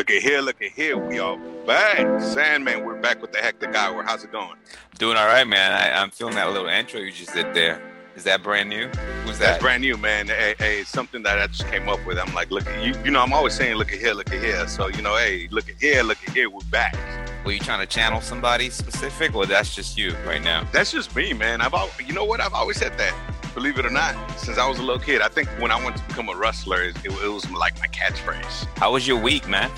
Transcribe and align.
Look 0.00 0.10
at 0.10 0.22
here, 0.22 0.40
look 0.40 0.62
at 0.62 0.70
here. 0.70 0.96
We 0.96 1.18
are 1.18 1.36
back. 1.66 2.22
Sandman, 2.22 2.86
we're 2.86 2.98
back 3.02 3.20
with 3.20 3.32
the 3.32 3.38
hectic 3.38 3.74
hour. 3.74 4.02
How's 4.02 4.24
it 4.24 4.32
going? 4.32 4.56
Doing 4.96 5.18
all 5.18 5.26
right, 5.26 5.46
man. 5.46 5.72
I, 5.72 6.00
I'm 6.00 6.08
feeling 6.08 6.36
that 6.36 6.50
little 6.50 6.68
intro 6.68 7.00
you 7.00 7.12
just 7.12 7.34
did 7.34 7.52
there. 7.52 7.82
Is 8.16 8.24
that 8.24 8.42
brand 8.42 8.70
new? 8.70 8.86
Who's 9.24 9.38
that? 9.40 9.44
That's 9.44 9.62
brand 9.62 9.82
new, 9.82 9.98
man. 9.98 10.28
Hey, 10.28 10.54
hey, 10.58 10.84
something 10.84 11.22
that 11.24 11.38
I 11.38 11.48
just 11.48 11.68
came 11.68 11.86
up 11.90 11.98
with. 12.06 12.18
I'm 12.18 12.32
like, 12.32 12.50
look 12.50 12.66
at 12.66 12.82
you. 12.82 12.94
You 13.04 13.10
know, 13.10 13.20
I'm 13.20 13.34
always 13.34 13.52
saying, 13.52 13.74
look 13.74 13.92
at 13.92 13.98
here, 13.98 14.14
look 14.14 14.32
at 14.32 14.42
here. 14.42 14.66
So 14.68 14.86
you 14.86 15.02
know, 15.02 15.18
hey, 15.18 15.48
look 15.50 15.68
at 15.68 15.74
here, 15.78 16.02
look 16.02 16.16
at 16.26 16.32
here. 16.32 16.48
We're 16.48 16.60
back. 16.70 16.96
Were 17.44 17.52
you 17.52 17.60
trying 17.60 17.80
to 17.80 17.86
channel 17.86 18.22
somebody 18.22 18.70
specific, 18.70 19.34
or 19.34 19.44
that's 19.44 19.74
just 19.74 19.98
you 19.98 20.16
right 20.26 20.42
now? 20.42 20.66
That's 20.72 20.92
just 20.92 21.14
me, 21.14 21.34
man. 21.34 21.60
I've, 21.60 21.74
al- 21.74 21.90
you 22.02 22.14
know 22.14 22.24
what? 22.24 22.40
I've 22.40 22.54
always 22.54 22.78
said 22.78 22.96
that. 22.96 23.14
Believe 23.52 23.78
it 23.78 23.84
or 23.84 23.90
not, 23.90 24.14
since 24.38 24.56
I 24.56 24.66
was 24.66 24.78
a 24.78 24.82
little 24.82 25.02
kid, 25.02 25.20
I 25.20 25.28
think 25.28 25.48
when 25.58 25.70
I 25.70 25.84
went 25.84 25.96
to 25.96 26.04
become 26.04 26.30
a 26.30 26.36
wrestler, 26.36 26.84
it, 26.84 27.04
it 27.04 27.10
was 27.10 27.50
like 27.50 27.78
my 27.80 27.86
catchphrase. 27.88 28.66
How 28.78 28.92
was 28.92 29.06
your 29.06 29.20
week, 29.20 29.46
man? 29.46 29.70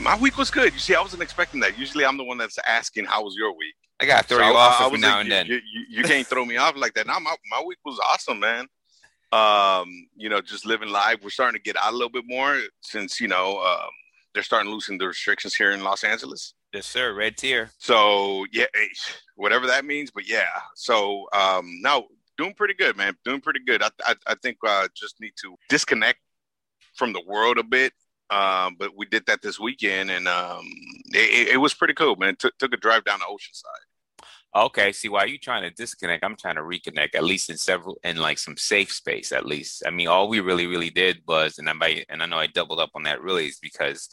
My 0.00 0.16
week 0.18 0.36
was 0.36 0.50
good. 0.50 0.72
You 0.72 0.78
see, 0.78 0.94
I 0.94 1.00
wasn't 1.00 1.22
expecting 1.22 1.60
that. 1.60 1.78
Usually, 1.78 2.04
I'm 2.04 2.16
the 2.16 2.24
one 2.24 2.38
that's 2.38 2.58
asking, 2.66 3.06
"How 3.06 3.22
was 3.24 3.34
your 3.36 3.56
week?" 3.56 3.74
I 3.98 4.04
gotta 4.06 4.26
throw 4.26 4.38
So 4.38 4.44
you 4.44 4.52
I- 4.52 4.56
off 4.60 4.80
I 4.80 4.86
every 4.86 4.98
now 4.98 5.16
like, 5.16 5.20
and 5.20 5.28
you- 5.28 5.34
then. 5.34 5.46
You, 5.46 5.54
you, 5.72 5.86
you 5.90 6.02
can't 6.04 6.26
throw 6.26 6.44
me 6.44 6.56
off 6.58 6.76
like 6.76 6.92
that. 6.94 7.06
Now 7.06 7.18
my, 7.18 7.34
my 7.50 7.62
week 7.66 7.78
was 7.84 7.98
awesome, 8.00 8.38
man. 8.40 8.66
Um, 9.32 9.90
you 10.14 10.28
know, 10.28 10.40
just 10.40 10.66
living 10.66 10.90
life. 10.90 11.18
We're 11.22 11.30
starting 11.30 11.58
to 11.58 11.62
get 11.62 11.76
out 11.76 11.90
a 11.92 11.96
little 11.96 12.10
bit 12.10 12.24
more 12.26 12.60
since 12.82 13.20
you 13.20 13.28
know 13.28 13.58
um, 13.62 13.88
they're 14.34 14.42
starting 14.42 14.68
to 14.70 14.74
loosen 14.74 14.98
the 14.98 15.06
restrictions 15.08 15.54
here 15.54 15.72
in 15.72 15.82
Los 15.82 16.04
Angeles. 16.04 16.54
yes, 16.74 16.86
sir. 16.86 17.14
Red 17.14 17.36
tier. 17.38 17.70
So 17.78 18.44
yeah, 18.52 18.66
eh, 18.74 18.86
whatever 19.34 19.66
that 19.66 19.84
means. 19.86 20.10
But 20.10 20.28
yeah, 20.28 20.46
so 20.74 21.26
um, 21.32 21.78
no, 21.80 22.06
doing 22.36 22.52
pretty 22.54 22.74
good, 22.74 22.96
man. 22.96 23.16
Doing 23.24 23.40
pretty 23.40 23.60
good. 23.66 23.82
I 23.82 23.88
I, 24.04 24.14
I 24.26 24.34
think 24.42 24.58
uh, 24.66 24.88
just 24.94 25.20
need 25.20 25.32
to 25.42 25.56
disconnect 25.70 26.18
from 26.94 27.12
the 27.14 27.22
world 27.26 27.56
a 27.58 27.64
bit. 27.64 27.92
Um, 28.30 28.76
but 28.78 28.90
we 28.96 29.06
did 29.06 29.24
that 29.26 29.42
this 29.42 29.58
weekend, 29.60 30.10
and 30.10 30.26
um, 30.28 30.64
it, 31.12 31.48
it- 31.48 31.48
it 31.54 31.56
was 31.58 31.74
pretty 31.74 31.94
cool, 31.94 32.16
man. 32.16 32.36
Took 32.38 32.56
took 32.58 32.72
a 32.74 32.76
drive 32.76 33.04
down 33.04 33.20
to 33.20 33.24
Oceanside. 33.26 33.84
Okay. 34.54 34.92
See, 34.92 35.08
why 35.08 35.24
you 35.24 35.38
trying 35.38 35.62
to 35.62 35.70
disconnect? 35.70 36.24
I'm 36.24 36.36
trying 36.36 36.54
to 36.56 36.62
reconnect, 36.62 37.14
at 37.14 37.24
least 37.24 37.50
in 37.50 37.56
several, 37.58 37.98
in 38.04 38.16
like 38.16 38.38
some 38.38 38.56
safe 38.56 38.90
space, 38.92 39.30
at 39.32 39.44
least. 39.46 39.82
I 39.86 39.90
mean, 39.90 40.08
all 40.08 40.28
we 40.28 40.40
really, 40.40 40.66
really 40.66 40.90
did 40.90 41.18
was, 41.28 41.58
and 41.58 41.68
I 41.68 41.74
might, 41.74 42.06
and 42.08 42.22
I 42.22 42.26
know 42.26 42.38
I 42.38 42.46
doubled 42.46 42.80
up 42.80 42.90
on 42.94 43.02
that 43.04 43.20
really 43.20 43.46
is 43.46 43.58
because 43.60 44.08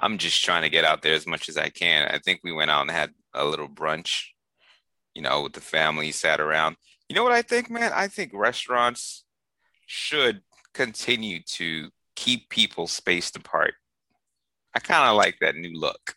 I'm 0.00 0.18
just 0.18 0.42
trying 0.44 0.62
to 0.62 0.68
get 0.68 0.84
out 0.84 1.02
there 1.02 1.14
as 1.14 1.26
much 1.26 1.48
as 1.48 1.56
I 1.56 1.68
can. 1.70 2.08
I 2.08 2.18
think 2.18 2.40
we 2.42 2.52
went 2.52 2.70
out 2.70 2.82
and 2.82 2.90
had 2.90 3.12
a 3.34 3.44
little 3.44 3.68
brunch, 3.68 4.24
you 5.14 5.22
know, 5.22 5.42
with 5.42 5.52
the 5.52 5.60
family, 5.60 6.10
sat 6.10 6.40
around. 6.40 6.76
You 7.08 7.14
know 7.14 7.22
what 7.22 7.32
I 7.32 7.42
think, 7.42 7.70
man? 7.70 7.92
I 7.94 8.08
think 8.08 8.32
restaurants 8.34 9.24
should 9.86 10.42
continue 10.72 11.40
to 11.46 11.90
keep 12.16 12.48
people 12.48 12.86
spaced 12.86 13.36
apart. 13.36 13.74
I 14.74 14.80
kind 14.80 15.08
of 15.08 15.16
like 15.16 15.38
that 15.40 15.56
new 15.56 15.72
look. 15.72 16.16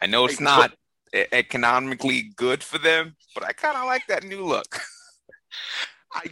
I 0.00 0.06
know 0.06 0.24
it's 0.26 0.40
not 0.40 0.72
economically 1.14 2.32
good 2.36 2.62
for 2.62 2.78
them, 2.78 3.16
but 3.34 3.44
I 3.44 3.52
kind 3.52 3.76
of 3.76 3.86
like 3.86 4.06
that 4.08 4.24
new 4.24 4.44
look. 4.44 4.80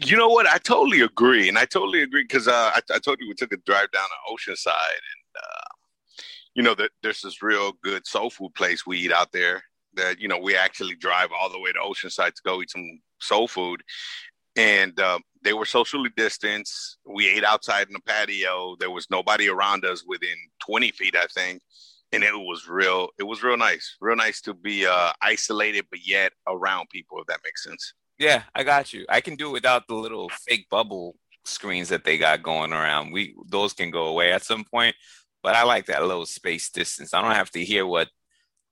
You 0.06 0.16
know 0.16 0.28
what? 0.28 0.46
I 0.46 0.58
totally 0.58 1.00
agree, 1.00 1.48
and 1.48 1.56
I 1.56 1.64
totally 1.64 2.02
agree 2.02 2.24
because 2.24 2.46
uh, 2.46 2.70
I, 2.74 2.80
I 2.94 2.98
told 2.98 3.18
you 3.18 3.28
we 3.28 3.34
took 3.34 3.52
a 3.52 3.56
drive 3.56 3.90
down 3.90 4.04
to 4.04 4.32
Oceanside, 4.34 4.68
and 4.68 5.42
uh, 5.42 6.24
you 6.54 6.62
know 6.62 6.74
that 6.74 6.90
there's 7.02 7.22
this 7.22 7.42
real 7.42 7.72
good 7.82 8.06
soul 8.06 8.28
food 8.28 8.52
place 8.54 8.86
we 8.86 8.98
eat 8.98 9.12
out 9.12 9.32
there. 9.32 9.62
That 9.94 10.20
you 10.20 10.28
know 10.28 10.38
we 10.38 10.54
actually 10.54 10.96
drive 10.96 11.30
all 11.32 11.50
the 11.50 11.58
way 11.58 11.72
to 11.72 11.78
Oceanside 11.78 12.34
to 12.34 12.42
go 12.44 12.60
eat 12.60 12.70
some 12.70 13.00
soul 13.20 13.48
food, 13.48 13.82
and 14.54 15.00
uh, 15.00 15.18
they 15.42 15.52
were 15.52 15.64
socially 15.64 16.10
distanced. 16.16 16.98
We 17.06 17.28
ate 17.28 17.44
outside 17.44 17.86
in 17.86 17.92
the 17.92 18.00
patio. 18.00 18.76
There 18.78 18.90
was 18.90 19.08
nobody 19.10 19.48
around 19.48 19.84
us 19.84 20.04
within 20.06 20.36
20 20.66 20.90
feet, 20.92 21.16
I 21.16 21.26
think, 21.34 21.62
and 22.12 22.22
it 22.22 22.34
was 22.34 22.68
real. 22.68 23.08
It 23.18 23.24
was 23.24 23.42
real 23.42 23.56
nice, 23.56 23.96
real 24.00 24.16
nice 24.16 24.40
to 24.42 24.54
be 24.54 24.86
uh, 24.86 25.12
isolated 25.22 25.86
but 25.90 26.06
yet 26.06 26.32
around 26.46 26.88
people. 26.90 27.20
If 27.20 27.26
that 27.26 27.40
makes 27.44 27.64
sense. 27.64 27.94
Yeah, 28.18 28.42
I 28.54 28.64
got 28.64 28.92
you. 28.92 29.06
I 29.08 29.22
can 29.22 29.36
do 29.36 29.48
it 29.48 29.52
without 29.52 29.88
the 29.88 29.94
little 29.94 30.28
fake 30.28 30.66
bubble 30.70 31.16
screens 31.44 31.88
that 31.88 32.04
they 32.04 32.18
got 32.18 32.42
going 32.42 32.72
around. 32.72 33.12
We 33.12 33.34
those 33.46 33.72
can 33.72 33.90
go 33.90 34.06
away 34.06 34.32
at 34.32 34.44
some 34.44 34.64
point, 34.64 34.94
but 35.42 35.54
I 35.54 35.62
like 35.62 35.86
that 35.86 36.02
little 36.02 36.26
space 36.26 36.70
distance. 36.70 37.14
I 37.14 37.22
don't 37.22 37.34
have 37.34 37.50
to 37.52 37.64
hear 37.64 37.86
what 37.86 38.08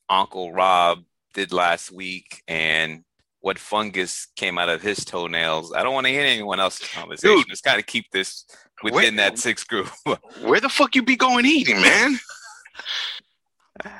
Uncle 0.09 0.53
Rob 0.53 1.04
did 1.34 1.53
last 1.53 1.91
week 1.91 2.42
and 2.47 3.04
what 3.41 3.59
fungus 3.59 4.26
came 4.37 4.59
out 4.59 4.69
of 4.69 4.82
his 4.82 5.04
toenails. 5.04 5.72
I 5.72 5.82
don't 5.82 5.94
want 5.94 6.06
to 6.06 6.12
hear 6.12 6.22
anyone 6.22 6.60
else's 6.60 6.88
conversation. 6.88 7.37
Dude. 7.37 7.49
Just 7.49 7.65
kind 7.65 7.78
of 7.78 7.87
keep 7.87 8.06
this 8.12 8.44
within 8.82 9.00
Wait, 9.00 9.16
that 9.16 9.38
six 9.38 9.65
group. 9.65 9.88
Where 10.43 10.60
the 10.60 10.69
fuck 10.69 10.94
you 10.94 11.03
be 11.03 11.16
going 11.16 11.47
eating, 11.47 11.81
man? 11.81 12.19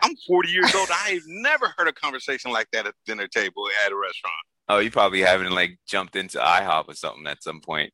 I'm 0.03 0.16
40 0.27 0.50
years 0.50 0.75
old. 0.75 0.88
I've 0.93 1.22
never 1.27 1.72
heard 1.77 1.87
a 1.87 1.93
conversation 1.93 2.50
like 2.50 2.66
that 2.72 2.87
at 2.87 2.94
the 2.94 3.12
dinner 3.12 3.28
table 3.28 3.69
at 3.84 3.93
a 3.93 3.97
restaurant. 3.97 4.34
oh, 4.69 4.78
you 4.78 4.91
probably 4.91 5.21
haven't 5.21 5.53
like 5.53 5.78
jumped 5.87 6.16
into 6.16 6.38
IHOP 6.38 6.88
or 6.88 6.94
something 6.94 7.27
at 7.27 7.43
some 7.43 7.60
point. 7.60 7.93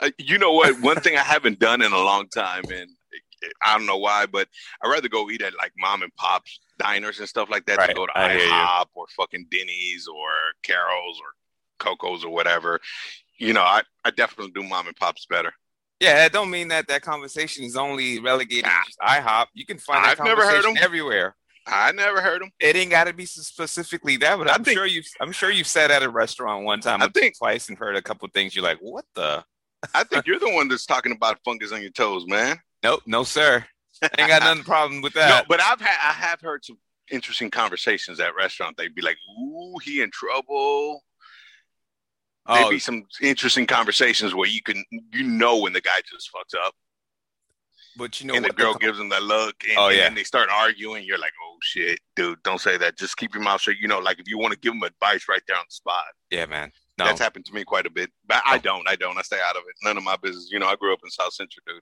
Uh, 0.00 0.10
you 0.18 0.38
know 0.38 0.52
what? 0.52 0.80
One 0.80 1.00
thing 1.00 1.16
I 1.16 1.22
haven't 1.22 1.58
done 1.58 1.82
in 1.82 1.92
a 1.92 1.98
long 1.98 2.28
time, 2.28 2.62
and 2.72 2.88
I 3.64 3.76
don't 3.76 3.86
know 3.86 3.98
why, 3.98 4.26
but 4.26 4.48
I'd 4.82 4.88
rather 4.88 5.08
go 5.08 5.28
eat 5.30 5.42
at 5.42 5.56
like 5.58 5.72
mom 5.78 6.02
and 6.02 6.14
pop's 6.16 6.60
diners 6.82 7.18
and 7.20 7.28
stuff 7.28 7.48
like 7.50 7.64
that 7.66 7.78
Right, 7.78 7.88
to 7.88 7.94
go 7.94 8.06
to 8.06 8.12
I. 8.14 8.36
IHOP 8.36 8.86
or 8.94 9.06
fucking 9.16 9.46
Denny's 9.50 10.06
or 10.08 10.28
Carrows 10.62 11.18
or 11.20 11.32
Coco's 11.78 12.24
or 12.24 12.30
whatever. 12.32 12.80
You 13.38 13.52
know, 13.52 13.62
I, 13.62 13.82
I 14.04 14.10
definitely 14.10 14.52
do 14.52 14.66
mom 14.68 14.86
and 14.86 14.96
pop's 14.96 15.26
better. 15.26 15.52
Yeah, 16.00 16.14
that 16.14 16.32
don't 16.32 16.50
mean 16.50 16.68
that 16.68 16.88
that 16.88 17.02
conversation 17.02 17.64
is 17.64 17.76
only 17.76 18.18
relegated 18.20 18.64
to 18.64 18.70
just 18.86 18.98
IHOP. 18.98 19.46
You 19.54 19.64
can 19.64 19.78
find 19.78 20.04
that 20.04 20.18
I've 20.20 20.24
never 20.24 20.42
heard 20.42 20.62
conversation 20.64 20.78
everywhere. 20.84 21.36
I 21.64 21.92
never 21.92 22.20
heard 22.20 22.42
them. 22.42 22.50
It 22.58 22.74
ain't 22.74 22.90
got 22.90 23.04
to 23.04 23.12
be 23.12 23.24
specifically 23.24 24.16
that, 24.16 24.36
but 24.36 24.50
I 24.50 24.54
I'm 24.54 24.64
think- 24.64 24.76
sure 24.76 24.86
you've 24.86 25.06
I'm 25.20 25.30
sure 25.30 25.48
you've 25.50 25.68
sat 25.68 25.92
at 25.92 26.02
a 26.02 26.08
restaurant 26.08 26.64
one 26.64 26.80
time 26.80 27.00
I 27.02 27.08
think- 27.08 27.38
twice 27.38 27.68
and 27.68 27.78
heard 27.78 27.94
a 27.94 28.02
couple 28.02 28.28
things. 28.34 28.56
You're 28.56 28.64
like, 28.64 28.78
what 28.80 29.04
the? 29.14 29.44
I 29.94 30.02
think 30.04 30.26
you're 30.26 30.40
the 30.40 30.50
one 30.50 30.66
that's 30.68 30.86
talking 30.86 31.12
about 31.12 31.38
fungus 31.44 31.70
on 31.72 31.80
your 31.82 31.92
toes, 31.92 32.24
man. 32.26 32.58
Nope, 32.82 33.02
no 33.06 33.22
sir. 33.22 33.64
Ain't 34.18 34.28
got 34.28 34.42
nothing 34.42 34.64
problem 34.64 35.00
with 35.02 35.14
No, 35.14 35.20
that. 35.22 35.48
but 35.48 35.60
I've 35.60 35.80
had 35.80 35.96
I 36.02 36.12
have 36.12 36.40
heard 36.40 36.64
some 36.64 36.78
interesting 37.10 37.50
conversations 37.50 38.20
at 38.20 38.34
restaurant. 38.34 38.76
They'd 38.76 38.94
be 38.94 39.02
like, 39.02 39.18
"Ooh, 39.40 39.76
he 39.82 40.00
in 40.02 40.10
trouble." 40.10 41.04
There'd 42.48 42.64
oh, 42.66 42.70
be 42.70 42.78
some 42.80 43.04
interesting 43.20 43.66
conversations 43.66 44.34
where 44.34 44.48
you 44.48 44.62
can 44.62 44.84
you 45.12 45.22
know 45.22 45.58
when 45.58 45.72
the 45.72 45.80
guy 45.80 46.00
just 46.10 46.30
fucks 46.34 46.58
up, 46.58 46.74
but 47.96 48.20
you 48.20 48.26
know 48.26 48.34
and 48.34 48.44
the 48.44 48.50
girl 48.50 48.74
gives 48.74 48.98
him 48.98 49.08
that 49.10 49.22
look, 49.22 49.54
and, 49.68 49.78
Oh, 49.78 49.88
and 49.88 49.96
yeah. 49.96 50.02
then 50.04 50.14
they 50.16 50.24
start 50.24 50.48
arguing. 50.50 51.04
You're 51.04 51.18
like, 51.18 51.32
"Oh 51.44 51.56
shit, 51.62 52.00
dude, 52.16 52.42
don't 52.42 52.60
say 52.60 52.76
that. 52.78 52.98
Just 52.98 53.16
keep 53.16 53.32
your 53.34 53.44
mouth 53.44 53.60
shut." 53.60 53.76
You 53.76 53.86
know, 53.86 54.00
like 54.00 54.18
if 54.18 54.26
you 54.26 54.38
want 54.38 54.52
to 54.54 54.58
give 54.58 54.72
them 54.72 54.82
advice 54.82 55.26
right 55.28 55.42
there 55.46 55.56
on 55.56 55.64
the 55.68 55.72
spot. 55.74 56.06
yeah, 56.30 56.46
man. 56.46 56.72
No, 56.98 57.06
That's 57.06 57.20
happened 57.20 57.46
to 57.46 57.54
me 57.54 57.64
quite 57.64 57.86
a 57.86 57.90
bit, 57.90 58.10
but 58.26 58.42
I 58.44 58.56
Oh. 58.56 58.58
don't. 58.58 58.86
I 58.88 58.96
don't. 58.96 59.16
I 59.16 59.22
stay 59.22 59.38
out 59.48 59.56
of 59.56 59.62
it. 59.66 59.74
None 59.82 59.96
of 59.96 60.02
my 60.04 60.16
business. 60.16 60.48
You 60.52 60.58
know, 60.58 60.66
I 60.66 60.76
grew 60.76 60.92
up 60.92 61.00
in 61.02 61.10
South 61.10 61.32
Central, 61.32 61.62
dude. 61.66 61.80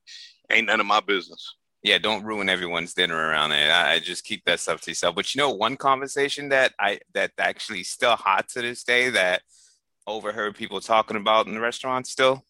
Ain't 0.50 0.66
none 0.68 0.78
of 0.78 0.86
my 0.86 1.00
business. 1.00 1.56
Yeah, 1.82 1.98
don't 1.98 2.24
ruin 2.24 2.48
everyone's 2.48 2.94
dinner 2.94 3.16
around 3.16 3.52
it. 3.52 3.70
I, 3.70 3.94
I 3.94 3.98
just 4.00 4.24
keep 4.24 4.44
that 4.44 4.60
stuff 4.60 4.80
to 4.82 4.90
yourself. 4.90 5.14
But 5.14 5.34
you 5.34 5.40
know, 5.40 5.50
one 5.50 5.76
conversation 5.76 6.50
that 6.50 6.72
I 6.78 7.00
that 7.14 7.32
actually 7.38 7.84
still 7.84 8.16
hot 8.16 8.48
to 8.50 8.60
this 8.60 8.84
day 8.84 9.10
that 9.10 9.42
overheard 10.06 10.56
people 10.56 10.80
talking 10.80 11.16
about 11.16 11.46
in 11.46 11.54
the 11.54 11.60
restaurant 11.60 12.06
still. 12.06 12.44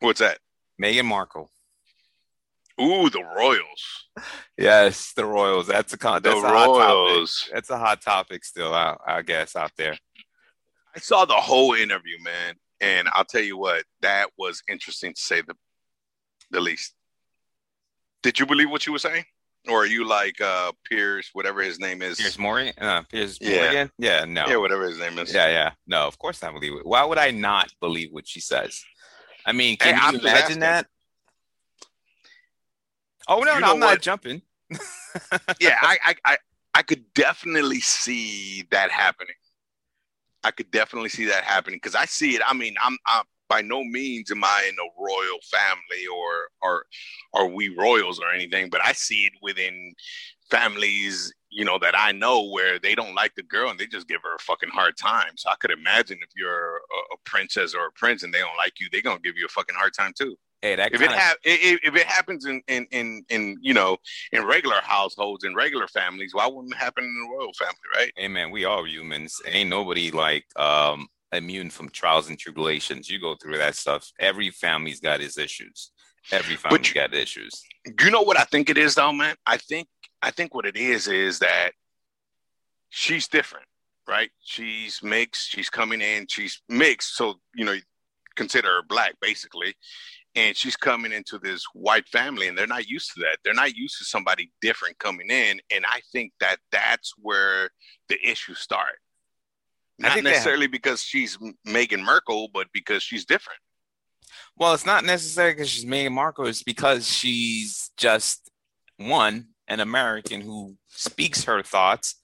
What's 0.00 0.20
that? 0.20 0.38
Meghan 0.80 1.04
Markle. 1.04 1.50
Ooh, 2.80 3.10
the 3.10 3.22
Royals. 3.36 4.08
Yes, 4.56 5.12
the 5.14 5.24
Royals. 5.24 5.66
That's 5.66 5.92
a 5.92 5.98
con. 5.98 6.22
The 6.22 6.30
That's 6.30 6.42
a 6.42 6.48
hot 6.48 6.66
topic. 6.66 6.78
Royals. 6.78 7.48
That's 7.52 7.70
a 7.70 7.78
hot 7.78 8.00
topic 8.00 8.44
still. 8.44 8.74
I, 8.74 8.96
I 9.06 9.22
guess 9.22 9.56
out 9.56 9.72
there. 9.76 9.96
I 10.94 10.98
saw 10.98 11.24
the 11.24 11.34
whole 11.34 11.74
interview, 11.74 12.16
man, 12.22 12.54
and 12.80 13.08
I'll 13.12 13.24
tell 13.24 13.42
you 13.42 13.56
what, 13.56 13.84
that 14.00 14.30
was 14.36 14.62
interesting 14.68 15.14
to 15.14 15.20
say 15.20 15.42
the 15.42 15.54
the 16.50 16.60
least. 16.60 16.94
Did 18.22 18.38
you 18.38 18.46
believe 18.46 18.70
what 18.70 18.86
you 18.86 18.92
were 18.92 18.98
saying, 18.98 19.24
or 19.68 19.82
are 19.82 19.86
you 19.86 20.06
like 20.06 20.40
uh 20.40 20.72
Pierce, 20.88 21.30
whatever 21.32 21.62
his 21.62 21.78
name 21.78 22.02
is? 22.02 22.18
Piers 22.18 22.38
Morgan. 22.38 22.72
Uh, 22.78 23.02
Piers 23.10 23.38
Yeah. 23.40 23.62
Morgan. 23.62 23.90
Yeah. 23.98 24.24
No. 24.24 24.46
Yeah, 24.46 24.56
whatever 24.56 24.86
his 24.86 24.98
name 24.98 25.18
is. 25.18 25.32
Yeah. 25.32 25.48
Yeah. 25.48 25.72
No. 25.86 26.06
Of 26.06 26.18
course 26.18 26.42
I 26.42 26.52
believe 26.52 26.74
it. 26.74 26.86
Why 26.86 27.04
would 27.04 27.18
I 27.18 27.30
not 27.30 27.72
believe 27.80 28.08
what 28.12 28.28
she 28.28 28.40
says? 28.40 28.82
I 29.46 29.52
mean, 29.52 29.76
Hey, 29.80 29.92
can 29.92 29.98
I'm 30.02 30.14
you 30.14 30.20
imagine 30.20 30.60
that? 30.60 30.86
Oh 33.28 33.40
no, 33.40 33.54
You 33.54 33.60
no, 33.60 33.72
I'm 33.72 33.78
not 33.78 34.00
jumping. 34.00 34.42
yeah, 35.60 35.76
I, 35.80 35.98
I, 36.04 36.14
I, 36.24 36.36
I 36.74 36.82
could 36.82 37.04
definitely 37.14 37.80
see 37.80 38.64
that 38.70 38.90
happening. 38.90 39.34
I 40.42 40.50
could 40.50 40.70
definitely 40.70 41.10
see 41.10 41.26
that 41.26 41.44
happening 41.44 41.76
because 41.76 41.94
I 41.94 42.06
see 42.06 42.34
it. 42.34 42.42
I 42.46 42.54
mean, 42.54 42.74
I'm, 42.82 42.96
I'm 43.06 43.24
by 43.50 43.60
no 43.60 43.82
means 43.82 44.30
am 44.30 44.44
I 44.44 44.70
in 44.70 44.76
a 44.76 45.02
royal 45.02 45.38
family 45.50 46.06
or 46.06 46.48
or 46.62 46.86
are 47.34 47.48
we 47.48 47.68
royals 47.68 48.20
or 48.20 48.32
anything, 48.32 48.70
but 48.70 48.80
I 48.82 48.92
see 48.92 49.24
it 49.26 49.32
within 49.42 49.92
families, 50.50 51.32
you 51.50 51.64
know, 51.64 51.78
that 51.80 51.98
I 51.98 52.12
know 52.12 52.48
where 52.48 52.78
they 52.78 52.94
don't 52.94 53.14
like 53.14 53.34
the 53.34 53.42
girl 53.42 53.68
and 53.68 53.78
they 53.78 53.86
just 53.86 54.08
give 54.08 54.22
her 54.22 54.34
a 54.36 54.38
fucking 54.38 54.70
hard 54.70 54.96
time. 54.96 55.32
So 55.36 55.50
I 55.50 55.56
could 55.60 55.72
imagine 55.72 56.18
if 56.22 56.30
you're 56.36 56.76
a, 56.76 57.14
a 57.14 57.16
princess 57.26 57.74
or 57.74 57.86
a 57.86 57.92
prince 57.92 58.22
and 58.22 58.32
they 58.32 58.38
don't 58.38 58.56
like 58.56 58.74
you, 58.80 58.88
they're 58.90 59.02
gonna 59.02 59.20
give 59.20 59.36
you 59.36 59.46
a 59.46 59.50
fucking 59.50 59.76
hard 59.76 59.92
time 59.98 60.12
too. 60.16 60.36
Hey, 60.62 60.76
that 60.76 60.92
if 60.92 61.00
it, 61.00 61.10
ha- 61.10 61.36
if, 61.42 61.80
if 61.82 61.96
it 61.96 62.06
happens 62.06 62.44
in, 62.44 62.60
in 62.68 62.86
in 62.90 63.24
in 63.30 63.56
you 63.62 63.72
know 63.72 63.96
in 64.30 64.44
regular 64.44 64.80
households 64.82 65.44
in 65.44 65.54
regular 65.54 65.88
families, 65.88 66.34
why 66.34 66.46
wouldn't 66.46 66.74
it 66.74 66.78
happen 66.78 67.02
in 67.02 67.22
the 67.22 67.34
royal 67.34 67.52
family, 67.54 67.74
right? 67.96 68.12
Hey 68.14 68.28
man, 68.28 68.50
we 68.50 68.66
all 68.66 68.86
humans. 68.86 69.40
Ain't 69.46 69.70
nobody 69.70 70.10
like 70.10 70.44
um 70.56 71.08
immune 71.32 71.70
from 71.70 71.88
trials 71.88 72.28
and 72.28 72.38
tribulations. 72.38 73.08
You 73.08 73.20
go 73.20 73.36
through 73.36 73.58
that 73.58 73.76
stuff. 73.76 74.10
Every 74.18 74.50
family's 74.50 75.00
got 75.00 75.20
its 75.20 75.38
issues. 75.38 75.92
Every 76.32 76.56
family's 76.56 76.88
you, 76.88 76.94
got 76.94 77.14
issues. 77.14 77.62
You 78.00 78.10
know 78.10 78.22
what 78.22 78.38
I 78.38 78.44
think 78.44 78.70
it 78.70 78.78
is 78.78 78.94
though, 78.94 79.12
man? 79.12 79.36
I 79.46 79.56
think 79.56 79.88
I 80.22 80.30
think 80.30 80.54
what 80.54 80.66
it 80.66 80.76
is 80.76 81.08
is 81.08 81.38
that 81.38 81.70
she's 82.90 83.26
different, 83.28 83.66
right? 84.08 84.30
She's 84.40 85.02
mixed, 85.02 85.50
she's 85.50 85.70
coming 85.70 86.00
in, 86.00 86.26
she's 86.28 86.60
mixed, 86.68 87.16
so 87.16 87.34
you 87.54 87.64
know, 87.64 87.76
consider 88.36 88.68
her 88.68 88.82
black 88.86 89.14
basically 89.20 89.74
and 90.36 90.56
she's 90.56 90.76
coming 90.76 91.12
into 91.12 91.38
this 91.38 91.64
white 91.74 92.08
family 92.08 92.48
and 92.48 92.56
they're 92.56 92.66
not 92.66 92.86
used 92.86 93.12
to 93.12 93.20
that 93.20 93.38
they're 93.44 93.54
not 93.54 93.74
used 93.74 93.98
to 93.98 94.04
somebody 94.04 94.52
different 94.60 94.98
coming 94.98 95.28
in 95.30 95.60
and 95.74 95.84
i 95.88 96.00
think 96.12 96.32
that 96.40 96.56
that's 96.70 97.12
where 97.18 97.70
the 98.08 98.16
issues 98.26 98.58
start 98.58 98.98
not 100.00 100.22
necessarily 100.22 100.66
because 100.66 101.02
she's 101.02 101.38
meghan 101.66 102.02
markle 102.04 102.48
but 102.52 102.68
because 102.72 103.02
she's 103.02 103.24
different. 103.24 103.60
Well 104.56 104.74
it's 104.74 104.86
not 104.86 105.04
necessarily 105.04 105.54
because 105.54 105.70
she's 105.70 105.84
meghan 105.84 106.12
markle 106.12 106.46
it's 106.46 106.62
because 106.62 107.06
she's 107.08 107.90
just 107.96 108.50
one 108.96 109.48
an 109.68 109.80
american 109.80 110.40
who 110.40 110.76
speaks 110.88 111.44
her 111.44 111.62
thoughts. 111.62 112.16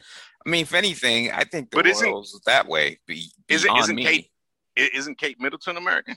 I 0.45 0.51
mean 0.51 0.63
if 0.63 0.75
anything 0.75 1.33
i 1.33 1.45
think 1.45 1.71
the 1.71 1.77
but 1.83 1.87
royals 1.87 2.41
that 2.47 2.69
way 2.69 2.99
be, 3.07 3.31
isn't, 3.49 3.77
isn't 3.77 3.97
kate 3.97 4.31
isn't 4.77 5.19
kate 5.19 5.41
middleton 5.41 5.77
american? 5.77 6.17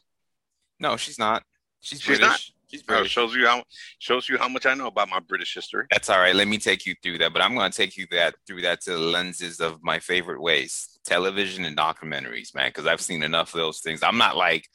No 0.79 0.97
she's 0.97 1.19
not. 1.19 1.43
She's, 1.81 2.01
She's 2.01 2.19
British. 2.19 2.53
Not? 2.69 2.77
She's 2.77 2.83
British. 2.83 3.17
Oh, 3.17 3.21
shows 3.21 3.35
you 3.35 3.45
how 3.47 3.63
shows 3.99 4.29
you 4.29 4.37
how 4.37 4.47
much 4.47 4.65
I 4.65 4.73
know 4.73 4.87
about 4.87 5.09
my 5.09 5.19
British 5.19 5.53
history. 5.53 5.85
That's 5.91 6.09
all 6.09 6.19
right. 6.19 6.35
Let 6.35 6.47
me 6.47 6.57
take 6.57 6.85
you 6.85 6.95
through 7.01 7.19
that, 7.19 7.33
but 7.33 7.41
I'm 7.41 7.55
going 7.55 7.71
to 7.71 7.75
take 7.75 7.97
you 7.97 8.05
that 8.11 8.35
through 8.47 8.61
that 8.61 8.81
to 8.81 8.91
the 8.91 8.97
lenses 8.97 9.59
of 9.59 9.83
my 9.83 9.99
favorite 9.99 10.41
ways: 10.41 10.99
television 11.05 11.65
and 11.65 11.77
documentaries, 11.77 12.53
man. 12.55 12.69
Because 12.69 12.85
I've 12.85 13.01
seen 13.01 13.23
enough 13.23 13.53
of 13.53 13.59
those 13.59 13.79
things. 13.79 14.03
I'm 14.03 14.17
not 14.17 14.37
like 14.37 14.67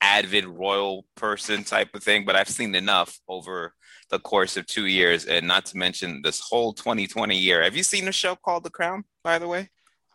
avid 0.00 0.44
royal 0.44 1.06
person 1.14 1.64
type 1.64 1.94
of 1.94 2.02
thing, 2.02 2.24
but 2.24 2.36
I've 2.36 2.48
seen 2.48 2.74
enough 2.74 3.18
over 3.28 3.74
the 4.10 4.18
course 4.18 4.56
of 4.56 4.66
two 4.66 4.86
years, 4.86 5.24
and 5.24 5.46
not 5.46 5.66
to 5.66 5.76
mention 5.78 6.20
this 6.22 6.40
whole 6.40 6.72
2020 6.72 7.36
year. 7.36 7.62
Have 7.62 7.76
you 7.76 7.82
seen 7.82 8.06
a 8.06 8.12
show 8.12 8.36
called 8.36 8.64
The 8.64 8.70
Crown? 8.70 9.04
By 9.22 9.38
the 9.38 9.48
way, 9.48 9.70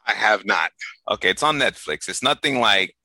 I 0.06 0.14
have 0.14 0.46
not. 0.46 0.72
Okay, 1.10 1.30
it's 1.30 1.44
on 1.44 1.60
Netflix. 1.60 2.08
It's 2.08 2.24
nothing 2.24 2.60
like 2.60 2.96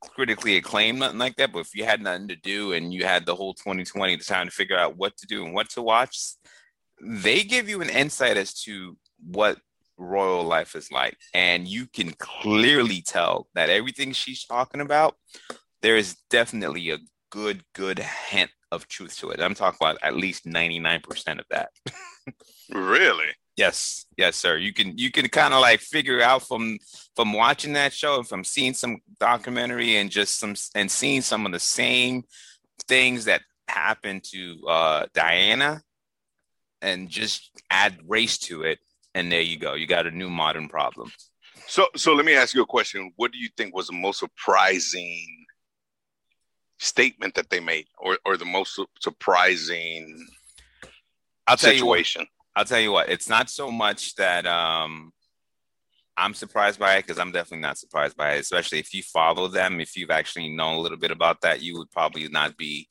critically 0.00 0.56
acclaimed, 0.56 0.98
nothing 0.98 1.18
like 1.18 1.36
that. 1.36 1.52
But 1.52 1.60
if 1.60 1.74
you 1.74 1.84
had 1.84 2.00
nothing 2.00 2.28
to 2.28 2.36
do 2.36 2.72
and 2.72 2.92
you 2.92 3.04
had 3.04 3.26
the 3.26 3.34
whole 3.34 3.54
2020 3.54 4.16
the 4.16 4.24
time 4.24 4.46
to 4.46 4.52
figure 4.52 4.76
out 4.76 4.96
what 4.96 5.16
to 5.18 5.26
do 5.26 5.44
and 5.44 5.54
what 5.54 5.70
to 5.70 5.82
watch, 5.82 6.18
they 7.00 7.42
give 7.42 7.68
you 7.68 7.80
an 7.82 7.90
insight 7.90 8.36
as 8.36 8.54
to 8.62 8.96
what 9.24 9.58
royal 9.98 10.44
life 10.44 10.74
is 10.74 10.90
like. 10.92 11.16
And 11.34 11.66
you 11.66 11.86
can 11.86 12.12
clearly 12.18 13.02
tell 13.02 13.48
that 13.54 13.70
everything 13.70 14.12
she's 14.12 14.44
talking 14.44 14.80
about, 14.80 15.16
there 15.82 15.96
is 15.96 16.16
definitely 16.30 16.90
a 16.90 16.98
good, 17.30 17.62
good 17.74 17.98
hint 17.98 18.50
of 18.72 18.88
truth 18.88 19.18
to 19.18 19.30
it. 19.30 19.40
I'm 19.40 19.54
talking 19.54 19.78
about 19.80 19.98
at 20.02 20.16
least 20.16 20.46
99% 20.46 21.38
of 21.38 21.44
that. 21.50 21.70
really? 22.72 23.28
Yes, 23.56 24.04
yes, 24.18 24.36
sir. 24.36 24.58
You 24.58 24.74
can 24.74 24.98
you 24.98 25.10
can 25.10 25.28
kind 25.28 25.54
of 25.54 25.60
like 25.60 25.80
figure 25.80 26.20
out 26.20 26.42
from 26.42 26.78
from 27.14 27.32
watching 27.32 27.72
that 27.72 27.92
show 27.92 28.18
and 28.18 28.28
from 28.28 28.44
seeing 28.44 28.74
some 28.74 28.98
documentary 29.18 29.96
and 29.96 30.10
just 30.10 30.38
some 30.38 30.54
and 30.74 30.90
seeing 30.90 31.22
some 31.22 31.46
of 31.46 31.52
the 31.52 31.58
same 31.58 32.24
things 32.86 33.24
that 33.24 33.40
happened 33.68 34.24
to 34.24 34.58
uh, 34.68 35.06
Diana, 35.14 35.82
and 36.82 37.08
just 37.08 37.50
add 37.70 37.98
race 38.06 38.36
to 38.38 38.62
it, 38.62 38.78
and 39.14 39.32
there 39.32 39.40
you 39.40 39.58
go. 39.58 39.74
You 39.74 39.86
got 39.86 40.06
a 40.06 40.10
new 40.10 40.28
modern 40.28 40.68
problem. 40.68 41.10
So, 41.66 41.86
so 41.96 42.12
let 42.12 42.26
me 42.26 42.34
ask 42.34 42.54
you 42.54 42.62
a 42.62 42.66
question. 42.66 43.12
What 43.16 43.32
do 43.32 43.38
you 43.38 43.48
think 43.56 43.74
was 43.74 43.88
the 43.88 43.94
most 43.94 44.20
surprising 44.20 45.46
statement 46.78 47.34
that 47.34 47.48
they 47.48 47.60
made, 47.60 47.86
or 47.98 48.18
or 48.26 48.36
the 48.36 48.44
most 48.44 48.78
surprising 49.00 50.28
I'll 51.46 51.56
situation? 51.56 52.26
I'll 52.56 52.64
tell 52.64 52.80
you 52.80 52.90
what, 52.90 53.10
it's 53.10 53.28
not 53.28 53.50
so 53.50 53.70
much 53.70 54.14
that 54.14 54.46
um, 54.46 55.12
I'm 56.16 56.32
surprised 56.32 56.80
by 56.80 56.96
it 56.96 57.02
because 57.02 57.18
I'm 57.18 57.30
definitely 57.30 57.60
not 57.60 57.76
surprised 57.76 58.16
by 58.16 58.32
it, 58.32 58.40
especially 58.40 58.78
if 58.78 58.94
you 58.94 59.02
follow 59.02 59.46
them. 59.46 59.78
If 59.78 59.94
you've 59.94 60.10
actually 60.10 60.48
known 60.48 60.76
a 60.76 60.80
little 60.80 60.96
bit 60.96 61.10
about 61.10 61.42
that, 61.42 61.62
you 61.62 61.76
would 61.76 61.90
probably 61.90 62.26
not 62.28 62.56
be 62.56 62.88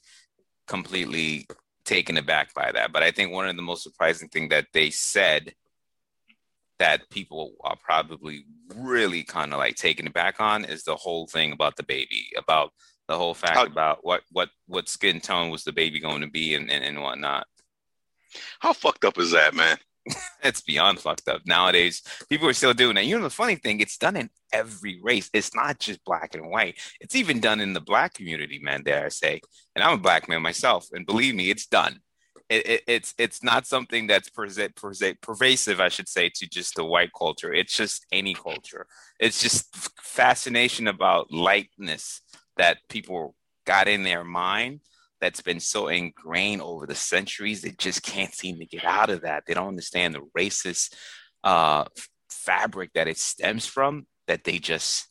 completely 0.67 1.47
taken 1.83 2.17
aback 2.17 2.53
by 2.53 2.71
that. 2.71 2.91
But 2.91 3.01
I 3.01 3.09
think 3.09 3.31
one 3.31 3.47
of 3.47 3.55
the 3.55 3.63
most 3.63 3.81
surprising 3.81 4.29
thing 4.29 4.49
that 4.49 4.67
they 4.71 4.91
said 4.91 5.53
that 6.77 7.09
people 7.09 7.53
are 7.63 7.77
probably 7.83 8.45
really 8.75 9.23
kind 9.23 9.51
of 9.51 9.59
like 9.59 9.75
taken 9.75 10.05
aback 10.05 10.39
on 10.39 10.63
is 10.65 10.83
the 10.83 10.95
whole 10.95 11.25
thing 11.25 11.53
about 11.53 11.75
the 11.75 11.83
baby, 11.83 12.27
about 12.37 12.71
the 13.07 13.17
whole 13.17 13.33
fact 13.33 13.55
How, 13.55 13.65
about 13.65 13.99
what 14.03 14.21
what 14.31 14.49
what 14.67 14.89
skin 14.89 15.19
tone 15.21 15.49
was 15.49 15.63
the 15.63 15.71
baby 15.71 15.99
going 15.99 16.21
to 16.21 16.29
be 16.29 16.53
and, 16.53 16.69
and, 16.69 16.83
and 16.83 17.01
whatnot. 17.01 17.47
How 18.59 18.73
fucked 18.73 19.05
up 19.05 19.17
is 19.17 19.31
that, 19.31 19.53
man? 19.53 19.77
it's 20.43 20.61
beyond 20.61 20.99
fucked 20.99 21.27
up. 21.27 21.41
Nowadays, 21.45 22.01
people 22.29 22.47
are 22.47 22.53
still 22.53 22.73
doing 22.73 22.95
that. 22.95 23.05
You 23.05 23.17
know, 23.17 23.23
the 23.23 23.29
funny 23.29 23.55
thing, 23.55 23.79
it's 23.79 23.97
done 23.97 24.15
in 24.15 24.29
every 24.53 24.99
race. 25.01 25.29
It's 25.33 25.55
not 25.55 25.79
just 25.79 26.03
black 26.05 26.35
and 26.35 26.49
white. 26.49 26.79
It's 27.01 27.15
even 27.15 27.39
done 27.39 27.59
in 27.59 27.73
the 27.73 27.81
black 27.81 28.13
community, 28.13 28.59
man, 28.59 28.83
dare 28.83 29.05
I 29.05 29.09
say. 29.09 29.41
And 29.75 29.83
I'm 29.83 29.99
a 29.99 30.01
black 30.01 30.29
man 30.29 30.41
myself. 30.41 30.87
And 30.93 31.05
believe 31.05 31.35
me, 31.35 31.49
it's 31.49 31.65
done. 31.65 31.99
It, 32.47 32.67
it, 32.67 32.81
it's 32.85 33.15
it's 33.17 33.41
not 33.41 33.65
something 33.65 34.05
that's 34.05 34.29
pervasive, 34.29 35.79
I 35.79 35.89
should 35.89 36.07
say, 36.07 36.29
to 36.35 36.47
just 36.47 36.75
the 36.75 36.85
white 36.85 37.09
culture. 37.17 37.51
It's 37.51 37.75
just 37.75 38.05
any 38.11 38.35
culture. 38.35 38.85
It's 39.19 39.41
just 39.41 39.75
fascination 39.99 40.87
about 40.87 41.31
lightness 41.31 42.21
that 42.57 42.77
people 42.87 43.35
got 43.65 43.87
in 43.87 44.03
their 44.03 44.23
mind 44.23 44.81
that's 45.21 45.41
been 45.41 45.59
so 45.59 45.87
ingrained 45.87 46.61
over 46.61 46.85
the 46.85 46.95
centuries. 46.95 47.61
They 47.61 47.71
just 47.71 48.03
can't 48.03 48.33
seem 48.33 48.59
to 48.59 48.65
get 48.65 48.83
out 48.83 49.09
of 49.09 49.21
that. 49.21 49.43
They 49.45 49.53
don't 49.53 49.69
understand 49.69 50.13
the 50.13 50.27
racist 50.37 50.93
uh, 51.43 51.85
fabric 52.29 52.91
that 52.93 53.07
it 53.07 53.17
stems 53.17 53.65
from, 53.65 54.07
that 54.27 54.43
they 54.43 54.59
just 54.59 55.07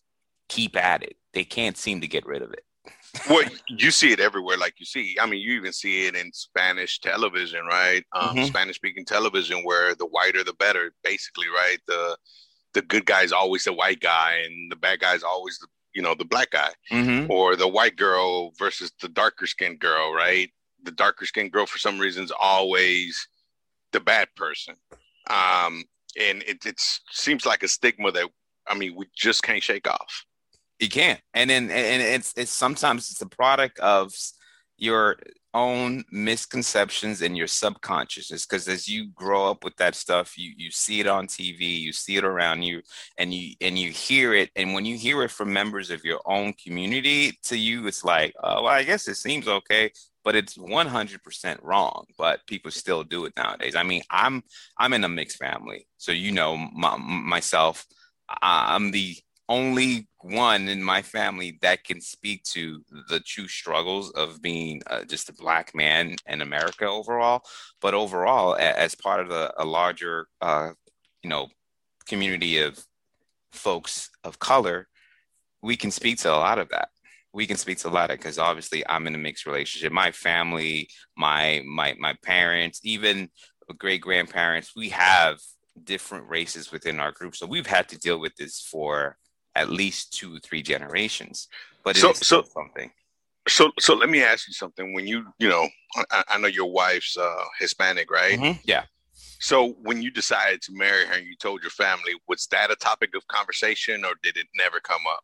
keep 0.49 0.77
at 0.77 1.03
it. 1.03 1.17
They 1.33 1.45
can't 1.45 1.77
seem 1.77 2.01
to 2.01 2.09
get 2.09 2.27
rid 2.27 2.43
of 2.43 2.53
it. 2.53 2.65
well, 3.31 3.45
you 3.69 3.91
see 3.91 4.13
it 4.13 4.21
everywhere, 4.21 4.59
like 4.59 4.75
you 4.79 4.87
see. 4.87 5.17
I 5.21 5.27
mean, 5.27 5.41
you 5.41 5.55
even 5.55 5.73
see 5.73 6.07
it 6.07 6.17
in 6.17 6.33
Spanish 6.33 7.01
television, 7.01 7.65
right? 7.65 8.05
Um, 8.13 8.37
mm-hmm. 8.37 8.45
Spanish 8.45 8.77
speaking 8.77 9.05
television, 9.05 9.65
where 9.65 9.95
the 9.95 10.07
whiter 10.07 10.45
the 10.45 10.53
better, 10.55 10.93
basically, 11.03 11.47
right? 11.49 11.79
The 11.87 12.17
the 12.75 12.83
good 12.83 13.07
guy 13.07 13.23
is 13.23 13.33
always 13.33 13.65
the 13.65 13.73
white 13.73 14.01
guy, 14.01 14.43
and 14.45 14.71
the 14.71 14.77
bad 14.77 15.01
guy 15.01 15.15
is 15.15 15.23
always 15.23 15.59
the 15.59 15.69
you 15.95 16.03
know 16.03 16.15
the 16.15 16.25
black 16.25 16.51
guy 16.51 16.71
mm-hmm. 16.91 17.31
or 17.31 17.57
the 17.57 17.69
white 17.69 17.97
girl 17.97 18.53
versus 18.59 18.93
the 19.01 19.09
darker 19.09 19.47
skinned 19.47 19.79
girl 19.81 20.13
right? 20.13 20.51
The 20.83 20.93
darker 20.93 21.27
skinned 21.27 21.53
girl 21.53 21.67
for 21.67 21.79
some 21.79 21.99
reason 21.99 22.25
is 22.25 22.33
always 22.39 23.29
the 23.93 24.01
bad 24.01 24.29
person. 24.37 24.75
Um 25.31 25.85
and 26.21 26.43
it 26.43 26.65
it's, 26.65 27.01
seems 27.11 27.45
like 27.45 27.63
a 27.63 27.69
stigma 27.69 28.13
that 28.13 28.29
i 28.69 28.75
mean 28.75 28.95
we 28.97 29.07
just 29.17 29.43
can't 29.43 29.63
shake 29.63 29.89
off. 29.89 30.25
You 30.81 30.89
can't. 30.89 31.21
And 31.33 31.49
then 31.49 31.71
and 31.71 32.03
it's 32.03 32.35
it's 32.37 32.51
sometimes 32.51 33.11
it's 33.11 33.23
a 33.23 33.27
product 33.27 33.79
of 33.79 34.13
your 34.77 35.17
own 35.55 36.05
misconceptions 36.11 37.23
in 37.23 37.37
your 37.37 37.47
subconsciousness 37.47 38.45
because 38.45 38.67
as 38.67 38.89
you 38.89 39.09
grow 39.15 39.49
up 39.49 39.63
with 39.63 39.77
that 39.77 39.95
stuff 39.95 40.37
you 40.37 40.53
you 40.57 40.69
see 40.71 40.99
it 40.99 41.07
on 41.07 41.29
TV 41.29 41.61
you 41.61 41.93
see 41.93 42.17
it 42.17 42.25
around 42.25 42.63
you 42.63 42.83
and 43.19 43.33
you 43.33 43.55
and 43.61 43.79
you 43.79 43.91
hear 43.91 44.35
it 44.35 44.51
and 44.57 44.75
when 44.75 44.85
you 44.85 44.97
hear 44.97 45.23
it 45.23 45.31
from 45.31 45.53
members 45.53 45.91
of 45.91 46.05
your 46.05 46.21
own 46.27 46.53
community 46.55 47.39
to 47.45 47.57
you 47.57 47.87
it's 47.87 48.05
like 48.05 48.35
oh 48.43 48.65
well, 48.65 48.73
I 48.73 48.83
guess 48.83 49.07
it 49.07 49.15
seems 49.15 49.47
okay 49.47 49.93
but 50.25 50.35
it's 50.35 50.57
100% 50.57 51.59
wrong 51.63 52.07
but 52.19 52.41
people 52.47 52.71
still 52.71 53.05
do 53.05 53.27
it 53.27 53.35
nowadays. 53.37 53.77
I 53.77 53.85
mean 53.85 54.03
I'm 54.11 54.43
I'm 54.77 54.93
in 54.93 55.05
a 55.05 55.09
mixed 55.09 55.37
family 55.37 55.87
so 55.99 56.11
you 56.11 56.33
know 56.33 56.57
my, 56.57 56.97
myself 56.97 57.87
I'm 58.43 58.91
the 58.91 59.17
only 59.49 60.09
one 60.21 60.69
in 60.69 60.83
my 60.83 61.03
family 61.03 61.59
that 61.61 61.85
can 61.85 62.01
speak 62.01 62.43
to 62.45 62.83
the 63.09 63.21
true 63.21 63.47
struggles 63.47 64.11
of 64.13 64.41
being 64.41 64.81
uh, 64.87 65.05
just 65.05 65.29
a 65.29 65.35
black 65.35 65.75
man 65.75 66.17
in 66.27 66.41
America 66.41 66.87
overall. 66.87 67.43
But 67.81 67.95
overall, 67.95 68.57
as 68.57 68.95
part 68.95 69.21
of 69.21 69.31
a, 69.31 69.53
a 69.59 69.65
larger, 69.65 70.29
uh, 70.41 70.71
you 71.23 71.29
know, 71.29 71.49
community 72.07 72.59
of 72.59 72.83
folks 73.53 74.11
of 74.25 74.39
color, 74.39 74.89
we 75.63 75.77
can 75.77 75.91
speak 75.91 76.19
to 76.19 76.31
a 76.31 76.37
lot 76.37 76.59
of 76.59 76.69
that. 76.71 76.89
We 77.33 77.47
can 77.47 77.57
speak 77.57 77.79
to 77.79 77.89
a 77.89 77.91
lot 77.91 78.11
of 78.11 78.19
because 78.19 78.39
obviously 78.39 78.87
I'm 78.89 79.07
in 79.07 79.15
a 79.15 79.19
mixed 79.19 79.47
relationship. 79.47 79.93
My 79.93 80.13
family, 80.13 80.89
my 81.17 81.63
my 81.67 81.95
my 81.99 82.15
parents, 82.23 82.81
even 82.85 83.29
great 83.79 84.01
grandparents, 84.01 84.73
we 84.77 84.91
have 84.91 85.39
different 85.83 86.29
races 86.29 86.71
within 86.71 87.01
our 87.01 87.11
group. 87.13 87.35
So 87.35 87.47
we've 87.47 87.67
had 87.67 87.89
to 87.89 87.99
deal 87.99 88.21
with 88.21 88.37
this 88.37 88.61
for 88.61 89.17
at 89.55 89.71
least 89.71 90.13
two, 90.13 90.39
three 90.41 90.63
generations. 90.63 91.49
But 91.85 91.97
so, 91.97 92.13
so 92.13 92.43
something. 92.43 92.91
So, 93.47 93.71
so 93.79 93.95
let 93.95 94.09
me 94.09 94.23
ask 94.23 94.49
you 94.49 94.55
something. 94.55 94.95
When 94.95 95.07
you, 95.07 95.27
you 95.39 95.49
know, 95.49 95.69
I, 96.11 96.25
I 96.29 96.39
know 96.39 96.49
your 96.49 96.71
wife's 96.71 97.17
uh, 97.17 97.45
Hispanic, 97.61 98.11
right? 98.11 98.39
Mhm. 98.39 98.59
Yeah. 98.65 98.85
So, 99.39 99.77
when 99.83 100.01
you 100.01 100.11
decided 100.11 100.63
to 100.63 100.73
marry 100.73 101.05
her 101.05 101.13
and 101.13 101.27
you 101.27 101.37
told 101.37 101.63
your 101.63 101.71
family, 101.71 102.15
was 102.27 102.47
that 102.47 102.71
a 102.71 102.77
topic 102.77 103.15
of 103.15 103.27
conversation, 103.29 104.05
or 104.05 104.15
did 104.23 104.37
it 104.39 104.47
never 104.57 104.81
come 104.81 105.03
up? 105.11 105.23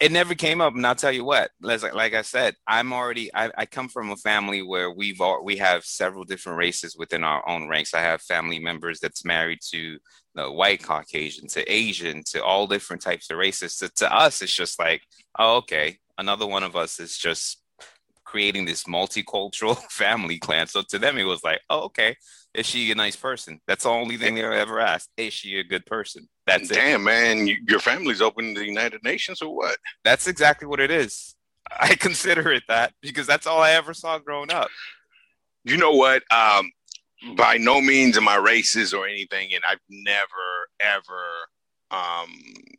It 0.00 0.12
never 0.12 0.34
came 0.34 0.60
up 0.60 0.74
and 0.74 0.86
i'll 0.86 0.94
tell 0.94 1.12
you 1.12 1.24
what 1.24 1.50
like, 1.60 1.82
like 1.94 2.14
i 2.14 2.22
said 2.22 2.54
i'm 2.66 2.92
already 2.92 3.32
I, 3.34 3.50
I 3.56 3.66
come 3.66 3.88
from 3.88 4.10
a 4.10 4.16
family 4.16 4.62
where 4.62 4.90
we've 4.90 5.20
all, 5.20 5.44
we 5.44 5.56
have 5.56 5.84
several 5.84 6.24
different 6.24 6.58
races 6.58 6.96
within 6.96 7.24
our 7.24 7.46
own 7.48 7.68
ranks. 7.68 7.94
I 7.94 8.00
have 8.00 8.22
family 8.22 8.58
members 8.58 9.00
that's 9.00 9.24
married 9.24 9.60
to 9.70 9.98
the 10.34 10.50
white 10.50 10.82
caucasian 10.82 11.46
to 11.48 11.72
asian 11.72 12.22
to 12.30 12.42
all 12.42 12.66
different 12.66 13.02
types 13.02 13.30
of 13.30 13.38
races. 13.38 13.74
So 13.74 13.88
to 13.96 14.14
us 14.14 14.42
it's 14.42 14.54
just 14.54 14.78
like 14.78 15.02
oh 15.38 15.56
okay 15.58 15.98
another 16.18 16.46
one 16.46 16.62
of 16.62 16.76
us 16.76 17.00
is 17.00 17.16
just 17.16 17.61
creating 18.32 18.64
this 18.64 18.84
multicultural 18.84 19.76
family 19.90 20.38
clan 20.38 20.66
so 20.66 20.80
to 20.80 20.98
them 20.98 21.18
it 21.18 21.24
was 21.24 21.44
like 21.44 21.60
oh 21.68 21.82
okay 21.82 22.16
is 22.54 22.64
she 22.66 22.90
a 22.90 22.94
nice 22.94 23.16
person 23.16 23.60
that's 23.66 23.84
the 23.84 23.90
only 23.90 24.16
thing 24.16 24.34
they 24.34 24.42
ever 24.42 24.80
asked 24.80 25.10
is 25.18 25.32
she 25.34 25.58
a 25.58 25.64
good 25.64 25.84
person 25.84 26.26
that's 26.46 26.70
it 26.70 26.74
Damn, 26.74 27.04
man, 27.04 27.46
you, 27.46 27.58
your 27.68 27.78
family's 27.78 28.20
open 28.20 28.54
to 28.54 28.60
the 28.60 28.66
United 28.66 29.04
Nations 29.04 29.40
or 29.40 29.54
what? 29.54 29.76
That's 30.04 30.26
exactly 30.26 30.66
what 30.66 30.80
it 30.80 30.90
is. 30.90 31.34
I 31.70 31.94
consider 32.00 32.52
it 32.52 32.64
that 32.68 32.92
because 33.00 33.26
that's 33.26 33.46
all 33.46 33.60
I 33.60 33.72
ever 33.72 33.94
saw 33.94 34.18
growing 34.18 34.52
up. 34.52 34.68
You 35.64 35.76
know 35.76 35.92
what? 35.92 36.22
Um, 36.32 36.70
by 37.36 37.56
no 37.56 37.80
means 37.80 38.16
am 38.16 38.28
I 38.28 38.36
racist 38.36 38.98
or 38.98 39.06
anything, 39.06 39.54
and 39.54 39.62
I've 39.68 39.78
never 39.88 40.26
ever, 40.80 41.22
um, 41.92 42.28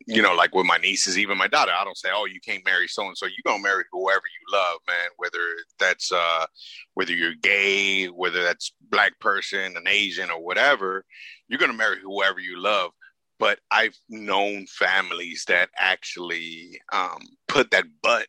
you 0.06 0.20
know, 0.20 0.34
like 0.34 0.54
with 0.54 0.66
my 0.66 0.76
nieces, 0.76 1.16
even 1.16 1.38
my 1.38 1.48
daughter, 1.48 1.72
I 1.78 1.84
don't 1.84 1.96
say, 1.96 2.10
"Oh, 2.12 2.26
you 2.26 2.40
can't 2.40 2.64
marry 2.64 2.88
so 2.88 3.06
and 3.06 3.16
so." 3.16 3.26
You 3.26 3.36
gonna 3.46 3.62
marry 3.62 3.84
whoever 3.92 4.22
you 4.26 4.58
love, 4.58 4.80
man. 4.86 5.08
Whether 5.16 5.38
that's 5.78 6.12
uh, 6.12 6.46
whether 6.94 7.12
you're 7.12 7.34
gay, 7.34 8.06
whether 8.06 8.42
that's 8.42 8.74
black 8.90 9.18
person, 9.20 9.76
an 9.76 9.86
Asian, 9.86 10.30
or 10.30 10.44
whatever, 10.44 11.04
you're 11.48 11.60
gonna 11.60 11.72
marry 11.72 12.00
whoever 12.02 12.40
you 12.40 12.60
love. 12.60 12.90
But 13.38 13.60
I've 13.70 13.96
known 14.08 14.66
families 14.66 15.44
that 15.48 15.70
actually 15.78 16.80
um, 16.92 17.22
put 17.48 17.70
that 17.70 17.84
butt 18.02 18.26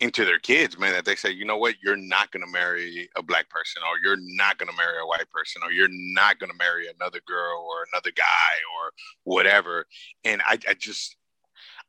into 0.00 0.24
their 0.24 0.38
kids, 0.38 0.78
man, 0.78 0.92
that 0.92 1.04
they 1.04 1.16
say, 1.16 1.30
you 1.30 1.44
know 1.44 1.56
what, 1.56 1.76
you're 1.82 1.96
not 1.96 2.30
going 2.30 2.44
to 2.44 2.52
marry 2.52 3.08
a 3.16 3.22
black 3.22 3.48
person, 3.48 3.82
or 3.82 3.98
you're 4.04 4.18
not 4.36 4.58
going 4.58 4.68
to 4.68 4.76
marry 4.76 4.98
a 5.00 5.06
white 5.06 5.30
person, 5.32 5.62
or 5.64 5.72
you're 5.72 5.88
not 5.90 6.38
going 6.38 6.50
to 6.50 6.56
marry 6.58 6.86
another 6.88 7.20
girl 7.26 7.66
or 7.70 7.86
another 7.92 8.10
guy 8.14 8.22
or 8.22 8.92
whatever. 9.24 9.86
And 10.24 10.42
I, 10.46 10.58
I 10.68 10.74
just, 10.74 11.16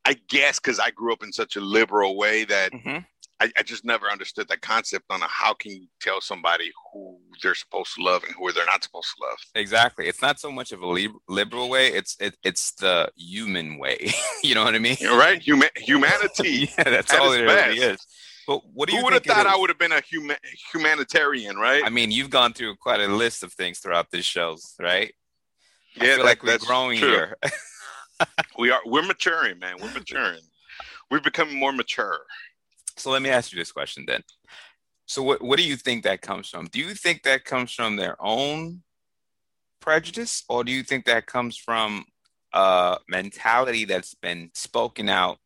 I 0.06 0.16
guess 0.30 0.58
because 0.60 0.80
I 0.80 0.92
grew 0.92 1.12
up 1.12 1.22
in 1.24 1.34
such 1.34 1.58
a 1.58 1.62
liberal 1.62 2.16
way 2.16 2.46
that 2.46 2.72
Mhm. 2.72 3.06
I, 3.40 3.52
I 3.58 3.62
just 3.64 3.86
never 3.86 4.10
understood 4.10 4.48
that 4.48 4.62
concept 4.62 5.06
on 5.12 5.20
how 5.22 5.54
can 5.54 5.72
you 5.72 5.88
tell 6.02 6.22
somebody 6.22 6.72
who 6.92 7.20
they're 7.44 7.54
supposed 7.54 7.94
to 7.96 8.04
love 8.04 8.24
and 8.24 8.34
who 8.36 8.52
they're 8.52 8.66
not 8.66 8.84
supposed 8.84 9.10
to 9.16 9.24
love. 9.28 9.38
Exactly. 9.54 10.08
It's 10.08 10.22
not 10.22 10.40
so 10.40 10.52
much 10.52 10.72
of 10.72 10.82
a 10.82 10.88
lib- 10.88 11.12
liberal 11.30 11.70
way. 11.70 11.88
It's 11.90 12.16
it, 12.20 12.36
it's 12.44 12.72
the 12.74 13.10
human 13.16 13.78
way. 13.78 14.12
you 14.44 14.56
know 14.56 14.64
what 14.64 14.74
I 14.74 14.80
mean? 14.80 14.98
You're 15.00 15.18
right. 15.18 15.40
Huma- 15.42 15.78
humanity. 15.78 16.70
yeah, 16.78 16.84
that's 16.86 17.14
all 17.14 17.32
it 17.32 17.42
really 17.42 17.78
is. 17.78 18.00
But 18.48 18.62
what 18.74 18.88
do 18.88 18.94
you 18.96 19.00
Who 19.00 19.06
would 19.06 19.14
have 19.14 19.24
thought 19.24 19.46
I 19.46 19.58
would 19.58 19.70
have 19.70 19.78
been 19.78 19.92
a 19.92 20.02
huma- 20.02 20.38
humanitarian, 20.74 21.58
right? 21.58 21.84
I 21.86 21.90
mean, 21.90 22.12
you've 22.12 22.30
gone 22.30 22.54
through 22.54 22.76
quite 22.78 23.02
a 23.02 23.08
list 23.08 23.44
of 23.44 23.52
things 23.54 23.80
throughout 23.80 24.10
this 24.10 24.26
shows, 24.26 24.74
right? 24.80 25.14
I 26.00 26.06
yeah, 26.06 26.16
feel 26.16 26.18
that- 26.18 26.26
like 26.26 26.44
we're 26.44 26.58
growing 26.60 26.98
true. 27.00 27.10
here. 27.10 27.38
We 28.58 28.72
are. 28.72 28.80
We're 28.84 29.04
maturing, 29.06 29.60
man. 29.60 29.76
We're 29.80 29.94
maturing. 29.94 30.40
We're 31.12 31.20
becoming 31.22 31.60
more 31.60 31.72
mature. 31.72 32.18
So 32.98 33.12
let 33.12 33.22
me 33.22 33.30
ask 33.30 33.52
you 33.52 33.60
this 33.60 33.72
question 33.72 34.06
then. 34.08 34.24
So 35.06 35.24
what 35.24 35.42
what 35.42 35.58
do 35.58 35.64
you 35.64 35.78
think 35.78 36.04
that 36.04 36.22
comes 36.22 36.50
from? 36.50 36.68
Do 36.68 36.80
you 36.80 36.94
think 36.94 37.24
that 37.24 37.46
comes 37.46 37.72
from 37.72 37.96
their 37.96 38.18
own 38.20 38.84
prejudice 39.80 40.44
or 40.50 40.64
do 40.64 40.72
you 40.72 40.84
think 40.84 41.06
that 41.06 41.28
comes 41.28 41.58
from 41.58 42.06
a 42.54 42.98
mentality 43.08 43.86
that's 43.86 44.16
been 44.16 44.52
spoken 44.54 45.08
out 45.08 45.38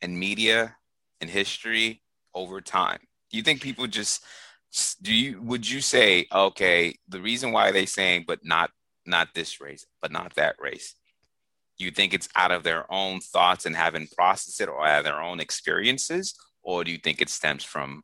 in 0.00 0.18
media 0.18 0.76
and 1.20 1.28
history 1.28 2.02
over 2.34 2.60
time? 2.60 3.00
Do 3.30 3.36
you 3.36 3.42
think 3.42 3.60
people 3.60 3.86
just 3.86 4.22
do 5.02 5.12
you 5.12 5.42
would 5.42 5.68
you 5.68 5.80
say 5.80 6.26
okay, 6.32 6.94
the 7.08 7.20
reason 7.20 7.52
why 7.52 7.72
they 7.72 7.86
saying 7.86 8.24
but 8.26 8.40
not 8.44 8.70
not 9.04 9.28
this 9.34 9.60
race, 9.60 9.86
but 10.00 10.12
not 10.12 10.34
that 10.34 10.56
race? 10.60 10.94
You 11.78 11.90
think 11.90 12.12
it's 12.14 12.28
out 12.36 12.52
of 12.52 12.62
their 12.62 12.90
own 12.92 13.20
thoughts 13.20 13.64
and 13.66 13.74
having 13.74 14.08
processed 14.16 14.60
it 14.60 14.68
or 14.68 14.86
out 14.86 14.98
of 14.98 15.04
their 15.04 15.20
own 15.20 15.40
experiences? 15.40 16.34
Or 16.68 16.84
do 16.84 16.92
you 16.92 16.98
think 16.98 17.22
it 17.22 17.30
stems 17.30 17.64
from 17.64 18.02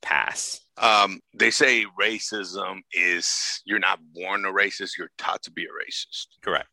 past? 0.00 0.62
Um, 0.78 1.20
they 1.34 1.50
say 1.50 1.84
racism 2.00 2.80
is 2.90 3.60
you're 3.66 3.78
not 3.78 4.00
born 4.14 4.46
a 4.46 4.48
racist; 4.48 4.92
you're 4.96 5.10
taught 5.18 5.42
to 5.42 5.50
be 5.50 5.64
a 5.64 5.66
racist. 5.66 6.28
Correct. 6.42 6.68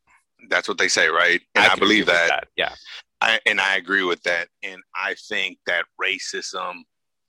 That's 0.48 0.68
what 0.68 0.78
they 0.78 0.88
say, 0.88 1.08
right? 1.08 1.42
And 1.54 1.66
I, 1.66 1.68
can 1.68 1.78
believe 1.78 2.06
with 2.06 2.16
that. 2.16 2.48
Yeah. 2.56 2.72
I, 3.20 3.40
and 3.46 3.60
I 3.60 3.76
agree 3.76 4.04
with 4.04 4.22
that. 4.22 4.48
And 4.62 4.80
I 4.94 5.14
think 5.28 5.58
that 5.66 5.84
racism 6.02 6.80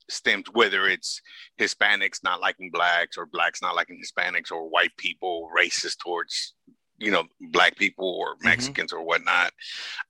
stems 0.08 0.46
whether 0.52 0.86
it's 0.86 1.20
Hispanics 1.60 2.22
not 2.24 2.40
liking 2.40 2.70
blacks 2.70 3.18
or 3.18 3.26
blacks 3.26 3.60
not 3.60 3.74
liking 3.74 4.00
Hispanics 4.00 4.50
or 4.50 4.68
white 4.68 4.96
people 4.96 5.50
racist 5.56 5.98
towards 5.98 6.54
you 6.98 7.10
know 7.10 7.24
black 7.52 7.76
people 7.76 8.08
or 8.08 8.36
Mexicans 8.42 8.92
or 8.92 9.02
whatnot. 9.02 9.52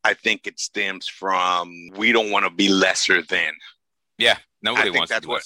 I 0.05 0.15
think 0.15 0.47
it 0.47 0.61
stems 0.61 1.09
from 1.09 1.73
we 1.97 2.13
don't 2.13 2.31
want 2.31 2.45
to 2.45 2.51
be 2.51 2.69
lesser 2.69 3.23
than. 3.23 3.53
Yeah. 4.19 4.39
Nobody 4.63 4.89
I 4.89 4.93
wants 4.93 5.11
to 5.11 5.15
that's 5.15 5.27
be 5.27 5.31
what 5.31 5.43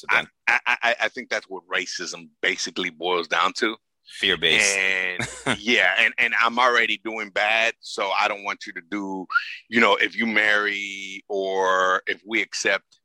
I, 0.49 0.59
I, 0.67 0.95
I 1.03 1.09
think 1.09 1.29
that's 1.29 1.47
what 1.49 1.63
racism 1.73 2.29
basically 2.41 2.91
boils 2.91 3.29
down 3.29 3.53
to. 3.55 3.77
fear 4.19 4.37
based. 4.37 4.77
And 4.77 5.59
yeah, 5.59 5.95
and, 5.99 6.13
and 6.19 6.35
I'm 6.41 6.59
already 6.59 7.01
doing 7.05 7.31
bad, 7.31 7.75
so 7.81 8.11
I 8.11 8.29
don't 8.29 8.45
want 8.45 8.67
you 8.67 8.73
to 8.75 8.83
do, 8.91 9.27
you 9.69 9.81
know, 9.81 9.97
if 9.97 10.17
you 10.17 10.27
marry 10.27 11.23
or 11.29 12.03
if 12.07 12.23
we 12.27 12.43
accept 12.43 13.01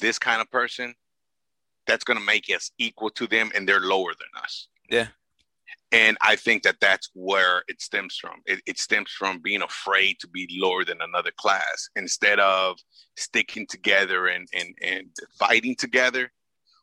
this 0.00 0.18
kind 0.18 0.40
of 0.40 0.50
person, 0.50 0.94
that's 1.86 2.04
going 2.04 2.18
to 2.18 2.24
make 2.24 2.46
us 2.54 2.70
equal 2.78 3.10
to 3.10 3.26
them 3.26 3.50
and 3.54 3.68
they're 3.68 3.80
lower 3.80 4.12
than 4.12 4.42
us. 4.42 4.68
Yeah. 4.90 5.08
And 5.90 6.18
I 6.20 6.36
think 6.36 6.64
that 6.64 6.80
that's 6.80 7.08
where 7.14 7.62
it 7.66 7.80
stems 7.80 8.16
from. 8.16 8.42
It, 8.44 8.60
it 8.66 8.78
stems 8.78 9.10
from 9.10 9.40
being 9.40 9.62
afraid 9.62 10.18
to 10.20 10.28
be 10.28 10.48
lower 10.60 10.84
than 10.84 10.98
another 11.00 11.30
class 11.38 11.88
instead 11.96 12.38
of 12.40 12.76
sticking 13.16 13.66
together 13.66 14.26
and, 14.26 14.46
and, 14.52 14.74
and 14.82 15.06
fighting 15.38 15.76
together. 15.76 16.30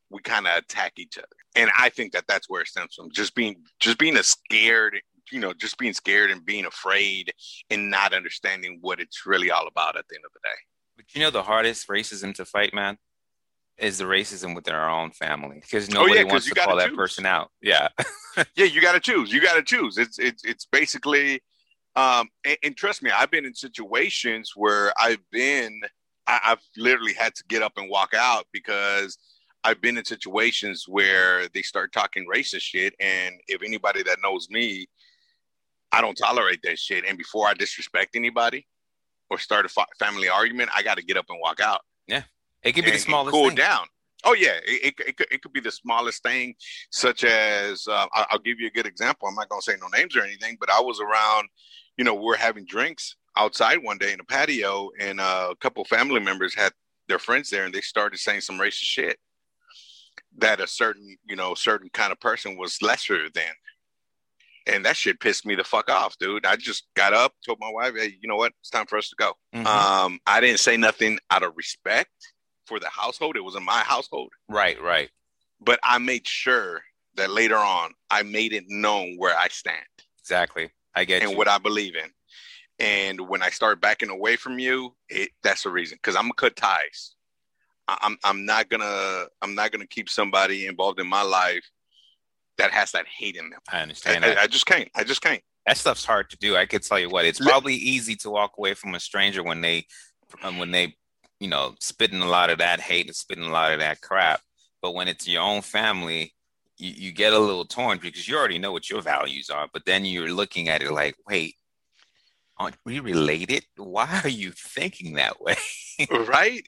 We 0.09 0.21
kind 0.21 0.47
of 0.47 0.57
attack 0.57 0.93
each 0.97 1.17
other, 1.17 1.27
and 1.55 1.71
I 1.77 1.89
think 1.89 2.13
that 2.13 2.25
that's 2.27 2.47
where 2.47 2.61
it 2.61 2.67
stems 2.67 2.93
from. 2.93 3.09
Just 3.11 3.33
being, 3.33 3.63
just 3.79 3.97
being 3.97 4.15
a 4.17 4.23
scared, 4.23 5.01
you 5.31 5.39
know, 5.39 5.51
just 5.51 5.79
being 5.79 5.93
scared 5.93 6.29
and 6.29 6.45
being 6.45 6.65
afraid 6.65 7.33
and 7.71 7.89
not 7.89 8.13
understanding 8.13 8.77
what 8.81 8.99
it's 8.99 9.25
really 9.25 9.49
all 9.49 9.67
about 9.67 9.97
at 9.97 10.07
the 10.07 10.15
end 10.15 10.23
of 10.23 10.31
the 10.31 10.39
day. 10.43 10.55
But 10.95 11.05
you 11.15 11.21
know 11.21 11.31
the 11.31 11.41
hardest 11.41 11.87
racism 11.87 12.35
to 12.35 12.45
fight, 12.45 12.71
man, 12.71 12.99
is 13.77 13.97
the 13.97 14.05
racism 14.05 14.55
within 14.55 14.73
our 14.73 14.89
own 14.89 15.11
family 15.11 15.59
because 15.61 15.89
nobody 15.89 16.19
Oh, 16.19 16.23
'cause 16.23 16.31
wants 16.31 16.49
to 16.49 16.55
call 16.55 16.75
gotta 16.75 16.89
that 16.89 16.95
person 16.95 17.25
out. 17.25 17.51
Yeah. 17.61 17.89
yeah, 18.55 18.65
you 18.65 18.81
got 18.81 18.93
to 18.93 18.99
choose. 18.99 19.31
You 19.31 19.41
got 19.41 19.55
to 19.55 19.63
choose. 19.63 19.97
It's 19.97 20.17
it's 20.19 20.43
it's 20.45 20.65
basically, 20.65 21.41
um, 21.95 22.29
and, 22.45 22.57
and 22.63 22.77
trust 22.77 23.03
me, 23.03 23.11
I've 23.11 23.31
been 23.31 23.45
in 23.45 23.53
situations 23.53 24.53
where 24.55 24.93
I've 24.99 25.19
been, 25.31 25.81
I, 26.27 26.39
I've 26.45 26.61
literally 26.77 27.13
had 27.13 27.35
to 27.35 27.43
get 27.47 27.61
up 27.61 27.73
and 27.77 27.89
walk 27.89 28.13
out 28.13 28.45
because 28.53 29.17
I've 29.63 29.81
been 29.81 29.97
in 29.97 30.05
situations 30.05 30.85
where 30.87 31.47
they 31.49 31.61
start 31.61 31.91
talking 31.91 32.25
racist 32.33 32.61
shit, 32.61 32.93
and 32.99 33.35
if 33.47 33.61
anybody 33.63 34.03
that 34.03 34.19
knows 34.23 34.47
me, 34.49 34.87
I 35.91 36.01
don't 36.01 36.15
tolerate 36.15 36.59
that 36.63 36.77
shit. 36.79 37.05
And 37.05 37.17
before 37.17 37.47
I 37.47 37.53
disrespect 37.53 38.15
anybody 38.15 38.67
or 39.29 39.37
start 39.39 39.65
a 39.65 39.69
fa- 39.69 39.85
family 39.97 40.29
argument, 40.29 40.69
I 40.75 40.83
got 40.83 40.97
to 40.97 41.03
get 41.03 41.17
up 41.17 41.25
and 41.29 41.39
walk 41.41 41.59
out 41.59 41.81
It 42.65 42.73
could 42.73 42.83
be 42.85 42.91
the 42.91 42.99
smallest 42.99 43.31
cool 43.33 43.47
thing. 43.47 43.55
down. 43.55 43.87
Oh 44.23 44.33
yeah, 44.33 44.57
it, 44.65 44.95
it, 44.99 45.07
it, 45.07 45.17
could, 45.17 45.27
it 45.31 45.41
could 45.43 45.53
be 45.53 45.59
the 45.59 45.71
smallest 45.71 46.23
thing, 46.23 46.55
such 46.89 47.23
as 47.23 47.87
uh, 47.87 48.07
I- 48.13 48.25
I'll 48.31 48.39
give 48.39 48.59
you 48.59 48.67
a 48.67 48.71
good 48.71 48.87
example. 48.87 49.27
I'm 49.27 49.35
not 49.35 49.49
gonna 49.49 49.61
say 49.61 49.75
no 49.79 49.87
names 49.95 50.15
or 50.15 50.21
anything, 50.23 50.57
but 50.59 50.69
I 50.71 50.81
was 50.81 50.99
around, 50.99 51.47
you 51.97 52.03
know, 52.03 52.15
we 52.15 52.21
we're 52.23 52.35
having 52.37 52.65
drinks 52.65 53.15
outside 53.37 53.77
one 53.83 53.97
day 53.99 54.13
in 54.13 54.19
a 54.19 54.23
patio, 54.23 54.89
and 54.99 55.19
uh, 55.21 55.49
a 55.51 55.55
couple 55.57 55.85
family 55.85 56.19
members 56.19 56.55
had 56.55 56.73
their 57.07 57.19
friends 57.19 57.51
there, 57.51 57.65
and 57.65 57.73
they 57.73 57.81
started 57.81 58.17
saying 58.17 58.41
some 58.41 58.57
racist 58.57 58.79
shit 58.85 59.19
that 60.37 60.59
a 60.59 60.65
certain, 60.67 61.15
you 61.25 61.35
know, 61.35 61.53
certain 61.53 61.89
kind 61.93 62.11
of 62.11 62.19
person 62.19 62.57
was 62.57 62.81
lesser 62.81 63.29
than. 63.29 63.43
And 64.67 64.83
that 64.85 64.97
shit 64.97 65.19
pissed 65.19 65.45
me 65.45 65.53
the 65.53 65.63
fuck 65.63 65.91
off, 65.91 66.17
dude. 66.17 66.45
I 66.47 66.55
just 66.55 66.87
got 66.95 67.13
up, 67.13 67.33
told 67.45 67.59
my 67.59 67.69
wife, 67.69 67.93
"Hey, 67.95 68.17
you 68.19 68.27
know 68.27 68.35
what? 68.37 68.53
It's 68.61 68.71
time 68.71 68.87
for 68.87 68.97
us 68.97 69.09
to 69.09 69.15
go." 69.15 69.33
Mhm. 69.53 69.67
Um, 69.67 70.19
I 70.25 70.41
didn't 70.41 70.59
say 70.59 70.75
nothing 70.77 71.19
out 71.29 71.43
of 71.43 71.53
respect 71.55 72.09
for 72.65 72.79
the 72.79 72.89
household. 72.89 73.35
It 73.35 73.43
was 73.43 73.55
in 73.55 73.63
my 73.63 73.79
household, 73.79 74.31
right, 74.49 74.81
right. 74.81 75.09
but 75.59 75.79
I 75.83 75.97
made 75.97 76.27
sure 76.27 76.81
that 77.15 77.29
later 77.29 77.57
on 77.57 77.91
I 78.09 78.23
made 78.23 78.53
it 78.53 78.65
known 78.67 79.15
where 79.17 79.37
I 79.37 79.47
stand 79.47 79.85
Exactly. 80.25 80.71
I 80.95 81.05
get 81.05 81.21
and 81.21 81.31
you. 81.31 81.37
what 81.37 81.47
I 81.47 81.59
believe 81.59 81.93
in. 81.95 82.09
And 82.79 83.29
when 83.29 83.43
I 83.43 83.51
start 83.51 83.79
backing 83.79 84.09
away 84.09 84.37
from 84.37 84.57
you, 84.57 84.95
it, 85.07 85.29
that's 85.43 85.61
the 85.61 85.69
reason. 85.69 85.99
Because 86.01 86.15
I'm 86.15 86.23
gonna 86.23 86.33
cut 86.33 86.55
ties. 86.55 87.13
I'm 87.87 88.17
I'm 88.23 88.43
not 88.43 88.69
gonna 88.69 89.27
I'm 89.43 89.53
not 89.53 89.71
gonna 89.71 89.85
keep 89.85 90.09
somebody 90.09 90.65
involved 90.65 90.99
in 90.99 91.07
my 91.07 91.21
life 91.21 91.63
that 92.57 92.71
has 92.71 92.91
that 92.93 93.05
hate 93.05 93.35
in 93.35 93.51
them. 93.51 93.59
I 93.71 93.81
understand. 93.81 94.25
I, 94.25 94.33
I, 94.33 94.41
I 94.41 94.47
just 94.47 94.65
can't. 94.65 94.89
I 94.95 95.03
just 95.03 95.21
can't. 95.21 95.43
That 95.67 95.77
stuff's 95.77 96.05
hard 96.05 96.31
to 96.31 96.37
do. 96.37 96.57
I 96.57 96.65
could 96.65 96.81
tell 96.81 96.99
you 96.99 97.09
what. 97.09 97.25
It's 97.25 97.39
probably 97.39 97.75
easy 97.75 98.15
to 98.17 98.31
walk 98.31 98.53
away 98.57 98.73
from 98.73 98.95
a 98.95 98.99
stranger 98.99 99.43
when 99.43 99.61
they 99.61 99.85
um, 100.41 100.57
when 100.57 100.71
they 100.71 100.95
you 101.45 101.51
know 101.51 101.75
spitting 101.79 102.23
a 102.23 102.27
lot 102.27 102.49
of 102.49 102.57
that 102.57 102.79
hate 102.79 103.05
and 103.05 103.15
spitting 103.15 103.45
a 103.45 103.51
lot 103.51 103.71
of 103.71 103.77
that 103.77 104.01
crap. 104.01 104.41
But 104.81 104.95
when 104.95 105.07
it's 105.07 105.27
your 105.27 105.43
own 105.43 105.61
family, 105.61 106.33
you, 106.75 106.91
you 106.97 107.11
get 107.11 107.33
a 107.33 107.39
little 107.39 107.65
torn 107.65 107.99
because 108.01 108.27
you 108.27 108.35
already 108.35 108.57
know 108.57 108.71
what 108.71 108.89
your 108.89 109.03
values 109.03 109.51
are. 109.51 109.67
But 109.71 109.85
then 109.85 110.05
you're 110.05 110.33
looking 110.33 110.69
at 110.69 110.81
it 110.81 110.91
like, 110.91 111.15
wait, 111.29 111.53
aren't 112.57 112.77
we 112.83 112.99
related? 112.99 113.63
Why 113.77 114.21
are 114.23 114.29
you 114.29 114.53
thinking 114.53 115.13
that 115.13 115.39
way? 115.39 115.55
right? 116.27 116.65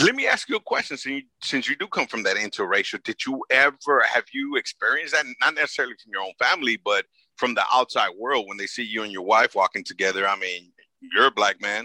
Let 0.00 0.14
me 0.14 0.26
ask 0.26 0.48
you 0.48 0.56
a 0.56 0.60
question. 0.60 0.96
Since 0.96 1.14
you, 1.14 1.22
since 1.42 1.68
you 1.68 1.76
do 1.76 1.86
come 1.86 2.06
from 2.06 2.22
that 2.22 2.36
interracial, 2.36 3.02
did 3.02 3.26
you 3.26 3.44
ever 3.50 4.02
have 4.10 4.24
you 4.32 4.56
experienced 4.56 5.12
that? 5.12 5.26
Not 5.42 5.54
necessarily 5.54 5.96
from 6.02 6.12
your 6.14 6.22
own 6.22 6.32
family, 6.38 6.78
but 6.82 7.04
from 7.36 7.52
the 7.52 7.64
outside 7.70 8.12
world 8.18 8.46
when 8.48 8.56
they 8.56 8.66
see 8.66 8.84
you 8.84 9.02
and 9.02 9.12
your 9.12 9.26
wife 9.26 9.54
walking 9.54 9.84
together. 9.84 10.26
I 10.26 10.38
mean, 10.38 10.72
you're 11.02 11.26
a 11.26 11.30
black 11.30 11.60
man. 11.60 11.84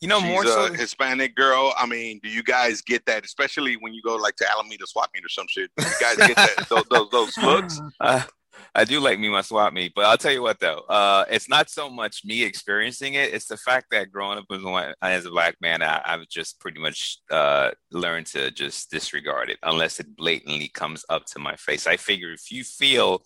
You 0.00 0.08
know, 0.08 0.20
She's 0.20 0.28
more 0.28 0.44
so. 0.44 0.72
Hispanic 0.72 1.34
girl. 1.34 1.72
I 1.78 1.86
mean, 1.86 2.20
do 2.22 2.28
you 2.28 2.42
guys 2.42 2.82
get 2.82 3.06
that? 3.06 3.24
Especially 3.24 3.74
when 3.76 3.94
you 3.94 4.02
go 4.02 4.16
like 4.16 4.36
to 4.36 4.50
Alameda 4.50 4.86
swap 4.86 5.10
meet 5.14 5.24
or 5.24 5.28
some 5.28 5.46
shit. 5.48 5.70
Do 5.76 5.84
you 5.84 5.92
guys 6.00 6.16
get 6.16 6.36
that 6.36 6.66
those, 6.68 6.84
those, 6.90 7.08
those 7.10 7.38
looks? 7.42 7.80
Uh, 7.98 8.22
I 8.74 8.84
do 8.84 9.00
like 9.00 9.18
me 9.18 9.28
my 9.28 9.40
swap 9.40 9.72
meet, 9.72 9.92
but 9.94 10.04
I'll 10.04 10.18
tell 10.18 10.32
you 10.32 10.42
what 10.42 10.60
though, 10.60 10.80
uh, 10.88 11.24
it's 11.30 11.48
not 11.48 11.70
so 11.70 11.88
much 11.88 12.24
me 12.24 12.42
experiencing 12.42 13.14
it; 13.14 13.32
it's 13.32 13.46
the 13.46 13.56
fact 13.56 13.86
that 13.90 14.12
growing 14.12 14.38
up 14.38 14.44
as, 14.52 14.62
one, 14.62 14.94
as 15.00 15.24
a 15.24 15.30
black 15.30 15.56
man, 15.60 15.82
I, 15.82 16.02
have 16.04 16.28
just 16.28 16.60
pretty 16.60 16.80
much 16.80 17.18
uh, 17.30 17.70
learned 17.90 18.26
to 18.28 18.50
just 18.50 18.90
disregard 18.90 19.50
it 19.50 19.58
unless 19.62 19.98
it 19.98 20.14
blatantly 20.16 20.68
comes 20.68 21.04
up 21.08 21.24
to 21.26 21.38
my 21.38 21.56
face. 21.56 21.86
I 21.86 21.96
figure 21.96 22.32
if 22.32 22.50
you 22.50 22.64
feel 22.64 23.22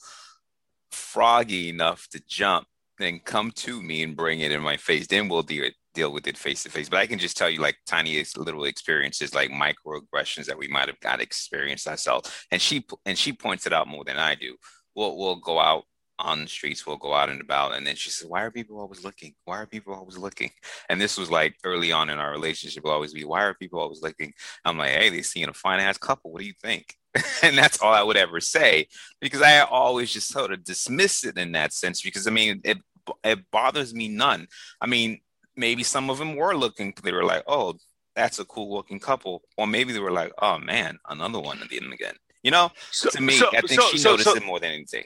froggy 0.92 1.68
enough 1.68 2.06
to 2.12 2.22
jump, 2.28 2.66
then 2.98 3.20
come 3.24 3.50
to 3.52 3.82
me 3.82 4.02
and 4.02 4.16
bring 4.16 4.40
it 4.40 4.52
in 4.52 4.62
my 4.62 4.76
face. 4.76 5.06
Then 5.06 5.28
we'll 5.28 5.42
deal 5.42 5.64
it 5.64 5.74
deal 5.94 6.12
with 6.12 6.26
it 6.26 6.36
face 6.36 6.62
to 6.62 6.70
face. 6.70 6.88
But 6.88 6.98
I 6.98 7.06
can 7.06 7.18
just 7.18 7.36
tell 7.36 7.50
you 7.50 7.60
like 7.60 7.76
tiny 7.86 8.22
little 8.36 8.64
experiences, 8.64 9.34
like 9.34 9.50
microaggressions 9.50 10.46
that 10.46 10.58
we 10.58 10.68
might 10.68 10.88
have 10.88 11.00
got 11.00 11.20
experienced 11.20 11.88
ourselves. 11.88 12.30
And 12.50 12.60
she 12.60 12.86
and 13.06 13.18
she 13.18 13.32
points 13.32 13.66
it 13.66 13.72
out 13.72 13.88
more 13.88 14.04
than 14.04 14.18
I 14.18 14.34
do. 14.34 14.56
We'll 14.94 15.16
we'll 15.16 15.36
go 15.36 15.58
out 15.58 15.84
on 16.18 16.42
the 16.42 16.48
streets, 16.48 16.86
we'll 16.86 16.96
go 16.96 17.14
out 17.14 17.30
and 17.30 17.40
about, 17.40 17.74
and 17.74 17.86
then 17.86 17.96
she 17.96 18.10
says, 18.10 18.28
"Why 18.28 18.42
are 18.42 18.50
people 18.50 18.78
always 18.78 19.02
looking? 19.04 19.34
Why 19.44 19.58
are 19.58 19.66
people 19.66 19.94
always 19.94 20.18
looking?" 20.18 20.50
And 20.88 21.00
this 21.00 21.16
was 21.18 21.30
like 21.30 21.56
early 21.64 21.92
on 21.92 22.10
in 22.10 22.18
our 22.18 22.30
relationship. 22.30 22.84
Will 22.84 22.90
always 22.90 23.14
be, 23.14 23.24
"Why 23.24 23.42
are 23.44 23.54
people 23.54 23.80
always 23.80 24.02
looking?" 24.02 24.32
I'm 24.64 24.78
like, 24.78 24.90
"Hey, 24.90 25.08
they're 25.10 25.22
seeing 25.22 25.48
a 25.48 25.54
fine 25.54 25.80
ass 25.80 25.98
couple. 25.98 26.32
What 26.32 26.40
do 26.40 26.46
you 26.46 26.54
think?" 26.60 26.96
and 27.42 27.56
that's 27.58 27.80
all 27.80 27.92
I 27.92 28.02
would 28.02 28.16
ever 28.16 28.40
say 28.40 28.86
because 29.20 29.42
I 29.42 29.60
always 29.60 30.12
just 30.12 30.28
sort 30.28 30.52
of 30.52 30.62
dismiss 30.62 31.24
it 31.24 31.38
in 31.38 31.52
that 31.52 31.72
sense 31.72 32.02
because 32.02 32.26
I 32.26 32.30
mean 32.30 32.60
it 32.64 32.78
it 33.24 33.50
bothers 33.50 33.94
me 33.94 34.08
none. 34.08 34.46
I 34.80 34.86
mean, 34.86 35.20
maybe 35.60 35.82
some 35.84 36.10
of 36.10 36.18
them 36.18 36.34
were 36.34 36.56
looking, 36.56 36.92
they 37.04 37.12
were 37.12 37.24
like, 37.24 37.44
oh, 37.46 37.74
that's 38.16 38.38
a 38.40 38.44
cool 38.46 38.74
looking 38.74 38.98
couple. 38.98 39.42
Or 39.56 39.66
maybe 39.66 39.92
they 39.92 40.00
were 40.00 40.10
like, 40.10 40.32
oh 40.40 40.58
man, 40.58 40.98
another 41.08 41.38
one 41.38 41.62
again 41.62 41.92
again. 41.92 42.14
You 42.42 42.50
know, 42.50 42.70
so, 42.90 43.10
to 43.10 43.20
me, 43.20 43.34
so, 43.34 43.48
I 43.48 43.60
think 43.60 43.80
so, 43.80 43.88
she 43.88 44.02
noticed 44.02 44.34
it 44.34 44.44
more 44.44 44.58
than 44.58 44.70
anything. 44.70 45.04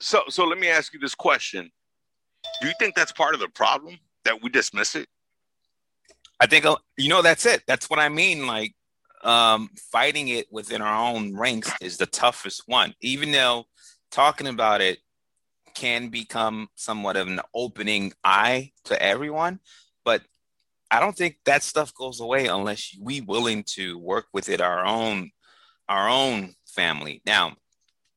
So, 0.00 0.22
so 0.28 0.44
let 0.44 0.58
me 0.58 0.68
ask 0.68 0.92
you 0.92 0.98
this 0.98 1.14
question: 1.14 1.70
Do 2.60 2.66
you 2.66 2.74
think 2.80 2.96
that's 2.96 3.12
part 3.12 3.34
of 3.34 3.40
the 3.40 3.48
problem 3.48 3.96
that 4.24 4.42
we 4.42 4.50
dismiss 4.50 4.96
it? 4.96 5.08
I 6.40 6.46
think 6.46 6.66
uh, 6.66 6.76
you 6.98 7.08
know 7.08 7.22
that's 7.22 7.46
it. 7.46 7.62
That's 7.68 7.88
what 7.88 8.00
I 8.00 8.08
mean. 8.08 8.48
Like 8.48 8.74
um, 9.22 9.70
fighting 9.92 10.28
it 10.28 10.46
within 10.50 10.82
our 10.82 11.14
own 11.14 11.36
ranks 11.36 11.72
is 11.80 11.96
the 11.96 12.06
toughest 12.06 12.64
one. 12.66 12.92
Even 13.00 13.30
though 13.30 13.66
talking 14.10 14.48
about 14.48 14.80
it 14.80 14.98
can 15.74 16.08
become 16.08 16.68
somewhat 16.74 17.16
of 17.16 17.28
an 17.28 17.40
opening 17.54 18.12
eye 18.24 18.72
to 18.84 19.00
everyone, 19.00 19.60
but 20.04 20.22
I 20.90 21.00
don't 21.00 21.16
think 21.16 21.38
that 21.44 21.62
stuff 21.62 21.94
goes 21.94 22.20
away 22.20 22.46
unless 22.46 22.96
we 23.00 23.20
willing 23.20 23.64
to 23.74 23.98
work 23.98 24.26
with 24.32 24.48
it 24.48 24.60
our 24.60 24.84
own 24.84 25.30
our 25.88 26.08
own 26.08 26.54
family. 26.66 27.20
Now, 27.26 27.56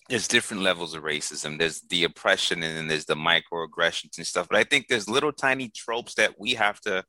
there's 0.10 0.28
different 0.28 0.64
levels 0.64 0.94
of 0.94 1.04
racism. 1.04 1.60
There's 1.60 1.82
the 1.82 2.06
oppression 2.06 2.64
and 2.64 2.78
then 2.78 2.88
there's 2.88 3.06
the 3.06 3.16
microaggressions 3.16 4.18
and 4.18 4.26
stuff. 4.26 4.48
But 4.50 4.60
I 4.60 4.64
think 4.64 4.88
there's 4.88 5.10
little 5.10 5.34
tiny 5.34 5.70
tropes 5.70 6.16
that 6.16 6.40
we 6.40 6.54
have 6.54 6.80
to 6.82 7.04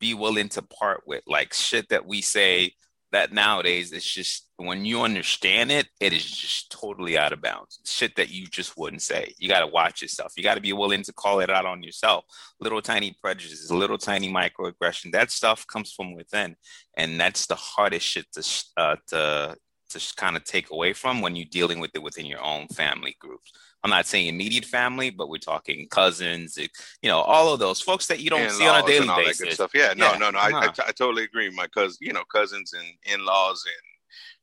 be 0.00 0.12
willing 0.12 0.48
to 0.50 0.62
part 0.62 1.02
with, 1.06 1.22
like 1.26 1.54
shit 1.54 1.88
that 1.88 2.06
we 2.06 2.20
say 2.20 2.72
that 3.12 3.32
nowadays 3.32 3.92
it's 3.92 4.10
just 4.10 4.48
when 4.56 4.84
you 4.84 5.02
understand 5.02 5.70
it, 5.70 5.88
it 6.00 6.12
is 6.12 6.24
just 6.24 6.70
totally 6.70 7.18
out 7.18 7.32
of 7.32 7.42
bounds. 7.42 7.78
Shit 7.84 8.16
that 8.16 8.30
you 8.30 8.46
just 8.46 8.76
wouldn't 8.76 9.02
say. 9.02 9.34
You 9.38 9.48
got 9.48 9.60
to 9.60 9.66
watch 9.66 10.00
yourself. 10.02 10.32
You 10.36 10.42
got 10.42 10.54
to 10.54 10.60
be 10.60 10.72
willing 10.72 11.02
to 11.02 11.12
call 11.12 11.40
it 11.40 11.50
out 11.50 11.66
on 11.66 11.82
yourself. 11.82 12.24
Little 12.60 12.80
tiny 12.80 13.16
prejudices, 13.20 13.70
little 13.70 13.98
tiny 13.98 14.32
microaggression. 14.32 15.12
That 15.12 15.30
stuff 15.30 15.66
comes 15.66 15.92
from 15.92 16.14
within, 16.14 16.56
and 16.96 17.20
that's 17.20 17.46
the 17.46 17.54
hardest 17.54 18.06
shit 18.06 18.26
to 18.32 18.64
uh, 18.76 18.96
to 19.08 19.56
to 19.92 20.14
kind 20.16 20.36
of 20.36 20.44
take 20.44 20.70
away 20.70 20.92
from 20.92 21.20
when 21.20 21.36
you're 21.36 21.46
dealing 21.50 21.80
with 21.80 21.90
it 21.94 22.02
within 22.02 22.26
your 22.26 22.42
own 22.42 22.68
family 22.68 23.16
groups. 23.18 23.52
I'm 23.84 23.90
not 23.90 24.06
saying 24.06 24.28
immediate 24.28 24.64
family, 24.64 25.10
but 25.10 25.28
we're 25.28 25.38
talking 25.38 25.88
cousins, 25.88 26.56
you 26.56 26.68
know, 27.08 27.18
all 27.18 27.52
of 27.52 27.58
those 27.58 27.80
folks 27.80 28.06
that 28.06 28.20
you 28.20 28.30
don't 28.30 28.50
see 28.50 28.66
on 28.66 28.84
a 28.84 28.86
daily 28.86 29.08
basis. 29.24 29.54
stuff. 29.54 29.72
Yeah, 29.74 29.92
no, 29.96 30.12
yeah. 30.12 30.18
no, 30.18 30.30
no. 30.30 30.38
Uh-huh. 30.38 30.56
I, 30.56 30.64
I, 30.66 30.68
t- 30.68 30.82
I 30.86 30.92
totally 30.92 31.24
agree. 31.24 31.50
My 31.50 31.66
cousin, 31.66 31.98
you 32.00 32.12
know, 32.12 32.22
cousins 32.30 32.72
and 32.74 32.86
in-laws 33.12 33.64
and 33.66 33.92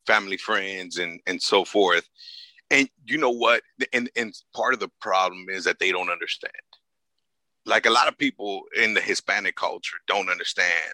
family 0.05 0.37
friends 0.37 0.97
and 0.97 1.21
and 1.25 1.41
so 1.41 1.63
forth. 1.63 2.07
And 2.69 2.89
you 3.05 3.17
know 3.17 3.29
what? 3.29 3.61
And 3.93 4.09
and 4.15 4.33
part 4.53 4.73
of 4.73 4.81
the 4.81 4.91
problem 4.99 5.45
is 5.49 5.63
that 5.63 5.79
they 5.79 5.91
don't 5.91 6.09
understand. 6.09 6.53
Like 7.65 7.85
a 7.85 7.91
lot 7.91 8.07
of 8.07 8.17
people 8.17 8.63
in 8.75 8.93
the 8.93 9.01
Hispanic 9.01 9.55
culture 9.55 9.97
don't 10.07 10.29
understand 10.29 10.93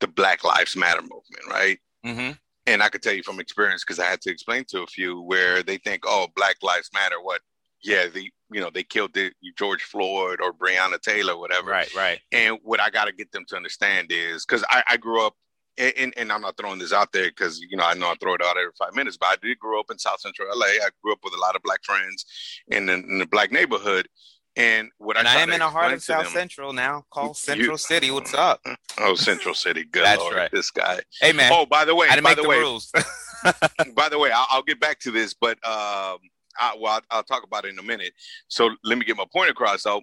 the 0.00 0.08
Black 0.08 0.44
Lives 0.44 0.76
Matter 0.76 1.02
movement, 1.02 1.46
right? 1.48 1.78
Mm-hmm. 2.04 2.32
And 2.66 2.82
I 2.82 2.88
could 2.88 3.02
tell 3.02 3.12
you 3.12 3.22
from 3.22 3.40
experience 3.40 3.84
because 3.84 3.98
I 3.98 4.06
had 4.06 4.20
to 4.22 4.30
explain 4.30 4.64
to 4.68 4.82
a 4.82 4.86
few 4.86 5.20
where 5.20 5.62
they 5.62 5.78
think, 5.78 6.04
"Oh, 6.06 6.28
Black 6.36 6.56
Lives 6.62 6.90
Matter." 6.94 7.20
What? 7.20 7.40
yeah, 7.82 8.06
the 8.08 8.30
you 8.50 8.60
know 8.60 8.70
they 8.70 8.84
killed 8.84 9.12
the, 9.14 9.32
George 9.58 9.82
Floyd 9.82 10.40
or 10.40 10.52
Breonna 10.52 11.00
Taylor, 11.00 11.36
whatever. 11.36 11.70
Right, 11.70 11.94
right. 11.94 12.20
And 12.30 12.58
what 12.62 12.80
I 12.80 12.90
got 12.90 13.06
to 13.06 13.12
get 13.12 13.32
them 13.32 13.44
to 13.48 13.56
understand 13.56 14.08
is 14.10 14.46
because 14.46 14.64
I, 14.70 14.82
I, 14.88 14.96
grew 14.96 15.26
up, 15.26 15.34
and, 15.78 16.14
and, 16.16 16.32
I'm 16.32 16.42
not 16.42 16.56
throwing 16.56 16.78
this 16.78 16.92
out 16.92 17.12
there 17.12 17.28
because 17.28 17.60
you 17.60 17.76
know 17.76 17.84
I 17.84 17.94
know 17.94 18.10
I 18.10 18.14
throw 18.20 18.34
it 18.34 18.42
out 18.42 18.56
every 18.56 18.72
five 18.78 18.94
minutes, 18.94 19.16
but 19.16 19.26
I 19.26 19.36
did 19.42 19.58
grow 19.58 19.80
up 19.80 19.90
in 19.90 19.98
South 19.98 20.20
Central 20.20 20.48
LA. 20.56 20.66
I 20.66 20.88
grew 21.02 21.12
up 21.12 21.20
with 21.24 21.34
a 21.34 21.40
lot 21.40 21.56
of 21.56 21.62
black 21.62 21.82
friends 21.84 22.24
in 22.68 22.86
the, 22.86 22.94
in 22.94 23.18
the 23.18 23.26
black 23.26 23.50
neighborhood. 23.50 24.08
And 24.56 24.90
what 24.98 25.16
and 25.16 25.26
I, 25.26 25.38
I 25.38 25.42
am 25.42 25.50
in 25.50 25.60
the 25.60 25.68
heart 25.68 25.92
of 25.92 26.02
South 26.02 26.24
them, 26.24 26.32
Central 26.32 26.72
now, 26.72 27.04
called 27.10 27.36
Central 27.38 27.72
you, 27.72 27.78
City. 27.78 28.10
What's 28.10 28.34
up? 28.34 28.60
Oh, 28.98 29.14
Central 29.14 29.54
City. 29.54 29.84
Good 29.84 30.04
That's 30.04 30.20
Lord, 30.20 30.36
right. 30.36 30.50
this 30.52 30.70
guy. 30.70 31.00
Hey 31.18 31.32
man. 31.32 31.50
Oh, 31.50 31.64
by 31.64 31.86
the 31.86 31.94
way, 31.94 32.08
by 32.20 32.34
the, 32.34 32.42
the 32.42 32.48
way, 32.48 32.58
rules. 32.58 32.92
by 33.94 34.10
the 34.10 34.18
way, 34.18 34.30
I'll, 34.30 34.46
I'll, 34.50 34.62
get 34.62 34.78
back 34.78 35.00
to 35.00 35.10
this, 35.10 35.32
but 35.32 35.52
um, 35.66 36.18
I, 36.60 36.76
well, 36.78 36.92
I'll, 36.92 37.00
I'll, 37.10 37.22
talk 37.22 37.42
about 37.42 37.64
it 37.64 37.68
in 37.68 37.78
a 37.78 37.82
minute. 37.82 38.12
So 38.48 38.68
let 38.84 38.98
me 38.98 39.06
get 39.06 39.16
my 39.16 39.24
point 39.32 39.48
across. 39.48 39.82
So, 39.82 40.02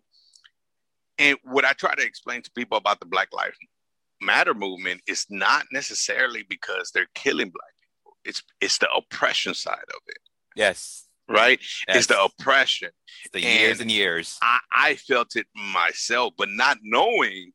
and 1.19 1.37
what 1.43 1.65
I 1.65 1.73
try 1.73 1.93
to 1.93 2.01
explain 2.01 2.41
to 2.41 2.51
people 2.51 2.79
about 2.79 2.99
the 2.99 3.05
Black 3.05 3.27
Lives 3.31 3.57
Matter 4.21 4.55
movement 4.55 5.01
is 5.07 5.27
not 5.29 5.65
necessarily 5.71 6.43
because 6.49 6.89
they're 6.91 7.07
killing 7.13 7.51
black 7.51 7.73
people. 7.79 8.17
It's 8.25 8.43
it's 8.59 8.79
the 8.79 8.91
oppression 8.91 9.53
side 9.53 9.77
of 9.77 10.01
it. 10.07 10.17
Yes. 10.55 11.05
Right? 11.29 11.59
It's 11.87 12.07
the 12.07 12.21
oppression. 12.21 12.89
The 13.33 13.41
years 13.41 13.79
and, 13.79 13.81
and 13.81 13.91
years. 13.91 14.37
I, 14.41 14.59
I 14.73 14.95
felt 14.95 15.35
it 15.35 15.45
myself, 15.73 16.33
but 16.37 16.49
not 16.49 16.77
knowing, 16.81 17.51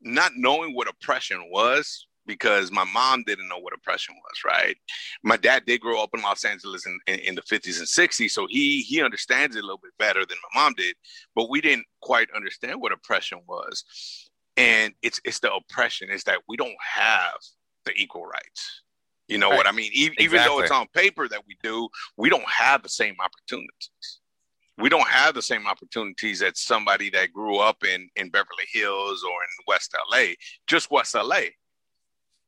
not 0.00 0.32
knowing 0.36 0.74
what 0.74 0.88
oppression 0.88 1.48
was 1.50 2.06
because 2.26 2.70
my 2.70 2.84
mom 2.84 3.24
didn't 3.26 3.48
know 3.48 3.58
what 3.58 3.74
oppression 3.74 4.14
was, 4.14 4.44
right? 4.44 4.76
My 5.22 5.36
dad 5.36 5.64
did 5.66 5.80
grow 5.80 6.02
up 6.02 6.10
in 6.14 6.22
Los 6.22 6.44
Angeles 6.44 6.86
in, 6.86 6.98
in, 7.06 7.18
in, 7.20 7.34
the 7.34 7.42
50s 7.42 7.78
and 7.78 7.88
60s, 7.88 8.30
so 8.30 8.46
he 8.48 8.82
he 8.82 9.02
understands 9.02 9.56
it 9.56 9.60
a 9.60 9.66
little 9.66 9.80
bit 9.82 9.92
better 9.98 10.24
than 10.24 10.38
my 10.54 10.62
mom 10.62 10.74
did, 10.76 10.94
but 11.34 11.50
we 11.50 11.60
didn't 11.60 11.86
quite 12.00 12.28
understand 12.34 12.80
what 12.80 12.92
oppression 12.92 13.40
was. 13.48 13.84
And 14.56 14.92
it's 15.02 15.20
it's 15.24 15.40
the 15.40 15.52
oppression 15.52 16.10
is 16.10 16.24
that 16.24 16.40
we 16.48 16.56
don't 16.56 16.76
have 16.80 17.38
the 17.84 17.92
equal 17.96 18.26
rights. 18.26 18.82
You 19.28 19.38
know 19.38 19.50
right. 19.50 19.56
what 19.56 19.66
I 19.66 19.72
mean? 19.72 19.90
Even, 19.94 20.14
exactly. 20.18 20.24
even 20.24 20.44
though 20.44 20.60
it's 20.60 20.70
on 20.70 20.86
paper 20.94 21.28
that 21.28 21.42
we 21.46 21.56
do, 21.62 21.88
we 22.16 22.28
don't 22.28 22.48
have 22.48 22.82
the 22.82 22.88
same 22.88 23.14
opportunities. 23.22 24.20
We 24.78 24.88
don't 24.88 25.06
have 25.08 25.34
the 25.34 25.42
same 25.42 25.66
opportunities 25.66 26.40
that 26.40 26.56
somebody 26.56 27.10
that 27.10 27.32
grew 27.32 27.58
up 27.58 27.84
in 27.84 28.08
in 28.16 28.30
Beverly 28.30 28.66
Hills 28.72 29.22
or 29.22 29.30
in 29.30 29.64
West 29.66 29.94
LA, 30.10 30.34
just 30.66 30.90
West 30.90 31.14
LA 31.14 31.42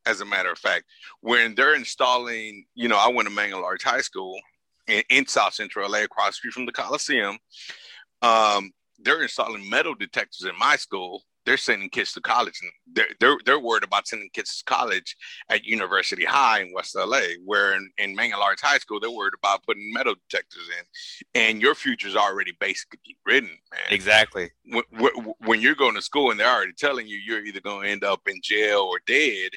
as 0.06 0.20
a 0.20 0.24
matter 0.24 0.50
of 0.50 0.58
fact, 0.58 0.84
when 1.20 1.54
they're 1.54 1.74
installing, 1.74 2.66
you 2.74 2.88
know, 2.88 2.98
I 2.98 3.08
went 3.08 3.28
to 3.28 3.34
Manual 3.34 3.64
Arts 3.64 3.84
High 3.84 4.00
School 4.00 4.38
in, 4.86 5.02
in, 5.08 5.26
South 5.26 5.54
Central 5.54 5.90
LA, 5.90 6.02
across 6.02 6.36
street 6.36 6.52
from 6.52 6.66
the 6.66 6.72
Coliseum. 6.72 7.38
Um, 8.22 8.72
they're 8.98 9.22
installing 9.22 9.68
metal 9.68 9.94
detectors 9.94 10.44
in 10.44 10.58
my 10.58 10.76
school 10.76 11.22
they're 11.44 11.56
sending 11.56 11.88
kids 11.88 12.12
to 12.12 12.20
college 12.20 12.60
and 12.62 12.70
they're, 12.94 13.08
they're, 13.20 13.36
they're 13.44 13.58
worried 13.58 13.84
about 13.84 14.06
sending 14.06 14.30
kids 14.32 14.58
to 14.58 14.64
college 14.64 15.16
at 15.48 15.64
University 15.64 16.24
High 16.24 16.60
in 16.60 16.72
West 16.72 16.94
LA, 16.96 17.20
where 17.44 17.74
in, 17.74 17.90
in 17.98 18.16
High 18.16 18.78
School, 18.78 19.00
they're 19.00 19.10
worried 19.10 19.34
about 19.36 19.64
putting 19.64 19.92
metal 19.92 20.14
detectors 20.28 20.68
in. 20.78 21.40
And 21.40 21.60
your 21.60 21.74
future's 21.74 22.16
already 22.16 22.52
basically 22.58 23.16
written, 23.26 23.50
man. 23.50 23.80
Exactly. 23.90 24.50
When, 24.66 24.82
when 25.44 25.60
you're 25.60 25.74
going 25.74 25.94
to 25.94 26.02
school 26.02 26.30
and 26.30 26.40
they're 26.40 26.52
already 26.52 26.72
telling 26.72 27.06
you 27.06 27.18
you're 27.18 27.44
either 27.44 27.60
going 27.60 27.84
to 27.84 27.90
end 27.90 28.04
up 28.04 28.22
in 28.26 28.40
jail 28.42 28.80
or 28.80 29.00
dead, 29.06 29.50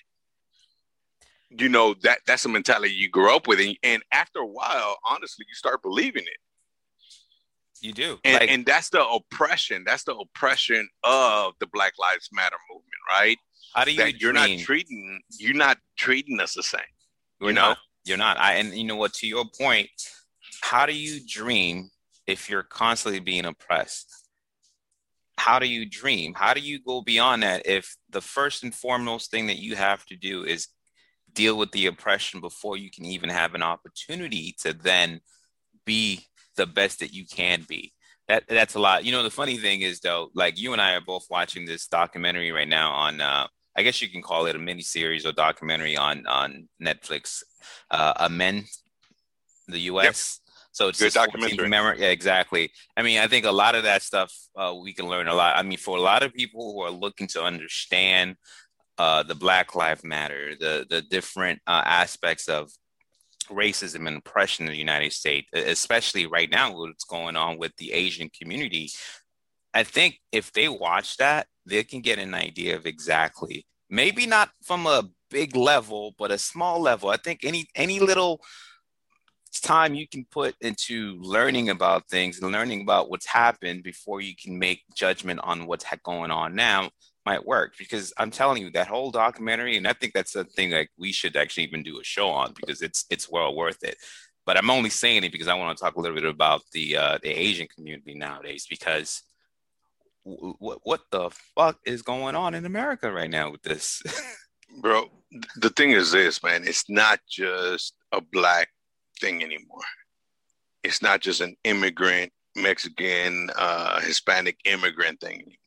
you 1.50 1.70
know, 1.70 1.94
that 2.04 2.20
that's 2.28 2.46
a 2.46 2.50
mentality 2.50 2.94
you 2.94 3.10
grew 3.10 3.34
up 3.34 3.48
with. 3.48 3.60
And, 3.60 3.78
and 3.84 4.04
after 4.12 4.40
a 4.40 4.46
while, 4.46 4.98
honestly, 5.10 5.46
you 5.48 5.56
start 5.56 5.82
believing 5.82 6.24
it. 6.24 6.38
You 7.82 7.94
do. 7.94 8.20
And, 8.24 8.40
like, 8.40 8.50
and 8.50 8.66
that's 8.66 8.90
the 8.90 9.06
oppression. 9.06 9.84
That's 9.86 10.04
the 10.04 10.16
oppression 10.16 10.88
of 11.04 11.54
the 11.60 11.68
Black 11.68 11.94
Lives 12.00 12.30
Matter 12.32 12.56
movement, 12.70 12.88
right? 13.10 13.38
How 13.74 13.86
do 13.86 13.92
you 13.92 13.98
that 13.98 14.22
you're 14.22 14.34
not 14.34 14.50
treating 14.60 15.22
you're 15.40 15.54
not 15.54 15.78
treating 15.98 16.40
us 16.40 16.54
the 16.54 16.64
same. 16.64 16.82
You're 17.40 17.54
know? 17.54 17.70
Not, 17.70 17.78
you're 18.06 18.18
not. 18.18 18.40
I 18.40 18.54
and 18.56 18.74
you 18.74 18.86
know 18.86 18.96
what, 18.96 19.14
to 19.16 19.28
your 19.28 19.46
point, 19.60 19.90
how 20.62 20.86
do 20.86 20.94
you 20.94 21.20
dream 21.28 21.90
if 22.26 22.50
you're 22.50 22.64
constantly 22.64 23.20
being 23.20 23.46
oppressed? 23.46 24.12
How 25.38 25.60
do 25.60 25.68
you 25.68 25.86
dream? 25.88 26.34
How 26.34 26.54
do 26.54 26.62
you 26.62 26.80
go 26.82 27.02
beyond 27.02 27.44
that 27.44 27.68
if 27.68 27.96
the 28.10 28.22
first 28.22 28.64
and 28.64 28.74
foremost 28.74 29.30
thing 29.30 29.48
that 29.48 29.60
you 29.60 29.76
have 29.76 30.04
to 30.08 30.16
do 30.16 30.44
is 30.44 30.68
deal 31.34 31.58
with 31.58 31.72
the 31.72 31.86
oppression 31.86 32.42
before 32.42 32.78
you 32.78 32.90
can 32.90 33.06
even 33.06 33.30
have 33.30 33.54
an 33.54 33.62
opportunity 33.62 34.56
to 34.62 34.74
then 34.74 35.22
be 35.86 36.26
the 36.58 36.68
best 36.68 37.00
that 37.00 37.14
you 37.14 37.26
can 37.26 37.66
be. 37.68 37.94
That 38.28 38.44
that's 38.50 38.76
a 38.76 38.80
lot. 38.80 39.06
You 39.06 39.12
know, 39.14 39.24
the 39.24 39.30
funny 39.30 39.58
thing 39.58 39.82
is 39.82 40.02
though, 40.02 40.30
like 40.34 40.60
you 40.60 40.74
and 40.74 40.82
I 40.82 40.94
are 40.96 41.02
both 41.02 41.26
watching 41.30 41.66
this 41.66 41.88
documentary 41.88 42.52
right 42.52 42.68
now 42.68 42.92
on 42.92 43.22
uh 43.22 43.48
I 43.76 43.84
guess 43.84 44.02
you 44.02 44.10
can 44.10 44.24
call 44.24 44.48
it 44.48 44.56
a 44.56 44.60
mini 44.60 44.82
series 44.82 45.26
or 45.26 45.32
documentary 45.32 45.96
on 45.96 46.28
on 46.28 46.68
Netflix, 46.82 47.44
uh 47.90 48.14
Amend 48.18 48.66
the 49.68 49.80
US. 49.92 50.40
Yep. 50.42 50.44
So 50.72 50.88
it's 50.90 51.00
good 51.00 51.14
documentary. 51.14 52.00
yeah, 52.00 52.10
exactly. 52.10 52.70
I 52.96 53.02
mean, 53.02 53.20
I 53.20 53.28
think 53.28 53.46
a 53.46 53.52
lot 53.52 53.74
of 53.74 53.84
that 53.84 54.04
stuff 54.04 54.32
uh, 54.56 54.76
we 54.80 54.94
can 54.94 55.08
learn 55.08 55.28
a 55.28 55.34
lot. 55.34 55.58
I 55.58 55.64
mean, 55.64 55.80
for 55.80 55.98
a 55.98 56.02
lot 56.02 56.22
of 56.22 56.34
people 56.34 56.72
who 56.72 56.82
are 56.82 56.92
looking 56.92 57.26
to 57.30 57.44
understand 57.44 58.36
uh, 59.00 59.24
the 59.24 59.34
Black 59.34 59.74
Lives 59.74 60.04
Matter, 60.04 60.54
the 60.60 60.86
the 60.88 61.02
different 61.02 61.62
uh, 61.66 61.82
aspects 61.84 62.48
of 62.48 62.70
racism 63.50 64.08
and 64.08 64.18
oppression 64.18 64.66
in 64.66 64.72
the 64.72 64.78
United 64.78 65.14
States, 65.14 65.48
especially 65.54 66.26
right 66.26 66.50
now, 66.50 66.76
what's 66.76 67.04
going 67.04 67.36
on 67.36 67.58
with 67.58 67.76
the 67.78 67.94
Asian 67.94 68.30
community. 68.30 68.90
I 69.74 69.84
think 69.84 70.20
if 70.32 70.52
they 70.54 70.68
watch 70.68 71.18
that, 71.18 71.48
they 71.66 71.84
can 71.84 72.02
get 72.02 72.20
an 72.20 72.34
idea 72.34 72.76
of 72.76 72.86
exactly, 72.86 73.66
maybe 73.90 74.26
not 74.26 74.50
from 74.64 74.88
a 74.88 75.10
big 75.30 75.56
level, 75.56 76.16
but 76.18 76.32
a 76.32 76.38
small 76.38 76.82
level. 76.82 77.10
I 77.10 77.18
think 77.18 77.42
any 77.44 77.68
any 77.76 78.00
little 78.00 78.42
time 79.62 79.96
you 79.96 80.08
can 80.08 80.26
put 80.30 80.56
into 80.62 81.18
learning 81.20 81.70
about 81.70 82.08
things 82.10 82.40
and 82.40 82.52
learning 82.52 82.82
about 82.82 83.10
what's 83.10 83.26
happened 83.26 83.84
before 83.84 84.22
you 84.22 84.34
can 84.36 84.60
make 84.60 84.84
judgment 84.96 85.40
on 85.44 85.66
what's 85.66 85.86
going 86.04 86.32
on 86.32 86.56
now 86.56 86.90
might 87.28 87.46
work 87.46 87.74
because 87.78 88.14
I'm 88.18 88.32
telling 88.32 88.62
you 88.64 88.72
that 88.72 88.88
whole 88.88 89.12
documentary, 89.12 89.76
and 89.76 89.86
I 89.86 89.92
think 89.92 90.14
that's 90.14 90.36
a 90.36 90.46
thing 90.46 90.72
like 90.72 90.90
we 90.98 91.12
should 91.12 91.36
actually 91.36 91.66
even 91.66 91.84
do 91.84 92.00
a 92.00 92.04
show 92.04 92.30
on 92.30 92.54
because 92.54 92.82
it's 92.82 93.06
it's 93.10 93.30
well 93.30 93.54
worth 93.54 93.84
it. 93.84 93.98
But 94.46 94.56
I'm 94.56 94.70
only 94.70 94.90
saying 94.90 95.26
it 95.26 95.34
because 95.34 95.50
I 95.50 95.56
want 95.56 95.78
to 95.78 95.84
talk 95.84 95.96
a 95.98 96.00
little 96.00 96.16
bit 96.16 96.24
about 96.24 96.62
the 96.72 96.96
uh, 96.96 97.18
the 97.22 97.30
Asian 97.30 97.68
community 97.68 98.16
nowadays 98.16 98.66
because 98.70 99.24
w- 100.24 100.54
w- 100.62 100.80
what 100.84 101.02
the 101.12 101.30
fuck 101.54 101.78
is 101.86 102.02
going 102.02 102.36
on 102.36 102.54
in 102.54 102.66
America 102.66 103.12
right 103.12 103.30
now 103.30 103.52
with 103.52 103.62
this? 103.62 104.02
Bro, 104.82 105.12
the 105.58 105.70
thing 105.72 105.92
is 105.92 106.14
this, 106.14 106.42
man. 106.42 106.64
It's 106.66 106.90
not 106.90 107.20
just 107.30 107.94
a 108.14 108.22
black 108.22 108.70
thing 109.20 109.44
anymore. 109.44 109.90
It's 110.82 111.02
not 111.02 111.20
just 111.20 111.42
an 111.42 111.58
immigrant, 111.66 112.32
Mexican, 112.56 113.50
uh, 113.58 114.00
Hispanic 114.00 114.58
immigrant 114.64 115.20
thing 115.20 115.42
anymore 115.42 115.67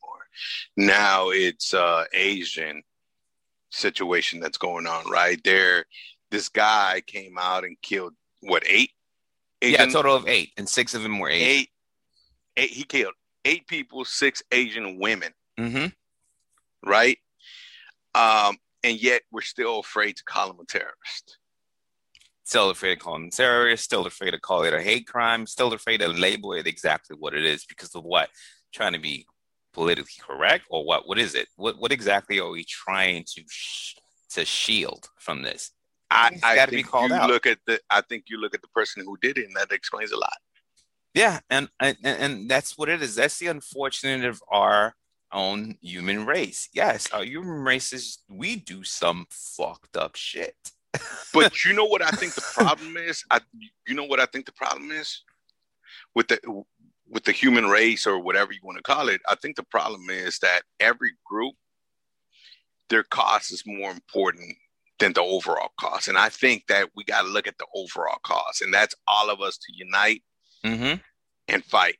now 0.76 1.30
it's 1.30 1.74
uh 1.74 2.04
Asian 2.12 2.82
situation 3.70 4.40
that's 4.40 4.58
going 4.58 4.86
on 4.86 5.08
right 5.10 5.40
there. 5.44 5.84
This 6.30 6.48
guy 6.48 7.02
came 7.06 7.38
out 7.38 7.64
and 7.64 7.76
killed 7.82 8.14
what 8.40 8.62
eight? 8.66 8.90
Asian? 9.62 9.88
Yeah, 9.88 9.92
total 9.92 10.16
of 10.16 10.26
eight, 10.26 10.52
and 10.56 10.68
six 10.68 10.94
of 10.94 11.02
them 11.02 11.18
were 11.18 11.30
Asian. 11.30 11.48
Eight, 11.48 11.68
eight. 12.56 12.70
He 12.70 12.82
killed 12.84 13.14
eight 13.44 13.66
people, 13.66 14.04
six 14.04 14.42
Asian 14.52 14.98
women. 14.98 15.32
Mm-hmm. 15.58 15.86
Right. 16.88 17.18
Um, 18.14 18.56
and 18.82 19.00
yet 19.00 19.22
we're 19.30 19.42
still 19.42 19.80
afraid 19.80 20.16
to 20.16 20.24
call 20.24 20.50
him 20.50 20.60
a 20.60 20.64
terrorist. 20.64 21.38
Still 22.44 22.70
afraid 22.70 22.94
to 22.94 23.00
call 23.00 23.16
him 23.16 23.26
a 23.26 23.30
terrorist. 23.30 23.84
Still 23.84 24.06
afraid 24.06 24.32
to 24.32 24.40
call 24.40 24.64
it 24.64 24.74
a 24.74 24.82
hate 24.82 25.06
crime. 25.06 25.46
Still 25.46 25.72
afraid 25.72 25.98
to 25.98 26.08
label 26.08 26.52
it 26.54 26.66
exactly 26.66 27.16
what 27.18 27.34
it 27.34 27.44
is 27.44 27.64
because 27.64 27.94
of 27.94 28.02
what 28.02 28.28
trying 28.72 28.94
to 28.94 28.98
be 28.98 29.26
politically 29.72 30.12
correct 30.20 30.64
or 30.70 30.85
what 30.85 31.06
what 31.09 31.18
is 31.18 31.35
it? 31.35 31.48
What 31.56 31.78
what 31.78 31.92
exactly 31.92 32.38
are 32.40 32.50
we 32.50 32.64
trying 32.64 33.24
to 33.35 33.42
sh- 33.48 33.94
to 34.30 34.44
shield 34.44 35.09
from 35.18 35.42
this? 35.42 35.72
I, 36.11 36.37
I 36.42 36.56
got 36.56 36.66
to 36.66 36.72
be 36.74 36.83
called 36.83 37.12
out. 37.12 37.30
look 37.30 37.46
at 37.46 37.59
the 37.66 37.80
i 37.88 38.00
think 38.00 38.24
you 38.28 38.40
look 38.40 38.52
at 38.52 38.62
the 38.62 38.68
person 38.68 39.04
who 39.04 39.16
did 39.22 39.38
it 39.38 39.46
and 39.46 39.54
that 39.56 39.70
explains 39.72 40.12
a 40.12 40.18
lot. 40.18 40.37
Yeah 41.14 41.40
and 41.48 41.68
and, 41.78 41.96
and 42.02 42.50
that's 42.50 42.76
what 42.76 42.88
it 42.88 43.02
is. 43.02 43.14
That's 43.14 43.38
the 43.38 43.46
unfortunate 43.46 44.24
of 44.24 44.42
our 44.50 44.94
own 45.33 45.76
human 45.80 46.26
race. 46.26 46.68
Yes 46.72 47.09
our 47.12 47.24
human 47.24 47.62
race 47.62 47.92
is 47.92 48.18
we 48.28 48.56
do 48.56 48.83
some 48.85 49.26
fucked 49.30 49.96
up 49.96 50.16
shit. 50.16 50.56
But 51.33 51.64
you 51.64 51.72
know 51.74 51.85
what 51.85 52.02
i 52.02 52.11
think 52.11 52.35
the 52.35 52.40
problem 52.54 52.96
is? 52.96 53.24
I 53.30 53.40
you 53.87 53.94
know 53.94 54.04
what 54.04 54.18
i 54.20 54.26
think 54.26 54.46
the 54.46 54.52
problem 54.52 54.90
is? 54.90 55.22
With 56.14 56.26
the 56.28 56.40
with 57.10 57.24
the 57.24 57.32
human 57.32 57.66
race 57.66 58.06
or 58.06 58.20
whatever 58.20 58.52
you 58.52 58.60
want 58.62 58.78
to 58.78 58.82
call 58.82 59.08
it, 59.08 59.20
I 59.28 59.34
think 59.34 59.56
the 59.56 59.64
problem 59.64 60.08
is 60.08 60.38
that 60.38 60.62
every 60.78 61.10
group, 61.26 61.54
their 62.88 63.02
cost 63.02 63.52
is 63.52 63.64
more 63.66 63.90
important 63.90 64.56
than 65.00 65.12
the 65.12 65.22
overall 65.22 65.70
cost. 65.78 66.08
And 66.08 66.16
I 66.16 66.28
think 66.28 66.64
that 66.68 66.88
we 66.94 67.04
got 67.04 67.22
to 67.22 67.28
look 67.28 67.48
at 67.48 67.58
the 67.58 67.66
overall 67.74 68.18
cost, 68.24 68.62
and 68.62 68.72
that's 68.72 68.94
all 69.08 69.30
of 69.30 69.40
us 69.40 69.58
to 69.58 69.72
unite 69.74 70.22
mm-hmm. 70.64 71.00
and 71.48 71.64
fight. 71.64 71.96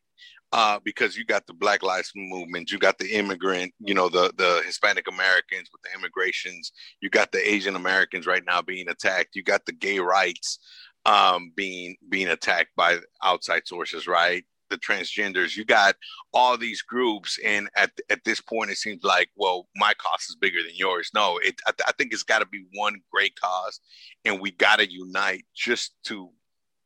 Uh, 0.53 0.81
because 0.85 1.17
you 1.17 1.25
got 1.25 1.47
the 1.47 1.55
Black 1.55 1.81
Lives 1.85 2.11
Movement, 2.17 2.73
you 2.73 2.79
got 2.79 2.99
the 2.99 3.15
immigrant, 3.15 3.73
you 3.79 3.95
know, 3.95 4.09
the 4.09 4.33
the 4.37 4.63
Hispanic 4.67 5.07
Americans 5.07 5.69
with 5.73 5.81
the 5.83 5.97
immigrations, 5.97 6.73
you 7.01 7.09
got 7.09 7.31
the 7.31 7.49
Asian 7.49 7.77
Americans 7.77 8.27
right 8.27 8.43
now 8.45 8.61
being 8.61 8.89
attacked, 8.89 9.37
you 9.37 9.45
got 9.45 9.65
the 9.65 9.73
gay 9.73 10.01
rights 10.01 10.59
um, 11.07 11.53
being 11.55 11.97
being 12.09 12.29
attacked 12.29 12.71
by 12.77 12.99
outside 13.23 13.63
sources, 13.67 14.07
right? 14.07 14.45
The 14.71 14.79
transgenders. 14.79 15.57
You 15.57 15.65
got 15.65 15.97
all 16.33 16.57
these 16.57 16.83
groups, 16.83 17.39
and 17.45 17.69
at 17.77 17.91
at 18.09 18.25
this 18.25 18.41
point, 18.41 18.71
it 18.71 18.79
seems 18.79 19.05
like, 19.05 19.29
well, 19.37 19.69
my 19.77 19.93
cost 19.95 20.31
is 20.31 20.37
bigger 20.37 20.63
than 20.63 20.75
yours. 20.75 21.11
No, 21.15 21.39
it. 21.39 21.61
I, 21.67 21.73
th- 21.73 21.87
I 21.87 21.93
think 21.93 22.13
it's 22.13 22.23
got 22.23 22.39
to 22.39 22.47
be 22.47 22.65
one 22.75 23.01
great 23.13 23.39
cause, 23.39 23.81
and 24.25 24.41
we 24.41 24.53
got 24.53 24.79
to 24.79 24.91
unite 24.91 25.45
just 25.55 25.95
to 26.05 26.31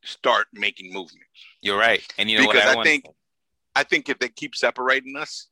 start 0.03 0.47
making 0.53 0.93
movement. 0.93 1.27
You're 1.63 1.79
right, 1.79 2.03
and 2.19 2.31
you 2.31 2.39
know 2.39 2.47
because 2.49 2.65
what 2.65 2.79
I, 2.79 2.81
I 2.81 2.85
think. 2.85 3.05
I 3.77 3.83
think 3.83 4.09
if 4.09 4.21
they 4.21 4.29
keep 4.29 4.55
separating 4.55 5.17
us, 5.17 5.49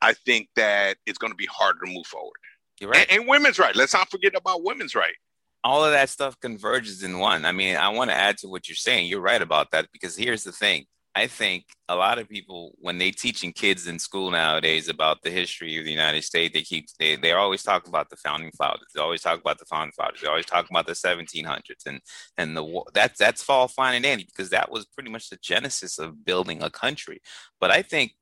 I 0.00 0.12
think 0.12 0.48
that 0.54 0.96
it's 1.06 1.18
going 1.18 1.32
to 1.32 1.36
be 1.36 1.46
harder 1.46 1.80
to 1.84 1.92
move 1.92 2.06
forward. 2.06 2.38
You're 2.80 2.90
right, 2.90 3.06
and, 3.10 3.20
and 3.20 3.28
women's 3.28 3.58
right. 3.58 3.74
Let's 3.74 3.92
not 3.92 4.10
forget 4.10 4.32
about 4.36 4.62
women's 4.62 4.94
right 4.94 5.14
all 5.62 5.84
of 5.84 5.92
that 5.92 6.08
stuff 6.08 6.38
converges 6.40 7.02
in 7.02 7.18
one. 7.18 7.44
I 7.44 7.52
mean, 7.52 7.76
I 7.76 7.90
want 7.90 8.10
to 8.10 8.16
add 8.16 8.38
to 8.38 8.48
what 8.48 8.68
you're 8.68 8.76
saying. 8.76 9.06
You're 9.06 9.20
right 9.20 9.42
about 9.42 9.70
that 9.72 9.88
because 9.92 10.16
here's 10.16 10.44
the 10.44 10.52
thing. 10.52 10.86
I 11.14 11.26
think 11.26 11.64
a 11.88 11.96
lot 11.96 12.18
of 12.18 12.28
people, 12.28 12.72
when 12.78 12.98
they 12.98 13.10
teaching 13.10 13.52
kids 13.52 13.88
in 13.88 13.98
school 13.98 14.30
nowadays 14.30 14.88
about 14.88 15.22
the 15.22 15.30
history 15.30 15.76
of 15.76 15.84
the 15.84 15.90
United 15.90 16.22
States, 16.22 16.54
they 16.54 16.62
keep 16.62 16.86
they 17.00 17.16
they 17.16 17.32
always 17.32 17.64
talk 17.64 17.88
about 17.88 18.10
the 18.10 18.16
founding 18.16 18.52
fathers. 18.52 18.86
They 18.94 19.00
always 19.00 19.20
talk 19.20 19.40
about 19.40 19.58
the 19.58 19.64
founding 19.64 19.92
fathers. 19.92 20.20
They 20.20 20.28
always 20.28 20.46
talk 20.46 20.70
about 20.70 20.86
the 20.86 20.92
1700s 20.92 21.86
and 21.86 22.00
and 22.38 22.56
the 22.56 22.82
that's 22.94 23.18
that's 23.18 23.48
all 23.48 23.66
fine 23.66 23.96
and 23.96 24.04
dandy 24.04 24.24
because 24.24 24.50
that 24.50 24.70
was 24.70 24.86
pretty 24.86 25.10
much 25.10 25.30
the 25.30 25.38
genesis 25.42 25.98
of 25.98 26.24
building 26.24 26.62
a 26.62 26.70
country. 26.70 27.20
But 27.60 27.72
I 27.72 27.82
think 27.82 28.12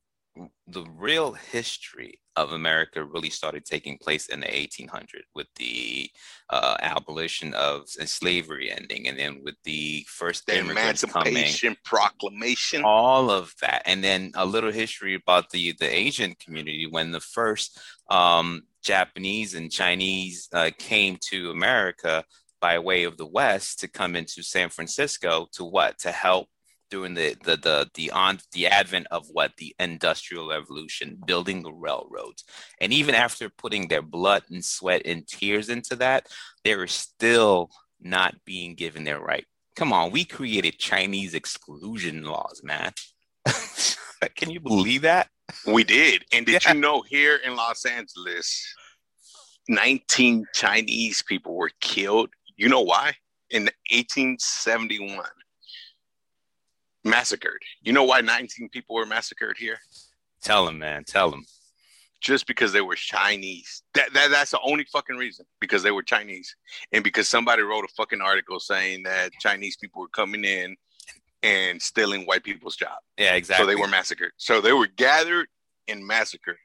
the 0.67 0.87
real 0.97 1.33
history 1.33 2.21
of 2.39 2.53
America 2.53 3.05
really 3.05 3.31
started 3.31 3.65
taking 3.65 3.99
place 3.99 4.29
in 4.29 4.41
the 4.41 4.47
1800s 4.47 5.25
with 5.35 5.47
the 5.57 6.11
uh, 6.51 6.77
abolition 6.81 7.53
of 7.55 7.89
slavery 7.89 8.71
ending, 8.71 9.09
and 9.09 9.19
then 9.19 9.43
with 9.45 9.57
the 9.65 10.05
first 10.09 10.47
the 10.47 10.59
Emancipation 10.59 11.71
coming, 11.71 11.77
Proclamation, 11.85 12.83
all 12.85 13.31
of 13.31 13.55
that, 13.61 13.83
and 13.87 14.03
then 14.03 14.33
a 14.35 14.47
little 14.47 14.73
history 14.73 15.15
about 15.15 15.51
the 15.51 15.73
the 15.79 15.93
Asian 15.93 16.35
community. 16.37 16.87
When 16.89 17.11
the 17.13 17.21
first 17.21 17.79
um, 18.11 18.63
Japanese 18.83 19.55
and 19.55 19.71
Chinese 19.71 20.49
uh, 20.53 20.71
came 20.79 21.19
to 21.31 21.51
America 21.51 22.25
by 22.61 22.79
way 22.79 23.05
of 23.05 23.17
the 23.17 23.27
West 23.27 23.81
to 23.81 23.89
come 23.89 24.17
into 24.17 24.43
San 24.43 24.69
Francisco 24.69 25.49
to 25.53 25.65
what? 25.65 25.99
To 26.01 26.11
help 26.11 26.49
during 26.91 27.15
the 27.15 27.37
the 27.45 27.57
the 27.57 27.91
the 27.95 28.11
on 28.11 28.39
the 28.53 28.67
advent 28.67 29.07
of 29.11 29.27
what 29.31 29.53
the 29.57 29.75
industrial 29.79 30.49
revolution, 30.49 31.19
building 31.27 31.63
the 31.63 31.73
railroads, 31.73 32.45
and 32.81 32.93
even 32.93 33.15
after 33.15 33.49
putting 33.49 33.89
their 33.89 34.03
blood 34.03 34.43
and 34.51 34.65
sweat 34.65 35.03
and 35.05 35.27
tears 35.27 35.69
into 35.69 35.97
that, 35.97 36.27
they 36.65 36.77
were 36.77 36.87
still 36.87 37.71
not 38.01 38.35
being 38.45 38.75
given 38.75 39.05
their 39.05 39.21
right. 39.21 39.47
Come 39.77 39.93
on, 39.93 40.11
we 40.11 40.25
created 40.25 40.79
Chinese 40.79 41.35
exclusion 41.35 42.25
laws, 42.25 42.63
man. 42.65 42.93
Can 44.37 44.51
you 44.51 44.61
believe 44.61 45.03
that? 45.03 45.29
We 45.67 45.85
did. 45.85 46.25
And 46.33 46.45
did 46.45 46.65
yeah. 46.65 46.75
you 46.75 46.81
know 46.81 47.03
here 47.03 47.37
in 47.45 47.57
Los 47.57 47.85
Angeles, 47.85 48.75
19 49.69 50.45
Chinese 50.55 51.23
people 51.23 51.55
were 51.55 51.71
killed? 51.81 52.31
You 52.57 52.69
know 52.69 52.81
why? 52.81 53.15
In 53.51 53.65
1871 53.91 55.25
massacred. 57.09 57.59
You 57.83 57.93
know 57.93 58.05
why 58.05 58.21
19 58.21 58.69
people 58.71 58.97
were 58.97 59.07
massacred 59.07 59.57
here? 59.59 59.79
Tell 60.43 60.67
them, 60.67 60.79
man. 60.79 61.05
Tell 61.05 61.31
them. 61.31 61.45
Just 62.21 62.47
because 62.47 62.73
they 62.73 62.81
were 62.81 62.97
Chinese. 62.97 63.83
That, 63.95 64.13
that 64.13 64.31
that's 64.31 64.51
the 64.51 64.61
only 64.61 64.85
fucking 64.93 65.17
reason. 65.17 65.47
Because 65.61 65.83
they 65.83 65.93
were 65.93 66.03
Chinese, 66.03 66.55
and 66.93 67.05
because 67.05 67.29
somebody 67.29 67.63
wrote 67.63 67.85
a 67.85 67.95
fucking 67.97 68.21
article 68.21 68.59
saying 68.59 69.05
that 69.05 69.31
Chinese 69.41 69.77
people 69.77 70.03
were 70.03 70.09
coming 70.09 70.45
in 70.45 70.77
and 71.43 71.81
stealing 71.81 72.25
white 72.25 72.43
people's 72.43 72.77
job. 72.77 72.99
Yeah, 73.17 73.35
exactly. 73.35 73.65
So 73.65 73.69
they 73.69 73.81
were 73.81 73.89
massacred. 73.89 74.33
So 74.37 74.61
they 74.61 74.73
were 74.73 74.89
gathered 74.89 75.47
and 75.89 76.07
massacre. 76.07 76.59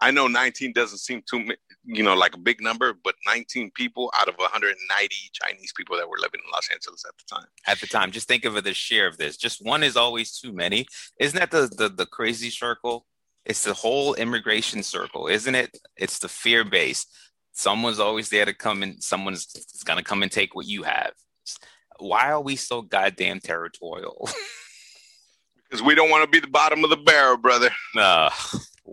I 0.00 0.10
know 0.10 0.26
19 0.26 0.72
doesn't 0.72 0.98
seem 0.98 1.22
too, 1.28 1.46
you 1.84 2.02
know, 2.02 2.14
like 2.14 2.34
a 2.34 2.38
big 2.38 2.60
number, 2.60 2.94
but 3.04 3.14
19 3.26 3.70
people 3.74 4.12
out 4.18 4.28
of 4.28 4.34
190 4.36 5.16
Chinese 5.32 5.72
people 5.76 5.96
that 5.96 6.08
were 6.08 6.18
living 6.18 6.40
in 6.44 6.50
Los 6.52 6.68
Angeles 6.70 7.04
at 7.06 7.14
the 7.16 7.34
time. 7.34 7.46
At 7.66 7.80
the 7.80 7.86
time, 7.86 8.10
just 8.10 8.28
think 8.28 8.44
of 8.44 8.62
the 8.62 8.74
share 8.74 9.06
of 9.06 9.16
this. 9.18 9.36
Just 9.36 9.64
one 9.64 9.82
is 9.82 9.96
always 9.96 10.38
too 10.38 10.52
many. 10.52 10.86
Isn't 11.18 11.38
that 11.38 11.50
the 11.50 11.70
the, 11.76 11.88
the 11.88 12.06
crazy 12.06 12.50
circle? 12.50 13.06
It's 13.44 13.64
the 13.64 13.74
whole 13.74 14.14
immigration 14.14 14.82
circle, 14.82 15.26
isn't 15.26 15.54
it? 15.54 15.76
It's 15.96 16.18
the 16.18 16.28
fear 16.28 16.64
base. 16.64 17.06
Someone's 17.52 17.98
always 17.98 18.28
there 18.28 18.44
to 18.44 18.54
come 18.54 18.82
and 18.82 19.02
someone's 19.02 19.46
gonna 19.84 20.02
come 20.02 20.22
and 20.22 20.30
take 20.30 20.54
what 20.54 20.66
you 20.66 20.84
have. 20.84 21.12
Why 21.98 22.30
are 22.30 22.40
we 22.40 22.56
so 22.56 22.82
goddamn 22.82 23.40
territorial? 23.40 24.28
because 25.72 25.84
we 25.84 25.94
don't 25.94 26.10
want 26.10 26.22
to 26.22 26.28
be 26.28 26.38
the 26.38 26.52
bottom 26.52 26.84
of 26.84 26.90
the 26.90 26.98
barrel, 26.98 27.38
brother. 27.38 27.70
No. 27.94 28.28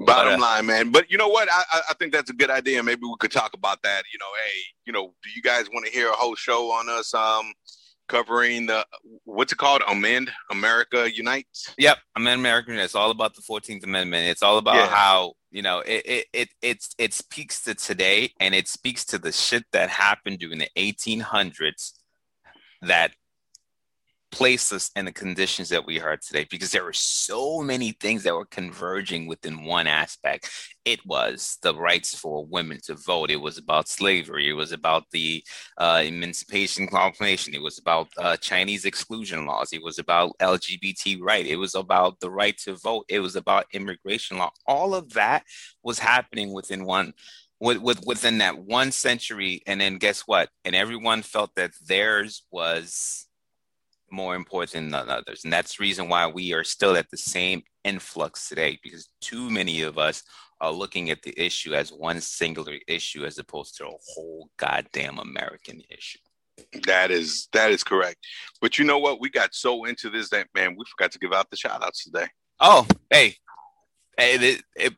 Bottom 0.06 0.36
a- 0.36 0.42
line, 0.42 0.66
man. 0.66 0.92
But 0.92 1.12
you 1.12 1.18
know 1.18 1.28
what? 1.28 1.50
I, 1.52 1.82
I 1.90 1.94
think 1.96 2.14
that's 2.14 2.30
a 2.30 2.34
good 2.34 2.50
idea. 2.50 2.82
Maybe 2.82 3.02
we 3.04 3.16
could 3.20 3.34
talk 3.34 3.54
about 3.54 3.82
that. 3.84 4.04
You 4.14 4.20
know, 4.20 4.28
hey, 4.46 4.60
you 4.86 4.94
know, 4.94 5.14
do 5.22 5.30
you 5.36 5.42
guys 5.42 5.66
want 5.74 5.86
to 5.86 5.92
hear 5.92 6.08
a 6.08 6.14
whole 6.14 6.36
show 6.36 6.72
on 6.72 6.88
us? 6.88 7.14
Um, 7.14 7.52
covering 8.08 8.66
the 8.68 8.86
what's 9.26 9.52
it 9.52 9.58
called? 9.58 9.82
Amend 9.90 10.32
America 10.52 11.12
Unites. 11.14 11.74
Yep, 11.78 11.98
Amend 12.16 12.40
America 12.40 12.72
Unites. 12.72 12.86
It's 12.86 12.96
all 12.96 13.12
about 13.12 13.36
the 13.36 13.42
Fourteenth 13.42 13.84
Amendment. 13.84 14.28
It's 14.28 14.42
all 14.42 14.58
about 14.58 14.76
yeah. 14.76 14.88
how 14.88 15.34
you 15.52 15.62
know 15.62 15.80
it, 15.80 16.04
it 16.06 16.26
it 16.32 16.50
it's 16.62 16.96
it 16.98 17.14
speaks 17.14 17.62
to 17.64 17.76
today 17.76 18.32
and 18.40 18.56
it 18.56 18.70
speaks 18.70 19.04
to 19.06 19.18
the 19.18 19.34
shit 19.34 19.66
that 19.74 19.90
happened 19.90 20.40
during 20.40 20.60
the 20.60 20.70
1800s 20.78 21.92
that 22.82 23.12
place 24.32 24.72
us 24.72 24.92
in 24.96 25.06
the 25.06 25.12
conditions 25.12 25.70
that 25.70 25.86
we 25.86 26.00
are 26.00 26.18
today 26.18 26.46
because 26.50 26.72
there 26.72 26.84
were 26.84 26.94
so 26.94 27.62
many 27.62 27.92
things 27.92 28.24
that 28.24 28.34
were 28.34 28.46
converging 28.46 29.28
within 29.28 29.64
one 29.64 29.88
aspect. 29.88 30.50
It 30.86 31.00
was 31.06 31.58
the 31.62 31.76
rights 31.76 32.18
for 32.18 32.46
women 32.46 32.80
to 32.86 32.96
vote. 32.96 33.32
It 33.32 33.42
was 33.42 33.58
about 33.58 33.88
slavery. 33.88 34.50
It 34.50 34.54
was 34.54 34.72
about 34.72 35.06
the 35.12 35.44
uh, 35.78 36.04
Emancipation 36.06 36.88
Proclamation. 36.88 37.54
It 37.54 37.62
was 37.62 37.80
about 37.80 38.08
uh, 38.18 38.38
Chinese 38.38 38.86
exclusion 38.86 39.46
laws. 39.46 39.74
It 39.74 39.84
was 39.84 40.00
about 40.00 40.38
LGBT 40.40 41.20
right. 41.22 41.46
It 41.46 41.58
was 41.58 41.76
about 41.76 42.20
the 42.20 42.30
right 42.30 42.58
to 42.60 42.76
vote. 42.76 43.06
It 43.10 43.20
was 43.20 43.36
about 43.36 43.66
immigration 43.74 44.38
law. 44.38 44.52
All 44.66 44.94
of 44.94 45.14
that 45.14 45.44
was 45.84 46.00
happening 46.00 46.54
within 46.54 46.86
one 46.86 47.14
with, 47.60 47.78
with, 47.78 48.06
within 48.06 48.38
that 48.38 48.58
one 48.58 48.92
century 48.92 49.62
and 49.68 49.82
then 49.82 49.98
guess 49.98 50.22
what 50.22 50.50
and 50.64 50.76
everyone 50.76 51.22
felt 51.22 51.54
that 51.56 51.72
theirs 51.86 52.44
was 52.52 53.28
more 54.12 54.36
important 54.36 54.92
than 54.92 55.10
others. 55.10 55.44
And 55.44 55.54
that's 55.54 55.78
the 55.78 55.82
reason 55.82 56.10
why 56.10 56.28
we 56.28 56.54
are 56.54 56.64
still 56.64 56.96
at 56.96 57.10
the 57.10 57.18
same 57.18 57.64
influx 57.84 58.50
today, 58.50 58.80
because 58.84 59.10
too 59.22 59.50
many 59.50 59.82
of 59.82 59.98
us 59.98 60.24
are 60.62 60.72
looking 60.72 61.10
at 61.10 61.22
the 61.22 61.34
issue 61.40 61.74
as 61.74 61.92
one 61.92 62.20
singular 62.20 62.76
issue 62.88 63.26
as 63.26 63.38
opposed 63.38 63.78
to 63.78 63.88
a 63.88 63.98
whole 64.14 64.50
goddamn 64.58 65.20
American 65.20 65.82
issue. 65.90 66.20
That 66.86 67.10
is 67.10 67.48
that 67.54 67.72
is 67.72 67.84
correct. 67.84 68.18
But 68.62 68.78
you 68.78 68.84
know 68.84 69.00
what? 69.00 69.22
We 69.22 69.30
got 69.30 69.56
so 69.56 69.86
into 69.86 70.10
this 70.10 70.30
that 70.30 70.48
man, 70.54 70.76
we 70.78 70.84
forgot 70.86 71.12
to 71.14 71.20
give 71.20 71.32
out 71.32 71.50
the 71.50 71.56
shout 71.56 71.84
outs 71.84 72.04
today. 72.04 72.28
Oh, 72.60 72.86
hey. 73.10 73.36
Hey, 74.18 74.36
it, 74.36 74.64
it, 74.76 74.94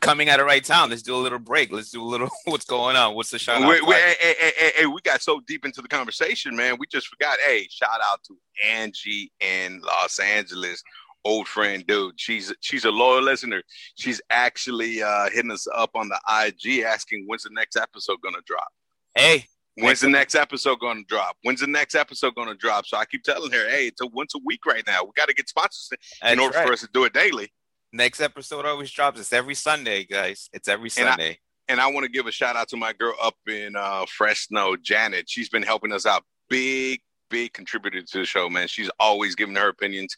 coming 0.00 0.28
at 0.28 0.38
the 0.38 0.44
right 0.44 0.64
time. 0.64 0.90
Let's 0.90 1.02
do 1.02 1.14
a 1.14 1.16
little 1.16 1.38
break. 1.38 1.72
Let's 1.72 1.90
do 1.90 2.02
a 2.02 2.04
little 2.04 2.28
what's 2.44 2.64
going 2.64 2.96
on. 2.96 3.14
What's 3.14 3.30
the 3.30 3.38
shout 3.38 3.62
out? 3.62 3.72
Hey, 3.72 4.14
hey, 4.20 4.34
hey, 4.38 4.72
hey, 4.76 4.86
we 4.86 5.00
got 5.02 5.22
so 5.22 5.40
deep 5.46 5.64
into 5.64 5.82
the 5.82 5.88
conversation, 5.88 6.56
man. 6.56 6.76
We 6.78 6.86
just 6.86 7.08
forgot. 7.08 7.38
Hey, 7.44 7.66
shout 7.70 8.00
out 8.04 8.22
to 8.24 8.36
Angie 8.64 9.32
in 9.40 9.80
Los 9.80 10.18
Angeles. 10.18 10.82
Old 11.24 11.46
friend, 11.46 11.86
dude. 11.86 12.18
She's 12.18 12.52
she's 12.60 12.84
a 12.84 12.90
loyal 12.90 13.22
listener. 13.22 13.62
She's 13.94 14.20
actually 14.30 15.02
uh, 15.02 15.30
hitting 15.30 15.52
us 15.52 15.66
up 15.72 15.90
on 15.94 16.08
the 16.08 16.20
IG 16.28 16.80
asking 16.80 17.24
when's 17.26 17.44
the 17.44 17.50
next 17.52 17.76
episode 17.76 18.20
gonna 18.22 18.38
drop. 18.44 18.68
Hey, 19.14 19.46
When's 19.76 20.00
the 20.00 20.08
next 20.08 20.34
episode 20.34 20.80
going 20.80 20.98
to 20.98 21.04
drop? 21.04 21.36
When's 21.42 21.60
the 21.60 21.66
next 21.66 21.94
episode 21.94 22.34
going 22.34 22.48
to 22.48 22.54
drop? 22.54 22.86
So 22.86 22.98
I 22.98 23.06
keep 23.06 23.22
telling 23.22 23.50
her, 23.52 23.70
hey, 23.70 23.86
it's 23.86 24.02
a 24.02 24.06
once 24.06 24.34
a 24.34 24.38
week 24.44 24.66
right 24.66 24.84
now. 24.86 25.02
We 25.02 25.10
got 25.16 25.28
to 25.28 25.34
get 25.34 25.48
sponsors 25.48 25.90
in 26.22 26.38
order 26.38 26.58
right. 26.58 26.66
for 26.66 26.72
us 26.74 26.82
to 26.82 26.88
do 26.92 27.04
it 27.04 27.14
daily. 27.14 27.50
Next 27.92 28.20
episode 28.20 28.64
always 28.64 28.90
drops. 28.90 29.20
It's 29.20 29.34
every 29.34 29.54
Sunday, 29.54 30.04
guys. 30.04 30.48
It's 30.54 30.66
every 30.66 30.88
Sunday. 30.88 31.38
And 31.68 31.78
I, 31.78 31.88
I 31.88 31.92
want 31.92 32.04
to 32.04 32.10
give 32.10 32.26
a 32.26 32.32
shout 32.32 32.56
out 32.56 32.68
to 32.68 32.76
my 32.78 32.94
girl 32.94 33.14
up 33.22 33.36
in 33.46 33.76
uh, 33.76 34.06
Fresno, 34.06 34.76
Janet. 34.76 35.28
She's 35.28 35.50
been 35.50 35.62
helping 35.62 35.92
us 35.92 36.06
out. 36.06 36.24
Big, 36.48 37.02
big 37.28 37.52
contributor 37.52 38.00
to 38.00 38.18
the 38.18 38.24
show, 38.24 38.48
man. 38.48 38.66
She's 38.66 38.90
always 38.98 39.34
giving 39.34 39.56
her 39.56 39.68
opinions, 39.68 40.16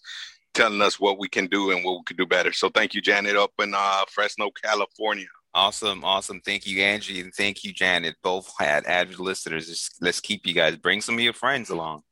telling 0.55 0.81
us 0.83 1.01
what 1.01 1.19
we 1.19 1.29
can 1.29 1.47
do 1.47 1.73
and 1.73 1.85
what 1.85 1.95
we 1.95 2.03
could 2.05 2.17
do 2.17 2.27
better. 2.27 2.53
So 2.53 2.69
thank 2.69 2.95
you, 2.95 3.01
Janet, 3.01 3.35
up 3.35 3.53
in 3.61 3.75
uh, 3.77 4.05
Fresno, 4.09 4.51
California. 4.63 5.27
Awesome, 5.53 6.05
awesome. 6.05 6.41
Thank 6.45 6.69
you, 6.69 6.81
Angie, 6.81 7.21
and 7.21 7.35
thank 7.35 7.65
you, 7.65 7.73
Janet. 7.73 8.15
Both 8.23 8.53
had 8.59 8.87
avid 8.87 9.19
listeners. 9.19 9.69
Just, 9.69 10.01
let's 10.01 10.21
keep 10.21 10.47
you 10.47 10.55
guys. 10.55 10.77
Bring 10.77 11.01
some 11.01 11.17
of 11.17 11.21
your 11.21 11.33
friends 11.33 11.71
along. 11.71 12.03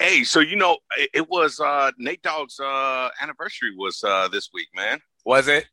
Hey, 0.00 0.24
so 0.24 0.40
you 0.40 0.56
know, 0.56 0.78
it, 0.98 1.10
it 1.14 1.30
was 1.30 1.60
uh 1.60 1.90
Nate 1.98 2.22
Dogg's 2.22 2.58
uh 2.60 3.08
anniversary 3.20 3.74
was 3.76 4.02
uh 4.04 4.28
this 4.28 4.50
week, 4.52 4.68
man. 4.74 5.00
Was 5.24 5.48
it? 5.48 5.66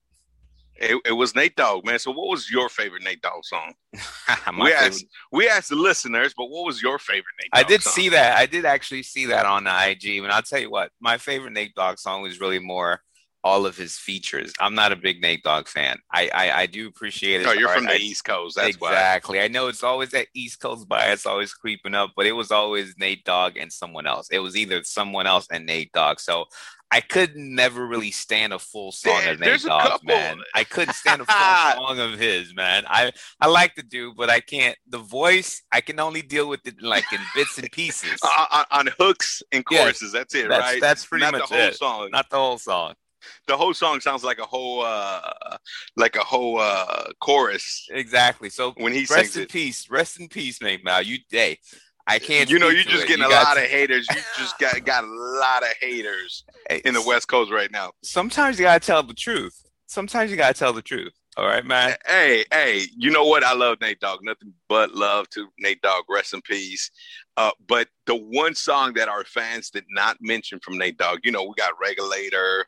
It, 0.81 0.97
it 1.05 1.11
was 1.11 1.35
Nate 1.35 1.57
Dogg, 1.57 1.85
man. 1.85 1.99
So, 1.99 2.11
what 2.11 2.29
was 2.29 2.49
your 2.49 2.69
favorite 2.69 3.03
Nate 3.03 3.21
Dogg 3.21 3.43
song? 3.43 3.73
we 4.61 4.71
asked 4.71 5.05
we 5.31 5.49
asked 5.49 5.69
the 5.69 5.75
listeners, 5.75 6.33
but 6.35 6.45
what 6.45 6.65
was 6.65 6.81
your 6.81 6.97
favorite 6.97 7.25
Nate? 7.41 7.51
Dogg 7.51 7.65
I 7.65 7.67
did 7.67 7.83
song? 7.83 7.93
see 7.93 8.09
that. 8.09 8.37
I 8.37 8.45
did 8.45 8.63
actually 8.63 9.03
see 9.03 9.25
that 9.25 9.45
on 9.45 9.65
the 9.65 9.89
IG, 9.89 10.23
and 10.23 10.31
I'll 10.31 10.41
tell 10.41 10.59
you 10.59 10.71
what, 10.71 10.91
my 11.01 11.17
favorite 11.17 11.51
Nate 11.51 11.75
Dogg 11.75 11.99
song 11.99 12.21
was 12.21 12.39
really 12.39 12.59
more 12.59 13.01
all 13.43 13.65
of 13.65 13.77
his 13.77 13.97
features. 13.97 14.53
I'm 14.59 14.75
not 14.75 14.91
a 14.91 14.95
big 14.95 15.21
Nate 15.21 15.43
Dogg 15.43 15.67
fan. 15.67 15.97
I 16.11 16.29
I, 16.33 16.61
I 16.61 16.65
do 16.65 16.87
appreciate 16.87 17.41
it. 17.41 17.47
Oh, 17.47 17.53
you're 17.53 17.69
from 17.69 17.85
the 17.85 17.93
I, 17.93 17.97
East 17.97 18.25
Coast. 18.25 18.55
That's 18.55 18.75
exactly. 18.75 19.39
Why. 19.39 19.45
I 19.45 19.47
know 19.47 19.67
it's 19.67 19.83
always 19.83 20.11
that 20.11 20.27
East 20.33 20.59
Coast 20.59 20.87
bias 20.87 21.25
always 21.25 21.53
creeping 21.53 21.95
up, 21.95 22.11
but 22.15 22.25
it 22.25 22.33
was 22.33 22.51
always 22.51 22.95
Nate 22.97 23.23
Dogg 23.23 23.57
and 23.57 23.71
someone 23.71 24.07
else. 24.07 24.29
It 24.31 24.39
was 24.39 24.57
either 24.57 24.83
someone 24.83 25.27
else 25.27 25.47
and 25.51 25.65
Nate 25.65 25.91
Dogg. 25.91 26.19
So 26.19 26.45
I 26.91 27.01
could 27.01 27.35
never 27.35 27.85
really 27.85 28.09
stand 28.09 28.51
a 28.51 28.57
full 28.57 28.91
song 28.91 29.21
there, 29.21 29.33
of 29.33 29.39
Nate 29.39 29.61
Dogg, 29.61 30.03
man. 30.03 30.39
I 30.55 30.63
couldn't 30.63 30.95
stand 30.95 31.21
a 31.21 31.25
full 31.25 31.35
song 31.85 31.99
of 31.99 32.19
his, 32.19 32.55
man. 32.55 32.83
I 32.87 33.11
I 33.39 33.47
like 33.47 33.75
to 33.75 33.83
do, 33.83 34.13
but 34.15 34.29
I 34.29 34.39
can't. 34.39 34.75
The 34.87 34.97
voice, 34.97 35.61
I 35.71 35.81
can 35.81 35.99
only 35.99 36.23
deal 36.23 36.49
with 36.49 36.65
it 36.65 36.81
like 36.81 37.05
in 37.13 37.19
bits 37.35 37.57
and 37.59 37.71
pieces, 37.71 38.19
on, 38.51 38.65
on, 38.71 38.89
hooks 38.99 39.43
and 39.51 39.63
choruses. 39.63 40.11
that's 40.11 40.33
it, 40.33 40.49
that's, 40.49 40.61
right? 40.61 40.81
That's 40.81 41.05
pretty 41.05 41.25
Not 41.25 41.33
much 41.33 41.49
the 41.49 41.55
whole 41.55 41.67
it. 41.67 41.75
song. 41.75 42.09
Not 42.11 42.29
the 42.29 42.37
whole 42.37 42.57
song 42.57 42.95
the 43.47 43.57
whole 43.57 43.73
song 43.73 43.99
sounds 43.99 44.23
like 44.23 44.39
a 44.39 44.45
whole 44.45 44.81
uh 44.83 45.21
like 45.95 46.15
a 46.15 46.23
whole 46.23 46.59
uh 46.59 47.05
chorus 47.19 47.87
exactly 47.91 48.49
so 48.49 48.73
when 48.77 48.93
he 48.93 49.05
rest 49.09 49.35
in 49.35 49.43
it. 49.43 49.49
peace 49.51 49.89
rest 49.89 50.19
in 50.19 50.27
peace 50.27 50.61
mate 50.61 50.83
now 50.83 50.99
you 50.99 51.17
day 51.29 51.57
I 52.07 52.17
can't. 52.17 52.49
You 52.49 52.57
know, 52.57 52.69
you're 52.69 52.83
just 52.83 53.03
it. 53.03 53.07
getting 53.07 53.23
you 53.23 53.29
a 53.29 53.35
lot 53.35 53.53
to... 53.53 53.63
of 53.63 53.69
haters. 53.69 54.07
You 54.09 54.15
just 54.37 54.57
got 54.57 54.83
got 54.83 55.03
a 55.03 55.07
lot 55.07 55.61
of 55.61 55.69
haters 55.79 56.43
hey, 56.67 56.81
in 56.83 56.95
the 56.95 57.03
West 57.03 57.27
Coast 57.27 57.51
right 57.51 57.71
now. 57.71 57.91
Sometimes 58.03 58.57
you 58.57 58.65
gotta 58.65 58.83
tell 58.83 59.03
the 59.03 59.13
truth. 59.13 59.63
Sometimes 59.85 60.31
you 60.31 60.37
gotta 60.37 60.55
tell 60.55 60.73
the 60.73 60.81
truth. 60.81 61.13
All 61.37 61.47
right, 61.47 61.65
man. 61.65 61.95
Hey, 62.05 62.43
hey, 62.51 62.81
you 62.97 63.11
know 63.11 63.25
what? 63.25 63.43
I 63.43 63.53
love 63.53 63.77
Nate 63.79 63.99
Dogg. 63.99 64.19
Nothing 64.23 64.53
but 64.67 64.91
love 64.93 65.29
to 65.29 65.47
Nate 65.59 65.81
Dogg. 65.81 66.05
Rest 66.09 66.33
in 66.33 66.41
peace. 66.41 66.89
Uh, 67.37 67.51
but 67.67 67.87
the 68.07 68.15
one 68.15 68.55
song 68.55 68.93
that 68.95 69.07
our 69.07 69.23
fans 69.23 69.69
did 69.69 69.85
not 69.89 70.17
mention 70.19 70.59
from 70.59 70.77
Nate 70.77 70.97
Dogg, 70.97 71.19
you 71.23 71.31
know, 71.31 71.43
we 71.43 71.53
got 71.55 71.71
Regulator, 71.79 72.65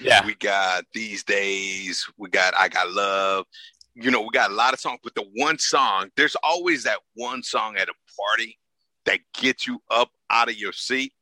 yeah. 0.00 0.24
We 0.24 0.34
got 0.34 0.84
These 0.94 1.24
Days. 1.24 2.06
We 2.16 2.28
got 2.28 2.54
I 2.54 2.68
Got 2.68 2.90
Love. 2.92 3.46
You 3.94 4.10
know, 4.10 4.20
we 4.20 4.28
got 4.32 4.50
a 4.50 4.54
lot 4.54 4.74
of 4.74 4.80
songs, 4.80 5.00
but 5.02 5.14
the 5.14 5.24
one 5.36 5.58
song, 5.58 6.10
there's 6.16 6.36
always 6.42 6.84
that 6.84 6.98
one 7.14 7.42
song 7.42 7.76
at 7.76 7.88
a 7.88 7.94
party 8.20 8.58
that 9.06 9.20
gets 9.34 9.66
you 9.66 9.80
up 9.90 10.10
out 10.30 10.48
of 10.50 10.56
your 10.56 10.72
seat. 10.72 11.12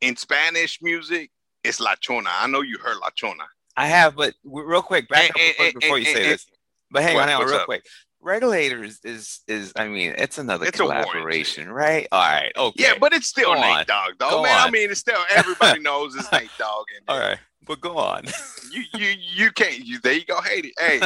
In 0.00 0.16
Spanish 0.16 0.80
music, 0.82 1.30
it's 1.62 1.78
La 1.80 1.94
Chona. 2.00 2.30
I 2.32 2.46
know 2.48 2.60
you 2.60 2.76
heard 2.82 2.96
La 3.00 3.10
Chona. 3.14 3.44
I 3.76 3.86
have, 3.86 4.16
but 4.16 4.34
real 4.44 4.82
quick, 4.82 5.08
back 5.08 5.30
And- 5.38 5.54
up 5.54 5.60
and- 5.60 5.74
before, 5.80 5.96
and- 5.96 6.06
you 6.06 6.12
say 6.12 6.22
this. 6.28 6.46
But 6.90 7.04
hang 7.04 7.14
What- 7.14 7.22
on, 7.22 7.28
hang 7.28 7.36
on, 7.40 7.46
real 7.46 7.54
up? 7.60 7.64
quick. 7.66 7.86
Regulators 8.20 9.00
is 9.02 9.40
is 9.48 9.72
I 9.74 9.88
mean, 9.88 10.14
it's 10.16 10.38
another 10.38 10.66
It's 10.66 10.76
collaboration, 10.78 11.68
right? 11.70 12.06
All 12.12 12.20
right, 12.20 12.52
okay. 12.56 12.82
Yeah, 12.82 12.94
but 13.00 13.12
it's 13.12 13.26
still 13.26 13.54
Go 13.54 13.60
Nate 13.60 13.64
on. 13.78 13.84
Dogg, 13.86 14.12
though, 14.18 14.30
Go 14.30 14.42
man. 14.44 14.58
I 14.60 14.70
mean, 14.70 14.90
it's 14.90 15.00
still 15.00 15.24
everybody 15.30 15.80
knows 15.80 16.14
it's 16.14 16.30
Nate 16.30 16.50
Dogg. 16.56 16.86
And 16.96 17.04
all 17.08 17.18
right, 17.18 17.38
but 17.66 17.80
go 17.80 17.96
on. 17.98 18.24
you, 18.70 18.82
you, 18.92 19.14
you 19.36 19.50
can't. 19.52 19.78
You, 19.84 20.00
there 20.00 20.14
you 20.14 20.24
go, 20.24 20.40
hate 20.40 20.64
it. 20.66 20.72
Hey, 20.78 21.00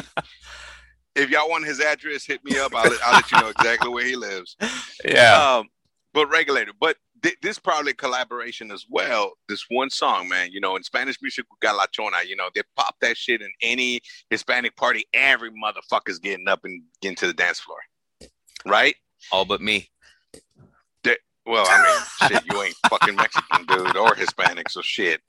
if 1.15 1.31
y'all 1.31 1.49
want 1.49 1.65
his 1.67 1.81
address, 1.81 2.25
hit 2.25 2.45
me 2.45 2.59
up. 2.59 2.75
I'll, 2.75 2.89
let- 2.89 3.03
I'll 3.05 3.15
let 3.15 3.31
you 3.31 3.39
know 3.39 3.49
exactly 3.49 3.91
where 3.91 4.05
he 4.05 4.17
lives. 4.17 4.57
yeah, 5.05 5.59
Um, 5.59 5.69
but 6.15 6.29
regulator, 6.29 6.73
but 6.81 6.97
th- 7.23 7.37
this 7.43 7.59
probably 7.59 7.93
collaboration 7.93 8.71
as 8.71 8.87
well. 8.89 9.33
This 9.49 9.67
one 9.69 9.91
song, 9.91 10.29
man. 10.29 10.51
You 10.51 10.61
know, 10.61 10.77
in 10.77 10.83
Spanish 10.83 11.17
music, 11.21 11.45
we 11.51 11.57
got 11.67 11.77
La 11.77 11.87
Chona. 11.93 12.19
You 12.27 12.37
know, 12.37 12.49
they 12.55 12.63
pop 12.77 12.95
that 13.03 13.17
shit 13.17 13.43
in 13.43 13.51
any 13.63 14.01
Hispanic 14.31 14.77
party. 14.77 15.05
Every 15.13 15.51
motherfucker's 15.51 16.19
getting 16.19 16.49
up 16.49 16.61
and 16.65 16.83
getting 17.03 17.17
to 17.17 17.27
the 17.27 17.35
dance 17.35 17.61
floor, 17.61 17.79
right? 18.65 18.95
all 19.33 19.45
but 19.45 19.61
me. 19.61 19.91
Well, 21.49 21.65
I 21.69 21.77
mean, 21.81 22.03
shit, 22.19 22.45
you 22.45 22.61
ain't 22.61 22.75
fucking 22.91 23.17
Mexican, 23.17 23.65
dude, 23.67 23.97
or 23.97 24.17
Hispanic, 24.17 24.69
so 24.69 24.81
shit. 24.83 25.21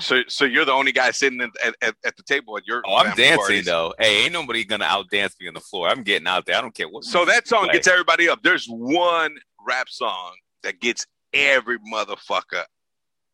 So, 0.00 0.22
so 0.28 0.44
you're 0.44 0.64
the 0.64 0.72
only 0.72 0.92
guy 0.92 1.10
sitting 1.12 1.40
at, 1.40 1.50
at, 1.80 1.94
at, 2.04 2.16
the 2.16 2.22
table 2.24 2.56
at 2.56 2.66
your. 2.66 2.82
Oh, 2.86 2.96
I'm 2.96 3.14
dancing 3.16 3.36
parties. 3.36 3.64
though. 3.66 3.94
Hey, 3.98 4.24
ain't 4.24 4.32
nobody 4.32 4.64
gonna 4.64 4.84
outdance 4.84 5.34
me 5.40 5.48
on 5.48 5.54
the 5.54 5.60
floor. 5.60 5.88
I'm 5.88 6.02
getting 6.02 6.26
out 6.26 6.46
there. 6.46 6.56
I 6.56 6.60
don't 6.60 6.74
care 6.74 6.88
what. 6.88 7.04
So 7.04 7.24
that 7.24 7.46
song 7.46 7.64
play. 7.64 7.74
gets 7.74 7.86
everybody 7.86 8.28
up. 8.28 8.42
There's 8.42 8.66
one 8.66 9.36
rap 9.66 9.88
song 9.88 10.32
that 10.64 10.80
gets 10.80 11.06
every 11.32 11.78
motherfucker 11.92 12.64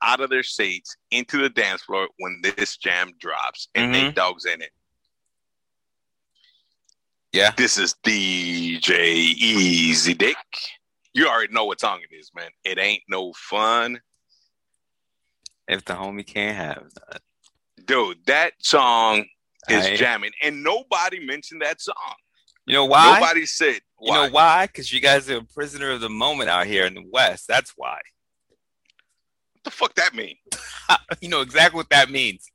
out 0.03 0.21
of 0.21 0.29
their 0.31 0.43
seats 0.43 0.97
into 1.11 1.41
the 1.41 1.49
dance 1.49 1.83
floor 1.83 2.09
when 2.19 2.41
this 2.43 2.77
jam 2.77 3.13
drops 3.19 3.69
and 3.75 3.89
Mhm. 3.89 3.93
Nate 3.93 4.15
Dogg's 4.15 4.45
in 4.45 4.61
it. 4.61 4.71
Yeah. 7.33 7.53
This 7.57 7.79
is 7.79 7.95
DJ 8.05 9.15
Easy 9.17 10.15
Dick. 10.15 10.37
You 11.15 11.29
already 11.29 11.53
know 11.53 11.65
what 11.65 11.81
song 11.81 12.01
it 12.09 12.15
is, 12.15 12.31
man. 12.35 12.51
It 12.65 12.79
ain't 12.79 13.03
no 13.09 13.33
fun. 13.35 14.01
If 15.69 15.85
the 15.85 15.95
homie 15.95 16.27
can't 16.27 16.57
have 16.57 16.85
that. 16.95 17.23
Dude, 17.85 18.19
that 18.27 18.53
song 18.61 19.25
is 19.69 19.87
I- 19.87 19.97
jamming. 19.97 20.33
And 20.43 20.63
nobody 20.63 21.25
mentioned 21.25 21.63
that 21.63 21.81
song. 21.81 21.95
You 22.67 22.75
know 22.75 22.85
why? 22.85 23.19
Nobody 23.19 23.45
said 23.45 23.81
You 24.01 24.13
know 24.13 24.29
why? 24.31 24.67
Because 24.67 24.93
you 24.93 25.01
guys 25.01 25.29
are 25.29 25.39
a 25.39 25.43
prisoner 25.43 25.91
of 25.91 26.01
the 26.01 26.09
moment 26.09 26.49
out 26.49 26.67
here 26.67 26.87
in 26.87 26.95
the 26.95 27.05
West. 27.13 27.49
That's 27.49 27.73
why. 27.77 27.99
What 29.55 29.65
the 29.65 29.71
fuck 29.71 29.95
that 29.97 30.15
mean? 30.15 30.37
you 31.21 31.29
know 31.29 31.41
exactly 31.41 31.77
what 31.77 31.91
that 31.91 32.11
means. 32.11 32.49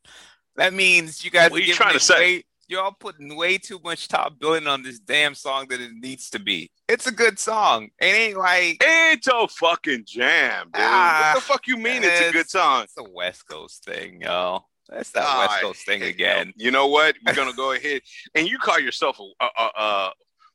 That 0.56 0.74
means 0.74 1.24
you 1.26 1.32
guys 1.32 1.52
What 1.52 1.62
are 1.62 1.64
you 1.64 1.74
trying 1.74 1.94
to 1.94 2.00
say? 2.00 2.44
Way- 2.70 2.74
you're 2.76 2.82
all 2.84 2.96
putting 3.00 3.36
way 3.36 3.58
too 3.58 3.80
much 3.84 4.08
top 4.08 4.40
billing 4.40 4.68
on 4.68 4.84
this 4.84 5.00
damn 5.00 5.36
song 5.36 5.68
that 5.70 5.80
it 5.82 5.92
needs 5.94 6.30
to 6.32 6.40
be. 6.40 6.70
It's 6.88 7.08
a 7.08 7.12
good 7.12 7.40
song. 7.40 7.90
It 8.00 8.06
ain't 8.06 8.38
like 8.38 8.78
It's 8.82 9.28
a 9.28 9.48
fucking 9.48 10.04
jam, 10.06 10.66
dude. 10.74 10.84
Ah, 10.84 11.32
what 11.34 11.42
the 11.42 11.46
fuck 11.46 11.68
you 11.68 11.78
mean 11.78 12.04
it's 12.04 12.22
a 12.22 12.32
good 12.32 12.50
song? 12.50 12.84
it's 12.84 12.98
a 12.98 13.04
West 13.04 13.48
Coast 13.48 13.84
thing, 13.86 14.22
yo. 14.22 14.66
That's 14.90 15.12
that 15.12 15.24
Ah, 15.28 15.48
West 15.50 15.62
Coast 15.62 15.86
thing 15.86 16.04
again. 16.04 16.54
You 16.56 16.72
know 16.72 16.88
what? 16.88 17.16
We're 17.26 17.34
gonna 17.36 17.54
go 17.56 17.74
ahead 17.74 18.02
and 18.36 18.48
you 18.48 18.58
call 18.58 18.80
yourself 18.80 19.20
a 19.20 19.44
uh, 19.44 19.50
uh, 19.58 19.70
uh 19.76 20.10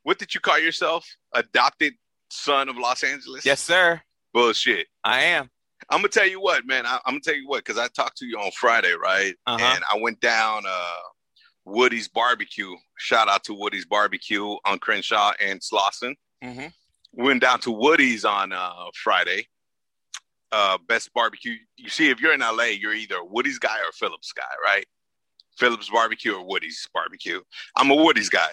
what 0.04 0.18
did 0.18 0.34
you 0.34 0.40
call 0.40 0.58
yourself? 0.58 1.06
Adopted 1.32 1.94
son 2.30 2.68
of 2.68 2.76
Los 2.76 3.04
Angeles? 3.04 3.44
Yes, 3.44 3.60
sir. 3.60 4.00
Bullshit. 4.32 4.86
I 5.04 5.22
am. 5.24 5.50
I'm 5.90 5.98
gonna 5.98 6.08
tell 6.08 6.26
you 6.26 6.40
what, 6.40 6.66
man. 6.66 6.86
I, 6.86 6.98
I'm 7.04 7.14
gonna 7.14 7.20
tell 7.20 7.34
you 7.34 7.46
what, 7.46 7.64
because 7.64 7.78
I 7.78 7.88
talked 7.88 8.16
to 8.18 8.26
you 8.26 8.38
on 8.38 8.50
Friday, 8.52 8.92
right? 8.92 9.34
Uh-huh. 9.46 9.62
And 9.62 9.84
I 9.92 9.98
went 10.00 10.20
down 10.20 10.64
uh 10.66 10.94
Woody's 11.64 12.08
barbecue. 12.08 12.74
Shout 12.98 13.28
out 13.28 13.44
to 13.44 13.54
Woody's 13.54 13.86
barbecue 13.86 14.56
on 14.64 14.78
Crenshaw 14.78 15.32
and 15.40 15.60
Slauson. 15.60 16.14
Mm-hmm. 16.42 16.66
went 17.12 17.40
down 17.40 17.60
to 17.60 17.70
Woody's 17.70 18.24
on 18.24 18.52
uh, 18.52 18.86
Friday. 18.94 19.46
Uh, 20.50 20.76
best 20.86 21.12
barbecue. 21.14 21.54
You 21.76 21.88
see, 21.88 22.10
if 22.10 22.20
you're 22.20 22.34
in 22.34 22.40
LA, 22.40 22.64
you're 22.64 22.94
either 22.94 23.16
a 23.16 23.24
Woody's 23.24 23.58
guy 23.58 23.78
or 23.78 23.88
a 23.90 23.92
Phillips 23.92 24.32
guy, 24.32 24.42
right? 24.62 24.84
Phillips 25.56 25.88
barbecue 25.88 26.34
or 26.34 26.46
Woody's 26.46 26.88
barbecue. 26.92 27.40
I'm 27.76 27.90
a 27.90 27.94
Woody's 27.94 28.28
guy. 28.28 28.48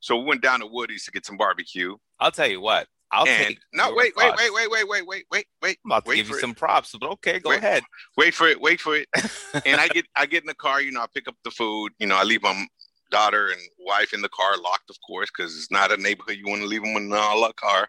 So 0.00 0.16
we 0.16 0.24
went 0.24 0.42
down 0.42 0.60
to 0.60 0.66
Woody's 0.66 1.04
to 1.06 1.10
get 1.10 1.26
some 1.26 1.36
barbecue. 1.36 1.96
I'll 2.18 2.30
tell 2.30 2.46
you 2.48 2.60
what. 2.60 2.86
I'll 3.12 3.26
and 3.26 3.48
take 3.48 3.58
no, 3.72 3.92
wait, 3.94 4.14
wait, 4.16 4.32
wait, 4.36 4.52
wait, 4.54 4.70
wait, 4.70 4.88
wait, 4.88 5.06
wait, 5.06 5.24
wait, 5.30 5.46
wait, 5.62 5.78
I'm 5.84 5.90
about 5.90 6.04
to 6.04 6.08
wait 6.10 6.16
give 6.16 6.28
you 6.28 6.36
it. 6.36 6.40
some 6.40 6.54
props, 6.54 6.94
but 6.98 7.10
okay, 7.12 7.40
go 7.40 7.50
Wait. 7.50 7.58
ahead. 7.58 7.82
wait 8.16 8.34
for 8.34 8.46
it, 8.46 8.60
wait 8.60 8.80
for 8.80 8.96
it. 8.96 9.08
and 9.66 9.80
I 9.80 9.88
get 9.88 10.06
I 10.14 10.26
get 10.26 10.42
in 10.42 10.46
the 10.46 10.54
car, 10.54 10.80
you 10.80 10.92
know, 10.92 11.00
I 11.00 11.06
pick 11.12 11.26
up 11.26 11.34
the 11.42 11.50
food, 11.50 11.92
you 11.98 12.06
know, 12.06 12.16
I 12.16 12.22
leave 12.22 12.42
my 12.42 12.66
daughter 13.10 13.48
and 13.48 13.60
wife 13.80 14.12
in 14.12 14.22
the 14.22 14.28
car, 14.28 14.56
locked, 14.56 14.90
of 14.90 14.96
course, 15.06 15.28
because 15.36 15.56
it's 15.56 15.70
not 15.70 15.92
a 15.92 15.96
neighborhood 15.96 16.36
you 16.36 16.46
want 16.46 16.62
to 16.62 16.68
leave 16.68 16.82
them 16.82 16.96
in 16.96 17.04
an 17.04 17.12
unlocked 17.12 17.56
car. 17.56 17.88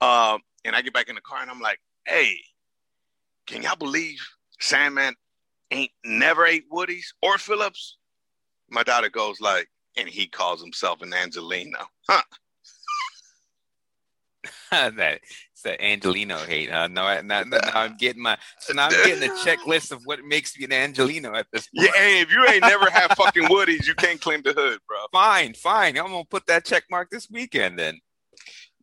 Um, 0.00 0.40
and 0.64 0.74
I 0.76 0.82
get 0.82 0.94
back 0.94 1.08
in 1.08 1.16
the 1.16 1.20
car 1.20 1.42
and 1.42 1.50
I'm 1.50 1.60
like, 1.60 1.80
hey, 2.06 2.36
can 3.46 3.62
y'all 3.62 3.76
believe 3.76 4.18
Sandman 4.60 5.14
ain't 5.70 5.90
never 6.04 6.46
ate 6.46 6.64
Woody's 6.70 7.12
or 7.22 7.38
Phillips? 7.38 7.98
My 8.70 8.82
daughter 8.82 9.10
goes 9.10 9.40
like, 9.40 9.68
and 9.96 10.08
he 10.08 10.26
calls 10.26 10.62
himself 10.62 11.02
an 11.02 11.12
Angelino. 11.12 11.80
Huh? 12.08 12.22
that 14.96 15.20
it's 15.52 15.62
that 15.62 15.82
Angelino 15.84 16.38
hate. 16.38 16.70
Huh? 16.70 16.88
No, 16.88 17.02
I- 17.02 17.20
now, 17.20 17.42
now 17.42 17.58
I'm 17.74 17.96
getting 17.98 18.22
my 18.22 18.38
so 18.58 18.72
now 18.72 18.86
I'm 18.86 18.92
getting 19.04 19.22
a 19.22 19.32
checklist 19.32 19.92
of 19.92 20.00
what 20.04 20.24
makes 20.24 20.58
me 20.58 20.64
an 20.64 20.72
Angelino 20.72 21.34
at 21.34 21.46
this 21.52 21.68
point. 21.68 21.90
Yeah, 21.94 22.00
hey, 22.00 22.20
if 22.22 22.32
you 22.32 22.44
ain't 22.46 22.62
never 22.62 22.88
had 22.90 23.14
fucking 23.16 23.48
Woody's, 23.50 23.86
you 23.86 23.94
can't 23.94 24.20
claim 24.20 24.40
the 24.42 24.54
hood, 24.54 24.78
bro. 24.88 24.98
Fine, 25.12 25.54
fine. 25.54 25.98
I'm 25.98 26.06
gonna 26.06 26.24
put 26.24 26.46
that 26.46 26.64
check 26.64 26.84
mark 26.90 27.10
this 27.10 27.28
weekend 27.30 27.78
then. 27.78 28.00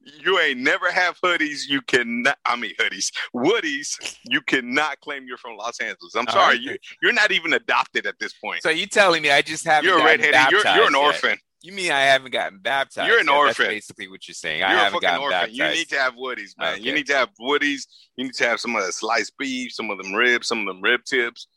You 0.01 0.39
ain't 0.39 0.59
never 0.59 0.91
have 0.91 1.19
hoodies. 1.21 1.67
You 1.67 1.81
cannot. 1.81 2.37
I 2.45 2.55
mean 2.55 2.73
hoodies, 2.79 3.11
Woodies. 3.35 4.17
You 4.23 4.41
cannot 4.41 4.99
claim 5.01 5.25
you're 5.27 5.37
from 5.37 5.57
Los 5.57 5.79
Angeles. 5.81 6.15
I'm 6.15 6.25
All 6.27 6.33
sorry. 6.33 6.55
right. 6.55 6.61
You 6.61 6.77
you're 7.01 7.13
not 7.13 7.31
even 7.31 7.53
adopted 7.53 8.05
at 8.05 8.17
this 8.19 8.33
point. 8.33 8.61
So 8.63 8.69
you 8.69 8.85
telling 8.85 9.21
me 9.23 9.31
I 9.31 9.41
just 9.41 9.65
haven't 9.65 9.89
You're 9.89 9.99
a 9.99 10.05
redheaded. 10.05 10.51
You're, 10.51 10.65
you're 10.75 10.87
an 10.87 10.95
orphan. 10.95 11.31
yet. 11.31 11.39
You 11.61 11.73
mean 11.73 11.91
I 11.91 12.01
haven't 12.01 12.31
gotten 12.31 12.59
baptized? 12.59 13.07
You're 13.09 13.19
an 13.19 13.25
yet. 13.27 13.35
orphan. 13.35 13.65
That's 13.65 13.75
basically 13.75 14.07
what 14.07 14.27
you're 14.27 14.35
saying. 14.35 14.63
I 14.63 14.69
You're 14.71 14.79
a 14.79 14.83
haven't 14.83 15.01
gotten 15.01 15.21
orphan. 15.21 15.39
baptized. 15.39 15.57
You 15.57 15.67
need 15.69 15.89
to 15.89 15.99
have 15.99 16.13
Woodies, 16.15 16.57
man. 16.57 16.81
You 16.81 16.93
need 16.93 17.07
to 17.07 17.15
have 17.15 17.29
Woodies. 17.39 17.87
You 18.15 18.25
need 18.25 18.33
to 18.35 18.47
have 18.47 18.59
some 18.59 18.75
of 18.75 18.85
the 18.85 18.91
sliced 18.91 19.37
beef, 19.37 19.73
some 19.73 19.89
of 19.89 19.97
them 19.97 20.13
ribs, 20.13 20.47
some 20.47 20.59
of 20.59 20.67
them 20.67 20.81
rib 20.81 21.03
tips, 21.03 21.47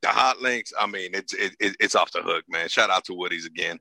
the 0.00 0.08
hot 0.08 0.40
links. 0.40 0.72
I 0.78 0.86
mean, 0.86 1.10
it's 1.12 1.34
it, 1.34 1.54
it, 1.60 1.76
it's 1.78 1.94
off 1.94 2.10
the 2.12 2.22
hook, 2.22 2.44
man. 2.48 2.68
Shout 2.68 2.88
out 2.90 3.04
to 3.04 3.12
Woodies 3.12 3.46
again. 3.46 3.78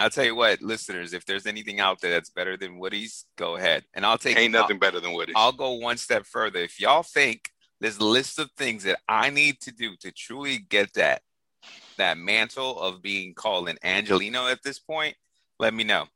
I'll 0.00 0.10
tell 0.10 0.24
you 0.24 0.36
what, 0.36 0.62
listeners, 0.62 1.12
if 1.12 1.24
there's 1.26 1.46
anything 1.46 1.80
out 1.80 2.00
there 2.00 2.12
that's 2.12 2.30
better 2.30 2.56
than 2.56 2.78
Woody's, 2.78 3.24
go 3.36 3.56
ahead. 3.56 3.82
And 3.94 4.06
I'll 4.06 4.18
take 4.18 4.38
Ain't 4.38 4.52
nothing 4.52 4.78
better 4.78 5.00
than 5.00 5.10
Woodies. 5.10 5.32
I'll, 5.34 5.46
I'll 5.46 5.52
go 5.52 5.72
one 5.72 5.96
step 5.96 6.24
further. 6.24 6.60
If 6.60 6.78
y'all 6.78 7.02
think 7.02 7.50
there's 7.80 7.98
a 7.98 8.04
list 8.04 8.38
of 8.38 8.50
things 8.56 8.84
that 8.84 9.00
I 9.08 9.30
need 9.30 9.60
to 9.62 9.72
do 9.72 9.96
to 10.00 10.12
truly 10.12 10.58
get 10.58 10.94
that 10.94 11.22
that 11.98 12.18
mantle 12.18 12.80
of 12.80 13.02
being 13.02 13.34
called 13.34 13.68
an 13.68 13.76
Angelino 13.84 14.50
at 14.50 14.62
this 14.62 14.78
point, 14.78 15.14
let 15.58 15.74
me 15.74 15.84
know. 15.84 16.06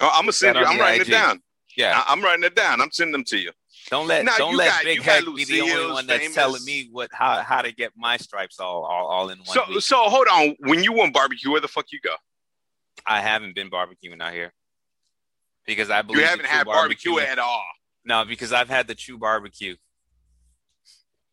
oh, 0.00 0.10
I'm 0.14 0.22
gonna 0.22 0.32
send 0.32 0.56
you. 0.56 0.64
I'm 0.64 0.78
writing 0.78 1.02
IG. 1.02 1.08
it 1.08 1.10
down. 1.10 1.42
Yeah. 1.76 2.02
I, 2.06 2.12
I'm 2.12 2.22
writing 2.22 2.44
it 2.44 2.54
down. 2.54 2.80
I'm 2.80 2.90
sending 2.90 3.12
them 3.12 3.24
to 3.24 3.38
you. 3.38 3.50
Don't 3.88 4.06
let 4.06 4.24
Nah, 4.24 4.36
don't 4.36 4.56
let 4.56 4.68
got- 4.70 4.84
Big 4.84 5.02
Heck 5.02 5.24
be 5.24 5.44
the 5.44 5.60
only 5.62 5.92
one 5.92 6.06
that's 6.06 6.20
famous- 6.20 6.34
telling 6.34 6.64
me 6.64 6.88
what 6.92 7.08
how 7.12 7.42
how 7.42 7.62
to 7.62 7.72
get 7.72 7.92
my 7.96 8.16
stripes 8.16 8.58
all 8.60 8.84
all, 8.84 9.06
all 9.06 9.30
in 9.30 9.38
one 9.38 9.46
So 9.46 9.62
week. 9.68 9.80
so 9.82 9.96
hold 10.08 10.26
on. 10.30 10.56
When 10.60 10.82
you 10.84 10.92
want 10.92 11.14
barbecue, 11.14 11.50
where 11.50 11.60
the 11.60 11.68
fuck 11.68 11.86
you 11.92 12.00
go? 12.00 12.14
I 13.06 13.20
haven't 13.20 13.54
been 13.54 13.70
barbecuing 13.70 14.20
out 14.20 14.32
here 14.34 14.52
because 15.66 15.88
I 15.90 16.02
believe 16.02 16.20
You 16.20 16.26
haven't 16.26 16.46
had 16.46 16.66
barbecue 16.66 17.12
barbecue 17.12 17.30
at 17.32 17.38
all. 17.38 17.64
No, 18.04 18.24
because 18.24 18.52
I've 18.52 18.68
had 18.68 18.86
the 18.86 18.94
true 18.94 19.16
barbecue 19.18 19.76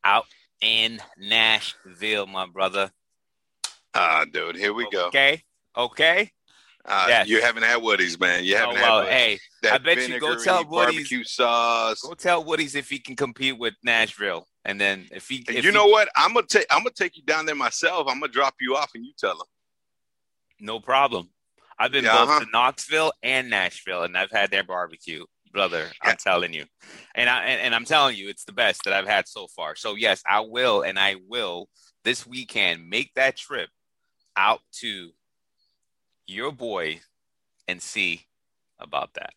out 0.04 0.26
in 0.62 1.00
Nashville, 1.18 2.28
my 2.28 2.46
brother. 2.48 2.92
Ah, 3.94 4.26
dude, 4.32 4.56
here 4.56 4.74
we 4.74 4.90
go. 4.90 5.08
Okay, 5.08 5.44
okay. 5.76 6.32
Uh, 6.86 7.06
Yes. 7.10 7.28
You 7.28 7.42
haven't 7.42 7.64
had 7.64 7.82
Woody's, 7.82 8.18
man. 8.18 8.46
You 8.46 8.56
Oh, 8.56 8.60
haven't 8.60 8.76
well, 8.76 9.02
had 9.02 9.12
hey, 9.12 9.40
that 9.62 9.74
I 9.74 9.78
bet 9.80 10.08
you 10.08 10.20
go 10.22 10.42
tell 10.42 10.64
Woody's- 10.64 10.70
barbecue 10.96 11.24
sauce. 11.26 12.02
go 12.02 12.14
tell 12.14 12.44
Woody's 12.46 12.76
if 12.76 12.90
he 12.90 12.98
can 13.00 13.16
compete 13.16 13.58
with 13.58 13.74
Nashville, 13.84 14.48
and 14.64 14.80
then 14.80 15.08
if 15.12 15.28
he, 15.28 15.44
if 15.50 15.56
you 15.66 15.72
he- 15.72 15.72
know 15.72 15.88
what? 15.88 16.08
I'm 16.16 16.34
gonna 16.34 16.48
take. 16.48 16.66
I'm 16.70 16.80
gonna 16.80 16.92
take 16.92 17.18
you 17.18 17.24
down 17.24 17.46
there 17.46 17.56
myself. 17.56 18.08
I'm 18.08 18.20
gonna 18.22 18.32
drop 18.32 18.56
you 18.62 18.76
off, 18.78 18.92
and 18.96 19.06
you 19.06 19.12
tell 19.18 19.34
him. 19.34 19.48
no 20.60 20.80
problem. 20.80 21.30
I've 21.78 21.92
been 21.92 22.06
Yeah, 22.06 22.14
both 22.18 22.30
uh-huh. 22.30 22.40
to 22.46 22.52
Knoxville 22.52 23.14
and 23.22 23.50
Nashville, 23.50 24.04
and 24.04 24.18
I've 24.18 24.32
had 24.32 24.50
their 24.50 24.64
barbecue, 24.64 25.24
brother. 25.58 25.90
Yeah. 26.04 26.12
I'm 26.12 26.18
telling 26.18 26.54
you, 26.54 26.66
and 27.16 27.30
I 27.30 27.46
and, 27.46 27.62
and 27.62 27.76
I'm 27.76 27.86
telling 27.86 28.16
you, 28.16 28.30
it's 28.30 28.46
the 28.46 28.54
best 28.54 28.84
that 28.86 28.94
I've 28.94 29.08
had 29.08 29.28
so 29.28 29.48
far. 29.48 29.76
So 29.76 29.96
yes, 29.96 30.22
I 30.30 30.42
will, 30.42 30.82
and 30.84 31.00
I 31.00 31.16
will 31.28 31.68
this 32.04 32.26
weekend 32.26 32.90
make 32.90 33.14
that 33.16 33.36
trip 33.36 33.70
out 34.36 34.62
to 34.82 35.10
your 36.28 36.52
boy 36.52 37.02
and 37.68 37.82
see 37.82 38.26
about 38.80 39.14
that. 39.16 39.34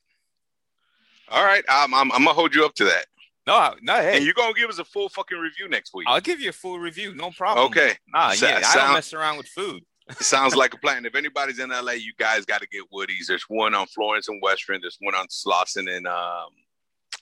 All 1.30 1.44
right, 1.44 1.64
I'm. 1.68 1.94
I'm, 1.94 2.12
I'm 2.12 2.24
gonna 2.24 2.34
hold 2.34 2.54
you 2.54 2.64
up 2.64 2.74
to 2.74 2.84
that. 2.84 3.06
No, 3.46 3.74
no, 3.82 3.94
hey. 3.94 4.16
And 4.16 4.24
you're 4.24 4.34
gonna 4.34 4.52
give 4.52 4.68
us 4.68 4.78
a 4.78 4.84
full 4.84 5.08
fucking 5.08 5.38
review 5.38 5.68
next 5.68 5.94
week. 5.94 6.06
I'll 6.08 6.20
give 6.20 6.40
you 6.40 6.50
a 6.50 6.52
full 6.52 6.78
review, 6.78 7.14
no 7.14 7.30
problem. 7.30 7.66
Okay. 7.66 7.94
Nah, 8.12 8.32
Sa- 8.32 8.46
yeah, 8.46 8.60
I 8.64 8.76
don't 8.76 8.92
mess 8.92 9.12
around 9.12 9.38
with 9.38 9.46
food. 9.46 9.82
Sounds 10.18 10.56
like 10.56 10.74
a 10.74 10.78
plan. 10.78 11.06
If 11.06 11.14
anybody's 11.14 11.58
in 11.58 11.70
LA, 11.70 11.92
you 11.92 12.12
guys 12.18 12.44
got 12.44 12.60
to 12.60 12.68
get 12.68 12.82
Woody's. 12.90 13.26
There's 13.28 13.44
one 13.48 13.74
on 13.74 13.86
Florence 13.86 14.28
and 14.28 14.40
Western. 14.42 14.80
There's 14.80 14.98
one 15.00 15.14
on 15.14 15.26
Slauson 15.28 15.94
and 15.94 16.06
um, 16.06 16.48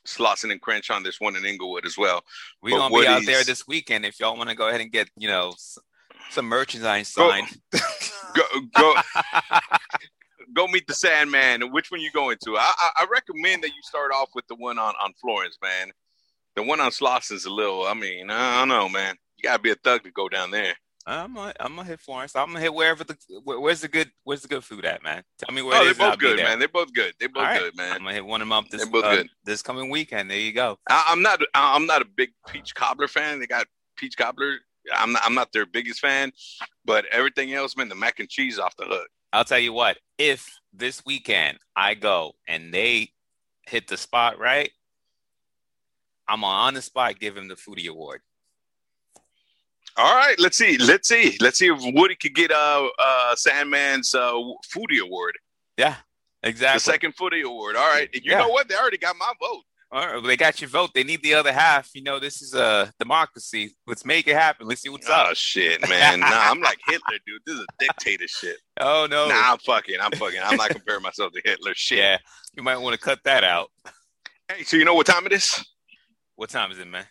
Slauson 0.07 0.51
and 0.51 0.61
Crenshaw. 0.61 1.01
There's 1.01 1.21
one 1.21 1.37
in 1.37 1.45
Inglewood 1.45 1.87
as 1.87 1.99
well. 1.99 2.23
We're 2.63 2.79
But 2.79 2.89
gonna 2.89 3.01
be 3.01 3.07
out 3.07 3.27
there 3.27 3.45
this 3.45 3.67
weekend. 3.67 4.05
If 4.05 4.21
y'all 4.21 4.37
want 4.37 4.49
to 4.49 4.57
go 4.57 4.69
ahead 4.69 4.81
and 4.81 4.91
get, 4.91 5.09
you 5.17 5.29
know, 5.29 5.55
some 6.31 6.47
merchandise 6.47 7.09
signed. 7.09 7.49
Go 8.35 8.43
go 8.77 8.95
go 10.55 10.67
meet 10.69 10.87
the 10.87 10.95
Sandman. 10.95 11.73
Which 11.73 11.91
one 11.91 12.01
you 12.01 12.13
going 12.13 12.37
to? 12.45 12.57
I, 12.57 12.73
I 12.79 12.91
I 13.01 13.07
recommend 13.11 13.65
that 13.65 13.71
you 13.71 13.83
start 13.83 14.13
off 14.13 14.29
with 14.35 14.47
the 14.49 14.55
one 14.55 14.79
on 14.79 14.95
on 15.03 15.15
Florence, 15.15 15.59
man. 15.63 15.91
The 16.55 16.63
one 16.63 16.79
on 16.79 16.91
Slauson's 16.91 17.47
a 17.47 17.51
little. 17.51 17.87
I 17.87 17.95
mean, 17.95 18.31
I 18.31 18.59
don't 18.59 18.69
know, 18.69 18.89
man. 18.89 19.17
You 19.37 19.49
gotta 19.49 19.63
be 19.63 19.71
a 19.71 19.77
thug 19.77 20.05
to 20.05 20.11
go 20.11 20.29
down 20.29 20.51
there. 20.51 20.75
I'm 21.09 21.35
gonna, 21.35 21.55
I'm 21.59 21.75
gonna 21.77 21.89
hit 21.89 22.01
Florence. 22.01 22.37
I'm 22.37 22.49
gonna 22.49 22.61
hit 22.61 22.75
wherever 22.75 23.03
the 23.03 23.17
where, 23.45 23.59
where's 23.59 23.81
the 23.81 23.89
good 23.89 24.11
where's 24.25 24.43
the 24.43 24.49
good 24.49 24.63
food 24.63 24.85
at, 24.85 25.03
man. 25.03 25.23
Tell 25.39 25.55
me 25.55 25.63
where 25.63 25.77
Oh, 25.77 25.81
it 25.81 25.85
they're 25.85 25.91
is. 25.93 25.97
and 25.99 26.05
I'll 26.05 26.11
both 26.11 26.19
good, 26.21 26.37
man. 26.37 26.59
They're 26.59 26.69
both 26.69 26.93
good. 26.93 27.15
They're 27.19 27.29
both 27.29 27.45
right. 27.45 27.59
good, 27.61 27.77
man. 27.77 27.93
I'm 27.93 27.99
gonna 28.03 28.13
hit 28.13 28.27
one 28.27 28.43
of 28.43 28.47
them 28.49 28.53
up 28.53 28.69
this 28.69 28.87
uh, 28.93 29.25
this 29.45 29.63
coming 29.63 29.89
weekend. 29.91 30.31
There 30.31 30.39
you 30.39 30.53
go. 30.53 30.79
I, 30.89 31.05
I'm 31.09 31.23
not. 31.23 31.41
I'm 31.55 31.87
not 31.87 32.03
a 32.03 32.05
big 32.05 32.31
peach 32.49 32.75
cobbler 32.75 33.09
fan. 33.09 33.41
They 33.41 33.47
got 33.47 33.67
peach 33.97 34.17
cobbler. 34.17 34.57
I'm 34.95 35.13
not. 35.13 35.23
I'm 35.25 35.35
not 35.35 35.53
their 35.53 35.67
biggest 35.67 36.01
fan, 36.01 36.33
but 36.85 37.05
everything 37.07 37.53
else, 37.55 37.77
man, 37.77 37.89
the 37.89 37.95
mac 37.95 38.21
and 38.21 38.29
cheese 38.29 38.59
off 38.59 38.77
the 38.77 38.85
hook. 38.85 39.09
I'll 39.33 39.45
tell 39.45 39.59
you 39.59 39.73
what. 39.73 39.99
If 40.19 40.59
this 40.73 41.03
weekend 41.07 41.59
I 41.75 41.95
go 41.95 42.33
and 42.47 42.73
they 42.73 43.13
hit 43.67 43.89
the 43.89 43.97
spot 43.97 44.39
right, 44.39 44.71
I'm 46.29 46.45
on 46.45 46.75
the 46.75 46.83
spot 46.83 47.19
give 47.19 47.37
him 47.37 47.49
the 47.49 47.55
foodie 47.55 47.89
award. 47.89 48.21
All 49.99 50.15
right, 50.15 50.39
let's 50.39 50.57
see. 50.57 50.79
Let's 50.79 51.09
see. 51.09 51.37
Let's 51.41 51.59
see 51.59 51.67
if 51.67 51.79
Woody 51.95 52.15
could 52.15 52.35
get 52.35 52.53
uh 52.53 52.89
uh 52.99 53.35
Sandman's 53.35 54.15
uh 54.15 54.33
foodie 54.73 55.01
award, 55.03 55.35
Yeah, 55.77 55.97
exactly. 56.43 56.77
the 56.79 56.81
second 56.81 57.17
foodie 57.17 57.43
award. 57.45 57.75
All 57.77 57.89
right. 57.89 58.09
You 58.15 58.21
Yeah. 58.25 58.39
know 58.39 58.49
what? 58.49 58.69
They 58.69 58.77
already 58.77 58.99
got 58.99 59.17
my 59.17 59.33
vote. 59.41 59.65
All 59.91 60.05
right, 60.07 60.13
well, 60.17 60.23
they 60.23 60.37
got 60.37 60.61
your 60.61 60.69
vote. 60.69 60.91
They 60.95 61.03
need 61.03 61.23
the 61.23 61.33
other 61.33 61.51
half. 61.53 61.89
You 61.95 62.03
know, 62.03 62.19
this 62.21 62.43
is 62.43 62.53
a 62.55 62.93
democracy. 62.99 63.75
Let's 63.87 64.05
make 64.05 64.29
it 64.29 64.35
happen. 64.37 64.67
Let's 64.69 64.83
see 64.83 64.91
what's 64.91 65.09
Oh 65.09 65.15
up. 65.15 65.29
Oh 65.31 65.35
shit, 65.35 65.81
man. 65.89 66.21
Nah, 66.21 66.29
I'm 66.31 66.61
like 66.61 66.79
Hitler, 66.87 67.17
dude. 67.27 67.41
This 67.47 67.55
is 67.57 67.63
a 67.63 67.67
dictator 67.81 68.29
shit. 68.29 68.59
Oh 68.79 69.09
no. 69.11 69.29
Nah, 69.29 69.53
I'm 69.53 69.59
fucking. 69.59 69.97
I'm 70.01 70.13
fucking. 70.13 70.41
I'm 70.45 70.57
not 70.59 70.69
comparing 70.71 71.03
myself 71.03 71.33
to 71.33 71.41
Hitler. 71.45 71.73
Shit. 71.75 71.99
Yeah, 71.99 72.19
you 72.55 72.63
might 72.63 72.77
want 72.77 72.95
to 72.95 73.01
cut 73.01 73.19
that 73.25 73.43
out. 73.45 73.71
Hey, 74.49 74.63
so 74.63 74.77
you 74.77 74.85
know 74.85 74.95
what 74.95 75.07
time 75.07 75.27
it 75.27 75.33
is? 75.33 75.65
What 76.37 76.51
time 76.51 76.71
is 76.71 76.79
it, 76.79 76.87
man? 76.87 77.07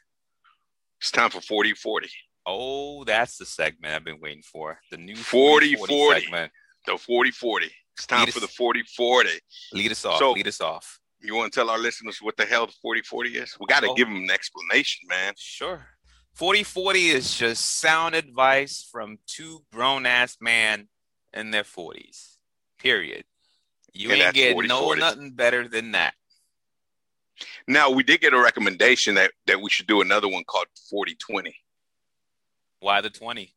It's 1.02 1.12
time 1.12 1.32
for 1.32 1.42
40 1.42 1.74
40. 1.74 2.10
Oh, 2.50 3.04
that's 3.04 3.38
the 3.38 3.46
segment 3.46 3.94
I've 3.94 4.06
been 4.06 4.22
waiting 4.22 4.42
for. 4.42 4.80
The 4.90 4.98
new 4.98 5.16
40, 5.18 5.76
40 5.76 5.94
40. 5.94 6.22
segment. 6.22 6.52
The 6.86 6.98
40 6.98 7.32
40. 7.32 7.72
It's 7.98 8.08
time 8.08 8.26
Lead 8.26 8.34
for 8.34 8.38
us- 8.40 8.42
the 8.44 8.48
40 8.56 8.84
40. 8.96 9.30
Lead 9.74 9.92
us 9.92 10.06
off. 10.06 10.20
So- 10.20 10.32
lead 10.32 10.48
us 10.48 10.62
off. 10.62 11.00
You 11.20 11.36
want 11.36 11.52
to 11.52 11.60
tell 11.60 11.70
our 11.70 11.80
listeners 11.80 12.20
what 12.22 12.38
the 12.38 12.46
hell 12.46 12.68
the 12.68 12.74
40 12.82 13.02
40 13.02 13.38
is? 13.38 13.58
We 13.60 13.66
got 13.66 13.82
to 13.82 13.90
Oh. 13.90 13.94
give 13.96 14.08
them 14.08 14.18
an 14.24 14.32
explanation, 14.32 15.08
man. 15.10 15.34
Sure. 15.38 15.90
40 16.36 16.64
40 16.64 17.10
is 17.10 17.36
just 17.38 17.80
sound 17.80 18.16
advice 18.16 18.88
from 18.90 19.18
two 19.28 19.66
grown 19.74 20.06
ass 20.06 20.38
men 20.40 20.88
in 21.34 21.52
their 21.52 21.64
40s. 21.66 22.38
Period. 22.78 23.26
You 23.94 24.12
And 24.12 24.22
ain't 24.38 24.54
40, 24.54 24.68
no 24.68 24.82
40. 24.82 25.02
nothing 25.02 25.32
better 25.32 25.68
than 25.68 25.92
that. 25.94 26.14
Now, 27.68 27.90
we 27.90 28.04
did 28.04 28.22
get 28.22 28.34
a 28.34 28.40
recommendation 28.40 29.16
that, 29.16 29.32
that 29.48 29.60
we 29.62 29.70
should 29.70 29.88
do 29.88 30.02
another 30.02 30.28
one 30.28 30.44
called 30.44 30.68
40 30.90 31.16
20. 31.16 31.56
Why 32.80 33.02
the 33.02 33.10
20? 33.10 33.54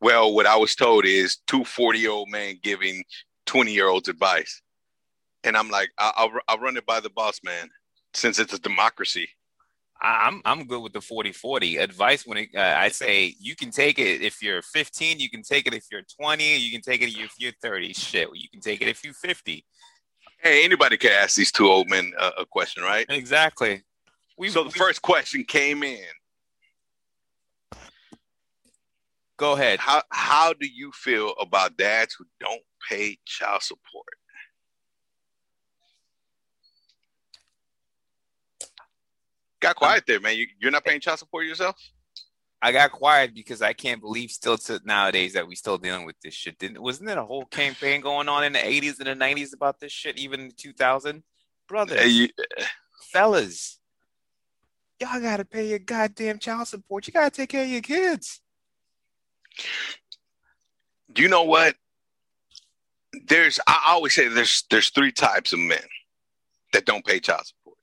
Well, 0.00 0.34
what 0.34 0.46
I 0.46 0.56
was 0.56 0.74
told 0.74 1.06
is 1.06 1.38
two 1.46 1.64
40 1.64 1.98
year 1.98 2.10
old 2.10 2.30
men 2.30 2.58
giving 2.62 3.02
20 3.46 3.72
year 3.72 3.88
olds 3.88 4.08
advice. 4.08 4.62
And 5.44 5.56
I'm 5.56 5.70
like, 5.70 5.90
I- 5.98 6.12
I'll, 6.16 6.32
I'll 6.48 6.58
run 6.58 6.76
it 6.76 6.86
by 6.86 7.00
the 7.00 7.10
boss 7.10 7.40
man 7.44 7.70
since 8.14 8.38
it's 8.38 8.52
a 8.52 8.58
democracy. 8.58 9.28
I'm 10.00 10.42
I'm 10.44 10.66
good 10.66 10.82
with 10.82 10.92
the 10.92 11.00
40 11.00 11.32
40 11.32 11.78
advice 11.78 12.26
when 12.26 12.36
it, 12.36 12.48
uh, 12.54 12.74
I 12.76 12.88
say 12.88 13.34
you 13.40 13.56
can 13.56 13.70
take 13.70 13.98
it 13.98 14.20
if 14.20 14.42
you're 14.42 14.60
15, 14.60 15.18
you 15.18 15.30
can 15.30 15.42
take 15.42 15.66
it 15.66 15.72
if 15.72 15.86
you're 15.90 16.02
20, 16.20 16.58
you 16.58 16.70
can 16.70 16.82
take 16.82 17.00
it 17.00 17.08
if 17.08 17.32
you're 17.38 17.52
30. 17.62 17.94
Shit, 17.94 18.28
you 18.34 18.48
can 18.50 18.60
take 18.60 18.82
it 18.82 18.88
if 18.88 19.02
you're 19.02 19.14
50. 19.14 19.64
Hey, 20.38 20.64
anybody 20.64 20.98
can 20.98 21.12
ask 21.12 21.34
these 21.34 21.50
two 21.50 21.66
old 21.66 21.88
men 21.88 22.12
a, 22.18 22.26
a 22.40 22.46
question, 22.46 22.82
right? 22.82 23.06
Exactly. 23.08 23.84
We 24.36 24.50
So 24.50 24.64
the 24.64 24.70
first 24.70 25.00
question 25.00 25.44
came 25.44 25.82
in. 25.82 26.04
Go 29.36 29.52
ahead. 29.52 29.78
How 29.80 30.02
how 30.10 30.52
do 30.52 30.66
you 30.66 30.92
feel 30.92 31.32
about 31.40 31.76
dads 31.76 32.14
who 32.14 32.24
don't 32.40 32.62
pay 32.88 33.18
child 33.24 33.62
support? 33.62 34.06
Got 39.60 39.70
um, 39.70 39.74
quiet 39.76 40.04
there, 40.06 40.20
man. 40.20 40.36
You, 40.36 40.46
you're 40.60 40.70
not 40.70 40.84
paying 40.84 41.00
child 41.00 41.18
support 41.18 41.46
yourself? 41.46 41.76
I 42.62 42.72
got 42.72 42.90
quiet 42.90 43.34
because 43.34 43.62
I 43.62 43.74
can't 43.74 44.00
believe 44.00 44.30
still 44.30 44.56
to 44.58 44.80
nowadays 44.84 45.34
that 45.34 45.46
we 45.46 45.54
still 45.54 45.78
dealing 45.78 46.06
with 46.06 46.16
this 46.22 46.34
shit. 46.34 46.58
Didn't 46.58 46.82
wasn't 46.82 47.08
there 47.08 47.18
a 47.18 47.24
whole 47.24 47.44
campaign 47.44 48.00
going 48.00 48.28
on 48.28 48.44
in 48.44 48.52
the 48.54 48.58
80s 48.58 48.98
and 48.98 49.06
the 49.06 49.24
90s 49.24 49.54
about 49.54 49.78
this 49.78 49.92
shit, 49.92 50.18
even 50.18 50.40
in 50.40 50.52
2000? 50.56 51.22
Brothers, 51.68 52.00
Hey, 52.00 52.08
you- 52.08 52.28
fellas, 53.12 53.78
y'all 55.00 55.20
gotta 55.20 55.44
pay 55.44 55.68
your 55.68 55.80
goddamn 55.80 56.38
child 56.38 56.68
support. 56.68 57.06
You 57.06 57.12
gotta 57.12 57.30
take 57.30 57.50
care 57.50 57.64
of 57.64 57.68
your 57.68 57.82
kids. 57.82 58.40
You 61.16 61.28
know 61.28 61.44
what? 61.44 61.76
There's 63.26 63.58
I 63.66 63.82
always 63.88 64.14
say 64.14 64.28
there's 64.28 64.64
there's 64.70 64.90
three 64.90 65.12
types 65.12 65.52
of 65.52 65.58
men 65.58 65.82
that 66.72 66.84
don't 66.86 67.04
pay 67.04 67.20
child 67.20 67.46
support. 67.46 67.78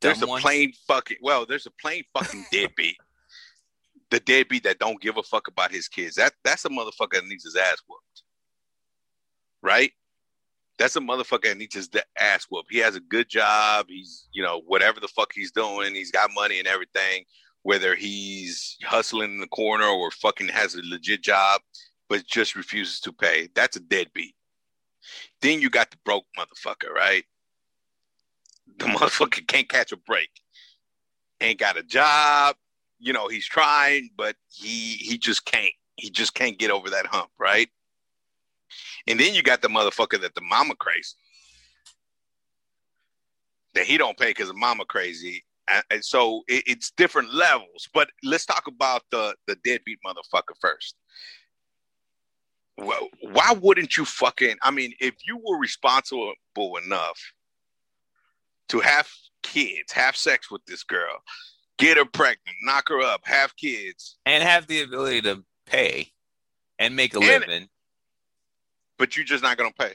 There's 0.00 0.18
Dumb 0.18 0.28
a 0.28 0.32
ones. 0.32 0.42
plain 0.42 0.72
fucking 0.86 1.18
well, 1.22 1.46
there's 1.46 1.66
a 1.66 1.70
plain 1.70 2.04
fucking 2.12 2.46
deadbeat. 2.52 2.96
the 4.10 4.20
deadbeat 4.20 4.64
that 4.64 4.78
don't 4.78 5.00
give 5.00 5.16
a 5.16 5.22
fuck 5.22 5.48
about 5.48 5.72
his 5.72 5.88
kids. 5.88 6.16
That 6.16 6.34
that's 6.44 6.64
a 6.64 6.68
motherfucker 6.68 7.14
that 7.14 7.26
needs 7.26 7.44
his 7.44 7.56
ass 7.56 7.78
whooped. 7.88 8.22
Right? 9.62 9.92
That's 10.78 10.96
a 10.96 11.00
motherfucker 11.00 11.44
that 11.44 11.56
needs 11.56 11.74
his 11.74 11.88
ass 12.18 12.46
whooped. 12.50 12.70
He 12.70 12.78
has 12.78 12.96
a 12.96 13.00
good 13.00 13.28
job. 13.30 13.86
He's, 13.88 14.28
you 14.32 14.42
know, 14.42 14.60
whatever 14.66 15.00
the 15.00 15.08
fuck 15.08 15.30
he's 15.34 15.50
doing, 15.50 15.94
he's 15.94 16.12
got 16.12 16.30
money 16.34 16.58
and 16.58 16.68
everything, 16.68 17.24
whether 17.66 17.96
he's 17.96 18.76
hustling 18.84 19.32
in 19.32 19.40
the 19.40 19.48
corner 19.48 19.86
or 19.86 20.08
fucking 20.12 20.46
has 20.46 20.76
a 20.76 20.80
legit 20.84 21.20
job, 21.20 21.60
but 22.08 22.24
just 22.24 22.54
refuses 22.54 23.00
to 23.00 23.12
pay. 23.12 23.48
That's 23.56 23.76
a 23.76 23.80
deadbeat. 23.80 24.36
Then 25.42 25.60
you 25.60 25.68
got 25.68 25.90
the 25.90 25.96
broke 26.04 26.26
motherfucker, 26.38 26.92
right? 26.94 27.24
The 28.78 28.84
motherfucker 28.84 29.44
can't 29.48 29.68
catch 29.68 29.90
a 29.90 29.96
break. 29.96 30.28
Ain't 31.40 31.58
got 31.58 31.76
a 31.76 31.82
job. 31.82 32.54
You 33.00 33.12
know, 33.12 33.26
he's 33.26 33.48
trying, 33.48 34.10
but 34.16 34.36
he 34.48 34.92
he 35.00 35.18
just 35.18 35.44
can't. 35.44 35.74
He 35.96 36.08
just 36.08 36.34
can't 36.34 36.60
get 36.60 36.70
over 36.70 36.88
that 36.90 37.06
hump, 37.06 37.30
right? 37.36 37.68
And 39.08 39.18
then 39.18 39.34
you 39.34 39.42
got 39.42 39.60
the 39.60 39.68
motherfucker 39.68 40.20
that 40.20 40.36
the 40.36 40.40
mama 40.40 40.76
crazy. 40.76 41.16
That 43.74 43.86
he 43.86 43.98
don't 43.98 44.16
pay 44.16 44.30
because 44.30 44.48
the 44.48 44.54
mama 44.54 44.84
crazy. 44.84 45.42
And, 45.68 46.04
so 46.04 46.42
it, 46.48 46.62
it's 46.66 46.90
different 46.92 47.34
levels. 47.34 47.88
But 47.92 48.08
let's 48.22 48.46
talk 48.46 48.66
about 48.68 49.02
the 49.10 49.34
the 49.46 49.56
deadbeat 49.64 49.98
motherfucker 50.06 50.54
first. 50.60 50.94
Well, 52.78 53.08
why 53.22 53.52
wouldn't 53.58 53.96
you 53.96 54.04
fucking? 54.04 54.56
I 54.62 54.70
mean, 54.70 54.92
if 55.00 55.14
you 55.26 55.38
were 55.38 55.58
responsible 55.58 56.34
enough 56.84 57.18
to 58.68 58.80
have 58.80 59.08
kids, 59.42 59.92
have 59.92 60.16
sex 60.16 60.50
with 60.50 60.64
this 60.66 60.82
girl, 60.82 61.16
get 61.78 61.96
her 61.96 62.04
pregnant, 62.04 62.56
knock 62.62 62.88
her 62.88 63.00
up, 63.00 63.22
have 63.24 63.56
kids, 63.56 64.18
And 64.26 64.42
have 64.42 64.66
the 64.66 64.82
ability 64.82 65.22
to 65.22 65.42
pay 65.66 66.12
and 66.78 66.94
make 66.94 67.14
a 67.14 67.18
And- 67.18 67.26
living. 67.26 67.68
but 68.98 69.16
you're 69.16 69.24
just 69.24 69.42
not 69.42 69.56
gonna 69.56 69.72
pay. 69.72 69.94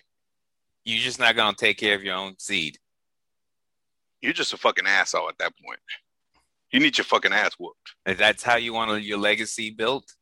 You're 0.84 1.04
just 1.04 1.20
not 1.20 1.36
gonna 1.36 1.56
take 1.56 1.78
care 1.78 1.94
of 1.96 2.04
your 2.04 2.16
own 2.16 2.40
seed. 2.40 2.80
You're 4.22 4.34
just 4.34 4.54
a 4.54 4.58
fucking 4.58 4.88
asshole 4.88 5.30
at 5.30 5.38
that 5.40 5.54
point. 5.66 5.80
You 6.72 6.80
need 6.80 6.98
your 6.98 7.06
fucking 7.06 7.34
ass 7.34 7.54
whooped. 7.60 7.96
If 8.06 8.18
that's 8.18 8.44
how 8.44 8.56
you 8.56 8.74
want 8.74 9.04
your 9.04 9.18
legacy 9.18 9.72
built, 9.72 10.16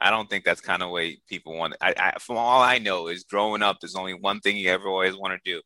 I 0.00 0.10
don't 0.10 0.28
think 0.28 0.44
that's 0.44 0.60
kind 0.60 0.82
of 0.82 0.90
way 0.90 1.18
people 1.28 1.56
want. 1.56 1.76
I, 1.80 1.94
I, 1.96 2.18
from 2.18 2.36
all 2.36 2.62
I 2.62 2.78
know, 2.78 3.08
is 3.08 3.24
growing 3.24 3.62
up, 3.62 3.78
there's 3.80 3.94
only 3.94 4.14
one 4.14 4.40
thing 4.40 4.56
you 4.56 4.70
ever 4.70 4.88
always 4.88 5.16
want 5.16 5.34
to 5.34 5.50
do. 5.50 5.60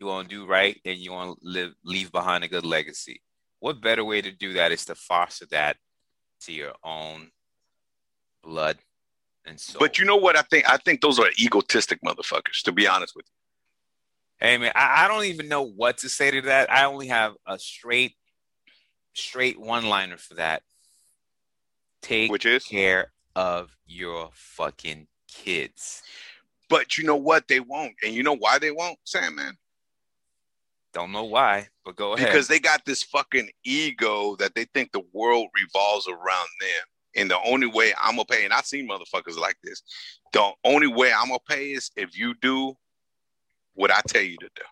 You 0.00 0.06
want 0.06 0.28
to 0.28 0.34
do 0.34 0.46
right, 0.46 0.80
and 0.84 0.98
you 0.98 1.12
want 1.12 1.38
to 1.38 1.48
live, 1.48 1.74
leave 1.84 2.10
behind 2.10 2.44
a 2.44 2.48
good 2.48 2.64
legacy. 2.64 3.20
What 3.60 3.80
better 3.80 4.04
way 4.04 4.20
to 4.22 4.32
do 4.32 4.54
that 4.54 4.72
is 4.72 4.84
to 4.86 4.94
foster 4.94 5.46
that 5.50 5.76
to 6.42 6.52
your 6.52 6.72
own 6.82 7.30
blood 8.42 8.78
and 9.46 9.60
soul. 9.60 9.78
But 9.80 9.98
you 9.98 10.04
know 10.04 10.16
what? 10.16 10.36
I 10.36 10.42
think 10.42 10.68
I 10.68 10.76
think 10.78 11.00
those 11.00 11.18
are 11.18 11.28
egotistic 11.40 12.00
motherfuckers. 12.02 12.62
To 12.64 12.72
be 12.72 12.86
honest 12.86 13.14
with 13.14 13.26
Hey 14.40 14.58
man, 14.58 14.72
I, 14.74 15.04
I 15.04 15.08
don't 15.08 15.24
even 15.24 15.48
know 15.48 15.62
what 15.62 15.98
to 15.98 16.08
say 16.08 16.30
to 16.30 16.42
that. 16.42 16.70
I 16.70 16.84
only 16.84 17.08
have 17.08 17.34
a 17.46 17.58
straight, 17.58 18.14
straight 19.14 19.58
one 19.58 19.86
liner 19.86 20.16
for 20.16 20.34
that. 20.34 20.62
Take 22.02 22.30
Which 22.30 22.44
is? 22.44 22.64
care 22.64 23.12
of 23.34 23.76
your 23.86 24.30
fucking 24.32 25.06
kids. 25.28 26.02
But 26.68 26.98
you 26.98 27.04
know 27.04 27.16
what? 27.16 27.48
They 27.48 27.60
won't. 27.60 27.94
And 28.04 28.14
you 28.14 28.22
know 28.22 28.36
why 28.36 28.58
they 28.58 28.70
won't, 28.70 28.98
Sandman? 29.04 29.56
Don't 30.92 31.12
know 31.12 31.24
why, 31.24 31.68
but 31.84 31.96
go 31.96 32.12
ahead. 32.12 32.28
Because 32.28 32.46
they 32.46 32.60
got 32.60 32.84
this 32.84 33.02
fucking 33.02 33.50
ego 33.64 34.36
that 34.36 34.54
they 34.54 34.64
think 34.66 34.92
the 34.92 35.02
world 35.12 35.48
revolves 35.54 36.06
around 36.06 36.48
them. 36.60 36.86
And 37.16 37.30
the 37.30 37.38
only 37.44 37.66
way 37.66 37.92
I'm 38.00 38.16
gonna 38.16 38.24
pay, 38.24 38.44
and 38.44 38.52
I've 38.52 38.66
seen 38.66 38.88
motherfuckers 38.88 39.38
like 39.38 39.56
this. 39.62 39.82
The 40.32 40.50
only 40.64 40.86
way 40.86 41.12
I'm 41.12 41.28
gonna 41.28 41.40
pay 41.48 41.72
is 41.72 41.90
if 41.96 42.16
you 42.16 42.34
do 42.40 42.76
what 43.74 43.90
I 43.90 44.00
tell 44.06 44.22
you 44.22 44.36
to 44.38 44.48
do. 44.54 44.62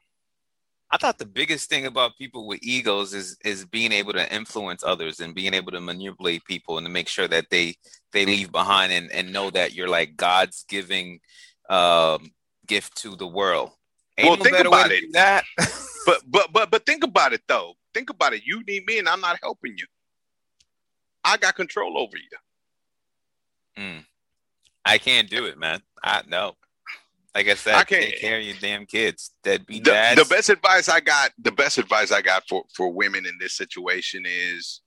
I 0.91 0.99
thought 0.99 1.19
the 1.19 1.25
biggest 1.27 1.71
thing 1.71 1.87
about 1.87 2.19
people 2.19 2.47
with 2.47 2.61
egos 2.63 3.15
is 3.15 3.39
is 3.45 3.65
being 3.65 3.93
able 3.93 4.13
to 4.13 4.35
influence 4.35 4.85
others 4.85 5.21
and 5.21 5.35
being 5.35 5.55
able 5.55 5.73
to 5.73 5.81
manipulate 5.81 6.45
people 6.45 6.77
and 6.77 6.87
to 6.87 6.93
make 6.93 7.09
sure 7.09 7.27
that 7.29 7.47
they 7.51 7.77
they 8.13 8.27
leave 8.27 8.53
behind 8.53 8.93
and, 8.93 9.11
and 9.11 9.33
know 9.33 9.49
that 9.51 9.75
you're 9.75 9.89
like 9.89 10.17
God's 10.17 10.65
giving 10.69 11.21
um, 11.71 12.33
gift 12.67 12.95
to 12.99 13.17
the 13.17 13.27
world. 13.27 13.71
Ain't 14.19 14.29
Well, 14.29 14.37
no 14.37 14.45
think 14.45 14.67
about 14.67 14.91
it. 14.93 15.13
that. 15.13 15.45
But 16.05 16.21
but 16.27 16.53
but 16.53 16.69
but 16.69 16.85
think 16.85 17.05
about 17.05 17.33
it 17.33 17.43
though. 17.47 17.75
Think 17.95 18.11
about 18.11 18.33
it. 18.33 18.43
You 18.45 18.65
need 18.65 18.85
me, 18.87 18.99
and 18.99 19.09
I'm 19.09 19.21
not 19.21 19.39
helping 19.41 19.79
you. 19.79 19.87
I 21.23 21.37
got 21.37 21.55
control 21.55 21.97
over 21.97 22.17
you. 22.17 23.83
Mm. 23.83 24.05
I 24.85 24.99
can't 24.99 25.31
do 25.31 25.47
it, 25.47 25.57
man. 25.59 25.81
I 26.03 26.23
no. 26.27 26.57
Like 27.35 27.49
I 27.49 27.55
said, 27.55 27.75
I 27.77 27.85
can't- 27.85 28.05
take 28.05 28.21
care 28.21 28.39
of 28.39 28.45
your 28.45 28.57
damn 28.61 28.85
kids. 28.87 29.33
Deadbeat 29.43 29.85
The, 29.85 29.91
dads. 29.91 30.23
the 30.23 30.35
best 30.35 30.51
advice 30.51 30.89
I 30.89 31.01
got, 31.01 31.33
the 31.39 31.53
best 31.53 31.79
advice 31.79 32.13
I 32.13 32.21
got 32.23 32.45
for 32.49 32.65
for 32.75 32.93
women 32.93 33.25
in 33.27 33.39
this 33.41 33.55
situation 33.57 34.25
is 34.27 34.81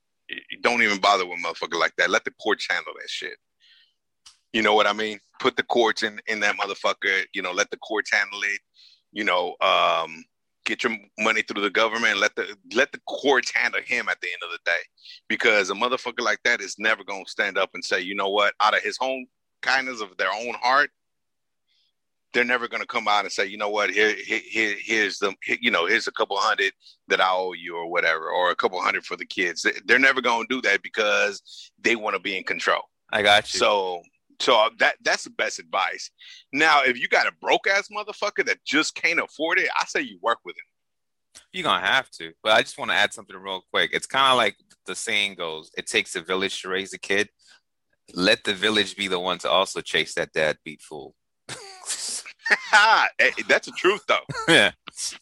don't 0.60 0.82
even 0.82 0.98
bother 1.00 1.26
with 1.26 1.38
motherfucker 1.40 1.78
like 1.78 1.94
that. 1.98 2.10
Let 2.10 2.24
the 2.24 2.32
courts 2.32 2.66
handle 2.68 2.92
that 3.00 3.10
shit. 3.10 3.36
You 4.52 4.62
know 4.62 4.74
what 4.74 4.86
I 4.86 4.92
mean? 4.92 5.18
Put 5.40 5.56
the 5.56 5.62
courts 5.64 6.02
in 6.02 6.20
in 6.28 6.40
that 6.40 6.56
motherfucker. 6.56 7.24
You 7.34 7.42
know, 7.42 7.52
let 7.52 7.70
the 7.70 7.76
courts 7.78 8.10
handle 8.12 8.40
it. 8.42 8.60
You 9.12 9.24
know, 9.24 9.56
um, 9.60 10.24
get 10.64 10.82
your 10.82 10.96
money 11.18 11.42
through 11.42 11.62
the 11.62 11.70
government. 11.70 12.18
Let 12.18 12.34
the 12.36 12.56
let 12.74 12.92
the 12.92 13.00
courts 13.08 13.50
handle 13.50 13.80
him 13.84 14.08
at 14.08 14.20
the 14.20 14.28
end 14.28 14.42
of 14.44 14.50
the 14.50 14.58
day, 14.64 14.80
because 15.28 15.70
a 15.70 15.74
motherfucker 15.74 16.20
like 16.22 16.40
that 16.44 16.60
is 16.60 16.76
never 16.78 17.02
gonna 17.04 17.26
stand 17.26 17.58
up 17.58 17.70
and 17.74 17.84
say, 17.84 18.00
you 18.00 18.14
know 18.14 18.30
what, 18.30 18.54
out 18.60 18.76
of 18.76 18.82
his 18.82 18.98
own 19.00 19.26
kindness 19.62 20.00
of 20.00 20.16
their 20.16 20.32
own 20.32 20.54
heart, 20.54 20.90
they're 22.36 22.44
never 22.44 22.68
going 22.68 22.82
to 22.82 22.86
come 22.86 23.08
out 23.08 23.24
and 23.24 23.32
say, 23.32 23.46
you 23.46 23.56
know 23.56 23.70
what, 23.70 23.88
here, 23.90 24.14
here, 24.14 24.42
here- 24.46 24.76
here's 24.78 25.18
the, 25.18 25.34
you 25.60 25.70
know, 25.70 25.86
here's 25.86 26.06
a 26.06 26.12
couple 26.12 26.36
hundred 26.36 26.74
that 27.08 27.18
I 27.18 27.30
owe 27.30 27.54
you 27.54 27.74
or 27.76 27.90
whatever, 27.90 28.28
or 28.28 28.50
a 28.50 28.54
couple 28.54 28.78
hundred 28.80 29.06
for 29.06 29.16
the 29.16 29.24
kids. 29.24 29.62
They- 29.62 29.80
They're 29.86 29.98
never 29.98 30.20
going 30.20 30.46
to 30.46 30.54
do 30.54 30.60
that 30.68 30.82
because 30.82 31.40
they 31.80 31.96
want 31.96 32.14
to 32.14 32.20
be 32.20 32.36
in 32.36 32.44
control. 32.44 32.82
I 33.10 33.22
got 33.22 33.54
you. 33.54 33.58
So, 33.58 34.02
so 34.38 34.54
uh, 34.58 34.70
that 34.80 34.96
that's 35.02 35.24
the 35.24 35.30
best 35.30 35.58
advice. 35.58 36.10
Now, 36.52 36.82
if 36.84 36.98
you 37.00 37.08
got 37.08 37.26
a 37.26 37.32
broke 37.40 37.66
ass 37.66 37.88
motherfucker 37.88 38.44
that 38.44 38.58
just 38.66 38.94
can't 38.94 39.18
afford 39.18 39.58
it, 39.58 39.70
I 39.80 39.86
say 39.86 40.02
you 40.02 40.18
work 40.20 40.40
with 40.44 40.56
him. 40.56 41.42
You're 41.52 41.64
gonna 41.64 41.86
have 41.86 42.10
to. 42.18 42.32
But 42.42 42.52
I 42.52 42.60
just 42.60 42.76
want 42.76 42.90
to 42.90 42.96
add 42.96 43.14
something 43.14 43.34
real 43.34 43.62
quick. 43.72 43.90
It's 43.94 44.06
kind 44.06 44.30
of 44.30 44.36
like 44.36 44.56
the 44.84 44.94
saying 44.94 45.36
goes: 45.36 45.70
"It 45.78 45.86
takes 45.86 46.16
a 46.16 46.20
village 46.20 46.60
to 46.62 46.68
raise 46.68 46.92
a 46.92 46.98
kid." 46.98 47.30
Let 48.12 48.44
the 48.44 48.52
village 48.54 48.94
be 48.94 49.08
the 49.08 49.18
one 49.18 49.38
to 49.38 49.50
also 49.50 49.80
chase 49.80 50.14
that 50.14 50.32
deadbeat 50.32 50.82
fool. 50.82 51.14
That's 53.48 53.66
the 53.66 53.72
truth, 53.76 54.04
though. 54.06 54.20
yeah, 54.48 54.72
That's 54.86 55.16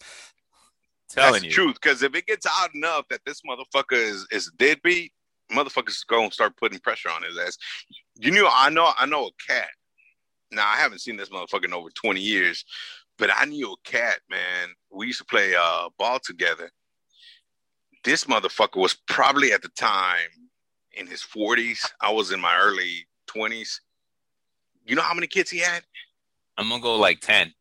telling 1.10 1.42
the 1.42 1.48
you. 1.48 1.52
truth. 1.52 1.76
Because 1.80 2.02
if 2.02 2.14
it 2.14 2.26
gets 2.26 2.46
out 2.46 2.74
enough 2.74 3.06
that 3.10 3.20
this 3.24 3.40
motherfucker 3.42 3.92
is 3.92 4.26
is 4.30 4.48
a 4.48 4.56
deadbeat, 4.56 5.12
motherfuckers 5.52 6.06
going 6.06 6.30
to 6.30 6.34
start 6.34 6.56
putting 6.56 6.78
pressure 6.78 7.10
on 7.10 7.22
his 7.22 7.38
ass. 7.38 7.56
You 8.16 8.30
know, 8.30 8.48
I 8.52 8.70
know, 8.70 8.90
I 8.96 9.06
know 9.06 9.26
a 9.26 9.52
cat. 9.52 9.68
Now 10.50 10.66
I 10.68 10.76
haven't 10.76 11.00
seen 11.00 11.16
this 11.16 11.30
motherfucker 11.30 11.64
in 11.64 11.74
over 11.74 11.90
twenty 11.90 12.20
years, 12.20 12.64
but 13.18 13.30
I 13.34 13.44
knew 13.44 13.72
a 13.72 13.90
cat. 13.90 14.20
Man, 14.30 14.68
we 14.90 15.06
used 15.08 15.18
to 15.18 15.24
play 15.24 15.54
uh, 15.58 15.88
ball 15.98 16.18
together. 16.22 16.70
This 18.04 18.24
motherfucker 18.24 18.80
was 18.80 18.94
probably 19.08 19.52
at 19.52 19.62
the 19.62 19.70
time 19.70 20.50
in 20.92 21.06
his 21.06 21.22
forties. 21.22 21.84
I 22.00 22.12
was 22.12 22.30
in 22.32 22.40
my 22.40 22.56
early 22.56 23.06
twenties. 23.26 23.80
You 24.86 24.94
know 24.94 25.02
how 25.02 25.14
many 25.14 25.26
kids 25.26 25.50
he 25.50 25.58
had? 25.58 25.82
I'm 26.56 26.68
gonna 26.68 26.82
go 26.82 26.96
like 26.96 27.20
ten. 27.20 27.52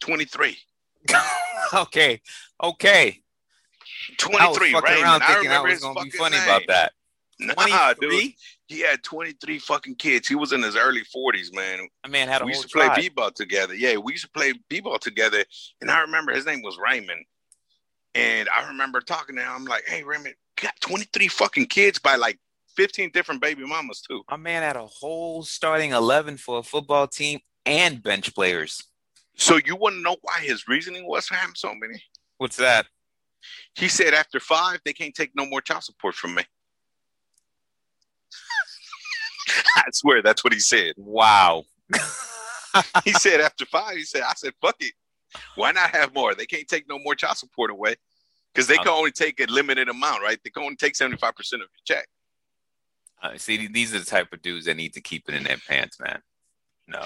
Twenty 0.00 0.24
three. 0.24 0.56
okay, 1.74 2.20
okay. 2.62 3.18
I 4.38 4.48
was 4.48 4.56
23, 4.58 4.72
fucking 4.72 4.90
Raymond. 4.90 5.04
around 5.04 5.22
I 5.22 5.26
thinking 5.26 5.50
I 5.50 5.56
remember 5.56 5.70
was 5.70 5.80
gonna 5.80 6.00
be 6.02 6.10
funny 6.10 6.36
name. 6.36 6.44
about 6.44 6.62
that. 6.68 6.92
Nah, 7.40 7.88
dude. 7.94 8.10
23? 8.10 8.36
He 8.66 8.80
had 8.80 9.02
23 9.02 9.58
fucking 9.58 9.96
kids. 9.96 10.28
He 10.28 10.34
was 10.34 10.52
in 10.52 10.62
his 10.62 10.76
early 10.76 11.02
40s, 11.14 11.52
man. 11.54 11.88
My 12.04 12.10
man 12.10 12.28
had 12.28 12.42
a 12.42 12.44
we 12.44 12.52
used 12.52 12.62
to 12.62 12.68
play 12.68 12.86
tribe. 12.86 12.98
b-ball 13.00 13.30
together. 13.32 13.74
Yeah, 13.74 13.96
we 13.96 14.12
used 14.12 14.24
to 14.24 14.30
play 14.30 14.52
b-ball 14.68 14.98
together. 14.98 15.44
And 15.80 15.90
I 15.90 16.00
remember 16.00 16.32
his 16.32 16.46
name 16.46 16.62
was 16.62 16.78
Raymond. 16.78 17.24
And 18.14 18.48
I 18.48 18.68
remember 18.68 19.00
talking 19.00 19.36
to 19.36 19.42
him. 19.42 19.50
I'm 19.50 19.64
like, 19.64 19.84
hey, 19.86 20.02
Raymond, 20.02 20.34
got 20.60 20.74
23 20.80 21.28
fucking 21.28 21.66
kids 21.66 21.98
by 21.98 22.16
like 22.16 22.38
15 22.76 23.10
different 23.12 23.40
baby 23.42 23.66
mamas, 23.66 24.00
too. 24.00 24.22
My 24.30 24.36
man 24.36 24.62
had 24.62 24.76
a 24.76 24.86
whole 24.86 25.42
starting 25.42 25.92
eleven 25.92 26.36
for 26.36 26.58
a 26.58 26.62
football 26.62 27.06
team 27.06 27.40
and 27.66 28.02
bench 28.02 28.34
players. 28.34 28.82
So 29.36 29.58
you 29.64 29.76
want 29.76 29.96
to 29.96 30.02
know 30.02 30.16
why 30.22 30.40
his 30.40 30.68
reasoning 30.68 31.06
was 31.06 31.26
for 31.26 31.34
having 31.34 31.54
so 31.54 31.74
many? 31.74 32.02
What's 32.38 32.56
that? 32.56 32.86
He 33.74 33.88
said 33.88 34.14
after 34.14 34.40
five, 34.40 34.80
they 34.84 34.92
can't 34.92 35.14
take 35.14 35.32
no 35.34 35.46
more 35.46 35.60
child 35.60 35.84
support 35.84 36.14
from 36.14 36.34
me. 36.34 36.44
I 39.76 39.84
swear 39.92 40.22
that's 40.22 40.44
what 40.44 40.52
he 40.52 40.60
said. 40.60 40.94
Wow. 40.96 41.64
he 43.04 43.12
said 43.12 43.40
after 43.40 43.66
five, 43.66 43.96
he 43.96 44.04
said, 44.04 44.22
I 44.22 44.34
said, 44.36 44.52
fuck 44.60 44.76
it. 44.80 44.92
Why 45.56 45.72
not 45.72 45.90
have 45.90 46.14
more? 46.14 46.34
They 46.34 46.46
can't 46.46 46.68
take 46.68 46.88
no 46.88 46.98
more 46.98 47.14
child 47.14 47.38
support 47.38 47.70
away. 47.70 47.96
Because 48.52 48.66
they 48.66 48.76
can 48.76 48.88
only 48.88 49.12
take 49.12 49.40
a 49.40 49.50
limited 49.50 49.88
amount, 49.88 50.22
right? 50.22 50.38
They 50.44 50.50
can 50.50 50.62
only 50.62 50.76
take 50.76 50.94
75% 50.94 51.22
of 51.22 51.52
your 51.52 51.68
check. 51.86 52.06
Uh, 53.22 53.38
see, 53.38 53.66
these 53.68 53.94
are 53.94 53.98
the 53.98 54.04
type 54.04 54.30
of 54.32 54.42
dudes 54.42 54.66
that 54.66 54.76
need 54.76 54.92
to 54.92 55.00
keep 55.00 55.26
it 55.28 55.34
in 55.34 55.44
their 55.44 55.56
pants, 55.56 55.98
man. 55.98 56.20
No. 56.86 57.02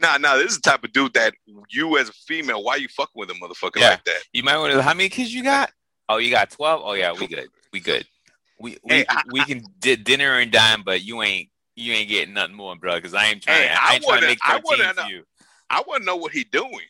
Nah, 0.00 0.16
nah, 0.16 0.36
this 0.36 0.52
is 0.52 0.58
the 0.60 0.70
type 0.70 0.82
of 0.84 0.92
dude 0.92 1.12
that 1.14 1.34
you 1.68 1.98
as 1.98 2.08
a 2.08 2.12
female, 2.12 2.62
why 2.62 2.76
you 2.76 2.88
fucking 2.88 3.12
with 3.14 3.30
a 3.30 3.34
motherfucker 3.34 3.76
Yeah. 3.80 3.90
like 3.90 4.04
that? 4.04 4.22
You 4.32 4.42
might 4.42 4.56
want 4.56 4.72
to. 4.72 4.82
How 4.82 4.94
many 4.94 5.08
kids 5.08 5.32
you 5.34 5.42
got? 5.44 5.70
Oh, 6.08 6.16
you 6.16 6.30
got 6.30 6.50
twelve. 6.50 6.82
Oh 6.84 6.94
yeah, 6.94 7.12
we 7.12 7.26
good. 7.26 7.48
We 7.72 7.80
good. 7.80 8.06
We 8.58 8.78
we, 8.82 8.94
Hey, 8.94 9.04
I- 9.08 9.22
we 9.30 9.44
can 9.44 9.62
di- 9.78 9.96
dinner 9.96 10.38
and 10.38 10.50
dime, 10.50 10.82
but 10.84 11.02
you 11.02 11.22
ain't 11.22 11.50
you 11.76 11.92
ain't 11.92 12.08
getting 12.08 12.34
nothing 12.34 12.56
more, 12.56 12.74
bro. 12.76 12.96
Because 12.96 13.14
I 13.14 13.26
ain't 13.26 13.42
trying. 13.42 13.68
Hey, 13.68 13.74
I 13.74 13.90
I 13.90 13.94
ain't 13.94 14.04
trying 14.04 14.20
to 14.22 14.26
make 14.26 14.38
I 14.42 14.52
thirteen 14.54 14.62
wanna 14.64 14.94
for 14.94 15.00
know- 15.02 15.08
you. 15.08 15.24
I 15.68 15.82
want 15.86 16.02
to 16.02 16.06
know 16.06 16.16
what 16.16 16.32
he 16.32 16.44
doing. 16.44 16.80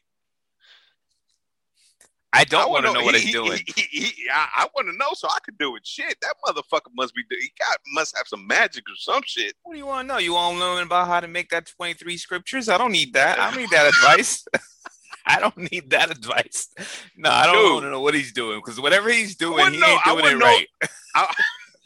I 2.32 2.44
don't 2.44 2.70
want 2.70 2.86
to 2.86 2.92
know 2.92 3.02
what 3.02 3.14
he- 3.16 3.22
he's 3.22 3.32
doing. 3.32 3.58
He, 3.74 3.82
he, 3.90 4.12
I, 4.32 4.46
I 4.58 4.68
want 4.74 4.86
to 4.88 4.96
know 4.96 5.08
so 5.14 5.28
I 5.28 5.38
could 5.44 5.58
do 5.58 5.74
it. 5.76 5.84
Shit, 5.86 6.16
that 6.22 6.34
motherfucker 6.46 6.90
must 6.94 7.14
be. 7.14 7.22
He 7.28 7.52
got 7.58 7.76
must 7.92 8.16
have 8.16 8.28
some 8.28 8.46
magic 8.46 8.84
or 8.88 8.94
some 8.96 9.22
shit. 9.26 9.54
What 9.64 9.72
do 9.72 9.78
you 9.78 9.86
want 9.86 10.08
to 10.08 10.14
know? 10.14 10.18
You 10.18 10.34
want 10.34 10.56
to 10.56 10.60
learn 10.64 10.86
about 10.86 11.08
how 11.08 11.18
to 11.20 11.26
make 11.28 11.48
that 11.50 11.66
twenty-three 11.76 12.16
scriptures? 12.18 12.68
I 12.68 12.78
don't 12.78 12.92
need 12.92 13.14
that. 13.14 13.38
I 13.40 13.50
don't 13.50 13.60
need 13.60 13.70
that 13.70 13.86
advice. 13.88 14.46
I 15.26 15.38
don't 15.40 15.56
need 15.72 15.90
that 15.90 16.10
advice. 16.10 16.68
No, 17.16 17.30
I 17.30 17.46
don't 17.46 17.72
want 17.74 17.84
to 17.84 17.90
know 17.90 18.00
what 18.00 18.14
he's 18.14 18.32
doing 18.32 18.58
because 18.58 18.80
whatever 18.80 19.10
he's 19.10 19.36
doing, 19.36 19.72
he 19.72 19.78
know- 19.80 19.86
ain't 19.86 20.04
doing 20.04 20.24
it 20.26 20.38
know- 20.38 20.46
right. 20.46 20.66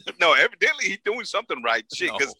No, 0.19 0.33
evidently 0.33 0.85
he's 0.85 0.99
doing 1.03 1.25
something 1.25 1.61
right. 1.63 1.83
Shit, 1.93 2.09
No. 2.11 2.17
because 2.19 2.35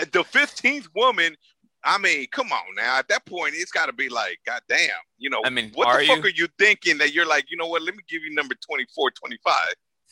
uh, 0.00 0.04
the 0.12 0.22
fifteenth 0.22 0.88
woman. 0.94 1.36
I 1.84 1.98
mean, 1.98 2.26
come 2.32 2.52
on 2.52 2.74
now. 2.76 2.98
At 2.98 3.08
that 3.08 3.24
point, 3.24 3.54
it's 3.56 3.70
got 3.70 3.86
to 3.86 3.92
be 3.92 4.08
like, 4.08 4.38
God 4.44 4.60
damn, 4.68 4.90
you 5.16 5.30
know, 5.30 5.42
I 5.44 5.50
mean, 5.50 5.70
what 5.74 5.98
the 5.98 6.06
fuck 6.06 6.18
you? 6.18 6.24
are 6.24 6.30
you 6.30 6.48
thinking 6.58 6.98
that 6.98 7.14
you're 7.14 7.26
like, 7.26 7.46
you 7.50 7.56
know 7.56 7.66
what? 7.66 7.82
Let 7.82 7.94
me 7.94 8.02
give 8.08 8.22
you 8.22 8.34
number 8.34 8.54
24, 8.66 9.10
25. 9.12 9.54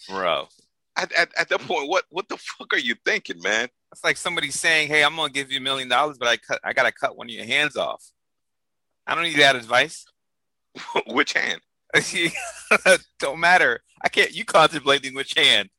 Bro, 0.09 0.49
At, 0.97 1.13
at, 1.13 1.31
at 1.37 1.49
that 1.49 1.61
point, 1.61 1.89
what 1.89 2.05
what 2.11 2.29
the 2.29 2.37
fuck 2.37 2.73
are 2.73 2.79
you 2.79 2.95
thinking, 3.05 3.41
man? 3.43 3.69
It's 3.93 4.05
like 4.05 4.17
somebody 4.17 4.51
saying, 4.51 4.89
"Hey, 4.89 5.03
I'm 5.03 5.17
gonna 5.17 5.33
give 5.33 5.51
you 5.51 5.59
a 5.59 5.63
million 5.63 5.89
dollars, 5.89 6.19
but 6.19 6.29
I 6.29 6.37
cut, 6.37 6.61
I 6.63 6.73
gotta 6.73 6.93
cut 6.93 7.17
one 7.17 7.29
of 7.29 7.35
your 7.35 7.47
hands 7.47 7.77
off." 7.77 8.05
I 9.07 9.15
don't 9.15 9.25
need 9.25 9.37
that 9.37 9.57
advice. 9.57 10.05
Which 11.07 11.33
hand? 11.33 11.61
don't 13.19 13.41
matter. 13.41 13.81
I 14.05 14.09
can't. 14.09 14.33
You 14.35 14.45
contemplating 14.45 15.15
which 15.15 15.35
hand? 15.37 15.69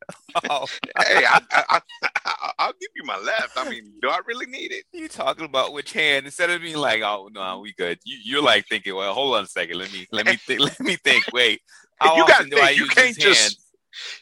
Oh, 0.49 0.67
hey, 1.07 1.23
I, 1.27 1.41
I, 1.51 1.81
I, 2.25 2.51
I'll 2.59 2.73
give 2.79 2.91
you 2.95 3.03
my 3.03 3.17
left. 3.17 3.57
I 3.57 3.67
mean, 3.67 3.91
do 4.03 4.09
I 4.09 4.19
really 4.27 4.45
need 4.45 4.71
it? 4.71 4.85
you 4.93 5.07
talking 5.07 5.45
about 5.45 5.73
which 5.73 5.93
hand 5.93 6.27
instead 6.27 6.51
of 6.51 6.61
being 6.61 6.77
like, 6.77 7.01
"Oh 7.01 7.29
no, 7.33 7.59
we 7.59 7.73
good." 7.73 7.97
You, 8.05 8.17
you're 8.23 8.43
like 8.43 8.67
thinking, 8.67 8.93
"Well, 8.95 9.13
hold 9.15 9.35
on 9.35 9.45
a 9.45 9.47
second. 9.47 9.79
Let 9.79 9.91
me 9.91 10.05
let 10.11 10.27
me 10.27 10.35
think. 10.35 10.59
Let 10.59 10.79
me 10.79 10.95
think. 10.97 11.25
Wait, 11.33 11.61
how 11.99 12.15
You 12.15 12.21
gotta 12.27 12.33
often 12.33 12.49
do 12.51 12.57
I 12.59 12.67
think, 12.67 12.77
you 12.77 12.83
use 12.85 12.93
can't 12.93 13.15
this 13.15 13.23
just- 13.23 13.41
hand?" 13.41 13.55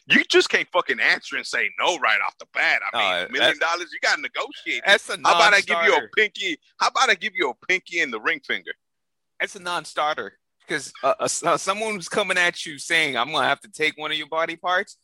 You 0.06 0.24
just 0.24 0.48
can't 0.48 0.66
fucking 0.72 1.00
answer 1.00 1.36
and 1.36 1.44
say 1.46 1.68
no 1.78 1.98
right 1.98 2.18
off 2.26 2.34
the 2.38 2.46
bat. 2.54 2.80
I 2.94 2.96
mean, 2.96 3.26
a 3.28 3.32
million 3.32 3.58
dollars, 3.58 3.88
you 3.92 3.98
got 4.00 4.16
to 4.16 4.22
negotiate. 4.22 4.82
That's 4.86 5.06
a 5.10 5.18
How 5.22 5.34
about 5.34 5.52
I 5.52 5.60
give 5.60 5.76
you 5.84 5.94
a 5.94 6.08
pinky? 6.16 6.58
How 6.78 6.88
about 6.88 7.10
I 7.10 7.14
give 7.14 7.34
you 7.34 7.50
a 7.50 7.66
pinky 7.66 8.00
and 8.00 8.10
the 8.10 8.18
ring 8.18 8.40
finger? 8.40 8.70
That's 9.38 9.54
a 9.54 9.60
non-starter. 9.60 10.38
Because 10.66 10.92
uh, 11.02 11.14
uh, 11.20 11.56
someone 11.56 11.94
who's 11.94 12.08
coming 12.08 12.38
at 12.38 12.66
you 12.66 12.78
saying 12.78 13.16
I'm 13.16 13.32
gonna 13.32 13.46
have 13.46 13.60
to 13.60 13.70
take 13.70 13.96
one 13.96 14.10
of 14.10 14.16
your 14.16 14.28
body 14.28 14.56
parts, 14.56 14.96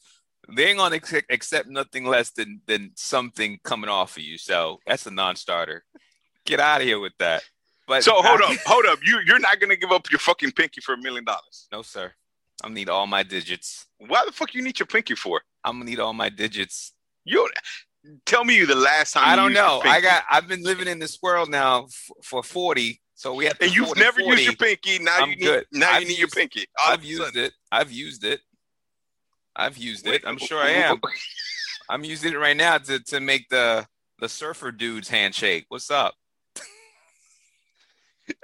they 0.54 0.66
ain't 0.66 0.78
gonna 0.78 1.00
accept 1.30 1.68
nothing 1.68 2.04
less 2.04 2.30
than 2.30 2.60
than 2.66 2.92
something 2.96 3.58
coming 3.62 3.90
off 3.90 4.16
of 4.16 4.22
you. 4.22 4.38
So 4.38 4.78
that's 4.86 5.06
a 5.06 5.10
non-starter. 5.10 5.84
Get 6.44 6.60
out 6.60 6.80
of 6.80 6.86
here 6.86 7.00
with 7.00 7.12
that. 7.18 7.42
But 7.86 8.04
so 8.04 8.12
hold 8.22 8.40
I, 8.42 8.52
up, 8.52 8.58
hold 8.66 8.86
up. 8.86 8.98
You 9.04 9.20
you're 9.26 9.38
not 9.38 9.60
gonna 9.60 9.76
give 9.76 9.92
up 9.92 10.10
your 10.10 10.18
fucking 10.18 10.52
pinky 10.52 10.80
for 10.80 10.94
a 10.94 10.98
million 10.98 11.24
dollars? 11.24 11.68
No, 11.72 11.82
sir. 11.82 12.12
I 12.64 12.68
need 12.68 12.88
all 12.88 13.06
my 13.06 13.22
digits. 13.22 13.86
Why 13.98 14.24
the 14.24 14.32
fuck 14.32 14.54
you 14.54 14.62
need 14.62 14.78
your 14.78 14.86
pinky 14.86 15.14
for? 15.14 15.42
I'm 15.64 15.74
gonna 15.78 15.90
need 15.90 16.00
all 16.00 16.12
my 16.12 16.28
digits. 16.28 16.92
You 17.24 17.48
tell 18.26 18.44
me 18.44 18.56
you 18.56 18.66
the 18.66 18.74
last 18.74 19.12
time. 19.12 19.24
I 19.26 19.36
don't 19.36 19.52
know. 19.52 19.80
I 19.84 20.00
got. 20.00 20.24
I've 20.30 20.48
been 20.48 20.62
living 20.62 20.88
in 20.88 20.98
this 20.98 21.18
world 21.22 21.50
now 21.50 21.84
f- 21.84 22.10
for 22.22 22.42
40. 22.42 23.00
So 23.22 23.34
we 23.34 23.44
have. 23.44 23.56
And 23.60 23.72
you've 23.72 23.96
never 23.96 24.18
40. 24.18 24.30
used 24.30 24.42
your 24.42 24.56
pinky. 24.56 24.98
Now 24.98 25.18
I'm 25.20 25.30
you 25.30 25.36
need. 25.36 25.44
Good. 25.44 25.66
Now 25.70 25.92
I've 25.92 26.02
you 26.02 26.08
need 26.08 26.18
used, 26.18 26.34
your 26.34 26.42
pinky. 26.42 26.66
All 26.82 26.92
I've 26.92 27.04
used 27.04 27.36
it. 27.36 27.52
I've 27.70 27.92
used 27.92 28.24
it. 28.24 28.40
I've 29.54 29.78
used 29.78 30.08
it. 30.08 30.24
I'm 30.26 30.38
sure 30.38 30.60
I 30.60 30.70
am. 30.70 31.00
I'm 31.88 32.02
using 32.02 32.32
it 32.32 32.36
right 32.36 32.56
now 32.56 32.78
to 32.78 32.98
to 32.98 33.20
make 33.20 33.48
the 33.48 33.86
the 34.18 34.28
surfer 34.28 34.72
dudes 34.72 35.08
handshake. 35.08 35.66
What's 35.68 35.88
up? 35.88 36.14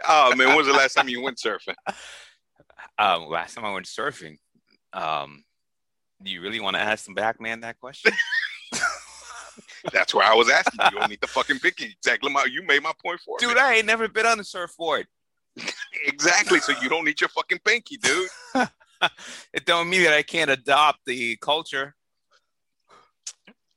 oh 0.08 0.36
man, 0.36 0.46
when 0.46 0.58
was 0.58 0.68
the 0.68 0.74
last 0.74 0.94
time 0.94 1.08
you 1.08 1.22
went 1.22 1.38
surfing? 1.38 1.74
Um, 3.00 3.28
last 3.28 3.54
time 3.54 3.64
I 3.64 3.72
went 3.72 3.86
surfing. 3.86 4.38
Um, 4.92 5.44
do 6.20 6.32
you 6.32 6.40
really 6.42 6.58
want 6.58 6.74
to 6.74 6.82
ask 6.82 7.06
the 7.06 7.14
back 7.14 7.40
man 7.40 7.60
that 7.60 7.78
question? 7.78 8.12
That's 9.92 10.14
where 10.14 10.26
I 10.26 10.34
was 10.34 10.48
asking. 10.50 10.80
You 10.84 10.98
don't 10.98 11.10
need 11.10 11.20
the 11.20 11.26
fucking 11.26 11.58
pinky. 11.58 11.96
Exactly. 11.98 12.32
My, 12.32 12.44
you 12.44 12.62
made 12.62 12.82
my 12.82 12.92
point 13.02 13.20
for 13.20 13.36
Dude, 13.38 13.58
I 13.58 13.74
ain't 13.74 13.86
never 13.86 14.08
been 14.08 14.26
on 14.26 14.40
a 14.40 14.44
surfboard. 14.44 15.06
exactly. 16.06 16.60
So 16.60 16.72
you 16.82 16.88
don't 16.88 17.04
need 17.04 17.20
your 17.20 17.28
fucking 17.28 17.60
pinky, 17.64 17.96
dude. 17.96 18.28
it 19.52 19.64
don't 19.64 19.88
mean 19.88 20.04
that 20.04 20.14
I 20.14 20.22
can't 20.22 20.50
adopt 20.50 21.00
the 21.06 21.36
culture. 21.36 21.94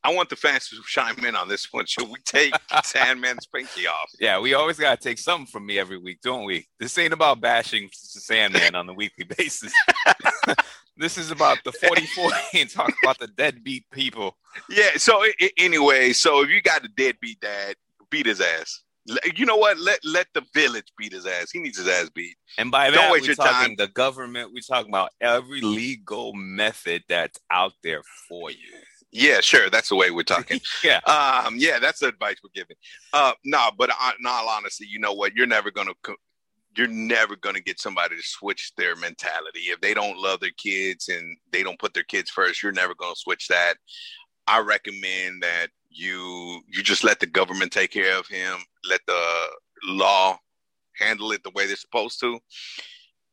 I 0.04 0.12
want 0.14 0.30
the 0.30 0.36
fans 0.36 0.68
to 0.70 0.78
chime 0.88 1.24
in 1.26 1.36
on 1.36 1.48
this 1.48 1.68
one. 1.72 1.86
Should 1.86 2.10
we 2.10 2.16
take 2.26 2.54
Sandman's 2.84 3.46
pinky 3.46 3.86
off? 3.86 4.10
Yeah, 4.20 4.40
we 4.40 4.56
always 4.56 4.80
got 4.80 5.00
to 5.00 5.10
take 5.10 5.20
something 5.20 5.46
from 5.46 5.68
me 5.68 5.78
every 5.78 5.98
week, 5.98 6.22
don't 6.24 6.46
we? 6.46 6.68
This 6.80 6.98
ain't 6.98 7.14
about 7.14 7.40
bashing 7.40 7.88
Sandman 7.94 8.74
on 8.74 8.90
a 8.90 8.94
weekly 8.94 9.26
basis. 9.38 9.72
This 11.02 11.18
is 11.18 11.32
about 11.32 11.58
the 11.66 11.72
44 11.72 12.32
and 12.54 12.70
talk 12.70 12.94
about 13.04 13.20
the 13.20 13.28
deadbeat 13.28 13.90
people. 13.92 14.38
Yeah, 14.70 14.92
so 14.98 15.24
anyway, 15.58 16.14
so 16.14 16.44
if 16.44 16.50
you 16.50 16.62
got 16.62 16.86
a 16.86 16.88
deadbeat 16.90 17.42
dad, 17.42 17.76
beat 18.10 18.28
his 18.28 18.40
ass. 18.40 18.84
You 19.36 19.48
know 19.48 19.58
what? 19.58 19.80
Let 19.80 20.00
let 20.06 20.28
the 20.36 20.44
village 20.54 20.86
beat 20.96 21.12
his 21.12 21.26
ass. 21.26 21.50
He 21.52 21.60
needs 21.60 21.80
his 21.80 21.88
ass 21.88 22.10
beat. 22.14 22.36
And 22.60 22.70
by 22.70 22.92
that, 22.92 23.10
we're 23.12 23.34
talking 23.34 23.76
time. 23.76 23.76
the 23.76 23.88
government. 23.88 24.52
We're 24.54 24.62
talking 24.62 24.92
about 24.92 25.10
every 25.20 25.60
legal 25.62 26.34
method 26.36 27.04
that's 27.10 27.40
out 27.50 27.74
there 27.82 28.04
for 28.30 28.52
you. 28.52 28.58
Yeah, 29.12 29.42
sure. 29.42 29.72
That's 29.72 29.90
the 29.90 29.96
way 29.96 30.12
we're 30.12 30.24
talking. 30.38 30.62
yeah. 30.84 31.00
Um, 31.08 31.56
yeah, 31.58 31.80
that's 31.80 32.00
the 32.00 32.10
advice 32.10 32.36
we're 32.44 32.52
giving. 32.54 32.78
Uh, 33.12 33.34
no, 33.44 33.70
but 33.76 33.90
uh, 33.90 34.12
in 34.20 34.26
all 34.28 34.48
honesty, 34.48 34.86
you 34.88 35.00
know 35.00 35.14
what? 35.14 35.36
You're 35.36 35.48
never 35.48 35.72
gonna 35.72 35.94
you're 36.76 36.88
never 36.88 37.36
gonna 37.36 37.60
get 37.60 37.80
somebody 37.80 38.16
to 38.16 38.24
switch 38.24 38.72
their 38.78 38.96
mentality. 38.96 39.62
If 39.66 39.82
they 39.82 39.94
don't 39.94 40.18
love 40.18 40.40
their 40.40 40.52
kids 40.58 41.10
and 41.10 41.38
they 41.52 41.64
don't 41.64 41.80
put 41.80 41.94
their 41.94 42.04
kids 42.04 42.30
first, 42.30 42.64
you're 42.64 42.72
never 42.72 42.96
gonna 42.96 43.16
switch 43.16 43.48
that. 43.48 43.76
I 44.48 44.60
recommend 44.60 45.44
that 45.44 45.68
you 45.90 46.62
you 46.68 46.84
just 46.84 47.04
let 47.04 47.20
the 47.20 47.26
government 47.26 47.72
take 47.72 47.92
care 47.92 48.18
of 48.18 48.28
him, 48.28 48.58
let 48.90 49.02
the 49.08 49.48
law 49.84 50.38
handle 50.98 51.32
it 51.32 51.44
the 51.44 51.52
way 51.52 51.68
they're 51.68 51.76
supposed 51.76 52.20
to, 52.22 52.40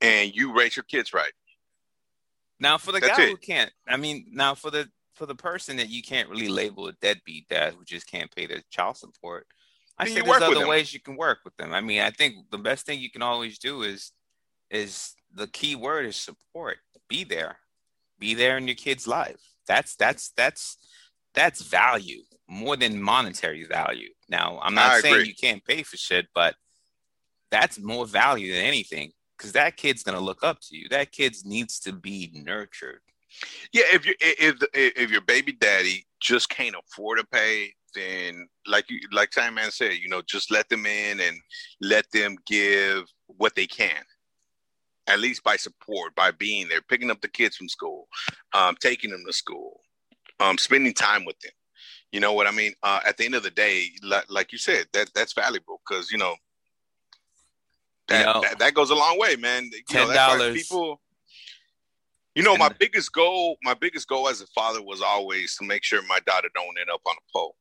and 0.01 0.35
you 0.35 0.55
raise 0.57 0.77
your 0.77 0.85
kids 0.85 1.13
right. 1.13 1.33
Now, 2.61 2.79
for 2.79 2.93
the 2.93 3.01
That's 3.01 3.17
guy 3.17 3.25
it. 3.25 3.31
who 3.31 3.37
can't, 3.37 3.71
I 3.87 3.97
mean, 3.97 4.27
now 4.33 4.55
for 4.55 4.71
the 4.71 4.89
for 5.15 5.27
the 5.27 5.35
person 5.35 5.77
that 5.77 5.89
you 5.89 6.03
can't 6.03 6.29
really 6.29 6.49
label 6.49 6.87
a 6.87 6.93
deadbeat 6.93 7.49
dad 7.49 7.75
who 7.75 7.85
just 7.85 8.07
can't 8.07 8.35
pay 8.35 8.47
their 8.47 8.63
child 8.71 8.97
support, 8.97 9.47
I 9.99 10.07
think 10.07 10.25
there's 10.25 10.43
other 10.43 10.67
ways 10.67 10.95
you 10.95 11.01
can 11.01 11.17
work 11.17 11.41
with 11.45 11.57
them. 11.57 11.73
I 11.73 11.81
mean, 11.81 12.01
I 12.01 12.11
think 12.11 12.51
the 12.51 12.59
best 12.59 12.87
thing 12.87 13.01
you 13.01 13.11
can 13.11 13.23
always 13.23 13.59
do 13.59 13.83
is 13.83 14.13
is 14.71 15.15
the 15.35 15.47
key 15.49 15.75
word 15.75 16.07
is 16.07 16.17
support. 16.17 16.79
Be 17.09 17.25
there. 17.25 17.57
Be 18.19 18.35
there 18.35 18.59
in 18.59 18.69
your 18.69 18.77
kid's 18.77 19.09
life. 19.09 19.41
That's 19.67 19.97
that's 19.97 20.31
that's 20.37 20.79
that's 21.35 21.63
value 21.63 22.23
more 22.49 22.77
than 22.77 23.01
monetary 23.01 23.65
value. 23.65 24.09
Now, 24.29 24.59
I'm 24.63 24.75
not 24.75 24.93
I 24.93 25.01
saying 25.01 25.15
agree. 25.15 25.29
you 25.29 25.35
can't 25.35 25.65
pay 25.65 25.83
for 25.83 25.97
shit, 25.97 26.27
but 26.35 26.55
that's 27.51 27.79
more 27.79 28.07
value 28.07 28.55
than 28.55 28.65
anything 28.65 29.13
because 29.37 29.53
that 29.53 29.77
kid's 29.77 30.03
gonna 30.03 30.21
look 30.21 30.43
up 30.43 30.59
to 30.63 30.77
you. 30.77 30.89
That 30.89 31.13
kid 31.13 31.35
needs 31.45 31.79
to 31.81 31.93
be 31.93 32.31
nurtured. 32.35 33.01
Yeah, 33.73 33.85
if 33.93 34.07
you 34.07 34.15
if 34.21 34.57
if 34.73 35.11
your 35.11 35.21
baby 35.21 35.53
daddy 35.53 36.07
just 36.21 36.49
can't 36.49 36.75
afford 36.75 37.19
to 37.19 37.27
pay, 37.27 37.75
then 37.95 38.49
like 38.67 38.91
you 38.91 39.01
like 39.13 39.33
Simon 39.33 39.71
said, 39.71 39.95
you 39.95 40.09
know, 40.09 40.23
just 40.23 40.51
let 40.51 40.69
them 40.69 40.87
in 40.87 41.21
and 41.21 41.37
let 41.81 42.11
them 42.13 42.37
give 42.47 43.05
what 43.27 43.55
they 43.55 43.67
can. 43.67 44.03
At 45.07 45.21
least 45.21 45.43
by 45.43 45.57
support, 45.57 46.15
by 46.15 46.33
being 46.33 46.69
there, 46.69 46.83
picking 46.83 47.11
up 47.11 47.21
the 47.23 47.29
kids 47.29 47.57
from 47.57 47.69
school, 47.69 48.09
um, 48.53 48.77
taking 48.79 49.11
them 49.11 49.23
to 49.27 49.33
school, 49.33 49.81
um, 50.39 50.59
spending 50.59 50.93
time 50.93 51.25
with 51.25 51.39
them. 51.41 51.53
You 52.13 52.21
know 52.21 52.35
what 52.35 52.47
I 52.47 52.51
mean? 52.51 52.75
Uh, 52.83 53.01
at 53.07 53.17
the 53.17 53.25
end 53.25 53.35
of 53.35 53.43
the 53.43 53.51
day, 53.51 53.91
like, 54.03 54.27
like 54.29 54.53
you 54.53 54.59
said, 54.59 54.87
that 54.93 55.11
that's 55.15 55.33
valuable 55.33 55.81
because 55.87 56.11
you 56.11 56.19
know 56.19 56.35
that, 58.09 58.19
you 58.19 58.25
know, 58.27 58.41
that, 58.43 58.59
that 58.59 58.75
goes 58.75 58.91
a 58.91 58.95
long 58.95 59.19
way, 59.19 59.37
man. 59.37 59.71
Ten 59.89 60.13
dollars. 60.13 60.55
People 60.55 61.01
you 62.39 62.45
know, 62.45 62.57
my 62.57 62.69
biggest 62.69 63.13
goal, 63.13 63.57
my 63.65 63.75
biggest 63.75 64.07
goal 64.07 64.29
as 64.29 64.41
a 64.41 64.47
father 64.49 64.81
was 64.81 65.03
always 65.03 65.57
to 65.57 65.67
make 65.67 65.83
sure 65.83 66.01
my 66.07 66.21
daughter 66.21 66.49
don't 66.55 66.79
end 66.79 66.89
up 66.89 67.01
on 67.05 67.17
a 67.17 67.33
pole. 67.33 67.57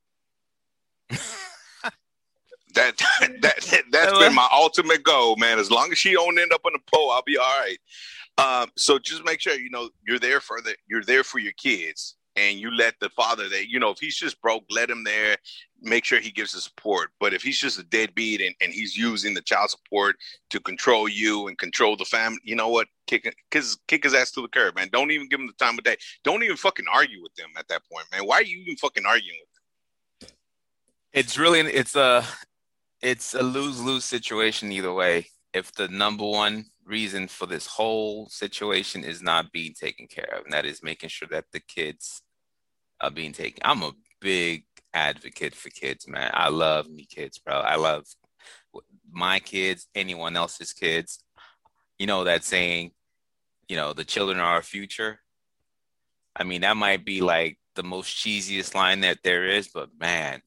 That 1.10 2.96
that, 3.20 3.40
that 3.40 3.84
that's 3.90 4.18
been 4.18 4.34
my 4.34 4.48
ultimate 4.52 5.02
goal, 5.02 5.36
man. 5.36 5.58
As 5.58 5.70
long 5.70 5.90
as 5.92 5.98
she 5.98 6.12
don't 6.12 6.38
end 6.38 6.52
up 6.52 6.62
on 6.64 6.72
a 6.74 6.90
pole, 6.92 7.10
I'll 7.10 7.22
be 7.22 7.38
all 7.38 7.44
right. 7.60 7.78
Um, 8.38 8.70
so 8.76 8.98
just 8.98 9.24
make 9.24 9.40
sure 9.40 9.54
you 9.54 9.70
know 9.70 9.90
you're 10.06 10.18
there 10.18 10.40
for 10.40 10.60
the 10.60 10.76
you're 10.88 11.02
there 11.02 11.24
for 11.24 11.38
your 11.38 11.52
kids 11.52 12.14
and 12.36 12.58
you 12.58 12.70
let 12.70 12.94
the 13.00 13.08
father 13.10 13.48
that 13.48 13.68
you 13.68 13.80
know 13.80 13.90
if 13.90 13.98
he's 13.98 14.16
just 14.16 14.40
broke 14.40 14.64
let 14.70 14.90
him 14.90 15.04
there. 15.04 15.36
Make 15.80 16.04
sure 16.04 16.18
he 16.18 16.32
gives 16.32 16.52
the 16.52 16.60
support. 16.60 17.10
But 17.20 17.34
if 17.34 17.42
he's 17.42 17.58
just 17.58 17.78
a 17.78 17.84
deadbeat 17.84 18.40
and, 18.40 18.52
and 18.60 18.72
he's 18.72 18.96
using 18.96 19.32
the 19.32 19.40
child 19.40 19.70
support 19.70 20.16
to 20.50 20.58
control 20.58 21.08
you 21.08 21.46
and 21.46 21.56
control 21.56 21.96
the 21.96 22.04
family 22.04 22.40
you 22.42 22.56
know 22.56 22.68
what? 22.68 22.88
Kick, 23.06 23.32
his, 23.52 23.78
kick 23.86 24.04
his 24.04 24.12
ass 24.12 24.32
to 24.32 24.42
the 24.42 24.48
curb 24.48 24.74
man. 24.74 24.88
Don't 24.92 25.10
even 25.12 25.28
give 25.28 25.40
him 25.40 25.46
the 25.46 25.64
time 25.64 25.78
of 25.78 25.84
day. 25.84 25.96
Don't 26.24 26.42
even 26.42 26.56
fucking 26.56 26.86
argue 26.92 27.22
with 27.22 27.34
them 27.36 27.48
at 27.56 27.68
that 27.68 27.82
point 27.90 28.06
man. 28.12 28.26
Why 28.26 28.36
are 28.36 28.42
you 28.42 28.58
even 28.58 28.76
fucking 28.76 29.06
arguing 29.06 29.38
with 29.40 29.47
it's 31.18 31.36
really 31.36 31.58
it's 31.60 31.96
a 31.96 32.24
it's 33.02 33.34
a 33.34 33.42
lose-lose 33.42 34.04
situation 34.04 34.70
either 34.70 34.92
way 34.92 35.26
if 35.52 35.72
the 35.72 35.88
number 35.88 36.24
one 36.24 36.64
reason 36.84 37.26
for 37.26 37.46
this 37.46 37.66
whole 37.66 38.28
situation 38.28 39.02
is 39.02 39.20
not 39.20 39.50
being 39.50 39.74
taken 39.74 40.06
care 40.06 40.32
of 40.32 40.44
and 40.44 40.52
that 40.52 40.64
is 40.64 40.80
making 40.80 41.08
sure 41.08 41.26
that 41.28 41.44
the 41.52 41.58
kids 41.58 42.22
are 43.00 43.10
being 43.10 43.32
taken. 43.32 43.60
I'm 43.64 43.82
a 43.82 43.92
big 44.20 44.64
advocate 44.94 45.56
for 45.56 45.70
kids, 45.70 46.06
man. 46.06 46.30
I 46.34 46.50
love 46.50 46.88
me 46.88 47.04
kids, 47.04 47.38
bro. 47.38 47.54
I 47.54 47.74
love 47.74 48.04
my 49.10 49.40
kids, 49.40 49.88
anyone 49.96 50.36
else's 50.36 50.72
kids. 50.72 51.24
You 51.98 52.06
know 52.06 52.24
that 52.24 52.44
saying, 52.44 52.92
you 53.68 53.74
know, 53.74 53.92
the 53.92 54.04
children 54.04 54.38
are 54.38 54.54
our 54.54 54.62
future. 54.62 55.18
I 56.36 56.44
mean, 56.44 56.60
that 56.60 56.76
might 56.76 57.04
be 57.04 57.20
like 57.22 57.58
the 57.74 57.82
most 57.82 58.16
cheesiest 58.16 58.76
line 58.76 59.00
that 59.00 59.18
there 59.24 59.46
is, 59.46 59.68
but 59.68 59.90
man, 59.98 60.42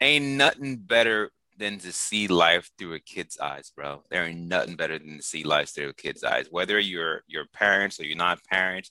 ain't 0.00 0.24
nothing 0.24 0.76
better 0.76 1.30
than 1.58 1.78
to 1.78 1.92
see 1.92 2.26
life 2.26 2.70
through 2.78 2.94
a 2.94 3.00
kid's 3.00 3.38
eyes, 3.38 3.70
bro. 3.74 4.02
There 4.10 4.24
ain't 4.24 4.48
nothing 4.48 4.76
better 4.76 4.98
than 4.98 5.18
to 5.18 5.22
see 5.22 5.44
life 5.44 5.74
through 5.74 5.90
a 5.90 5.94
kid's 5.94 6.24
eyes. 6.24 6.46
Whether 6.50 6.78
you're 6.78 7.22
your 7.26 7.44
parents 7.52 8.00
or 8.00 8.04
you're 8.04 8.16
not 8.16 8.42
parents, 8.44 8.90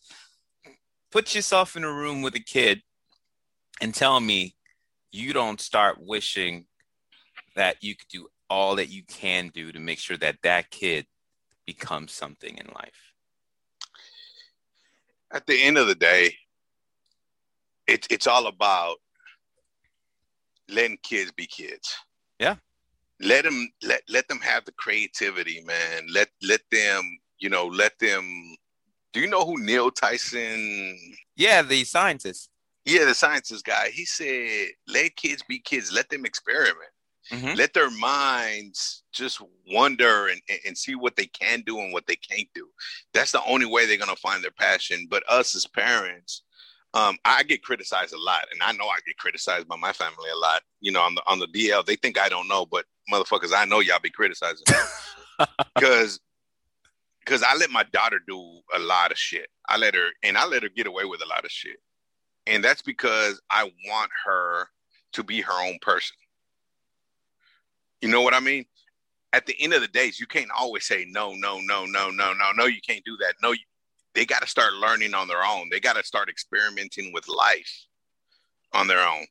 put 1.12 1.34
yourself 1.34 1.76
in 1.76 1.84
a 1.84 1.92
room 1.92 2.22
with 2.22 2.36
a 2.36 2.40
kid 2.40 2.82
and 3.82 3.94
tell 3.94 4.20
me 4.20 4.56
you 5.12 5.34
don't 5.34 5.60
start 5.60 5.98
wishing 6.00 6.66
that 7.56 7.84
you 7.84 7.96
could 7.96 8.08
do 8.10 8.28
all 8.50 8.76
that 8.76 8.90
you 8.90 9.04
can 9.04 9.50
do 9.50 9.72
to 9.72 9.80
make 9.80 10.00
sure 10.00 10.18
that 10.18 10.38
that 10.44 10.70
kid 10.70 11.06
becomes 11.66 12.12
something 12.12 12.58
in 12.58 12.68
life 12.74 13.14
at 15.32 15.46
the 15.46 15.62
end 15.62 15.78
of 15.78 15.88
the 15.88 15.96
day 15.96 16.36
it's 17.86 18.08
it's 18.10 18.28
all 18.28 18.48
about 18.48 18.98
letting 20.70 20.98
kids 21.04 21.32
be 21.32 21.46
kids 21.46 21.96
yeah 22.40 22.56
let 23.22 23.44
them 23.44 23.70
let 23.84 24.02
let 24.10 24.28
them 24.28 24.40
have 24.40 24.66
the 24.66 24.72
creativity 24.74 25.62
man 25.66 26.08
let 26.14 26.30
let 26.42 26.62
them 26.72 27.20
you 27.40 27.50
know 27.50 27.66
let 27.66 27.98
them 28.00 28.56
do 29.14 29.20
you 29.20 29.28
know 29.28 29.46
who 29.46 29.64
Neil 29.64 29.90
Tyson? 29.90 30.98
Yeah, 31.36 31.62
the 31.62 31.84
scientist. 31.84 32.50
Yeah, 32.86 33.06
the 33.06 33.16
scientist 33.16 33.66
guy. 33.66 33.90
He 33.90 34.06
said, 34.06 34.70
"Let 34.88 35.16
kids 35.16 35.44
be 35.48 35.60
kids. 35.60 35.92
Let 35.92 36.10
them 36.10 36.26
experiment." 36.26 36.92
Mm-hmm. 37.32 37.56
Let 37.56 37.74
their 37.74 37.92
minds 37.92 39.04
just 39.12 39.40
wonder 39.68 40.30
and, 40.30 40.42
and 40.66 40.78
see 40.78 40.96
what 40.96 41.16
they 41.16 41.28
can 41.28 41.62
do 41.62 41.80
and 41.80 41.94
what 41.94 42.08
they 42.08 42.16
can't 42.16 42.48
do. 42.56 42.68
That's 43.14 43.32
the 43.32 43.44
only 43.46 43.68
way 43.68 43.86
they're 43.86 43.98
gonna 43.98 44.16
find 44.16 44.44
their 44.44 44.52
passion. 44.52 45.08
But 45.10 45.24
us 45.30 45.56
as 45.56 45.68
parents, 45.68 46.44
um, 46.94 47.18
I 47.24 47.44
get 47.44 47.64
criticized 47.64 48.14
a 48.14 48.20
lot, 48.20 48.46
and 48.52 48.62
I 48.64 48.72
know 48.72 48.88
I 48.88 48.98
get 49.06 49.18
criticized 49.18 49.68
by 49.68 49.76
my 49.76 49.94
family 49.94 50.30
a 50.34 50.38
lot. 50.38 50.62
You 50.82 50.92
know, 50.92 51.02
on 51.02 51.16
the 51.16 51.22
on 51.28 51.40
the 51.40 51.48
DL, 51.48 51.86
they 51.86 51.96
think 51.96 52.18
I 52.18 52.30
don't 52.30 52.48
know, 52.48 52.66
but 52.66 52.86
motherfuckers, 53.12 53.54
I 53.56 53.66
know 53.66 53.80
y'all 53.80 54.00
be 54.00 54.10
criticizing 54.10 54.66
because 55.76 56.20
because 57.20 57.44
I 57.44 57.56
let 57.56 57.70
my 57.70 57.84
daughter 57.92 58.20
do 58.28 58.60
a 58.76 58.80
lot 58.80 59.12
of 59.12 59.18
shit. 59.18 59.48
I 59.68 59.78
let 59.78 59.94
her, 59.94 60.08
and 60.24 60.38
I 60.38 60.48
let 60.48 60.64
her 60.64 60.70
get 60.70 60.88
away 60.88 61.06
with 61.06 61.22
a 61.22 61.28
lot 61.28 61.46
of 61.46 61.52
shit, 61.52 61.78
and 62.48 62.64
that's 62.64 62.82
because 62.82 63.40
I 63.52 63.72
want 63.88 64.10
her 64.26 64.68
to 65.14 65.24
be 65.24 65.42
her 65.42 65.68
own 65.68 65.78
person. 65.82 66.16
You 68.02 68.10
know 68.10 68.22
what 68.22 68.34
I 68.34 68.40
mean? 68.40 68.66
At 69.32 69.46
the 69.46 69.56
end 69.60 69.74
of 69.74 69.82
the 69.82 69.88
days, 69.88 70.20
you 70.20 70.26
can't 70.26 70.50
always 70.58 70.86
say 70.86 71.06
no, 71.08 71.34
no, 71.34 71.60
no, 71.60 71.86
no, 71.86 72.10
no, 72.10 72.34
no, 72.34 72.52
no. 72.56 72.66
You 72.66 72.82
can't 72.82 73.06
do 73.06 73.16
that. 73.18 73.36
No, 73.44 73.52
you, 73.52 73.60
they 74.20 74.26
got 74.26 74.42
to 74.42 74.48
start 74.48 74.74
learning 74.74 75.14
on 75.14 75.30
their 75.30 75.46
own. 75.46 75.70
They 75.72 75.80
got 75.80 75.96
to 75.96 76.04
start 76.04 76.28
experimenting 76.28 77.14
with 77.14 77.26
life 77.30 77.86
on 78.74 78.86
their 78.86 79.00
own, 79.00 79.26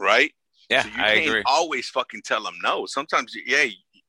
right? 0.00 0.32
Yeah, 0.68 0.82
so 0.82 0.88
you 0.88 0.94
I 1.00 1.14
can't 1.14 1.26
agree. 1.28 1.42
always 1.46 1.88
fucking 1.90 2.22
tell 2.24 2.42
them 2.42 2.56
no. 2.60 2.84
Sometimes, 2.86 3.36
yeah, 3.46 3.66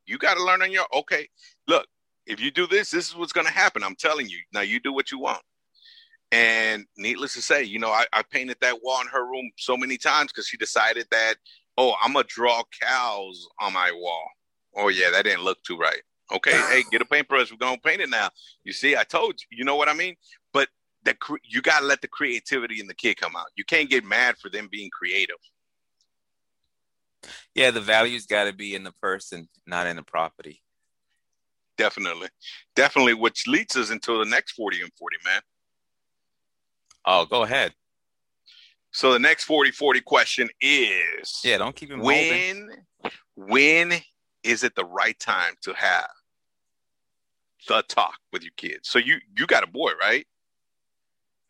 you 0.08 0.18
got 0.18 0.34
to 0.34 0.44
learn 0.44 0.64
on 0.64 0.72
your. 0.72 0.88
Okay, 0.92 1.28
look, 1.68 1.86
if 2.26 2.40
you 2.40 2.50
do 2.50 2.66
this, 2.66 2.90
this 2.90 3.10
is 3.10 3.16
what's 3.16 3.32
going 3.32 3.46
to 3.46 3.54
happen. 3.54 3.84
I'm 3.84 3.94
telling 3.94 4.28
you. 4.28 4.40
Now 4.52 4.62
you 4.62 4.80
do 4.80 4.92
what 4.92 5.12
you 5.12 5.20
want. 5.20 5.44
And 6.32 6.84
needless 6.98 7.36
to 7.36 7.42
say, 7.44 7.62
you 7.62 7.78
know, 7.78 7.92
I, 7.92 8.06
I 8.12 8.24
painted 8.24 8.58
that 8.62 8.80
wall 8.82 9.02
in 9.02 9.08
her 9.10 9.28
room 9.28 9.52
so 9.60 9.78
many 9.78 10.00
times 10.00 10.32
because 10.32 10.48
she 10.48 10.58
decided 10.58 11.06
that, 11.12 11.36
oh, 11.78 11.94
I'm 12.02 12.14
gonna 12.14 12.26
draw 12.28 12.64
cows 12.82 13.48
on 13.62 13.74
my 13.74 13.92
wall. 13.94 14.28
Oh 14.76 14.88
yeah, 14.88 15.12
that 15.12 15.26
didn't 15.26 15.44
look 15.44 15.62
too 15.62 15.78
right. 15.78 16.02
Okay, 16.32 16.52
hey, 16.52 16.84
get 16.92 17.02
a 17.02 17.06
paintbrush. 17.06 17.52
We're 17.52 17.58
gonna 17.58 17.78
paint 17.78 18.02
it 18.02 18.10
now. 18.10 18.30
You 18.64 18.74
see, 18.74 18.96
I 18.96 19.04
told 19.04 19.36
you. 19.40 19.58
You 19.58 19.66
know 19.66 19.76
what 19.76 19.90
I 19.90 19.94
mean? 19.94 20.16
But 20.54 20.70
that 21.04 21.18
you 21.44 21.62
gotta 21.62 21.86
let 21.86 22.02
the 22.02 22.08
creativity 22.08 22.80
in 22.80 22.88
the 22.88 22.94
kid 22.94 23.18
come 23.18 23.36
out. 23.36 23.48
You 23.56 23.66
can't 23.66 23.90
get 23.90 24.06
mad 24.06 24.38
for 24.38 24.50
them 24.50 24.68
being 24.72 24.90
creative. 24.92 25.36
Yeah, 27.56 27.72
the 27.72 27.82
value's 27.82 28.26
got 28.26 28.46
to 28.46 28.54
be 28.54 28.76
in 28.76 28.84
the 28.84 28.92
person, 28.94 29.48
not 29.66 29.88
in 29.88 29.96
the 29.96 30.04
property. 30.04 30.62
Definitely, 31.78 32.30
definitely, 32.76 33.14
which 33.14 33.48
leads 33.48 33.76
us 33.76 33.92
into 33.92 34.18
the 34.18 34.30
next 34.30 34.54
forty 34.54 34.82
and 34.82 34.92
forty, 34.98 35.18
man. 35.26 35.42
Oh, 37.06 37.26
go 37.26 37.44
ahead. 37.44 37.74
So 38.94 39.12
the 39.12 39.20
next 39.20 39.48
40-40 39.48 40.04
question 40.04 40.50
is 40.62 41.42
Yeah, 41.44 41.58
don't 41.58 41.76
keep 41.76 41.90
him 41.92 42.00
when 42.00 42.86
when 43.36 43.94
is 44.44 44.64
it 44.64 44.76
the 44.76 44.86
right 44.86 45.18
time 45.20 45.54
to 45.62 45.74
have 45.74 46.10
the 47.68 47.84
talk 47.88 48.16
with 48.32 48.44
your 48.44 48.54
kids? 48.58 48.90
So 48.90 49.00
you 49.00 49.18
you 49.38 49.46
got 49.48 49.64
a 49.64 49.68
boy, 49.68 49.92
right? 50.00 50.26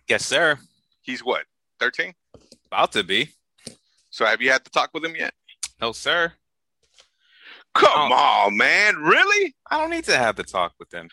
Yes, 0.07 0.25
sir. 0.25 0.57
He's 1.01 1.23
what, 1.23 1.45
13? 1.79 2.13
About 2.67 2.91
to 2.93 3.03
be. 3.03 3.29
So 4.09 4.25
have 4.25 4.41
you 4.41 4.51
had 4.51 4.63
to 4.65 4.71
talk 4.71 4.91
with 4.93 5.03
him 5.03 5.15
yet? 5.15 5.33
No, 5.81 5.91
sir. 5.91 6.33
Come 7.73 8.11
oh. 8.11 8.45
on, 8.45 8.57
man. 8.57 8.97
Really? 8.97 9.55
I 9.69 9.79
don't 9.79 9.89
need 9.89 10.03
to 10.05 10.17
have 10.17 10.35
the 10.35 10.43
talk 10.43 10.73
with 10.79 10.93
him. 10.93 11.09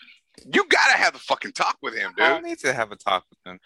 You 0.53 0.65
gotta 0.69 0.97
have 0.97 1.13
the 1.15 1.19
fucking 1.19 1.53
talk 1.53 1.79
with 1.83 1.95
him, 1.95 2.13
dude. 2.17 2.25
I 2.25 2.29
don't 2.31 2.45
need 2.45 2.59
to 2.61 2.73
have 2.73 2.93
a 2.93 2.97
talk 2.97 3.25
with 3.31 3.39
him. 3.45 3.59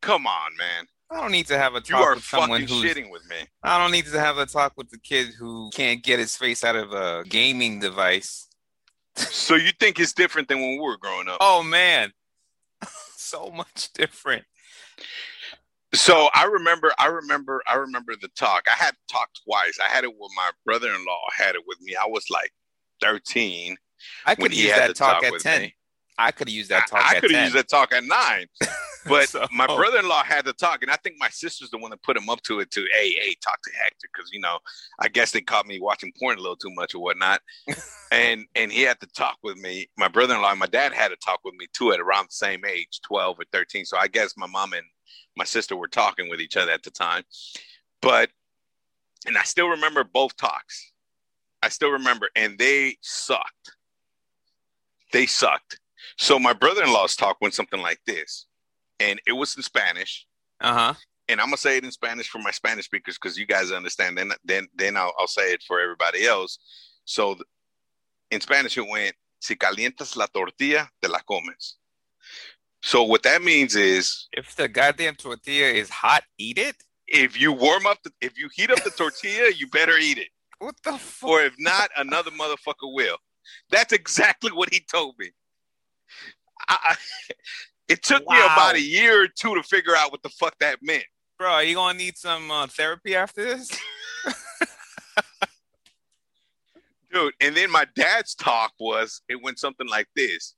Come 0.00 0.26
on, 0.26 0.56
man. 0.56 0.86
I 1.10 1.20
don't 1.20 1.32
need 1.32 1.46
to 1.46 1.58
have 1.58 1.74
a 1.74 1.80
talk 1.80 2.16
with 2.16 2.24
someone 2.24 2.60
who's 2.60 2.70
shitting 2.70 3.10
with 3.10 3.26
me. 3.28 3.36
I 3.62 3.78
don't 3.78 3.92
need 3.92 4.06
to 4.06 4.20
have 4.20 4.36
a 4.36 4.46
talk 4.46 4.74
with 4.76 4.90
the 4.90 4.98
kid 4.98 5.28
who 5.38 5.70
can't 5.74 6.02
get 6.02 6.18
his 6.18 6.36
face 6.36 6.62
out 6.62 6.76
of 6.76 6.92
a 6.92 7.24
gaming 7.28 7.80
device. 7.80 8.48
so 9.16 9.54
you 9.54 9.70
think 9.80 9.98
it's 9.98 10.12
different 10.12 10.48
than 10.48 10.60
when 10.60 10.72
we 10.72 10.80
were 10.80 10.98
growing 10.98 11.28
up? 11.28 11.38
Oh 11.40 11.62
man, 11.62 12.12
so 13.16 13.50
much 13.50 13.92
different. 13.94 14.44
So 15.94 16.28
I 16.34 16.44
remember, 16.44 16.92
I 16.98 17.06
remember, 17.06 17.62
I 17.66 17.76
remember 17.76 18.14
the 18.14 18.28
talk. 18.36 18.64
I 18.70 18.74
had 18.74 18.94
talked 19.10 19.40
twice. 19.46 19.78
I 19.82 19.90
had 19.90 20.04
it 20.04 20.10
with 20.10 20.30
my 20.36 20.50
brother-in-law. 20.66 21.20
Had 21.34 21.54
it 21.54 21.62
with 21.66 21.80
me. 21.80 21.96
I 21.96 22.06
was 22.06 22.26
like 22.28 22.52
thirteen. 23.00 23.76
I 24.26 24.34
could 24.34 24.54
use 24.54 24.70
that 24.70 24.94
talk, 24.94 25.22
talk 25.22 25.32
at 25.32 25.40
ten. 25.40 25.62
Me. 25.62 25.74
I 26.18 26.32
could 26.32 26.48
have 26.48 26.54
used 26.54 26.70
that 26.70 26.88
talk. 26.88 27.00
I, 27.00 27.16
I 27.16 27.20
could 27.20 27.30
have 27.30 27.44
used 27.44 27.56
that 27.56 27.68
talk 27.68 27.92
at 27.92 28.04
nine. 28.04 28.46
But 29.06 29.28
so, 29.28 29.46
my 29.52 29.66
brother-in-law 29.66 30.24
had 30.24 30.44
to 30.44 30.52
talk, 30.52 30.82
and 30.82 30.90
I 30.90 30.96
think 30.96 31.16
my 31.18 31.30
sister's 31.30 31.70
the 31.70 31.78
one 31.78 31.90
that 31.92 32.02
put 32.02 32.16
him 32.16 32.28
up 32.28 32.42
to 32.42 32.60
it. 32.60 32.70
To 32.72 32.86
hey, 32.92 33.12
hey, 33.12 33.34
talk 33.42 33.62
to 33.62 33.70
Hector 33.80 34.08
because 34.12 34.30
you 34.32 34.40
know, 34.40 34.58
I 34.98 35.08
guess 35.08 35.30
they 35.30 35.40
caught 35.40 35.66
me 35.66 35.80
watching 35.80 36.12
porn 36.18 36.36
a 36.36 36.40
little 36.40 36.56
too 36.56 36.72
much 36.74 36.94
or 36.94 37.02
whatnot, 37.02 37.40
and 38.12 38.44
and 38.54 38.70
he 38.70 38.82
had 38.82 39.00
to 39.00 39.06
talk 39.06 39.38
with 39.42 39.56
me. 39.56 39.88
My 39.96 40.08
brother-in-law 40.08 40.50
and 40.50 40.60
my 40.60 40.66
dad 40.66 40.92
had 40.92 41.08
to 41.08 41.16
talk 41.24 41.40
with 41.44 41.54
me 41.54 41.68
too 41.72 41.92
at 41.92 42.00
around 42.00 42.24
the 42.24 42.34
same 42.34 42.64
age, 42.66 43.00
twelve 43.02 43.38
or 43.38 43.44
thirteen. 43.50 43.86
So 43.86 43.96
I 43.96 44.08
guess 44.08 44.36
my 44.36 44.46
mom 44.46 44.74
and 44.74 44.84
my 45.36 45.44
sister 45.44 45.74
were 45.74 45.88
talking 45.88 46.28
with 46.28 46.40
each 46.40 46.56
other 46.56 46.72
at 46.72 46.82
the 46.82 46.90
time, 46.90 47.22
but 48.02 48.28
and 49.26 49.38
I 49.38 49.42
still 49.44 49.68
remember 49.68 50.04
both 50.04 50.36
talks. 50.36 50.92
I 51.62 51.70
still 51.70 51.90
remember, 51.90 52.28
and 52.36 52.58
they 52.58 52.98
sucked. 53.00 53.72
They 55.12 55.24
sucked 55.24 55.80
so 56.16 56.38
my 56.38 56.52
brother-in-law's 56.52 57.16
talk 57.16 57.38
went 57.40 57.54
something 57.54 57.80
like 57.80 58.00
this, 58.06 58.46
and 59.00 59.20
it 59.26 59.32
was 59.32 59.56
in 59.56 59.62
Spanish. 59.62 60.26
Uh 60.60 60.74
huh. 60.74 60.94
And 61.28 61.40
I'm 61.40 61.48
gonna 61.48 61.58
say 61.58 61.76
it 61.76 61.84
in 61.84 61.90
Spanish 61.90 62.28
for 62.28 62.38
my 62.38 62.50
Spanish 62.50 62.86
speakers 62.86 63.18
because 63.20 63.38
you 63.38 63.46
guys 63.46 63.70
understand. 63.70 64.16
Then 64.16 64.32
then 64.44 64.68
then 64.74 64.96
I'll, 64.96 65.12
I'll 65.18 65.26
say 65.26 65.52
it 65.52 65.62
for 65.66 65.80
everybody 65.80 66.26
else. 66.26 66.58
So 67.04 67.36
in 68.30 68.40
Spanish 68.40 68.76
it 68.78 68.88
went, 68.88 69.14
"Si 69.40 69.54
calientas 69.54 70.16
la 70.16 70.26
tortilla, 70.26 70.88
te 71.02 71.08
la 71.08 71.18
comes." 71.20 71.76
So 72.82 73.02
what 73.02 73.22
that 73.24 73.42
means 73.42 73.74
is, 73.76 74.28
if 74.32 74.54
the 74.56 74.68
goddamn 74.68 75.16
tortilla 75.16 75.66
is 75.66 75.90
hot, 75.90 76.22
eat 76.38 76.58
it. 76.58 76.76
If 77.06 77.40
you 77.40 77.52
warm 77.52 77.86
up, 77.86 77.98
the, 78.04 78.10
if 78.20 78.38
you 78.38 78.48
heat 78.54 78.70
up 78.70 78.84
the 78.84 78.90
tortilla, 78.90 79.50
you 79.56 79.66
better 79.68 79.96
eat 79.98 80.18
it. 80.18 80.28
What 80.58 80.76
the 80.84 80.92
fuck? 80.98 81.30
Or 81.30 81.40
if 81.42 81.54
not, 81.58 81.90
another 81.96 82.30
motherfucker 82.30 82.92
will. 82.92 83.16
That's 83.70 83.92
exactly 83.92 84.50
what 84.52 84.72
he 84.72 84.80
told 84.80 85.14
me. 85.18 85.30
I, 86.68 86.96
it 87.88 88.02
took 88.02 88.28
wow. 88.28 88.34
me 88.34 88.40
about 88.40 88.74
a 88.74 88.80
year 88.80 89.24
or 89.24 89.28
two 89.28 89.54
to 89.54 89.62
figure 89.62 89.96
out 89.96 90.10
what 90.12 90.22
the 90.22 90.28
fuck 90.30 90.58
that 90.60 90.78
meant. 90.82 91.04
Bro, 91.38 91.50
are 91.50 91.62
you 91.62 91.76
gonna 91.76 91.96
need 91.96 92.16
some 92.16 92.50
uh, 92.50 92.66
therapy 92.66 93.14
after 93.14 93.44
this? 93.44 93.70
Dude, 97.12 97.32
and 97.40 97.56
then 97.56 97.70
my 97.70 97.86
dad's 97.94 98.34
talk 98.34 98.72
was 98.78 99.22
it 99.28 99.42
went 99.42 99.58
something 99.58 99.88
like 99.88 100.08
this. 100.14 100.54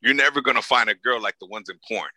You're 0.00 0.14
never 0.14 0.40
gonna 0.40 0.62
find 0.62 0.88
a 0.88 0.94
girl 0.94 1.20
like 1.20 1.36
the 1.40 1.46
ones 1.46 1.68
in 1.68 1.78
porn. 1.88 2.10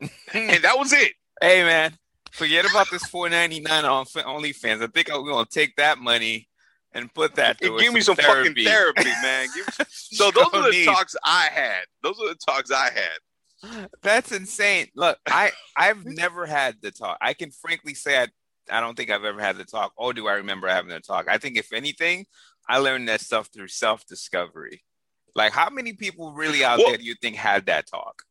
and 0.32 0.62
that 0.62 0.78
was 0.78 0.92
it. 0.92 1.12
Hey 1.40 1.64
man, 1.64 1.92
forget 2.30 2.68
about 2.68 2.88
this 2.90 3.04
499 3.06 3.84
on 3.84 4.06
OnlyFans. 4.06 4.82
I 4.82 4.86
think 4.86 5.12
I'm 5.12 5.24
gonna 5.26 5.46
take 5.50 5.74
that 5.76 5.98
money 5.98 6.47
and 6.92 7.12
put 7.12 7.34
that 7.36 7.60
to 7.60 7.78
Give 7.78 7.92
me 7.92 8.00
some, 8.00 8.16
some 8.16 8.24
fucking 8.24 8.54
therapy, 8.54 9.04
man. 9.22 9.48
Me... 9.54 9.62
so 9.88 10.30
those 10.30 10.46
are 10.52 10.62
the 10.62 10.70
need. 10.70 10.84
talks 10.84 11.14
I 11.24 11.48
had. 11.52 11.84
Those 12.02 12.20
are 12.20 12.28
the 12.28 12.38
talks 12.46 12.70
I 12.70 12.90
had. 12.90 13.88
That's 14.02 14.32
insane. 14.32 14.88
Look, 14.94 15.18
I 15.26 15.52
I've 15.76 16.04
never 16.04 16.46
had 16.46 16.76
the 16.80 16.90
talk. 16.90 17.18
I 17.20 17.34
can 17.34 17.50
frankly 17.50 17.94
say 17.94 18.22
I 18.22 18.28
I 18.70 18.80
don't 18.80 18.96
think 18.96 19.10
I've 19.10 19.24
ever 19.24 19.40
had 19.40 19.56
the 19.56 19.64
talk. 19.64 19.92
Or 19.96 20.12
do 20.12 20.28
I 20.28 20.34
remember 20.34 20.68
having 20.68 20.90
the 20.90 21.00
talk? 21.00 21.26
I 21.28 21.38
think 21.38 21.56
if 21.56 21.72
anything, 21.72 22.26
I 22.68 22.78
learned 22.78 23.08
that 23.08 23.20
stuff 23.20 23.48
through 23.52 23.68
self 23.68 24.06
discovery. 24.06 24.82
Like, 25.34 25.52
how 25.52 25.70
many 25.70 25.92
people 25.92 26.32
really 26.32 26.64
out 26.64 26.78
well, 26.78 26.88
there 26.88 26.98
do 26.98 27.04
you 27.04 27.14
think 27.20 27.36
had 27.36 27.66
that 27.66 27.86
talk? 27.86 28.22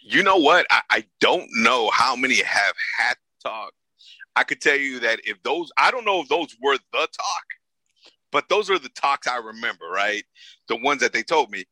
You 0.00 0.22
know 0.22 0.36
what? 0.36 0.66
I, 0.70 0.80
I 0.90 1.04
don't 1.20 1.48
know 1.56 1.90
how 1.90 2.16
many 2.16 2.36
have 2.36 2.74
had 2.98 3.16
talk. 3.42 3.72
I 4.34 4.44
could 4.44 4.60
tell 4.60 4.76
you 4.76 5.00
that 5.00 5.20
if 5.24 5.42
those, 5.42 5.70
I 5.76 5.90
don't 5.90 6.04
know 6.04 6.22
if 6.22 6.28
those 6.28 6.56
were 6.62 6.78
the 6.92 7.08
talk, 7.12 7.44
but 8.32 8.48
those 8.48 8.70
are 8.70 8.78
the 8.78 8.88
talks 8.88 9.28
I 9.28 9.36
remember, 9.36 9.86
right? 9.86 10.24
The 10.68 10.76
ones 10.76 11.00
that 11.02 11.12
they 11.12 11.22
told 11.22 11.50
me. 11.50 11.64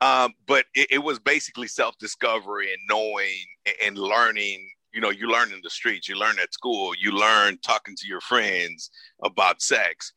Um, 0.00 0.34
but 0.46 0.66
it, 0.74 0.88
it, 0.90 0.98
was 0.98 1.20
basically 1.20 1.68
self 1.68 1.96
discovery 1.98 2.72
and 2.72 2.80
knowing 2.90 3.46
and 3.84 3.96
learning. 3.96 4.68
You 4.92 5.00
know, 5.00 5.10
you 5.10 5.30
learn 5.30 5.52
in 5.52 5.60
the 5.62 5.70
streets, 5.70 6.08
you 6.08 6.16
learn 6.16 6.38
at 6.40 6.52
school, 6.52 6.92
you 6.98 7.12
learn 7.12 7.56
talking 7.58 7.94
to 7.96 8.06
your 8.06 8.20
friends 8.20 8.90
about 9.24 9.62
sex. 9.62 10.12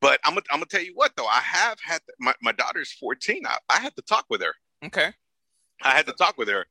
But 0.00 0.20
I'm 0.24 0.34
gonna, 0.34 0.42
I'm 0.52 0.58
gonna 0.58 0.66
tell 0.66 0.82
you 0.82 0.92
what 0.94 1.10
though, 1.16 1.26
I 1.26 1.40
have 1.40 1.78
had 1.84 2.00
my, 2.20 2.34
my 2.40 2.52
daughter's 2.52 2.92
14. 2.92 3.44
I, 3.46 3.58
I 3.68 3.80
had 3.80 3.96
to 3.96 4.02
talk 4.02 4.26
with 4.30 4.42
her. 4.42 4.54
Okay. 4.84 5.10
I 5.82 5.90
had 5.90 6.06
to 6.06 6.12
talk 6.12 6.38
with 6.38 6.48
her, 6.48 6.64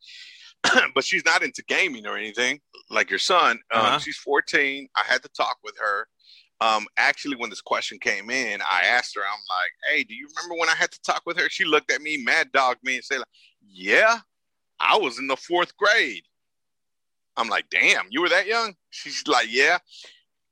but 0.95 1.03
she's 1.03 1.26
not 1.26 1.43
into 1.43 1.62
gaming 1.68 2.08
or 2.08 2.18
anything 2.18 2.62
like 2.89 3.10
your 3.10 3.20
son. 3.20 3.60
Um, 3.72 3.82
uh-huh. 3.82 3.99
she's 3.99 4.18
14. 4.18 4.88
I 4.95 5.01
had 5.06 5.22
to 5.24 5.30
talk 5.30 5.58
with 5.64 5.76
her 5.80 6.08
um, 6.62 6.88
actually, 6.97 7.36
when 7.36 7.49
this 7.49 7.62
question 7.62 7.99
came 7.99 8.30
in, 8.30 8.62
I 8.62 8.84
asked 8.86 9.16
her, 9.16 9.22
I'm 9.22 9.39
like, 9.49 9.72
hey, 9.89 10.03
do 10.03 10.14
you 10.14 10.28
remember 10.36 10.60
when 10.60 10.70
I 10.70 10.76
had 10.76 10.91
to 10.91 11.01
talk 11.01 11.24
with 11.26 11.38
her? 11.38 11.49
She 11.49 11.66
looked 11.66 11.91
at 11.91 12.01
me, 12.01 12.18
mad 12.18 12.51
dog 12.53 12.78
me, 12.84 12.95
and 12.95 13.03
said, 13.03 13.18
like, 13.20 13.28
yeah, 13.62 14.20
I 14.80 14.97
was 14.97 15.20
in 15.20 15.28
the 15.28 15.36
fourth 15.36 15.76
grade. 15.78 16.24
I'm 17.38 17.49
like, 17.49 17.70
damn, 17.70 18.06
you 18.10 18.22
were 18.22 18.30
that 18.30 18.47
young? 18.47 18.76
She's 18.89 19.28
like, 19.28 19.47
yeah. 19.49 19.80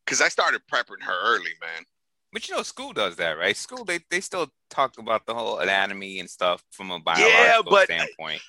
because 0.06 0.22
I 0.22 0.28
started 0.30 0.62
prepping 0.72 1.02
her 1.02 1.22
early, 1.24 1.52
man. 1.62 1.86
But 2.32 2.50
you 2.50 2.56
know, 2.56 2.64
school 2.64 2.94
does 2.94 3.16
that, 3.18 3.38
right? 3.38 3.56
School 3.56 3.86
they 3.86 4.00
they 4.10 4.20
still 4.20 4.52
talk 4.70 4.98
about 4.98 5.26
the 5.28 5.36
whole 5.36 5.60
anatomy 5.60 6.20
and 6.20 6.30
stuff 6.30 6.64
from 6.72 6.90
a 6.90 7.00
biological 7.00 7.32
yeah, 7.40 7.62
but, 7.64 7.86
standpoint. 7.86 8.42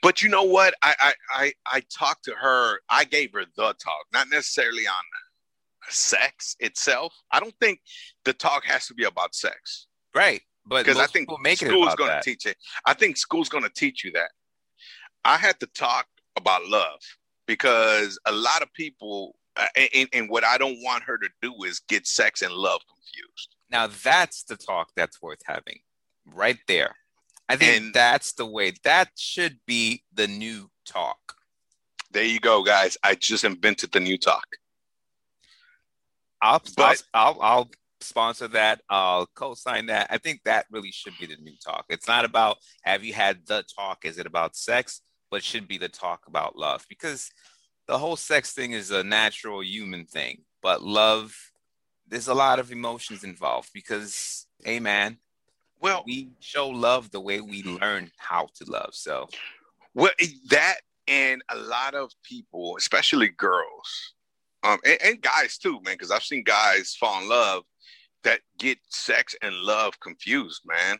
But 0.00 0.22
you 0.22 0.28
know 0.28 0.44
what? 0.44 0.74
I 0.80 0.94
I 1.00 1.12
I, 1.30 1.52
I 1.66 1.82
talked 1.96 2.24
to 2.26 2.34
her. 2.40 2.78
I 2.88 3.04
gave 3.04 3.32
her 3.32 3.44
the 3.56 3.74
talk, 3.74 4.06
not 4.12 4.30
necessarily 4.30 4.86
on 4.86 5.02
sex 5.88 6.56
itself. 6.60 7.14
I 7.30 7.40
don't 7.40 7.54
think 7.60 7.80
the 8.24 8.32
talk 8.32 8.64
has 8.64 8.86
to 8.86 8.94
be 8.94 9.04
about 9.04 9.34
sex. 9.34 9.86
Right. 10.14 10.42
But 10.66 10.84
because 10.84 11.00
I 11.00 11.06
think 11.06 11.28
school's 11.58 11.94
going 11.94 12.10
to 12.10 12.20
teach 12.22 12.46
it. 12.46 12.56
I 12.86 12.94
think 12.94 13.16
school's 13.16 13.48
going 13.48 13.64
to 13.64 13.70
teach 13.70 14.04
you 14.04 14.12
that. 14.12 14.30
I 15.24 15.36
had 15.36 15.58
to 15.60 15.66
talk 15.66 16.06
about 16.36 16.66
love 16.66 17.00
because 17.46 18.18
a 18.26 18.32
lot 18.32 18.62
of 18.62 18.72
people, 18.72 19.36
uh, 19.56 19.66
and, 19.94 20.08
and 20.12 20.30
what 20.30 20.44
I 20.44 20.58
don't 20.58 20.78
want 20.82 21.04
her 21.04 21.18
to 21.18 21.28
do 21.40 21.54
is 21.64 21.80
get 21.88 22.06
sex 22.06 22.42
and 22.42 22.52
love 22.52 22.80
confused. 22.88 23.56
Now 23.70 23.88
that's 23.88 24.44
the 24.44 24.56
talk 24.56 24.90
that's 24.96 25.20
worth 25.20 25.40
having, 25.44 25.80
right 26.26 26.58
there. 26.68 26.94
I 27.48 27.56
think 27.56 27.82
and 27.82 27.94
that's 27.94 28.32
the 28.34 28.46
way. 28.46 28.72
That 28.84 29.10
should 29.16 29.58
be 29.66 30.04
the 30.14 30.28
new 30.28 30.70
talk. 30.86 31.18
There 32.10 32.24
you 32.24 32.40
go, 32.40 32.62
guys. 32.62 32.96
I 33.02 33.14
just 33.14 33.44
invented 33.44 33.92
the 33.92 34.00
new 34.00 34.18
talk. 34.18 34.46
I'll, 36.42 36.60
but, 36.76 37.02
I'll, 37.14 37.30
I'll, 37.30 37.42
I'll 37.42 37.70
sponsor 38.00 38.48
that. 38.48 38.80
I'll 38.90 39.26
co-sign 39.34 39.86
that. 39.86 40.08
I 40.10 40.18
think 40.18 40.40
that 40.44 40.66
really 40.70 40.90
should 40.90 41.14
be 41.18 41.26
the 41.26 41.36
new 41.36 41.54
talk. 41.64 41.86
It's 41.88 42.08
not 42.08 42.24
about 42.24 42.58
have 42.82 43.04
you 43.04 43.14
had 43.14 43.46
the 43.46 43.64
talk? 43.74 44.04
Is 44.04 44.18
it 44.18 44.26
about 44.26 44.56
sex? 44.56 45.00
But 45.30 45.42
should 45.42 45.66
be 45.66 45.78
the 45.78 45.88
talk 45.88 46.24
about 46.26 46.56
love 46.56 46.84
because 46.90 47.30
the 47.86 47.96
whole 47.96 48.16
sex 48.16 48.52
thing 48.52 48.72
is 48.72 48.90
a 48.90 49.02
natural 49.02 49.62
human 49.62 50.04
thing. 50.04 50.42
But 50.62 50.82
love, 50.82 51.34
there's 52.06 52.28
a 52.28 52.34
lot 52.34 52.58
of 52.58 52.70
emotions 52.70 53.24
involved 53.24 53.70
because, 53.72 54.46
hey 54.62 54.78
man, 54.78 55.16
well, 55.80 56.04
we 56.06 56.30
show 56.40 56.68
love 56.68 57.10
the 57.10 57.20
way 57.20 57.40
we 57.40 57.62
learn 57.62 58.10
how 58.18 58.48
to 58.56 58.70
love. 58.70 58.90
So, 58.92 59.28
well, 59.94 60.12
that 60.50 60.76
and 61.08 61.42
a 61.48 61.56
lot 61.56 61.94
of 61.94 62.12
people, 62.22 62.76
especially 62.78 63.28
girls, 63.28 64.14
um, 64.62 64.78
and, 64.84 64.98
and 65.04 65.20
guys 65.20 65.58
too, 65.58 65.80
man, 65.84 65.94
because 65.94 66.10
I've 66.10 66.22
seen 66.22 66.44
guys 66.44 66.96
fall 66.98 67.20
in 67.22 67.28
love 67.28 67.64
that 68.24 68.40
get 68.58 68.78
sex 68.88 69.34
and 69.42 69.54
love 69.56 69.98
confused, 70.00 70.62
man. 70.64 70.98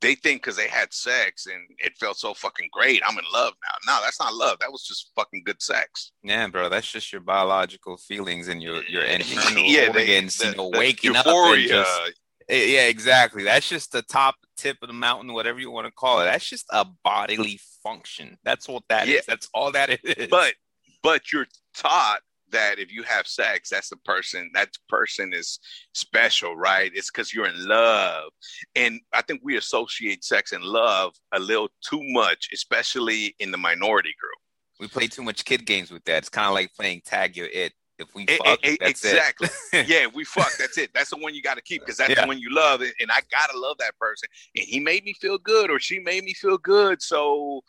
They 0.00 0.14
think 0.14 0.42
because 0.42 0.56
they 0.56 0.68
had 0.68 0.92
sex 0.92 1.46
and 1.46 1.62
it 1.78 1.96
felt 1.98 2.18
so 2.18 2.34
fucking 2.34 2.68
great, 2.72 3.00
I'm 3.06 3.16
in 3.16 3.24
love 3.32 3.54
now. 3.62 3.94
No, 3.94 4.00
that's 4.02 4.20
not 4.20 4.34
love. 4.34 4.58
That 4.60 4.70
was 4.70 4.84
just 4.84 5.12
fucking 5.16 5.42
good 5.46 5.62
sex. 5.62 6.12
Yeah, 6.22 6.46
bro, 6.48 6.68
that's 6.68 6.90
just 6.90 7.10
your 7.12 7.22
biological 7.22 7.96
feelings 7.96 8.48
and 8.48 8.62
your 8.62 8.82
your 8.84 9.04
internal 9.04 9.62
yeah, 9.64 9.88
organs, 9.88 10.36
they, 10.36 10.44
the, 10.44 10.50
you 10.50 10.56
know, 10.56 10.78
waking 10.78 11.16
up 11.16 11.26
and 11.26 11.68
just. 11.68 12.12
Eh, 12.48 12.74
yeah, 12.74 12.86
exactly. 12.88 13.44
That's 13.44 13.68
just 13.68 13.92
the 13.92 14.02
top 14.02 14.34
tip 14.58 14.76
of 14.82 14.88
the 14.88 14.94
mountain, 14.94 15.32
whatever 15.32 15.60
you 15.60 15.70
want 15.70 15.86
to 15.86 15.92
call 15.92 16.20
it. 16.20 16.24
That's 16.24 16.48
just 16.48 16.66
a 16.70 16.84
bodily 17.02 17.58
function. 17.82 18.36
That's 18.44 18.68
what 18.68 18.82
that 18.90 19.08
yeah. 19.08 19.20
is. 19.20 19.26
That's 19.26 19.48
all 19.54 19.72
that 19.72 19.98
is. 20.02 20.28
But 20.28 20.54
but 21.02 21.32
you're 21.32 21.46
taught 21.74 22.20
that 22.54 22.78
if 22.78 22.92
you 22.92 23.02
have 23.02 23.26
sex, 23.26 23.68
that's 23.70 23.90
the 23.90 23.96
person, 23.98 24.50
that 24.54 24.70
person 24.88 25.32
is 25.32 25.58
special, 25.92 26.56
right? 26.56 26.90
It's 26.94 27.10
because 27.10 27.34
you're 27.34 27.46
in 27.46 27.68
love. 27.68 28.30
And 28.74 29.00
I 29.12 29.22
think 29.22 29.42
we 29.44 29.56
associate 29.56 30.24
sex 30.24 30.52
and 30.52 30.64
love 30.64 31.14
a 31.32 31.38
little 31.38 31.68
too 31.88 32.00
much, 32.02 32.48
especially 32.52 33.34
in 33.38 33.50
the 33.50 33.58
minority 33.58 34.14
group. 34.18 34.38
We 34.80 34.88
play 34.88 35.06
too 35.06 35.22
much 35.22 35.44
kid 35.44 35.66
games 35.66 35.90
with 35.90 36.04
that. 36.04 36.18
It's 36.18 36.28
kind 36.28 36.48
of 36.48 36.54
like 36.54 36.72
playing 36.74 37.02
tag 37.04 37.36
your 37.36 37.46
it. 37.46 37.72
If 37.96 38.12
we 38.12 38.26
fuck, 38.26 38.58
a, 38.64 38.72
a, 38.72 38.76
that's 38.80 39.04
exactly. 39.04 39.48
it. 39.72 39.86
yeah, 39.88 40.06
we 40.12 40.24
fuck. 40.24 40.50
That's 40.58 40.78
it. 40.78 40.90
That's 40.94 41.10
the 41.10 41.16
one 41.16 41.32
you 41.32 41.42
got 41.42 41.54
to 41.54 41.62
keep 41.62 41.82
because 41.82 41.96
that's 41.96 42.10
yeah. 42.10 42.22
the 42.22 42.26
one 42.26 42.40
you 42.40 42.52
love, 42.52 42.80
and 42.80 43.08
I 43.08 43.20
gotta 43.30 43.56
love 43.56 43.76
that 43.78 43.96
person. 44.00 44.28
And 44.56 44.64
he 44.64 44.80
made 44.80 45.04
me 45.04 45.12
feel 45.12 45.38
good, 45.38 45.70
or 45.70 45.78
she 45.78 46.00
made 46.00 46.24
me 46.24 46.34
feel 46.34 46.58
good. 46.58 47.00
So 47.00 47.62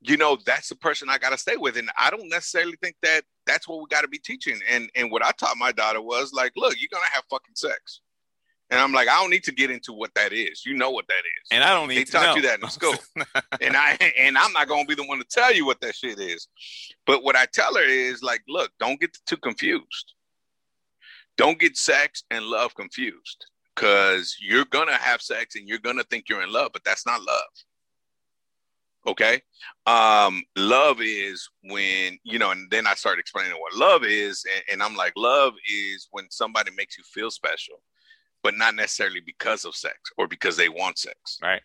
you 0.00 0.16
know 0.16 0.38
that's 0.46 0.68
the 0.68 0.76
person 0.76 1.08
i 1.08 1.18
got 1.18 1.30
to 1.30 1.38
stay 1.38 1.56
with 1.56 1.76
and 1.76 1.90
i 1.98 2.10
don't 2.10 2.28
necessarily 2.28 2.76
think 2.82 2.94
that 3.02 3.22
that's 3.48 3.66
what 3.66 3.78
we 3.78 3.86
got 3.90 4.02
to 4.02 4.08
be 4.08 4.18
teaching. 4.18 4.60
And 4.70 4.90
and 4.94 5.10
what 5.10 5.24
i 5.24 5.32
taught 5.32 5.56
my 5.56 5.72
daughter 5.72 6.00
was 6.00 6.32
like 6.32 6.52
look 6.56 6.76
you're 6.78 6.88
gonna 6.92 7.10
have 7.12 7.24
fucking 7.30 7.56
sex. 7.56 8.00
And 8.70 8.78
i'm 8.78 8.92
like 8.92 9.08
i 9.08 9.20
don't 9.20 9.30
need 9.30 9.44
to 9.44 9.52
get 9.52 9.70
into 9.70 9.92
what 9.92 10.14
that 10.14 10.32
is. 10.32 10.64
You 10.64 10.74
know 10.74 10.90
what 10.90 11.08
that 11.08 11.14
is. 11.14 11.48
And 11.50 11.64
i 11.64 11.70
don't 11.70 11.88
need 11.88 11.98
they 11.98 12.04
to 12.04 12.12
taught 12.12 12.22
know. 12.22 12.36
you 12.36 12.42
that 12.42 12.60
in 12.62 12.68
school. 12.68 12.94
And 13.60 13.76
i 13.76 13.96
and 14.16 14.38
i'm 14.38 14.52
not 14.52 14.68
gonna 14.68 14.84
be 14.84 14.94
the 14.94 15.04
one 15.06 15.18
to 15.18 15.24
tell 15.24 15.52
you 15.52 15.66
what 15.66 15.80
that 15.80 15.96
shit 15.96 16.20
is. 16.20 16.46
But 17.06 17.24
what 17.24 17.34
i 17.34 17.46
tell 17.46 17.74
her 17.74 17.82
is 17.82 18.22
like 18.22 18.42
look 18.48 18.70
don't 18.78 19.00
get 19.00 19.16
too 19.26 19.38
confused. 19.38 20.14
Don't 21.36 21.58
get 21.58 21.76
sex 21.76 22.24
and 22.30 22.44
love 22.44 22.74
confused 22.74 23.46
because 23.74 24.36
you're 24.40 24.64
gonna 24.66 24.96
have 24.96 25.22
sex 25.22 25.54
and 25.54 25.68
you're 25.68 25.78
gonna 25.78 26.02
think 26.04 26.28
you're 26.28 26.42
in 26.42 26.52
love 26.52 26.70
but 26.72 26.82
that's 26.84 27.06
not 27.06 27.22
love 27.22 27.52
Okay. 29.06 29.40
Um, 29.86 30.42
love 30.56 31.00
is 31.00 31.48
when, 31.62 32.18
you 32.24 32.38
know, 32.38 32.50
and 32.50 32.70
then 32.70 32.86
I 32.86 32.94
started 32.94 33.20
explaining 33.20 33.52
what 33.52 33.74
love 33.74 34.04
is. 34.04 34.44
And, 34.52 34.64
and, 34.72 34.82
I'm 34.82 34.96
like, 34.96 35.12
love 35.16 35.54
is 35.70 36.08
when 36.10 36.26
somebody 36.30 36.70
makes 36.76 36.98
you 36.98 37.04
feel 37.04 37.30
special, 37.30 37.80
but 38.42 38.56
not 38.56 38.74
necessarily 38.74 39.20
because 39.20 39.64
of 39.64 39.74
sex 39.74 39.96
or 40.18 40.26
because 40.26 40.56
they 40.56 40.68
want 40.68 40.98
sex. 40.98 41.38
Right. 41.42 41.62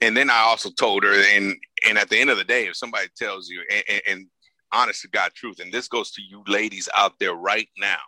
And 0.00 0.16
then 0.16 0.30
I 0.30 0.38
also 0.38 0.70
told 0.70 1.04
her, 1.04 1.14
and 1.14 1.56
and 1.88 1.98
at 1.98 2.08
the 2.08 2.18
end 2.18 2.30
of 2.30 2.36
the 2.36 2.44
day, 2.44 2.66
if 2.66 2.76
somebody 2.76 3.06
tells 3.16 3.48
you, 3.48 3.62
and, 3.70 3.84
and, 3.88 4.02
and 4.06 4.26
honest 4.72 5.02
to 5.02 5.08
God 5.08 5.32
truth, 5.34 5.60
and 5.60 5.72
this 5.72 5.88
goes 5.88 6.10
to 6.12 6.22
you 6.22 6.42
ladies 6.46 6.88
out 6.96 7.18
there 7.20 7.34
right 7.34 7.68
now. 7.78 8.00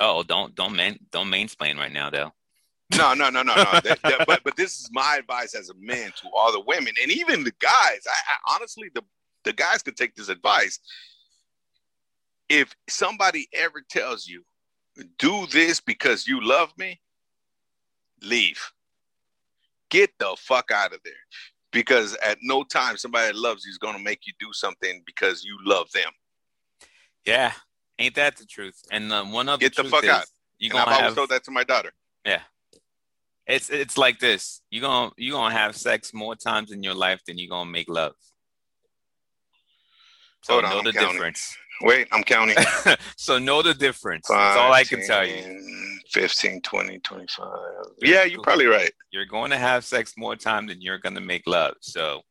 Oh, 0.00 0.22
don't 0.22 0.54
don't 0.54 0.74
man 0.74 0.98
don't 1.12 1.30
mansplain 1.30 1.78
right 1.78 1.92
now, 1.92 2.10
though. 2.10 2.32
No, 2.96 3.14
no, 3.14 3.30
no, 3.30 3.42
no, 3.42 3.54
no. 3.54 3.80
that, 3.84 3.98
that, 4.02 4.26
but 4.26 4.42
but 4.42 4.56
this 4.56 4.80
is 4.80 4.90
my 4.92 5.16
advice 5.18 5.54
as 5.54 5.70
a 5.70 5.74
man 5.74 6.12
to 6.20 6.28
all 6.34 6.52
the 6.52 6.60
women 6.60 6.92
and 7.02 7.10
even 7.12 7.44
the 7.44 7.52
guys. 7.60 7.70
I, 8.06 8.10
I 8.10 8.54
honestly, 8.54 8.90
the 8.94 9.02
the 9.44 9.52
guys 9.52 9.82
could 9.82 9.96
take 9.96 10.14
this 10.14 10.28
advice. 10.28 10.80
If 12.48 12.74
somebody 12.88 13.48
ever 13.52 13.82
tells 13.88 14.26
you, 14.26 14.44
"Do 15.18 15.46
this 15.46 15.80
because 15.80 16.26
you 16.26 16.40
love 16.42 16.72
me," 16.76 17.00
leave. 18.22 18.72
Get 19.88 20.10
the 20.18 20.36
fuck 20.38 20.70
out 20.70 20.92
of 20.92 21.00
there. 21.04 21.12
Because 21.72 22.16
at 22.16 22.38
no 22.42 22.64
time 22.64 22.96
somebody 22.96 23.28
that 23.28 23.36
loves 23.36 23.64
you 23.64 23.70
is 23.70 23.78
going 23.78 23.96
to 23.96 24.02
make 24.02 24.26
you 24.26 24.32
do 24.40 24.48
something 24.52 25.02
because 25.06 25.44
you 25.44 25.56
love 25.64 25.90
them. 25.92 26.10
Yeah, 27.24 27.52
ain't 27.98 28.16
that 28.16 28.36
the 28.36 28.46
truth? 28.46 28.82
And 28.90 29.12
um, 29.12 29.32
one 29.32 29.48
of 29.48 29.60
get 29.60 29.76
the, 29.76 29.84
fuck 29.84 30.04
out. 30.04 30.24
You 30.58 30.70
gonna 30.70 30.84
I've 30.84 30.88
have... 30.90 31.00
always 31.02 31.14
told 31.14 31.28
that 31.30 31.44
to 31.44 31.50
my 31.50 31.62
daughter. 31.62 31.92
Yeah, 32.24 32.40
it's 33.50 33.70
it's 33.70 33.98
like 33.98 34.18
this. 34.18 34.62
You 34.70 34.80
gonna 34.80 35.10
you 35.16 35.32
gonna 35.32 35.54
have 35.54 35.76
sex 35.76 36.12
more 36.14 36.36
times 36.36 36.72
in 36.72 36.82
your 36.82 36.94
life 36.94 37.20
than 37.26 37.38
you're 37.38 37.48
gonna 37.48 37.70
make 37.70 37.88
love. 37.88 38.14
So 40.42 40.54
Hold 40.54 40.64
know 40.64 40.78
on, 40.78 40.84
the 40.84 40.92
counting. 40.92 41.12
difference. 41.12 41.56
Wait, 41.82 42.08
I'm 42.12 42.22
counting. 42.22 42.56
so 43.16 43.38
know 43.38 43.62
the 43.62 43.74
difference. 43.74 44.26
Five, 44.26 44.36
That's 44.36 44.58
all 44.58 44.72
I 44.72 44.84
can 44.84 45.06
tell 45.06 45.26
you. 45.26 46.00
15, 46.10 46.60
20, 46.60 46.98
25. 46.98 47.48
Yeah, 48.02 48.24
you're 48.24 48.42
probably 48.42 48.66
right. 48.66 48.90
You're 49.12 49.26
going 49.26 49.50
to 49.50 49.56
have 49.56 49.84
sex 49.84 50.14
more 50.16 50.36
time 50.36 50.66
than 50.66 50.82
you're 50.82 50.98
going 50.98 51.14
to 51.14 51.20
make 51.20 51.42
love. 51.46 51.74
So 51.80 52.22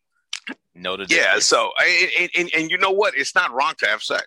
know 0.75 0.97
the 0.97 1.05
difference. 1.05 1.33
Yeah, 1.33 1.39
so 1.39 1.71
and, 2.19 2.29
and, 2.37 2.49
and 2.55 2.71
you 2.71 2.77
know 2.77 2.91
what? 2.91 3.15
It's 3.15 3.33
not 3.33 3.51
wrong 3.51 3.73
to 3.79 3.87
have 3.87 4.03
sex. 4.03 4.25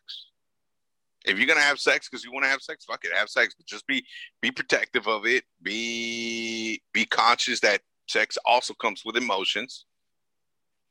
If 1.25 1.39
you're 1.39 1.47
gonna 1.47 1.61
have 1.61 1.79
sex 1.79 2.09
because 2.09 2.25
you 2.25 2.33
want 2.33 2.45
to 2.45 2.51
have 2.51 2.63
sex, 2.63 2.85
fuck 2.85 3.05
it, 3.05 3.13
have 3.15 3.29
sex. 3.29 3.55
But 3.57 3.67
just 3.67 3.87
be 3.87 4.05
be 4.41 4.51
protective 4.51 5.07
of 5.07 5.27
it. 5.27 5.45
Be 5.63 6.83
be 6.93 7.05
conscious 7.05 7.61
that 7.61 7.81
sex 8.09 8.39
also 8.45 8.75
comes 8.75 9.03
with 9.05 9.17
emotions 9.17 9.87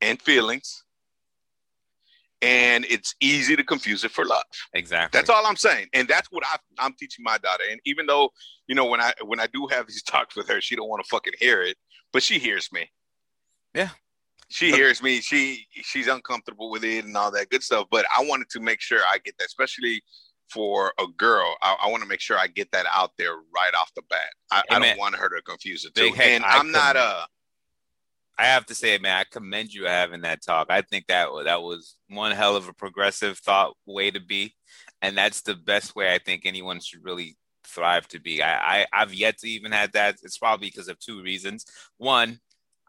and 0.02 0.22
feelings. 0.22 0.84
And 2.44 2.86
it's 2.90 3.14
easy 3.22 3.56
to 3.56 3.64
confuse 3.64 4.04
it 4.04 4.10
for 4.10 4.26
love. 4.26 4.42
Exactly. 4.74 5.16
That's 5.16 5.30
all 5.30 5.46
I'm 5.46 5.56
saying, 5.56 5.90
and 5.94 6.08
that's 6.08 6.28
what 6.32 6.44
I, 6.44 6.58
I'm 6.80 6.94
teaching 6.94 7.24
my 7.24 7.38
daughter. 7.38 7.64
And 7.70 7.80
even 7.86 8.08
though 8.08 8.32
you 8.68 8.74
know 8.74 8.86
when 8.86 9.00
I 9.00 9.14
when 9.24 9.40
I 9.40 9.48
do 9.48 9.68
have 9.68 9.88
these 9.88 10.02
talks 10.08 10.36
with 10.36 10.48
her, 10.48 10.60
she 10.60 10.76
don't 10.76 10.90
want 10.90 11.04
to 11.04 11.10
fucking 11.10 11.34
hear 11.40 11.62
it, 11.62 11.78
but 12.12 12.24
she 12.24 12.40
hears 12.40 12.70
me. 12.72 12.90
Yeah, 13.76 13.90
she 14.52 14.72
hears 14.72 15.02
me. 15.02 15.22
She 15.22 15.66
she's 15.72 16.08
uncomfortable 16.08 16.70
with 16.70 16.84
it 16.84 17.06
and 17.06 17.16
all 17.16 17.32
that 17.32 17.50
good 17.50 17.64
stuff. 17.64 17.88
But 17.90 18.06
I 18.16 18.24
wanted 18.24 18.50
to 18.50 18.60
make 18.60 18.82
sure 18.82 19.00
I 19.08 19.18
get 19.24 19.38
that, 19.40 19.46
especially 19.46 20.04
for 20.50 20.94
a 21.00 21.06
girl. 21.18 21.56
I, 21.62 21.78
I 21.84 21.90
want 21.90 22.04
to 22.04 22.10
make 22.10 22.20
sure 22.20 22.38
I 22.38 22.48
get 22.48 22.72
that 22.72 22.86
out 22.94 23.12
there 23.18 23.36
right 23.36 23.74
off 23.80 23.92
the 23.96 24.02
bat. 24.10 24.20
I, 24.52 24.64
I 24.70 24.80
don't 24.80 25.00
want 25.00 25.16
her 25.16 25.30
to 25.30 25.42
confuse 25.44 25.86
it 25.86 25.96
too. 25.96 26.12
and 26.22 26.44
I 26.44 26.58
am 26.58 26.72
not 26.72 26.96
a. 26.96 27.00
Uh, 27.00 27.26
I 28.38 28.46
have 28.46 28.66
to 28.68 28.76
say, 28.76 28.98
man, 28.98 29.18
I 29.18 29.24
commend 29.30 29.72
you 29.72 29.86
having 29.86 30.22
that 30.22 30.42
talk. 30.42 30.68
I 30.70 30.82
think 30.82 31.06
that 31.08 31.28
that 31.46 31.62
was 31.62 31.96
one 32.10 32.32
hell 32.32 32.56
of 32.56 32.68
a 32.68 32.74
progressive 32.74 33.38
thought 33.38 33.76
way 33.86 34.10
to 34.10 34.20
be, 34.20 34.56
and 35.02 35.18
that's 35.18 35.42
the 35.42 35.56
best 35.56 35.96
way 35.96 36.14
I 36.14 36.18
think 36.18 36.46
anyone 36.46 36.80
should 36.80 37.04
really 37.04 37.38
thrive 37.64 38.08
to 38.10 38.20
be. 38.20 38.42
I, 38.42 38.82
I 38.82 38.86
I've 38.92 39.14
yet 39.14 39.38
to 39.40 39.48
even 39.48 39.72
had 39.72 39.94
that. 39.94 40.18
It's 40.24 40.38
probably 40.38 40.68
because 40.68 40.88
of 40.88 41.00
two 41.00 41.22
reasons. 41.22 41.66
One, 41.98 42.40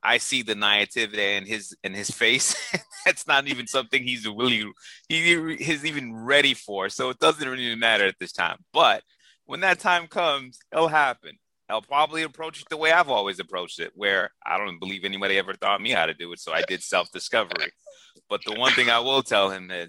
I 0.02 0.18
see 0.18 0.42
the 0.42 0.54
naivety 0.54 1.36
in 1.36 1.46
his 1.46 1.76
in 1.84 1.94
his 1.94 2.10
face. 2.10 2.56
That's 3.06 3.26
not 3.26 3.46
even 3.46 3.66
something 3.66 4.02
he's 4.02 4.26
really 4.26 4.64
he 5.08 5.56
he's 5.56 5.84
even 5.84 6.14
ready 6.24 6.54
for. 6.54 6.88
So 6.88 7.10
it 7.10 7.18
doesn't 7.18 7.48
really 7.48 7.74
matter 7.76 8.06
at 8.06 8.18
this 8.18 8.32
time. 8.32 8.58
But 8.72 9.02
when 9.44 9.60
that 9.60 9.78
time 9.78 10.06
comes, 10.08 10.58
it'll 10.72 10.88
happen. 10.88 11.38
I'll 11.68 11.82
probably 11.82 12.22
approach 12.22 12.60
it 12.60 12.68
the 12.68 12.76
way 12.76 12.92
I've 12.92 13.08
always 13.08 13.38
approached 13.38 13.80
it, 13.80 13.92
where 13.94 14.30
I 14.44 14.58
don't 14.58 14.78
believe 14.78 15.04
anybody 15.04 15.38
ever 15.38 15.54
taught 15.54 15.80
me 15.80 15.90
how 15.90 16.06
to 16.06 16.14
do 16.14 16.32
it. 16.32 16.40
So 16.40 16.52
I 16.52 16.62
did 16.62 16.82
self 16.82 17.10
discovery. 17.12 17.72
But 18.28 18.44
the 18.44 18.54
one 18.54 18.72
thing 18.72 18.90
I 18.90 18.98
will 18.98 19.22
tell 19.22 19.50
him 19.50 19.68
that 19.68 19.88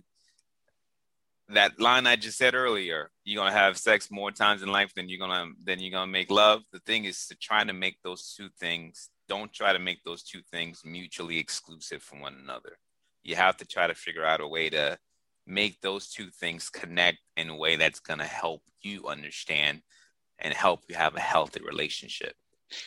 that 1.49 1.79
line 1.79 2.07
I 2.07 2.15
just 2.15 2.37
said 2.37 2.55
earlier, 2.55 3.11
you're 3.23 3.43
gonna 3.43 3.55
have 3.55 3.77
sex 3.77 4.09
more 4.09 4.31
times 4.31 4.61
in 4.61 4.69
life 4.69 4.93
than 4.93 5.09
you're 5.09 5.19
gonna 5.19 5.51
than 5.63 5.79
you're 5.79 5.91
gonna 5.91 6.11
make 6.11 6.31
love. 6.31 6.61
The 6.71 6.79
thing 6.79 7.05
is 7.05 7.27
to 7.27 7.35
try 7.35 7.63
to 7.63 7.73
make 7.73 7.97
those 8.03 8.33
two 8.37 8.49
things. 8.59 9.09
Don't 9.29 9.53
try 9.53 9.73
to 9.73 9.79
make 9.79 10.03
those 10.03 10.23
two 10.23 10.41
things 10.51 10.81
mutually 10.85 11.37
exclusive 11.37 12.03
from 12.03 12.19
one 12.19 12.35
another. 12.41 12.77
You 13.23 13.35
have 13.35 13.57
to 13.57 13.65
try 13.65 13.87
to 13.87 13.95
figure 13.95 14.25
out 14.25 14.41
a 14.41 14.47
way 14.47 14.69
to 14.69 14.97
make 15.45 15.81
those 15.81 16.09
two 16.09 16.29
things 16.29 16.69
connect 16.69 17.19
in 17.37 17.49
a 17.49 17.55
way 17.55 17.75
that's 17.75 17.99
gonna 17.99 18.25
help 18.25 18.61
you 18.81 19.07
understand 19.07 19.81
and 20.39 20.53
help 20.53 20.83
you 20.87 20.95
have 20.95 21.15
a 21.15 21.19
healthy 21.19 21.61
relationship. 21.61 22.35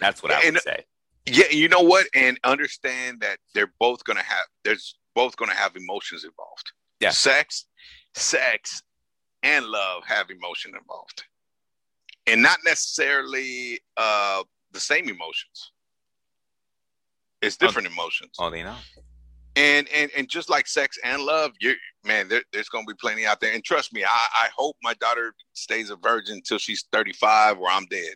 That's 0.00 0.22
what 0.22 0.32
I 0.32 0.38
would 0.38 0.44
and, 0.46 0.58
say. 0.58 0.84
Yeah, 1.26 1.48
you 1.50 1.68
know 1.68 1.80
what? 1.80 2.06
And 2.14 2.38
understand 2.44 3.20
that 3.20 3.38
they're 3.54 3.72
both 3.78 4.04
gonna 4.04 4.22
have 4.22 4.46
there's 4.64 4.96
both 5.14 5.36
gonna 5.36 5.54
have 5.54 5.76
emotions 5.76 6.24
involved. 6.24 6.72
Yeah. 7.00 7.10
Sex, 7.10 7.66
sex, 8.14 8.82
and 9.42 9.66
love 9.66 10.04
have 10.06 10.30
emotion 10.30 10.72
involved. 10.76 11.24
And 12.26 12.42
not 12.42 12.58
necessarily 12.64 13.80
uh 13.96 14.42
the 14.72 14.80
same 14.80 15.08
emotions. 15.08 15.72
It's 17.46 17.56
different 17.56 17.88
oh, 17.88 17.92
emotions. 17.92 18.32
Oh, 18.38 18.50
they 18.50 18.62
know. 18.62 18.76
And 19.54 19.88
and 19.94 20.10
and 20.16 20.28
just 20.28 20.50
like 20.50 20.66
sex 20.66 20.98
and 21.02 21.22
love, 21.22 21.52
you 21.60 21.74
man, 22.04 22.28
there, 22.28 22.42
there's 22.52 22.68
gonna 22.68 22.86
be 22.86 22.94
plenty 23.00 23.24
out 23.24 23.40
there. 23.40 23.54
And 23.54 23.64
trust 23.64 23.92
me, 23.92 24.04
I, 24.04 24.44
I 24.44 24.48
hope 24.56 24.76
my 24.82 24.94
daughter 24.94 25.32
stays 25.54 25.90
a 25.90 25.96
virgin 25.96 26.36
until 26.36 26.58
she's 26.58 26.84
35 26.92 27.58
or 27.58 27.68
I'm 27.70 27.86
dead. 27.86 28.14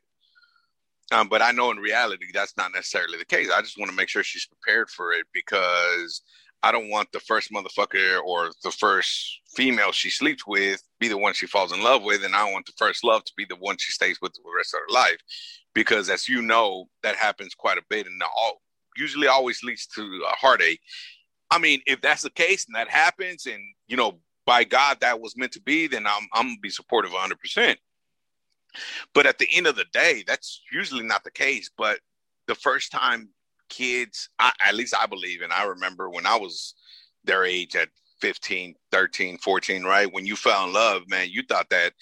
Um, 1.12 1.28
but 1.28 1.42
I 1.42 1.50
know 1.50 1.70
in 1.70 1.78
reality 1.78 2.26
that's 2.32 2.56
not 2.56 2.72
necessarily 2.72 3.18
the 3.18 3.24
case. 3.24 3.50
I 3.50 3.62
just 3.62 3.78
want 3.78 3.90
to 3.90 3.96
make 3.96 4.08
sure 4.08 4.22
she's 4.22 4.46
prepared 4.46 4.90
for 4.90 5.12
it 5.12 5.26
because 5.32 6.22
I 6.62 6.72
don't 6.72 6.90
want 6.90 7.10
the 7.12 7.20
first 7.20 7.50
motherfucker 7.50 8.20
or 8.22 8.50
the 8.62 8.70
first 8.70 9.40
female 9.56 9.92
she 9.92 10.10
sleeps 10.10 10.46
with 10.46 10.82
be 10.98 11.08
the 11.08 11.16
one 11.16 11.32
she 11.32 11.46
falls 11.46 11.72
in 11.72 11.82
love 11.82 12.02
with, 12.02 12.22
and 12.22 12.34
I 12.34 12.50
want 12.50 12.66
the 12.66 12.74
first 12.76 13.02
love 13.02 13.24
to 13.24 13.32
be 13.36 13.46
the 13.48 13.56
one 13.56 13.76
she 13.78 13.92
stays 13.92 14.18
with 14.20 14.34
the 14.34 14.42
rest 14.54 14.74
of 14.74 14.80
her 14.80 14.94
life. 14.94 15.18
Because 15.74 16.10
as 16.10 16.28
you 16.28 16.42
know, 16.42 16.88
that 17.02 17.16
happens 17.16 17.54
quite 17.54 17.78
a 17.78 17.84
bit, 17.88 18.06
in 18.06 18.18
the 18.18 18.26
all 18.26 18.60
usually 19.00 19.26
always 19.26 19.62
leads 19.64 19.86
to 19.88 20.02
a 20.02 20.36
heartache. 20.36 20.80
I 21.50 21.58
mean, 21.58 21.80
if 21.86 22.00
that's 22.00 22.22
the 22.22 22.30
case 22.30 22.66
and 22.66 22.76
that 22.76 22.88
happens, 22.88 23.46
and 23.46 23.60
you 23.88 23.96
know, 23.96 24.20
by 24.46 24.64
God 24.64 24.98
that 25.00 25.20
was 25.20 25.36
meant 25.36 25.52
to 25.52 25.62
be, 25.62 25.88
then 25.88 26.06
I'm 26.06 26.28
I'm 26.32 26.48
gonna 26.48 26.60
be 26.62 26.70
supportive 26.70 27.12
100. 27.12 27.38
percent 27.40 27.78
But 29.14 29.26
at 29.26 29.38
the 29.38 29.48
end 29.52 29.66
of 29.66 29.76
the 29.76 29.86
day, 29.92 30.24
that's 30.26 30.62
usually 30.72 31.04
not 31.04 31.24
the 31.24 31.30
case. 31.30 31.70
But 31.76 31.98
the 32.46 32.54
first 32.54 32.92
time 32.92 33.30
kids, 33.68 34.28
I, 34.38 34.52
at 34.60 34.74
least 34.74 34.94
I 34.96 35.06
believe, 35.06 35.42
and 35.42 35.52
I 35.52 35.64
remember 35.64 36.10
when 36.10 36.26
I 36.26 36.36
was 36.36 36.74
their 37.24 37.44
age 37.44 37.76
at 37.76 37.88
15, 38.20 38.74
13, 38.92 39.38
14, 39.38 39.84
right? 39.84 40.12
When 40.12 40.26
you 40.26 40.36
fell 40.36 40.66
in 40.66 40.72
love, 40.72 41.02
man, 41.08 41.28
you 41.30 41.42
thought 41.42 41.70
that 41.70 41.92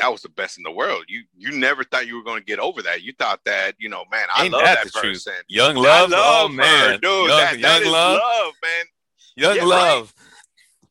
that 0.00 0.10
was 0.10 0.22
the 0.22 0.28
best 0.28 0.58
in 0.58 0.64
the 0.64 0.70
world. 0.70 1.04
You 1.08 1.22
you 1.36 1.52
never 1.52 1.84
thought 1.84 2.06
you 2.06 2.16
were 2.16 2.24
going 2.24 2.40
to 2.40 2.44
get 2.44 2.58
over 2.58 2.82
that. 2.82 3.02
You 3.02 3.12
thought 3.18 3.40
that, 3.44 3.74
you 3.78 3.88
know, 3.88 4.04
man, 4.10 4.26
I 4.34 4.44
Ain't 4.44 4.52
love 4.52 4.64
that, 4.64 4.84
that 4.84 4.92
person. 4.92 5.32
Truth. 5.32 5.44
Young 5.48 5.76
love, 5.76 6.10
love 6.10 6.50
oh 6.50 6.52
man, 6.52 6.98
dude, 7.00 7.02
young, 7.02 7.28
that, 7.28 7.58
young 7.58 7.82
that 7.82 7.90
love. 7.90 8.20
love. 8.20 8.52
man. 8.62 8.84
Young 9.36 9.56
yeah, 9.56 9.64
love. 9.64 10.02
Right? 10.16 10.26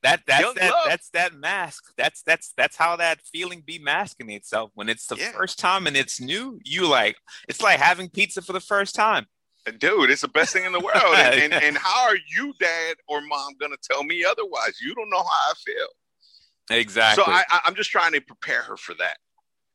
That 0.02 0.22
that's 0.26 0.42
young 0.42 0.54
that 0.56 0.72
love. 0.72 0.86
that's 0.88 1.10
that 1.10 1.34
mask. 1.34 1.84
That's 1.98 2.22
that's 2.22 2.54
that's 2.56 2.78
how 2.78 2.96
that 2.96 3.22
feeling 3.22 3.64
be 3.66 3.80
masking 3.80 4.30
itself 4.30 4.72
when 4.76 4.88
it's 4.88 5.08
the 5.08 5.18
yeah. 5.18 5.32
first 5.32 5.60
time 5.60 5.88
and 5.88 5.98
it's 5.98 6.22
new. 6.22 6.60
You 6.64 6.88
like 6.88 7.18
it's 7.48 7.62
like 7.62 7.80
having 7.80 8.10
pizza 8.10 8.42
for 8.42 8.54
the 8.54 8.62
first 8.62 8.96
time. 8.96 9.26
Dude, 9.78 10.10
it's 10.10 10.22
the 10.22 10.30
best 10.30 10.54
thing 10.54 10.66
in 10.66 10.72
the 10.72 10.80
world. 10.80 11.16
and, 11.16 11.54
and, 11.54 11.54
and 11.64 11.78
how 11.78 12.08
are 12.08 12.16
you, 12.16 12.54
dad 12.60 12.96
or 13.08 13.22
mom, 13.22 13.54
gonna 13.60 13.76
tell 13.84 14.04
me 14.04 14.24
otherwise? 14.24 14.80
You 14.82 14.96
don't 14.96 15.10
know 15.10 15.18
how 15.18 15.24
I 15.24 15.54
feel. 15.66 15.88
Exactly. 16.70 17.24
So 17.24 17.32
I, 17.32 17.44
I'm 17.66 17.76
just 17.76 17.90
trying 17.90 18.14
to 18.14 18.22
prepare 18.22 18.62
her 18.64 18.78
for 18.78 18.94
that. 18.96 19.18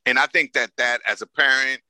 And 0.06 0.18
I 0.18 0.26
think 0.26 0.52
that 0.52 0.70
that 0.76 1.00
as 1.06 1.22
a 1.22 1.26
parent, 1.26 1.80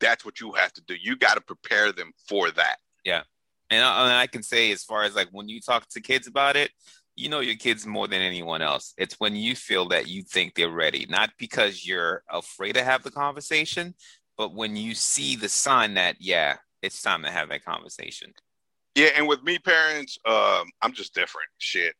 that's 0.00 0.24
what 0.24 0.40
you 0.40 0.52
have 0.52 0.72
to 0.74 0.82
do. 0.82 0.94
You 1.00 1.16
got 1.16 1.34
to 1.34 1.40
prepare 1.40 1.92
them 1.92 2.12
for 2.28 2.50
that. 2.52 2.78
Yeah. 3.04 3.22
And 3.70 3.84
I, 3.84 4.04
and 4.04 4.12
I 4.14 4.26
can 4.26 4.42
say, 4.42 4.72
as 4.72 4.82
far 4.82 5.02
as 5.02 5.14
like 5.14 5.28
when 5.32 5.48
you 5.48 5.60
talk 5.60 5.88
to 5.90 6.00
kids 6.00 6.26
about 6.26 6.56
it, 6.56 6.70
you 7.16 7.28
know 7.28 7.40
your 7.40 7.56
kids 7.56 7.84
more 7.84 8.06
than 8.06 8.22
anyone 8.22 8.62
else. 8.62 8.94
It's 8.96 9.18
when 9.18 9.34
you 9.34 9.56
feel 9.56 9.88
that 9.88 10.06
you 10.06 10.22
think 10.22 10.54
they're 10.54 10.70
ready, 10.70 11.04
not 11.08 11.30
because 11.38 11.86
you're 11.86 12.22
afraid 12.30 12.74
to 12.74 12.84
have 12.84 13.02
the 13.02 13.10
conversation, 13.10 13.94
but 14.36 14.54
when 14.54 14.76
you 14.76 14.94
see 14.94 15.36
the 15.36 15.48
sign 15.48 15.94
that, 15.94 16.16
yeah, 16.20 16.56
it's 16.80 17.02
time 17.02 17.22
to 17.24 17.30
have 17.30 17.48
that 17.48 17.64
conversation. 17.64 18.32
Yeah. 18.94 19.10
And 19.16 19.26
with 19.26 19.42
me, 19.42 19.58
parents, 19.58 20.16
um, 20.26 20.68
I'm 20.80 20.92
just 20.92 21.12
different. 21.12 21.48
Shit. 21.58 21.94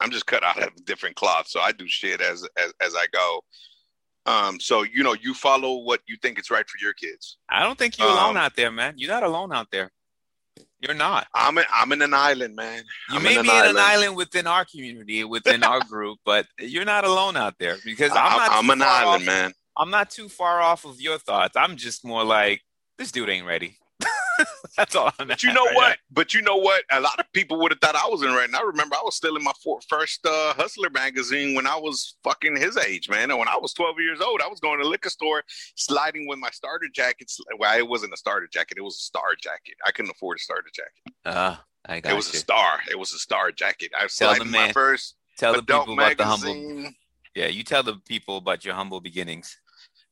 I'm 0.00 0.10
just 0.10 0.26
cut 0.26 0.42
out 0.42 0.62
of 0.62 0.84
different 0.84 1.16
cloth. 1.16 1.48
So 1.48 1.60
I 1.60 1.72
do 1.72 1.86
shit 1.86 2.20
as, 2.20 2.46
as, 2.62 2.72
as 2.80 2.94
I 2.94 3.06
go. 3.12 3.40
Um, 4.26 4.58
so 4.58 4.82
you 4.82 5.02
know, 5.02 5.14
you 5.14 5.34
follow 5.34 5.82
what 5.82 6.00
you 6.06 6.16
think 6.16 6.38
is 6.38 6.50
right 6.50 6.68
for 6.68 6.78
your 6.80 6.94
kids. 6.94 7.36
I 7.50 7.62
don't 7.62 7.78
think 7.78 7.98
you're 7.98 8.08
um, 8.08 8.18
alone 8.18 8.36
out 8.36 8.56
there, 8.56 8.70
man. 8.70 8.94
You're 8.96 9.10
not 9.10 9.22
alone 9.22 9.52
out 9.52 9.68
there. 9.70 9.90
You're 10.80 10.94
not. 10.94 11.26
I'm 11.34 11.56
in, 11.58 11.64
I'm 11.72 11.92
in 11.92 12.02
an 12.02 12.14
island, 12.14 12.56
man. 12.56 12.84
You 13.10 13.16
I'm 13.16 13.22
may 13.22 13.38
in 13.38 13.42
be 13.42 13.50
in 13.50 13.64
an 13.66 13.76
island 13.78 14.16
within 14.16 14.46
our 14.46 14.64
community, 14.64 15.24
within 15.24 15.62
our 15.62 15.80
group, 15.88 16.18
but 16.24 16.46
you're 16.58 16.84
not 16.84 17.04
alone 17.04 17.36
out 17.36 17.54
there 17.58 17.76
because 17.84 18.12
I'm 18.12 18.36
not. 18.36 18.50
I'm 18.52 18.70
an 18.70 18.82
island, 18.82 19.22
off, 19.22 19.26
man. 19.26 19.52
I'm 19.76 19.90
not 19.90 20.10
too 20.10 20.28
far 20.28 20.60
off 20.60 20.84
of 20.84 21.00
your 21.00 21.18
thoughts. 21.18 21.56
I'm 21.56 21.76
just 21.76 22.04
more 22.04 22.24
like 22.24 22.62
this 22.98 23.12
dude 23.12 23.28
ain't 23.28 23.46
ready. 23.46 23.76
That's 24.76 24.94
all. 24.96 25.12
I'm 25.18 25.28
but 25.28 25.42
you 25.42 25.52
know 25.52 25.64
right 25.64 25.74
what? 25.74 25.88
Now. 25.90 25.94
But 26.10 26.34
you 26.34 26.42
know 26.42 26.56
what? 26.56 26.84
A 26.90 27.00
lot 27.00 27.18
of 27.20 27.26
people 27.32 27.58
would 27.60 27.72
have 27.72 27.80
thought 27.80 27.94
I 27.96 28.08
was 28.08 28.22
in 28.22 28.32
right 28.32 28.50
now. 28.50 28.58
I 28.58 28.62
remember 28.62 28.96
I 28.96 29.02
was 29.04 29.14
still 29.16 29.36
in 29.36 29.44
my 29.44 29.52
first 29.88 30.24
uh, 30.26 30.54
Hustler 30.54 30.90
magazine 30.90 31.54
when 31.54 31.66
I 31.66 31.76
was 31.76 32.16
fucking 32.24 32.56
his 32.56 32.76
age, 32.76 33.08
man. 33.08 33.30
And 33.30 33.38
when 33.38 33.48
I 33.48 33.56
was 33.56 33.72
12 33.74 33.96
years 34.00 34.20
old, 34.20 34.40
I 34.42 34.48
was 34.48 34.60
going 34.60 34.80
to 34.80 34.88
liquor 34.88 35.10
store, 35.10 35.42
sliding 35.76 36.26
with 36.28 36.38
my 36.38 36.50
starter 36.50 36.88
jacket. 36.92 37.30
Well, 37.58 37.78
it 37.78 37.88
wasn't 37.88 38.12
a 38.14 38.16
starter 38.16 38.48
jacket; 38.50 38.78
it 38.78 38.82
was 38.82 38.96
a 38.96 39.04
star 39.04 39.34
jacket. 39.40 39.74
I 39.86 39.90
couldn't 39.92 40.10
afford 40.10 40.38
a 40.38 40.40
starter 40.40 40.70
jacket. 40.72 41.14
Uh, 41.24 41.56
I 41.86 42.00
got 42.00 42.12
It 42.12 42.16
was 42.16 42.32
you. 42.32 42.36
a 42.38 42.40
star. 42.40 42.80
It 42.90 42.98
was 42.98 43.12
a 43.12 43.18
star 43.18 43.52
jacket. 43.52 43.92
I 43.98 44.04
was 44.04 44.12
sliding 44.14 44.50
my 44.50 44.72
first. 44.72 45.16
Tell 45.36 45.52
the 45.52 45.62
people 45.62 45.94
about 45.94 46.16
the 46.16 46.24
humble. 46.24 46.90
Yeah, 47.34 47.46
you 47.48 47.64
tell 47.64 47.82
the 47.82 47.96
people 48.06 48.36
about 48.36 48.64
your 48.64 48.74
humble 48.74 49.00
beginnings. 49.00 49.58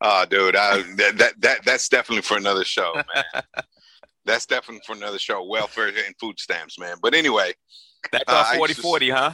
Oh, 0.05 0.25
dude, 0.29 0.57
I, 0.57 0.83
that, 0.97 1.19
that 1.19 1.41
that 1.41 1.65
that's 1.65 1.89
definitely 1.89 2.23
for 2.23 2.37
another 2.37 2.65
show, 2.65 2.93
man. 3.15 3.43
that's 4.25 4.47
definitely 4.47 4.83
for 4.87 4.95
another 4.95 5.19
show. 5.19 5.43
Welfare 5.45 5.89
and 5.89 6.15
food 6.21 6.39
stamps, 6.39 6.79
man. 6.79 6.97
But 7.03 7.15
anyway, 7.15 7.53
that's 8.11 8.25
uh, 8.27 8.55
40 8.57 8.75
40, 8.75 9.11
huh? 9.11 9.33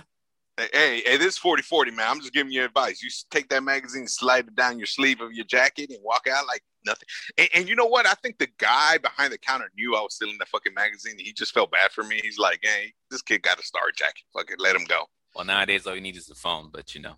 Hey, 0.73 0.99
it 0.99 1.21
is 1.21 1.39
40 1.39 1.63
40, 1.63 1.93
man. 1.93 2.07
I'm 2.09 2.21
just 2.21 2.33
giving 2.33 2.53
you 2.53 2.65
advice. 2.65 3.01
You 3.01 3.11
take 3.31 3.49
that 3.51 3.63
magazine, 3.63 4.09
slide 4.09 4.49
it 4.49 4.57
down 4.57 4.79
your 4.79 4.87
sleeve 4.87 5.21
of 5.21 5.33
your 5.33 5.45
jacket, 5.45 5.91
and 5.91 5.99
walk 6.03 6.27
out 6.29 6.47
like 6.49 6.63
nothing. 6.85 7.07
And, 7.37 7.49
and, 7.55 7.69
you 7.69 7.77
know 7.77 7.87
what? 7.87 8.07
I 8.07 8.15
think 8.15 8.39
the 8.39 8.49
guy 8.59 8.99
behind 8.99 9.33
the 9.33 9.39
counter 9.39 9.71
knew 9.77 9.95
I 9.95 10.01
was 10.01 10.15
stealing 10.15 10.37
that 10.41 10.49
fucking 10.49 10.75
magazine. 10.75 11.15
He 11.19 11.33
just 11.33 11.55
felt 11.55 11.71
bad 11.71 11.93
for 11.93 12.03
me. 12.03 12.21
He's 12.23 12.39
like, 12.39 12.59
hey, 12.63 12.93
this 13.11 13.23
kid 13.23 13.43
got 13.43 13.61
a 13.61 13.63
star 13.63 13.83
jacket. 13.95 14.25
Fuck 14.33 14.51
it, 14.51 14.59
let 14.59 14.75
him 14.75 14.85
go. 14.85 15.05
Well, 15.35 15.45
nowadays, 15.45 15.87
all 15.87 15.95
you 15.95 16.01
need 16.01 16.17
is 16.17 16.29
a 16.29 16.35
phone, 16.35 16.71
but 16.73 16.93
you 16.93 17.03
know. 17.03 17.15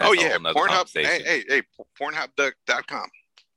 oh, 0.00 0.12
yeah. 0.12 0.36
Pornhub. 0.38 0.90
Hey, 0.92 1.22
hey, 1.22 1.44
hey, 1.48 1.62
Pornhub.com. 2.00 3.08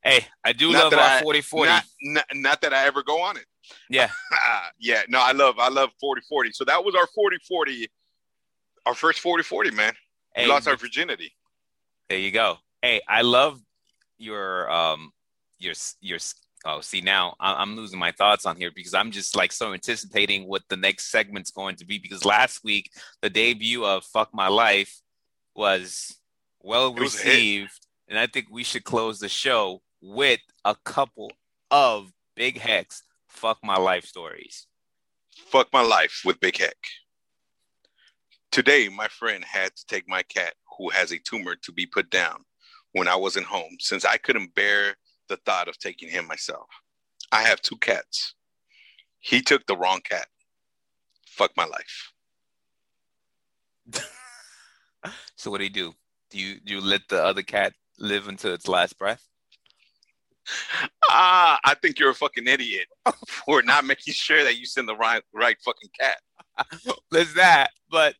Hey, 0.06 0.28
I 0.44 0.54
do 0.54 0.72
not 0.72 0.92
love 0.92 0.94
our 0.94 1.22
40 1.22 1.42
40. 1.42 1.70
Not, 1.70 1.84
not, 2.02 2.26
not, 2.36 2.62
that 2.62 2.74
I 2.74 2.86
ever 2.86 3.02
go 3.02 3.24
on 3.24 3.38
it. 3.38 3.46
Yeah. 3.90 4.10
yeah. 4.80 5.02
No, 5.10 5.20
I 5.20 5.32
love 5.32 5.56
I 5.58 5.70
love 5.70 5.90
40 6.00 6.22
40. 6.30 6.52
So 6.52 6.64
that 6.66 6.84
was 6.84 6.94
our 6.94 7.08
40 7.08 7.38
40, 7.48 7.88
our 8.86 8.94
first 8.94 9.20
40 9.20 9.44
40, 9.44 9.72
man. 9.72 9.94
Hey, 10.36 10.44
we 10.44 10.52
lost 10.52 10.68
our 10.68 10.76
virginity. 10.78 11.34
There 12.08 12.20
you 12.20 12.30
go. 12.30 12.58
Hey, 12.84 13.02
I 13.10 13.24
love 13.24 13.60
your 14.20 14.70
um 14.70 15.12
your 15.58 15.74
your 16.02 16.20
oh 16.66 16.82
see 16.82 17.02
now 17.02 17.36
I'm 17.40 17.76
losing 17.76 17.98
my 17.98 18.12
thoughts 18.12 18.46
on 18.46 18.58
here 18.58 18.72
because 18.74 18.94
I'm 18.94 19.10
just 19.10 19.36
like 19.36 19.52
so 19.52 19.74
anticipating 19.74 20.48
what 20.48 20.62
the 20.70 20.78
next 20.78 21.10
segment's 21.10 21.50
going 21.50 21.78
to 21.78 21.86
be 21.86 21.98
because 21.98 22.24
last 22.24 22.64
week 22.64 22.92
the 23.24 23.30
debut 23.32 23.84
of 23.84 24.06
Fuck 24.06 24.30
My 24.34 24.50
Life 24.50 25.02
was 25.56 26.16
well 26.62 26.94
received 26.94 27.72
and 28.08 28.20
I 28.20 28.28
think 28.28 28.48
we 28.52 28.64
should 28.64 28.84
close 28.84 29.20
the 29.20 29.30
show 29.30 29.82
with 30.06 30.42
a 30.64 30.76
couple 30.86 31.32
of 31.72 32.12
Big 32.36 32.60
Heck's 32.60 33.02
fuck 33.28 33.58
my 33.64 33.78
life 33.78 34.06
stories. 34.06 34.68
Fuck 35.36 35.70
my 35.74 35.82
life 35.82 36.22
with 36.24 36.40
Big 36.40 36.58
Heck. 36.58 36.78
Today, 38.52 38.88
my 38.88 39.08
friend 39.08 39.44
had 39.44 39.76
to 39.76 39.86
take 39.88 40.08
my 40.08 40.22
cat, 40.22 40.54
who 40.78 40.90
has 40.90 41.12
a 41.12 41.18
tumor, 41.18 41.56
to 41.64 41.72
be 41.72 41.88
put 41.88 42.12
down 42.12 42.44
when 42.92 43.08
I 43.08 43.16
wasn't 43.16 43.48
home, 43.48 43.78
since 43.80 44.06
I 44.06 44.18
couldn't 44.18 44.54
bear 44.54 44.96
the 45.28 45.38
thought 45.38 45.68
of 45.68 45.80
taking 45.80 46.10
him 46.10 46.28
myself. 46.28 46.68
I 47.32 47.42
have 47.42 47.62
two 47.62 47.78
cats. 47.78 48.36
He 49.20 49.42
took 49.42 49.66
the 49.66 49.76
wrong 49.76 50.02
cat. 50.02 50.28
Fuck 51.28 51.52
my 51.58 51.66
life. 51.66 52.12
so 55.36 55.50
what 55.50 55.58
do 55.58 55.64
you 55.64 55.70
do? 55.72 55.94
Do 56.30 56.40
you 56.40 56.60
do 56.60 56.76
you 56.76 56.82
let 56.82 57.02
the 57.10 57.24
other 57.24 57.42
cat 57.44 57.74
live 57.98 58.28
until 58.28 58.54
its 58.54 58.68
last 58.68 59.00
breath? 59.00 59.28
Ah, 61.10 61.60
I 61.64 61.74
think 61.76 62.00
you're 62.00 62.10
a 62.12 62.16
fucking 62.16 62.48
idiot 62.48 62.88
for 63.28 63.62
not 63.62 63.86
making 63.86 64.14
sure 64.14 64.44
that 64.44 64.58
you 64.58 64.66
send 64.66 64.88
the 64.88 64.96
right 64.96 65.22
right 65.34 65.58
fucking 65.64 65.90
cat. 66.00 66.18
There's 67.12 67.34
that, 67.36 67.72
but 67.90 68.16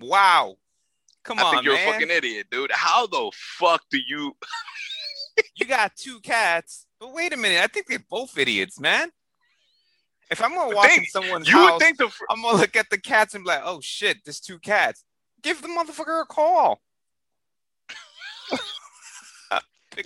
wow. 0.00 0.56
Come 1.22 1.38
I 1.38 1.42
on, 1.42 1.52
think 1.52 1.64
you're 1.64 1.74
man. 1.74 1.88
a 1.88 1.92
fucking 1.92 2.10
idiot, 2.10 2.46
dude. 2.50 2.70
How 2.72 3.06
the 3.06 3.30
fuck 3.34 3.82
do 3.90 3.98
you 3.98 4.36
you 5.56 5.66
got 5.66 5.94
two 5.96 6.20
cats. 6.20 6.86
But 6.98 7.12
wait 7.12 7.32
a 7.32 7.36
minute, 7.36 7.62
I 7.62 7.66
think 7.66 7.86
they're 7.86 8.04
both 8.10 8.36
idiots, 8.38 8.80
man. 8.80 9.10
If 10.30 10.42
I'm 10.42 10.54
gonna 10.54 10.74
walk 10.74 10.86
think- 10.86 11.02
in 11.02 11.06
someone's 11.06 11.48
you 11.48 11.56
house, 11.56 11.80
think 11.80 11.98
the 11.98 12.10
I'm 12.30 12.42
gonna 12.42 12.58
look 12.58 12.76
at 12.76 12.88
the 12.90 12.98
cats 12.98 13.34
and 13.34 13.44
be 13.44 13.48
like, 13.48 13.62
"Oh 13.64 13.80
shit, 13.82 14.18
there's 14.24 14.40
two 14.40 14.58
cats." 14.58 15.04
Give 15.42 15.60
the 15.60 15.68
motherfucker 15.68 16.22
a 16.22 16.26
call. 16.26 16.80
Pick 18.50 18.60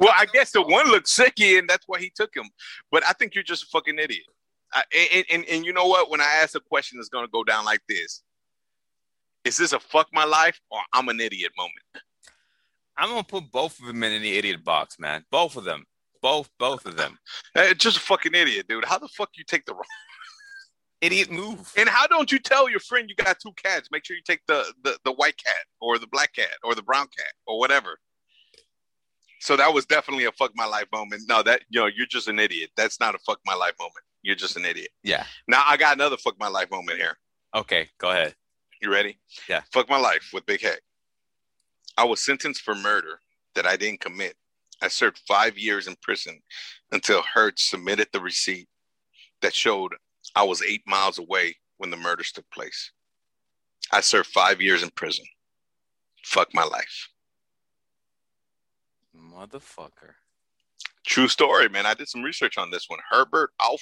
Well, 0.01 0.12
I 0.16 0.26
guess 0.32 0.51
the 0.51 0.62
one 0.62 0.89
looked 0.89 1.07
sicky, 1.07 1.59
and 1.59 1.68
that's 1.68 1.85
why 1.87 1.99
he 1.99 2.11
took 2.14 2.35
him. 2.35 2.49
But 2.91 3.05
I 3.09 3.12
think 3.12 3.35
you're 3.35 3.45
just 3.45 3.64
a 3.64 3.66
fucking 3.66 3.99
idiot. 3.99 4.26
I, 4.72 4.82
and, 5.12 5.24
and 5.30 5.45
and 5.49 5.64
you 5.64 5.72
know 5.72 5.87
what? 5.87 6.11
When 6.11 6.20
I 6.20 6.41
ask 6.43 6.57
a 6.57 6.61
question, 6.61 6.99
it's 6.99 7.09
gonna 7.09 7.28
go 7.28 7.45
down 7.45 7.64
like 7.64 7.82
this: 7.89 8.22
Is 9.45 9.57
this 9.57 9.72
a 9.72 9.80
fuck 9.80 10.09
my 10.12 10.24
life 10.24 10.61
or 10.70 10.80
I'm 10.93 11.09
an 11.09 11.20
idiot 11.20 11.53
moment? 11.57 12.05
I'm 12.97 13.09
gonna 13.09 13.24
put 13.24 13.51
both 13.51 13.78
of 13.80 13.87
them 13.87 14.03
in 14.03 14.22
the 14.22 14.37
idiot 14.37 14.64
box, 14.64 14.99
man. 14.99 15.24
Both 15.30 15.57
of 15.57 15.64
them. 15.64 15.85
Both, 16.22 16.49
both 16.59 16.87
of 16.87 16.97
them. 16.97 17.18
Eh, 17.57 17.74
just 17.74 17.99
a 17.99 18.01
fucking 18.01 18.35
idiot, 18.35 18.66
dude. 18.68 18.85
How 18.85 18.99
the 18.99 19.09
fuck 19.09 19.30
you 19.37 19.45
take 19.45 19.64
the 19.64 19.74
wrong? 19.74 19.85
Idiot 21.01 21.30
move. 21.30 21.72
And 21.76 21.89
how 21.89 22.07
don't 22.07 22.32
you 22.32 22.39
tell 22.39 22.68
your 22.68 22.80
friend 22.80 23.09
you 23.09 23.14
got 23.14 23.39
two 23.39 23.53
cats? 23.62 23.91
Make 23.93 24.05
sure 24.05 24.16
you 24.16 24.22
take 24.26 24.41
the 24.49 24.72
the, 24.82 24.99
the 25.05 25.12
white 25.12 25.37
cat 25.37 25.66
or 25.80 25.99
the 25.99 26.07
black 26.07 26.35
cat 26.35 26.57
or 26.64 26.74
the 26.74 26.82
brown 26.82 27.07
cat 27.16 27.32
or 27.47 27.59
whatever. 27.59 27.99
So 29.45 29.59
that 29.59 29.74
was 29.74 29.84
definitely 29.84 30.24
a 30.24 30.32
fuck 30.32 30.53
my 30.55 30.64
life 30.64 30.86
moment. 30.90 31.24
No, 31.28 31.42
that 31.42 31.61
you 31.68 31.78
know, 31.78 31.86
you're 31.86 32.07
just 32.07 32.28
an 32.28 32.38
idiot. 32.38 32.70
That's 32.78 32.99
not 32.99 33.14
a 33.14 33.18
fuck 33.18 33.40
my 33.45 33.55
life 33.55 33.74
moment. 33.78 34.03
You're 34.22 34.36
just 34.36 34.57
an 34.57 34.64
idiot. 34.64 34.88
Yeah. 35.03 35.24
Now 35.47 35.62
I 35.68 35.76
got 35.76 35.97
another 35.97 36.16
fuck 36.16 36.40
my 36.40 36.49
life 36.49 36.70
moment 36.70 36.99
here. 36.99 37.18
Okay, 37.55 37.90
go 37.99 38.09
ahead. 38.11 38.34
You 38.80 38.90
ready? 38.90 39.18
Yeah. 39.47 39.61
Fuck 39.70 39.90
my 39.90 39.99
life 39.99 40.30
with 40.32 40.47
Big 40.47 40.62
Heck. 40.62 40.80
I 41.99 42.05
was 42.05 42.24
sentenced 42.24 42.62
for 42.62 42.74
murder 42.74 43.20
that 43.55 43.66
I 43.66 43.76
didn't 43.76 44.01
commit. 44.01 44.34
I 44.80 44.88
served 44.88 45.20
five 45.28 45.59
years 45.59 45.88
in 45.88 45.97
prison 46.01 46.40
until 46.90 47.22
Hertz 47.34 47.68
submitted 47.68 48.09
the 48.14 48.20
receipt 48.20 48.68
that 49.42 49.53
showed 49.53 49.92
I 50.34 50.45
was 50.45 50.62
eight 50.62 50.84
miles 50.86 51.18
away 51.18 51.57
when 51.76 51.90
the 51.90 51.99
murders 51.99 52.32
took 52.32 52.51
place. 52.51 52.92
I 53.92 54.01
served 54.01 54.30
five 54.30 54.62
years 54.62 54.82
in 54.82 54.88
prison. 54.88 55.26
Fuck 56.24 56.55
my 56.55 56.64
life. 56.64 57.11
Motherfucker. 59.17 60.15
True 61.07 61.29
story, 61.29 61.69
man. 61.69 61.87
I 61.87 61.95
did 61.95 62.09
some 62.09 62.23
research 62.23 62.59
on 62.59 62.71
this 62.71 62.89
one. 62.89 62.99
Herbert 63.11 63.51
Alford. 63.61 63.81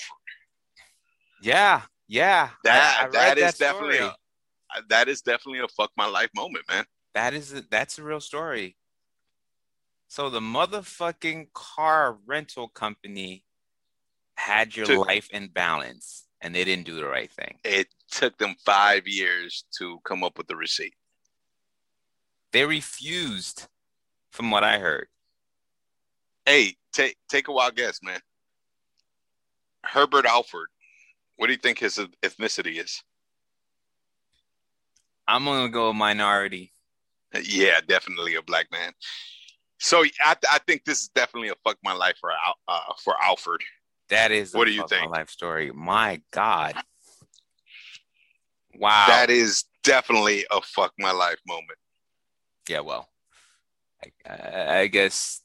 Yeah, 1.41 1.83
yeah. 2.09 2.51
That 2.65 2.99
I 3.01 3.05
read 3.05 3.13
that 3.13 3.39
is 3.39 3.45
that 3.45 3.59
definitely 3.59 3.99
a, 3.99 4.15
that 4.89 5.09
is 5.09 5.23
definitely 5.23 5.61
a 5.61 5.69
fuck 5.69 5.91
my 5.97 6.07
life 6.07 6.31
moment, 6.35 6.65
man. 6.69 6.85
That 7.15 7.35
is 7.35 7.53
a, 7.53 7.63
that's 7.71 7.99
a 7.99 8.03
real 8.03 8.21
story. 8.21 8.77
So 10.09 10.29
the 10.31 10.41
motherfucking 10.41 11.53
car 11.55 12.19
rental 12.27 12.69
company 12.69 13.45
had 14.37 14.77
your 14.77 14.87
To- 14.87 15.01
life 15.01 15.29
in 15.33 15.49
balance, 15.49 16.27
and 16.41 16.55
they 16.55 16.65
didn't 16.65 16.87
do 16.87 16.97
the 16.97 17.07
right 17.07 17.31
thing. 17.31 17.59
It 17.65 17.89
took 18.11 18.37
them 18.39 18.57
five 18.65 19.07
years 19.07 19.65
to 19.79 20.01
come 20.05 20.23
up 20.23 20.37
with 20.37 20.49
the 20.49 20.57
receipt. 20.57 20.95
They 22.53 22.67
refused, 22.67 23.69
from 24.31 24.51
what 24.51 24.65
I 24.65 24.79
heard. 24.79 25.09
Hey, 26.47 26.77
take 26.93 27.17
take 27.29 27.49
a 27.49 27.53
wild 27.53 27.77
guess, 27.77 28.01
man. 28.03 28.21
Herbert 29.85 30.27
Alford. 30.27 30.69
What 31.37 31.47
do 31.47 31.53
you 31.53 31.59
think 31.59 31.79
his 31.79 31.99
ethnicity 32.23 32.83
is? 32.83 33.03
I'm 35.27 35.45
gonna 35.45 35.69
go 35.69 35.93
minority. 35.93 36.73
Yeah, 37.43 37.81
definitely 37.87 38.35
a 38.35 38.43
black 38.43 38.67
man. 38.71 38.93
So 39.79 40.05
I, 40.25 40.37
I 40.51 40.59
think 40.67 40.85
this 40.85 41.01
is 41.01 41.09
definitely 41.09 41.49
a 41.49 41.55
fuck 41.65 41.79
my 41.83 41.93
life 41.93 42.17
for 42.21 42.31
uh, 42.69 42.79
for 43.03 43.17
Alford. 43.23 43.63
That 44.09 44.31
is 44.31 44.55
a 44.55 44.59
What 44.59 44.67
do 44.67 44.73
you 44.73 44.81
fuck 44.83 44.91
my 44.91 44.99
think? 44.99 45.13
life 45.13 45.31
story. 45.31 45.71
My 45.73 46.21
God. 46.33 46.75
Wow. 48.75 49.07
That 49.09 49.31
is 49.31 49.65
definitely 49.85 50.47
a 50.51 50.61
fuck 50.63 50.93
my 50.99 51.13
life 51.13 51.39
moment. 51.47 51.79
yeah, 52.69 52.81
well, 52.81 53.09
I, 54.27 54.81
I 54.83 54.87
guess 54.87 55.42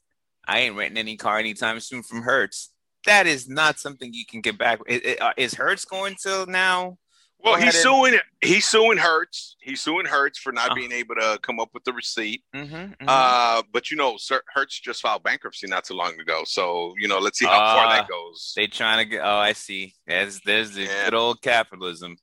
I 0.48 0.60
ain't 0.60 0.76
renting 0.76 0.98
any 0.98 1.16
car 1.16 1.38
anytime 1.38 1.78
soon 1.80 2.02
from 2.02 2.22
Hertz. 2.22 2.72
That 3.06 3.26
is 3.26 3.48
not 3.48 3.78
something 3.78 4.12
you 4.12 4.24
can 4.26 4.40
get 4.40 4.58
back. 4.58 4.80
Is, 4.88 5.16
is 5.36 5.54
Hertz 5.54 5.84
going 5.84 6.16
to 6.22 6.46
now? 6.48 6.98
Well, 7.40 7.54
he's 7.56 7.80
suing 7.80 8.18
he's 8.42 8.66
suing 8.66 8.98
Hertz. 8.98 9.54
He's 9.60 9.80
suing 9.80 10.06
Hertz 10.06 10.40
for 10.40 10.50
not 10.52 10.72
Uh. 10.72 10.74
being 10.74 10.90
able 10.90 11.14
to 11.14 11.38
come 11.40 11.60
up 11.60 11.68
with 11.72 11.84
the 11.84 11.92
receipt. 11.92 12.42
Mm-hmm, 12.56 12.94
Uh, 13.06 13.62
but 13.72 13.92
you 13.92 13.96
know, 13.96 14.16
Sir 14.16 14.40
Hertz 14.52 14.80
just 14.80 15.02
filed 15.02 15.22
bankruptcy 15.22 15.68
not 15.68 15.84
too 15.84 15.94
long 15.94 16.18
ago. 16.18 16.42
So 16.44 16.94
you 16.98 17.06
know, 17.06 17.18
let's 17.20 17.38
see 17.38 17.44
how 17.46 17.52
far 17.58 17.86
Ah. 17.86 17.90
that 17.96 18.08
goes. 18.08 18.52
they 18.56 18.66
trying 18.66 18.98
to 18.98 19.04
get. 19.04 19.20
Oh, 19.24 19.36
I 19.36 19.52
see. 19.52 19.94
There's 20.06 20.40
there's 20.40 20.72
the 20.72 20.82
Yeah. 20.82 21.04
good 21.04 21.14
old 21.14 21.40
capitalism 21.40 22.16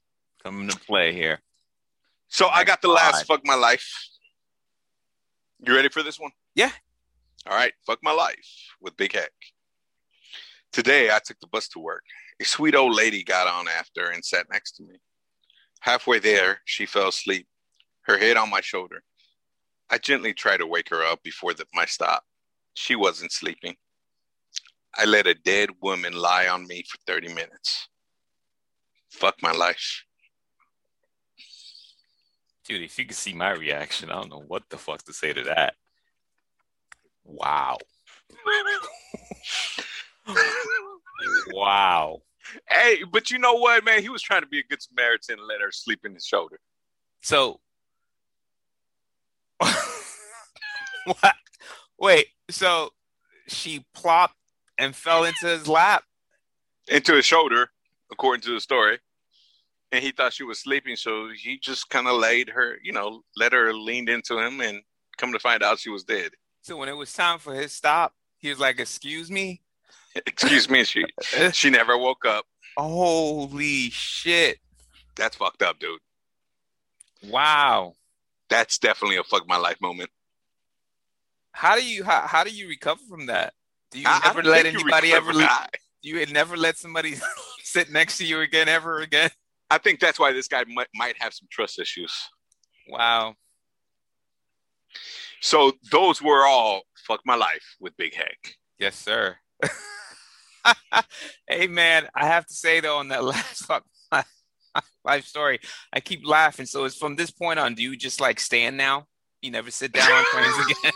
coming 0.43 0.67
to 0.67 0.77
play 0.79 1.13
here. 1.13 1.41
So 2.27 2.47
I 2.49 2.65
got 2.65 2.81
the 2.81 2.89
last 2.89 3.25
fuck 3.25 3.39
my 3.45 3.55
life. 3.55 3.87
You 5.65 5.73
ready 5.73 5.87
for 5.89 6.03
this 6.03 6.19
one? 6.19 6.31
Yeah. 6.55 6.71
All 7.47 7.55
right, 7.55 7.73
fuck 7.85 7.99
my 8.01 8.11
life 8.11 8.47
with 8.81 8.97
Big 8.97 9.13
Heck. 9.13 9.31
Today 10.71 11.09
I 11.11 11.19
took 11.23 11.39
the 11.39 11.47
bus 11.47 11.67
to 11.69 11.79
work. 11.79 12.03
A 12.41 12.45
sweet 12.45 12.75
old 12.75 12.95
lady 12.95 13.23
got 13.23 13.47
on 13.47 13.67
after 13.67 14.09
and 14.09 14.25
sat 14.25 14.47
next 14.51 14.73
to 14.73 14.83
me. 14.83 14.95
Halfway 15.81 16.19
there, 16.19 16.61
she 16.65 16.85
fell 16.85 17.09
asleep, 17.09 17.47
her 18.01 18.17
head 18.17 18.37
on 18.37 18.49
my 18.49 18.61
shoulder. 18.61 19.03
I 19.89 19.99
gently 19.99 20.33
tried 20.33 20.57
to 20.57 20.67
wake 20.67 20.89
her 20.89 21.03
up 21.03 21.21
before 21.23 21.53
the, 21.53 21.65
my 21.73 21.85
stop. 21.85 22.23
She 22.73 22.95
wasn't 22.95 23.31
sleeping. 23.31 23.75
I 24.97 25.05
let 25.05 25.27
a 25.27 25.35
dead 25.35 25.69
woman 25.81 26.13
lie 26.13 26.47
on 26.47 26.67
me 26.67 26.83
for 26.89 26.97
30 27.05 27.29
minutes. 27.29 27.87
Fuck 29.11 29.35
my 29.41 29.51
life. 29.51 30.03
Dude, 32.65 32.81
if 32.81 32.97
you 32.97 33.05
could 33.05 33.15
see 33.15 33.33
my 33.33 33.51
reaction, 33.51 34.09
I 34.09 34.15
don't 34.15 34.29
know 34.29 34.43
what 34.47 34.63
the 34.69 34.77
fuck 34.77 35.03
to 35.03 35.13
say 35.13 35.33
to 35.33 35.43
that. 35.43 35.75
Wow. 37.25 37.77
wow. 41.51 42.21
Hey, 42.69 43.03
but 43.11 43.31
you 43.31 43.39
know 43.39 43.55
what, 43.55 43.83
man? 43.83 44.01
He 44.01 44.09
was 44.09 44.21
trying 44.21 44.41
to 44.41 44.47
be 44.47 44.59
a 44.59 44.63
good 44.63 44.81
Samaritan 44.81 45.39
and 45.39 45.47
let 45.47 45.61
her 45.61 45.71
sleep 45.71 46.01
in 46.05 46.13
his 46.13 46.25
shoulder. 46.25 46.59
So, 47.21 47.59
what? 49.59 51.35
Wait, 51.99 52.27
so 52.49 52.91
she 53.47 53.83
plopped 53.93 54.35
and 54.77 54.95
fell 54.95 55.23
into 55.23 55.47
his 55.47 55.67
lap? 55.67 56.03
Into 56.87 57.15
his 57.15 57.25
shoulder, 57.25 57.69
according 58.11 58.41
to 58.43 58.53
the 58.53 58.59
story. 58.59 58.99
And 59.91 60.03
he 60.03 60.11
thought 60.11 60.33
she 60.33 60.43
was 60.43 60.59
sleeping, 60.59 60.95
so 60.95 61.29
he 61.35 61.57
just 61.57 61.89
kind 61.89 62.07
of 62.07 62.19
laid 62.19 62.49
her, 62.49 62.77
you 62.83 62.91
know, 62.91 63.21
let 63.37 63.53
her 63.53 63.73
leaned 63.73 64.09
into 64.09 64.37
him 64.37 64.59
and 64.59 64.81
come 65.17 65.31
to 65.31 65.39
find 65.39 65.63
out 65.63 65.79
she 65.79 65.89
was 65.89 66.03
dead. 66.03 66.31
So 66.65 66.77
when 66.77 66.89
it 66.89 66.97
was 66.97 67.13
time 67.13 67.37
for 67.37 67.53
his 67.53 67.73
stop, 67.73 68.15
he 68.39 68.49
was 68.49 68.59
like, 68.59 68.79
"Excuse 68.79 69.29
me." 69.29 69.61
Excuse 70.25 70.67
me, 70.67 70.83
she 70.83 71.05
she 71.53 71.69
never 71.69 71.95
woke 71.95 72.25
up. 72.25 72.45
Holy 72.75 73.91
shit! 73.91 74.57
That's 75.15 75.35
fucked 75.35 75.61
up, 75.61 75.77
dude. 75.77 75.99
Wow. 77.29 77.93
That's 78.49 78.79
definitely 78.79 79.17
a 79.17 79.23
fuck 79.23 79.47
my 79.47 79.57
life 79.57 79.79
moment. 79.79 80.09
How 81.51 81.75
do 81.75 81.85
you 81.85 82.03
how, 82.03 82.21
how 82.21 82.43
do 82.43 82.49
you 82.49 82.67
recover 82.67 83.01
from 83.07 83.27
that? 83.27 83.53
Do 83.91 83.99
you 83.99 84.05
I- 84.07 84.21
I 84.23 84.27
never 84.29 84.41
let 84.41 84.65
anybody 84.65 85.13
ever? 85.13 85.33
that. 85.33 85.69
You 86.01 86.17
had 86.17 86.33
never 86.33 86.57
let 86.57 86.77
somebody 86.77 87.13
sit 87.61 87.91
next 87.91 88.17
to 88.17 88.25
you 88.25 88.41
again, 88.41 88.69
ever 88.69 89.01
again? 89.01 89.29
I 89.69 89.77
think 89.77 89.99
that's 89.99 90.19
why 90.19 90.31
this 90.31 90.47
guy 90.47 90.63
might, 90.67 90.87
might 90.95 91.15
have 91.21 91.33
some 91.35 91.47
trust 91.51 91.79
issues. 91.79 92.11
Wow. 92.89 93.35
So 95.41 95.73
those 95.91 96.21
were 96.21 96.45
all 96.45 96.81
fuck 97.07 97.21
my 97.25 97.35
life 97.35 97.75
with 97.79 97.95
Big 97.97 98.13
Heck. 98.15 98.55
Yes, 98.79 98.95
sir. 98.95 99.37
hey, 101.47 101.67
man, 101.67 102.07
I 102.15 102.25
have 102.25 102.45
to 102.47 102.53
say 102.53 102.79
though, 102.79 102.97
on 102.97 103.09
that 103.09 103.23
last 103.33 103.65
fuck 103.65 103.83
my 104.11 104.23
life 105.03 105.25
story, 105.25 105.59
I 105.93 105.99
keep 105.99 106.25
laughing. 106.25 106.65
So 106.65 106.85
it's 106.85 106.97
from 106.97 107.15
this 107.15 107.31
point 107.31 107.59
on. 107.59 107.75
Do 107.75 107.83
you 107.83 107.95
just 107.95 108.19
like 108.19 108.39
stand 108.39 108.77
now? 108.77 109.05
You 109.41 109.51
never 109.51 109.69
sit 109.71 109.91
down 109.91 110.11
on 110.11 110.25
trains 110.31 110.55
again. 110.81 110.91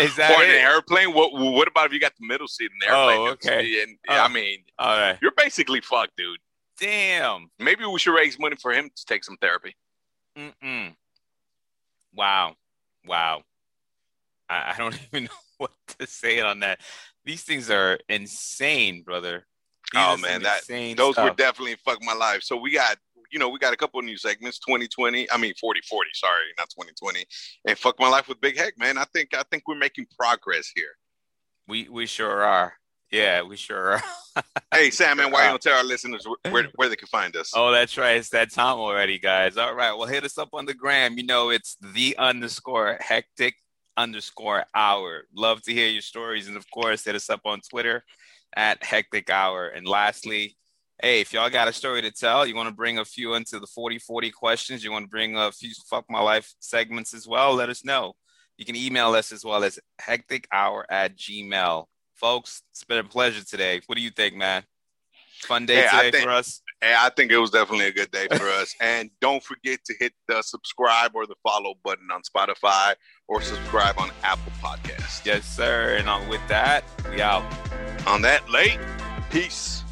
Is 0.00 0.16
that 0.16 0.30
Or 0.32 0.42
in 0.42 0.50
an 0.50 0.56
airplane? 0.56 1.12
What 1.14 1.32
what 1.32 1.68
about 1.68 1.86
if 1.86 1.92
you 1.92 2.00
got 2.00 2.12
the 2.18 2.26
middle 2.26 2.48
seat 2.48 2.70
in 2.70 2.78
the 2.80 2.86
airplane? 2.86 3.18
Oh, 3.18 3.26
airplane? 3.26 3.54
okay. 3.58 3.82
And, 3.82 3.96
Oh. 4.08 4.14
I 4.20 4.28
mean, 4.28 4.58
All 4.78 4.96
right. 4.98 5.18
you're 5.22 5.32
basically 5.36 5.80
fucked, 5.80 6.16
dude. 6.16 6.38
Damn. 6.80 7.50
Maybe 7.58 7.84
we 7.84 7.98
should 7.98 8.14
raise 8.14 8.38
money 8.38 8.56
for 8.60 8.72
him 8.72 8.90
to 8.94 9.04
take 9.06 9.22
some 9.24 9.36
therapy. 9.40 9.76
Mm-mm. 10.36 10.94
Wow. 12.14 12.54
Wow. 13.06 13.42
I, 14.48 14.74
I 14.74 14.78
don't 14.78 14.98
even 15.12 15.24
know 15.24 15.30
what 15.58 15.72
to 15.98 16.06
say 16.06 16.40
on 16.40 16.60
that. 16.60 16.80
These 17.24 17.42
things 17.42 17.70
are 17.70 17.98
insane, 18.08 19.02
brother. 19.02 19.46
These 19.92 20.02
oh 20.02 20.16
man, 20.16 20.42
that 20.42 20.62
those 20.96 21.14
stuff. 21.14 21.30
were 21.30 21.36
definitely 21.36 21.76
fuck 21.84 21.98
my 22.02 22.14
life. 22.14 22.42
So 22.42 22.56
we 22.56 22.72
got 22.72 22.96
you 23.30 23.38
know, 23.38 23.48
we 23.48 23.58
got 23.58 23.72
a 23.72 23.76
couple 23.76 23.98
of 23.98 24.04
new 24.04 24.16
segments, 24.16 24.58
2020. 24.58 25.30
I 25.30 25.38
mean, 25.38 25.54
40 25.58 25.80
40, 25.88 26.10
sorry, 26.14 26.42
not 26.58 26.68
2020. 26.68 27.24
And 27.66 27.78
fuck 27.78 27.98
my 27.98 28.08
life 28.08 28.28
with 28.28 28.40
Big 28.40 28.58
Heck, 28.58 28.78
man. 28.78 28.98
I 28.98 29.04
think 29.04 29.34
I 29.34 29.42
think 29.50 29.64
we're 29.66 29.74
making 29.74 30.06
progress 30.18 30.70
here. 30.74 30.96
We 31.66 31.88
we 31.88 32.06
sure 32.06 32.42
are. 32.42 32.74
Yeah, 33.12 33.42
we 33.42 33.56
sure 33.56 33.92
are. 33.92 34.02
hey, 34.74 34.90
Sam, 34.90 35.18
man, 35.18 35.30
why 35.30 35.44
uh, 35.44 35.50
don't 35.50 35.60
tell 35.60 35.76
our 35.76 35.84
listeners 35.84 36.26
where, 36.50 36.68
where 36.76 36.88
they 36.88 36.96
can 36.96 37.08
find 37.08 37.36
us? 37.36 37.52
Oh, 37.54 37.70
that's 37.70 37.98
right. 37.98 38.16
It's 38.16 38.30
that 38.30 38.50
time 38.50 38.78
already, 38.78 39.18
guys. 39.18 39.58
All 39.58 39.74
right. 39.74 39.92
Well, 39.92 40.08
hit 40.08 40.24
us 40.24 40.38
up 40.38 40.48
on 40.54 40.64
the 40.64 40.72
gram. 40.72 41.18
You 41.18 41.26
know, 41.26 41.50
it's 41.50 41.76
the 41.80 42.16
underscore 42.16 42.96
hectic 43.00 43.56
underscore 43.98 44.64
hour. 44.74 45.24
Love 45.36 45.60
to 45.64 45.74
hear 45.74 45.88
your 45.88 46.00
stories. 46.00 46.48
And 46.48 46.56
of 46.56 46.64
course, 46.70 47.04
hit 47.04 47.14
us 47.14 47.28
up 47.28 47.42
on 47.44 47.60
Twitter 47.60 48.02
at 48.56 48.82
hectic 48.82 49.28
hour. 49.28 49.68
And 49.68 49.86
lastly, 49.86 50.56
hey, 51.02 51.20
if 51.20 51.34
y'all 51.34 51.50
got 51.50 51.68
a 51.68 51.72
story 51.74 52.00
to 52.00 52.10
tell, 52.10 52.46
you 52.46 52.56
want 52.56 52.70
to 52.70 52.74
bring 52.74 52.98
a 52.98 53.04
few 53.04 53.34
into 53.34 53.60
the 53.60 53.66
40 53.66 53.98
40 53.98 54.30
questions, 54.30 54.82
you 54.82 54.90
want 54.90 55.04
to 55.04 55.10
bring 55.10 55.36
a 55.36 55.52
few 55.52 55.70
fuck 55.90 56.06
my 56.08 56.20
life 56.20 56.54
segments 56.60 57.12
as 57.12 57.28
well, 57.28 57.52
let 57.54 57.68
us 57.68 57.84
know. 57.84 58.14
You 58.56 58.64
can 58.64 58.76
email 58.76 59.14
us 59.14 59.32
as 59.32 59.44
well 59.44 59.64
as 59.64 59.78
hectic 59.98 60.48
hour 60.50 60.86
at 60.90 61.18
gmail 61.18 61.86
folks, 62.22 62.62
it's 62.70 62.84
been 62.84 62.98
a 62.98 63.04
pleasure 63.04 63.44
today. 63.44 63.82
What 63.86 63.96
do 63.96 64.02
you 64.02 64.10
think, 64.10 64.36
man? 64.36 64.62
Fun 65.42 65.66
day 65.66 65.82
hey, 65.82 65.88
today 65.90 66.10
think, 66.12 66.24
for 66.24 66.30
us. 66.30 66.62
Hey, 66.80 66.94
I 66.96 67.10
think 67.10 67.32
it 67.32 67.38
was 67.38 67.50
definitely 67.50 67.86
a 67.86 67.92
good 67.92 68.12
day 68.12 68.28
for 68.28 68.48
us. 68.48 68.74
And 68.80 69.10
don't 69.20 69.42
forget 69.42 69.84
to 69.86 69.94
hit 69.98 70.12
the 70.28 70.40
subscribe 70.42 71.10
or 71.14 71.26
the 71.26 71.34
follow 71.42 71.74
button 71.84 72.08
on 72.12 72.22
Spotify 72.22 72.94
or 73.26 73.42
subscribe 73.42 73.98
on 73.98 74.10
Apple 74.22 74.52
Podcasts. 74.62 75.26
Yes, 75.26 75.44
sir. 75.44 75.96
And 75.98 76.08
on 76.08 76.28
with 76.28 76.46
that, 76.46 76.84
we 77.10 77.20
out. 77.20 77.44
On 78.06 78.22
that 78.22 78.48
late, 78.48 78.78
peace. 79.30 79.82